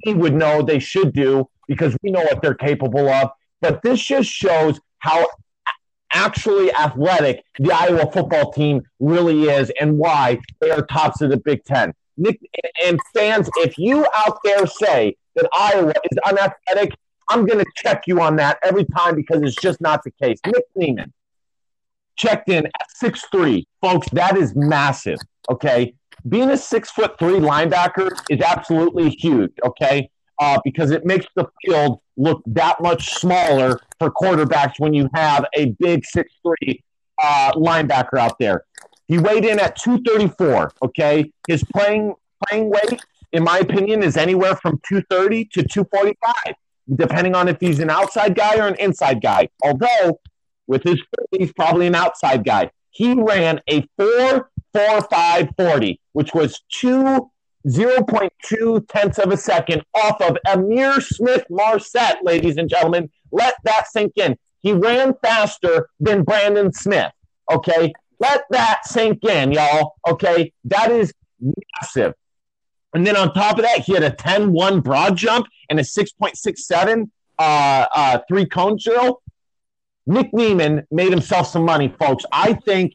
would 0.07 0.35
know 0.35 0.63
they 0.63 0.79
should 0.79 1.13
do 1.13 1.49
because 1.67 1.97
we 2.03 2.11
know 2.11 2.23
what 2.23 2.43
they're 2.43 2.55
capable 2.55 3.09
of. 3.09 3.31
But 3.61 3.83
this 3.83 4.01
just 4.01 4.31
shows 4.31 4.79
how 4.99 5.27
actually 6.13 6.73
athletic 6.75 7.45
the 7.59 7.73
Iowa 7.73 8.11
football 8.11 8.53
team 8.53 8.83
really 9.01 9.45
is 9.45 9.73
and 9.81 9.99
why 9.99 10.39
they 10.61 10.71
are 10.71 10.83
tops 10.87 11.21
of 11.21 11.31
the 11.31 11.37
Big 11.37 11.65
Ten. 11.65 11.93
Nick 12.17 12.41
and 12.85 12.99
fans, 13.15 13.51
if 13.57 13.77
you 13.77 14.07
out 14.17 14.39
there 14.45 14.67
say 14.67 15.17
that 15.35 15.49
Iowa 15.53 15.93
is 16.11 16.19
unathletic, 16.27 16.97
I'm 17.29 17.45
going 17.45 17.59
to 17.59 17.67
check 17.75 18.05
you 18.07 18.21
on 18.21 18.37
that 18.37 18.59
every 18.63 18.85
time 18.85 19.17
because 19.17 19.43
it's 19.43 19.57
just 19.57 19.81
not 19.81 20.03
the 20.05 20.13
case. 20.13 20.39
Nick 20.47 20.65
Niemann 20.75 21.13
checked 22.17 22.49
in 22.49 22.67
at 22.67 22.91
six 22.95 23.25
three, 23.31 23.67
folks. 23.81 24.09
That 24.11 24.37
is 24.37 24.55
massive. 24.55 25.19
Okay, 25.51 25.95
being 26.29 26.51
a 26.51 26.57
six 26.57 26.91
foot 26.91 27.19
three 27.19 27.39
linebacker 27.39 28.11
is 28.31 28.41
absolutely 28.41 29.11
huge. 29.11 29.53
Okay, 29.65 30.11
uh, 30.41 30.59
because 30.65 30.91
it 30.91 31.05
makes 31.05 31.27
the 31.37 31.47
field 31.65 32.01
look 32.17 32.43
that 32.47 32.81
much 32.81 33.15
smaller 33.15 33.79
for 33.99 34.11
quarterbacks 34.11 34.75
when 34.79 34.95
you 34.95 35.09
have 35.15 35.45
a 35.55 35.67
big 35.79 36.05
six 36.05 36.33
three 36.43 36.83
uh, 37.23 37.53
linebacker 37.53 38.19
out 38.19 38.39
there. 38.39 38.65
He 39.09 39.19
weighed 39.19 39.45
in 39.45 39.61
at 39.61 39.77
234. 39.77 40.73
Okay, 40.83 41.31
his 41.47 41.63
playing 41.65 42.15
playing 42.47 42.71
weight, 42.71 43.01
in 43.33 43.45
my 43.45 43.59
opinion, 43.59 44.03
is 44.03 44.17
anywhere 44.17 44.57
from 44.57 44.81
230 44.89 45.45
to 45.47 45.63
245, 45.63 46.55
depending 46.95 47.35
on 47.35 47.49
if 47.49 47.59
he's 47.61 47.79
an 47.79 47.91
outside 47.91 48.35
guy 48.35 48.57
or 48.59 48.67
an 48.67 48.77
inside 48.79 49.23
guy. 49.23 49.49
Although 49.63 50.21
with 50.67 50.83
his 50.83 51.01
he's 51.31 51.53
probably 51.53 51.87
an 51.87 51.95
outside 51.95 52.45
guy. 52.45 52.71
He 52.91 53.15
ran 53.15 53.61
a 53.69 53.87
4 53.99 54.51
4 54.73 55.01
5 55.03 55.49
40, 55.57 56.01
which 56.13 56.35
was 56.35 56.63
two 56.71 57.31
0.2 57.67 58.89
tenths 58.89 59.19
of 59.19 59.33
a 59.33 59.37
second 59.37 59.83
off 59.95 60.21
of 60.21 60.37
Ihmir 60.47 61.03
Smith 61.03 61.45
Marsette, 61.51 62.19
ladies 62.23 62.57
and 62.57 62.69
gentlemen. 62.69 63.11
Let 63.33 63.55
that 63.65 63.89
sink 63.89 64.13
in. 64.17 64.37
He 64.61 64.73
ran 64.73 65.15
faster 65.23 65.89
than 66.01 66.23
Brandon 66.23 66.73
Smith. 66.73 67.13
Okay. 67.51 67.93
Let 68.19 68.45
that 68.51 68.87
sink 68.87 69.25
in, 69.25 69.53
y'all. 69.53 69.95
Okay. 70.09 70.53
That 70.65 70.91
is 70.91 71.13
massive. 71.41 72.15
And 72.95 73.07
then 73.07 73.17
on 73.17 73.35
top 73.35 73.59
of 73.59 73.65
that, 73.65 73.81
he 73.81 73.93
had 73.93 74.03
a 74.03 74.11
10 74.11 74.53
1 74.53 74.81
broad 74.81 75.17
jump 75.17 75.47
and 75.69 75.79
a 75.79 75.83
6.67 75.83 77.11
uh, 77.39 77.87
uh, 77.95 78.19
three 78.29 78.47
cone 78.47 78.79
drill. 78.83 79.21
Nick 80.07 80.33
Niemann 80.33 80.87
made 80.91 81.11
himself 81.11 81.49
some 81.49 81.65
money, 81.65 81.95
folks. 81.99 82.25
I 82.33 82.55
think 82.55 82.95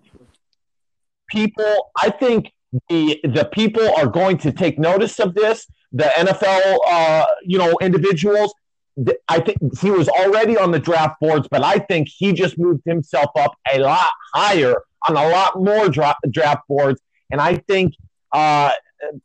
people, 1.29 1.91
I 1.97 2.09
think 2.09 2.51
the 2.89 3.19
the 3.23 3.49
people 3.51 3.87
are 3.97 4.07
going 4.07 4.37
to 4.39 4.51
take 4.51 4.79
notice 4.79 5.19
of 5.19 5.33
this. 5.33 5.67
The 5.91 6.05
NFL, 6.05 6.77
uh, 6.87 7.25
you 7.43 7.57
know, 7.57 7.77
individuals. 7.81 8.53
I 9.27 9.39
think 9.39 9.57
he 9.79 9.89
was 9.89 10.07
already 10.09 10.57
on 10.57 10.71
the 10.71 10.79
draft 10.79 11.19
boards, 11.19 11.47
but 11.49 11.63
I 11.63 11.79
think 11.79 12.07
he 12.09 12.33
just 12.33 12.57
moved 12.57 12.81
himself 12.85 13.31
up 13.37 13.53
a 13.73 13.79
lot 13.79 14.07
higher 14.33 14.75
on 15.07 15.15
a 15.15 15.29
lot 15.29 15.61
more 15.61 15.89
dra- 15.89 16.15
draft 16.29 16.67
boards. 16.67 17.01
And 17.31 17.39
I 17.39 17.55
think, 17.55 17.93
uh, 18.33 18.71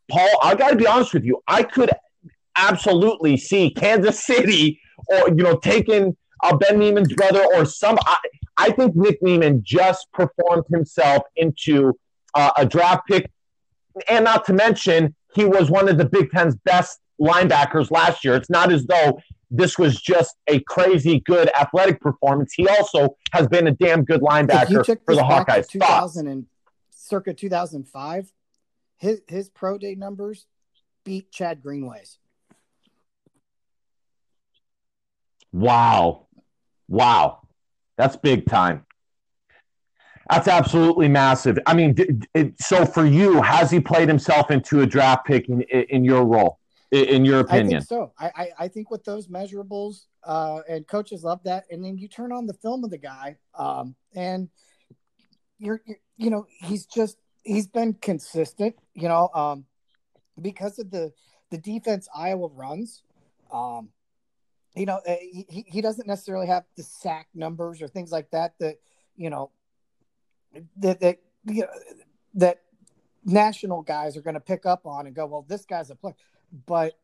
Paul, 0.09 0.29
I 0.41 0.55
got 0.55 0.69
to 0.69 0.77
be 0.77 0.87
honest 0.87 1.13
with 1.13 1.25
you, 1.25 1.43
I 1.47 1.63
could 1.63 1.91
absolutely 2.57 3.37
see 3.37 3.69
Kansas 3.69 4.25
City 4.25 4.81
or 5.07 5.29
you 5.29 5.43
know 5.43 5.57
taking 5.57 6.17
uh, 6.43 6.55
Ben 6.55 6.79
Niemann's 6.79 7.13
brother 7.13 7.45
or 7.55 7.65
some. 7.65 7.97
I, 8.05 8.17
I, 8.57 8.71
think 8.71 8.95
Nick 8.95 9.21
Niemann 9.21 9.61
just 9.63 10.11
performed 10.11 10.65
himself 10.71 11.23
into 11.35 11.97
uh, 12.33 12.51
a 12.57 12.65
draft 12.65 13.07
pick 13.07 13.29
and 14.09 14.25
not 14.25 14.45
to 14.45 14.53
mention, 14.53 15.15
he 15.33 15.45
was 15.45 15.69
one 15.69 15.89
of 15.89 15.97
the 15.97 16.05
Big 16.05 16.31
Ten's 16.31 16.55
best 16.55 16.99
linebackers 17.19 17.91
last 17.91 18.23
year. 18.23 18.35
It's 18.35 18.49
not 18.49 18.71
as 18.71 18.85
though 18.85 19.19
this 19.49 19.77
was 19.77 19.99
just 20.01 20.35
a 20.47 20.59
crazy 20.61 21.21
good 21.21 21.49
athletic 21.59 22.01
performance. 22.01 22.53
He 22.53 22.67
also 22.67 23.15
has 23.31 23.47
been 23.47 23.67
a 23.67 23.71
damn 23.71 24.03
good 24.03 24.21
linebacker 24.21 24.85
for 25.05 25.15
the 25.15 25.21
Hawkeyes. 25.21 25.69
2000 25.69 26.27
and 26.27 26.45
circa 26.91 27.33
2005, 27.33 28.31
his 28.97 29.21
his 29.27 29.49
pro 29.49 29.77
day 29.77 29.95
numbers 29.95 30.45
beat 31.03 31.31
Chad 31.31 31.61
Greenway's. 31.61 32.17
Wow. 35.53 36.26
Wow. 36.87 37.47
That's 37.97 38.15
big 38.15 38.45
time. 38.45 38.85
That's 40.29 40.47
absolutely 40.47 41.07
massive. 41.07 41.57
I 41.65 41.73
mean, 41.73 41.95
it, 42.33 42.61
so 42.61 42.85
for 42.85 43.05
you, 43.05 43.41
has 43.41 43.71
he 43.71 43.79
played 43.79 44.09
himself 44.09 44.51
into 44.51 44.81
a 44.81 44.85
draft 44.85 45.25
pick 45.25 45.47
in, 45.47 45.61
in 45.61 46.03
your 46.03 46.25
role, 46.25 46.59
in 46.91 47.23
your 47.23 47.39
opinion? 47.39 47.77
I 47.77 47.79
think 47.79 47.87
so. 47.87 48.11
I, 48.19 48.31
I, 48.35 48.49
I 48.59 48.67
think 48.67 48.91
with 48.91 49.05
those 49.05 49.29
measurables, 49.29 50.05
uh, 50.23 50.59
and 50.67 50.85
coaches 50.85 51.23
love 51.23 51.41
that. 51.45 51.63
And 51.71 51.83
then 51.83 51.97
you 51.97 52.09
turn 52.09 52.33
on 52.33 52.45
the 52.45 52.53
film 52.55 52.83
of 52.83 52.89
the 52.89 52.97
guy, 52.97 53.37
um, 53.57 53.95
and 54.15 54.49
you're, 55.59 55.81
you're, 55.85 55.97
you 56.17 56.29
know, 56.29 56.45
he's 56.59 56.85
just 56.85 57.17
he's 57.43 57.67
been 57.67 57.93
consistent. 57.93 58.75
You 58.93 59.07
know, 59.07 59.29
um, 59.33 59.63
because 60.41 60.77
of 60.77 60.91
the 60.91 61.13
the 61.51 61.57
defense 61.57 62.09
Iowa 62.13 62.49
runs. 62.49 63.01
Um, 63.49 63.89
you 64.77 64.85
know, 64.85 65.01
uh, 65.07 65.15
he, 65.19 65.65
he 65.67 65.81
doesn't 65.81 66.07
necessarily 66.07 66.47
have 66.47 66.63
the 66.75 66.83
sack 66.83 67.27
numbers 67.33 67.81
or 67.81 67.87
things 67.87 68.11
like 68.11 68.29
that 68.31 68.53
that 68.59 68.77
you 69.15 69.29
know 69.29 69.51
that 70.77 70.99
that 70.99 71.19
you 71.45 71.63
know, 71.63 71.69
that 72.35 72.61
national 73.25 73.81
guys 73.81 74.15
are 74.15 74.21
going 74.21 74.35
to 74.35 74.39
pick 74.39 74.65
up 74.65 74.85
on 74.85 75.07
and 75.07 75.15
go, 75.15 75.25
well, 75.25 75.45
this 75.47 75.65
guy's 75.65 75.89
a 75.89 75.95
player. 75.95 76.15
But 76.65 76.97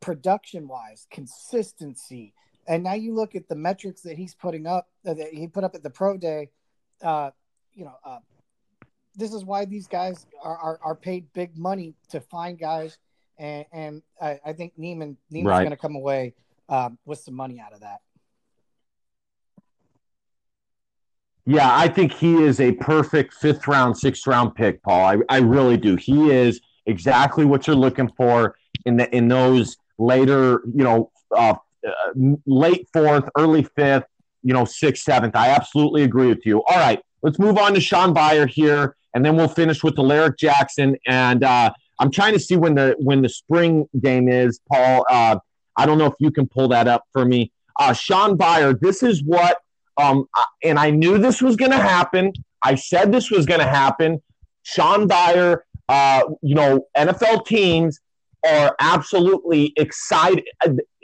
production 0.00 0.68
wise, 0.68 1.06
consistency, 1.10 2.34
and 2.66 2.84
now 2.84 2.94
you 2.94 3.14
look 3.14 3.34
at 3.34 3.48
the 3.48 3.56
metrics 3.56 4.02
that 4.02 4.16
he's 4.16 4.34
putting 4.34 4.66
up 4.66 4.88
uh, 5.06 5.14
that 5.14 5.32
he 5.32 5.46
put 5.48 5.64
up 5.64 5.74
at 5.74 5.82
the 5.82 5.90
pro 5.90 6.16
day. 6.16 6.50
Uh, 7.02 7.30
you 7.72 7.84
know, 7.84 7.94
uh, 8.04 8.18
this 9.16 9.32
is 9.32 9.44
why 9.44 9.64
these 9.64 9.86
guys 9.86 10.26
are, 10.42 10.56
are, 10.56 10.80
are 10.82 10.94
paid 10.94 11.32
big 11.32 11.56
money 11.56 11.94
to 12.10 12.20
find 12.20 12.58
guys, 12.58 12.98
and, 13.40 13.64
and 13.72 14.02
I, 14.20 14.38
I 14.44 14.52
think 14.52 14.74
Niemann 14.76 15.16
Niemann's 15.30 15.46
right. 15.46 15.62
going 15.62 15.70
to 15.70 15.76
come 15.76 15.96
away 15.96 16.34
um, 16.68 16.98
with 17.06 17.18
some 17.18 17.34
money 17.34 17.58
out 17.58 17.72
of 17.72 17.80
that. 17.80 18.00
Yeah, 21.46 21.68
I 21.72 21.88
think 21.88 22.12
he 22.12 22.34
is 22.34 22.60
a 22.60 22.72
perfect 22.72 23.34
fifth 23.34 23.66
round, 23.66 23.96
sixth 23.96 24.26
round 24.26 24.54
pick, 24.54 24.82
Paul. 24.82 25.04
I, 25.04 25.16
I 25.28 25.38
really 25.38 25.76
do. 25.76 25.96
He 25.96 26.30
is 26.30 26.60
exactly 26.86 27.44
what 27.44 27.66
you're 27.66 27.74
looking 27.74 28.10
for 28.16 28.54
in 28.84 28.98
the 28.98 29.12
in 29.16 29.26
those 29.26 29.76
later, 29.98 30.62
you 30.72 30.84
know, 30.84 31.10
uh, 31.34 31.54
uh, 31.86 31.92
late 32.46 32.86
fourth, 32.92 33.28
early 33.36 33.66
fifth, 33.74 34.04
you 34.42 34.52
know, 34.52 34.66
sixth, 34.66 35.02
seventh. 35.02 35.34
I 35.34 35.48
absolutely 35.48 36.02
agree 36.02 36.28
with 36.28 36.44
you. 36.44 36.62
All 36.68 36.76
right, 36.76 37.00
let's 37.22 37.38
move 37.38 37.56
on 37.58 37.72
to 37.74 37.80
Shaun 37.80 38.12
Beyer 38.12 38.46
here, 38.46 38.96
and 39.14 39.24
then 39.24 39.34
we'll 39.34 39.48
finish 39.48 39.82
with 39.82 39.98
Alaric 39.98 40.36
Jackson. 40.36 40.96
And 41.06 41.42
uh, 41.42 41.72
I'm 42.00 42.10
trying 42.10 42.32
to 42.32 42.40
see 42.40 42.56
when 42.56 42.74
the 42.74 42.96
when 42.98 43.22
the 43.22 43.28
spring 43.28 43.86
game 44.00 44.28
is, 44.28 44.58
Paul. 44.70 45.06
Uh, 45.08 45.38
I 45.76 45.86
don't 45.86 45.98
know 45.98 46.06
if 46.06 46.14
you 46.18 46.32
can 46.32 46.48
pull 46.48 46.68
that 46.68 46.88
up 46.88 47.04
for 47.12 47.24
me. 47.24 47.52
Uh, 47.78 47.92
Shaun 47.92 48.36
Beyer, 48.36 48.74
this 48.74 49.02
is 49.02 49.22
what 49.22 49.58
um, 50.00 50.26
and 50.64 50.78
I 50.78 50.90
knew 50.90 51.18
this 51.18 51.42
was 51.42 51.56
going 51.56 51.72
to 51.72 51.78
happen. 51.78 52.32
I 52.62 52.74
said 52.74 53.12
this 53.12 53.30
was 53.30 53.46
going 53.46 53.60
to 53.60 53.68
happen. 53.68 54.22
Shaun 54.62 55.06
Beyer, 55.06 55.64
uh, 55.88 56.22
you 56.42 56.54
know, 56.54 56.86
NFL 56.96 57.46
teams 57.46 58.00
are 58.46 58.74
absolutely 58.80 59.72
excited. 59.76 60.44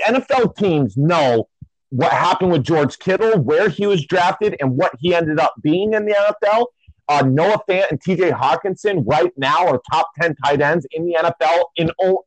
NFL 0.07 0.57
teams 0.57 0.97
know 0.97 1.49
what 1.91 2.13
happened 2.13 2.53
with 2.53 2.65
George 2.65 2.99
Kittle, 2.99 3.39
where 3.41 3.69
he 3.69 3.87
was 3.87 4.05
drafted, 4.07 4.57
and 4.61 4.77
what 4.77 4.93
he 4.99 5.15
ended 5.15 5.39
up 5.39 5.55
being 5.63 5.95
in 5.95 6.07
the 6.07 6.15
NFL. 6.15 6.67
Uh, 7.09 7.23
Noah 7.27 7.63
Fant 7.69 7.91
and 7.91 8.01
TJ 8.01 8.33
Hockenson 8.33 9.05
right 9.07 9.33
now 9.37 9.67
are 9.67 9.81
top 9.91 10.09
10 10.21 10.35
tight 10.45 10.61
ends 10.61 10.87
in 10.91 11.07
the 11.07 11.15
NFL 11.15 11.65
in 11.77 11.91
o- 12.03 12.25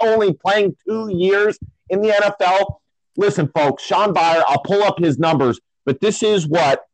only 0.00 0.32
playing 0.32 0.76
two 0.86 1.10
years 1.12 1.58
in 1.90 2.00
the 2.00 2.08
NFL. 2.08 2.76
Listen, 3.16 3.50
folks, 3.54 3.82
Shaun 3.82 4.12
Beyer, 4.12 4.42
I'll 4.48 4.62
pull 4.62 4.82
up 4.82 4.98
his 4.98 5.18
numbers. 5.18 5.60
But 5.84 6.00
this 6.00 6.22
is 6.22 6.46
what 6.46 6.84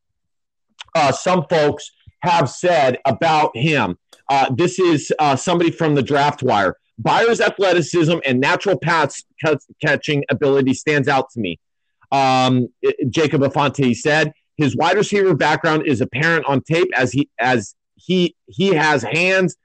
uh, 0.95 1.13
some 1.13 1.47
folks 1.49 1.91
have 2.21 2.49
said 2.49 2.99
about 3.07 3.57
him. 3.57 3.99
Uh, 4.29 4.53
this 4.55 4.79
is 4.79 5.13
uh, 5.19 5.37
somebody 5.37 5.71
from 5.71 5.95
the 5.95 6.03
draft 6.03 6.43
wire. 6.43 6.77
Beyer's 6.99 7.41
athleticism 7.41 8.19
and 8.25 8.41
natural 8.41 8.79
pass 8.79 9.25
catching 9.81 10.25
ability 10.31 10.75
stands 10.75 11.09
out 11.09 11.31
to 11.31 11.41
me. 11.41 11.59
Um, 12.13 12.69
Jacob 13.09 13.43
Infante 13.43 13.95
said 13.95 14.33
his 14.57 14.77
wide 14.77 14.97
receiver 14.97 15.35
background 15.35 15.87
is 15.87 16.01
apparent 16.01 16.47
on 16.47 16.61
tape 16.63 16.89
as 16.97 17.13
he 17.13 17.29
as 17.39 17.75
he 17.97 18.35
he 18.47 18.69
has 18.69 19.03
hands 19.03 19.57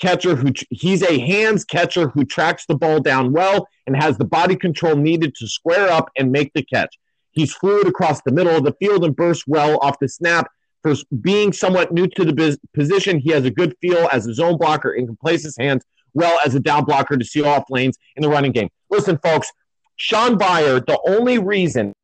catcher 0.00 0.36
who 0.36 0.52
he's 0.70 1.02
a 1.02 1.18
hands 1.18 1.64
catcher 1.64 2.08
who 2.08 2.24
tracks 2.24 2.64
the 2.66 2.76
ball 2.76 3.00
down 3.00 3.32
well 3.32 3.68
and 3.86 3.96
has 3.96 4.16
the 4.16 4.24
body 4.24 4.56
control 4.56 4.96
needed 4.96 5.34
to 5.34 5.48
square 5.48 5.90
up 5.90 6.10
and 6.16 6.30
make 6.30 6.52
the 6.54 6.62
catch. 6.62 6.96
He's 7.32 7.52
fluid 7.52 7.86
across 7.86 8.22
the 8.22 8.32
middle 8.32 8.56
of 8.56 8.64
the 8.64 8.74
field 8.80 9.04
and 9.04 9.14
bursts 9.14 9.44
well 9.46 9.78
off 9.82 9.98
the 10.00 10.08
snap. 10.08 10.50
For 10.82 10.94
being 11.20 11.52
somewhat 11.52 11.92
new 11.92 12.06
to 12.06 12.24
the 12.24 12.58
position, 12.72 13.18
he 13.18 13.32
has 13.32 13.44
a 13.44 13.50
good 13.50 13.74
feel 13.80 14.08
as 14.12 14.26
a 14.26 14.34
zone 14.34 14.56
blocker 14.56 14.92
and 14.92 15.08
can 15.08 15.16
place 15.16 15.42
his 15.42 15.56
hands 15.58 15.84
well 16.14 16.38
as 16.44 16.54
a 16.54 16.60
down 16.60 16.84
blocker 16.84 17.16
to 17.16 17.24
seal 17.24 17.46
off 17.46 17.64
lanes 17.68 17.98
in 18.16 18.22
the 18.22 18.28
running 18.28 18.52
game. 18.52 18.68
Listen, 18.88 19.18
folks, 19.18 19.50
Shaun 19.96 20.38
Beyer, 20.38 20.78
the 20.78 20.98
only 21.06 21.38
reason 21.38 21.94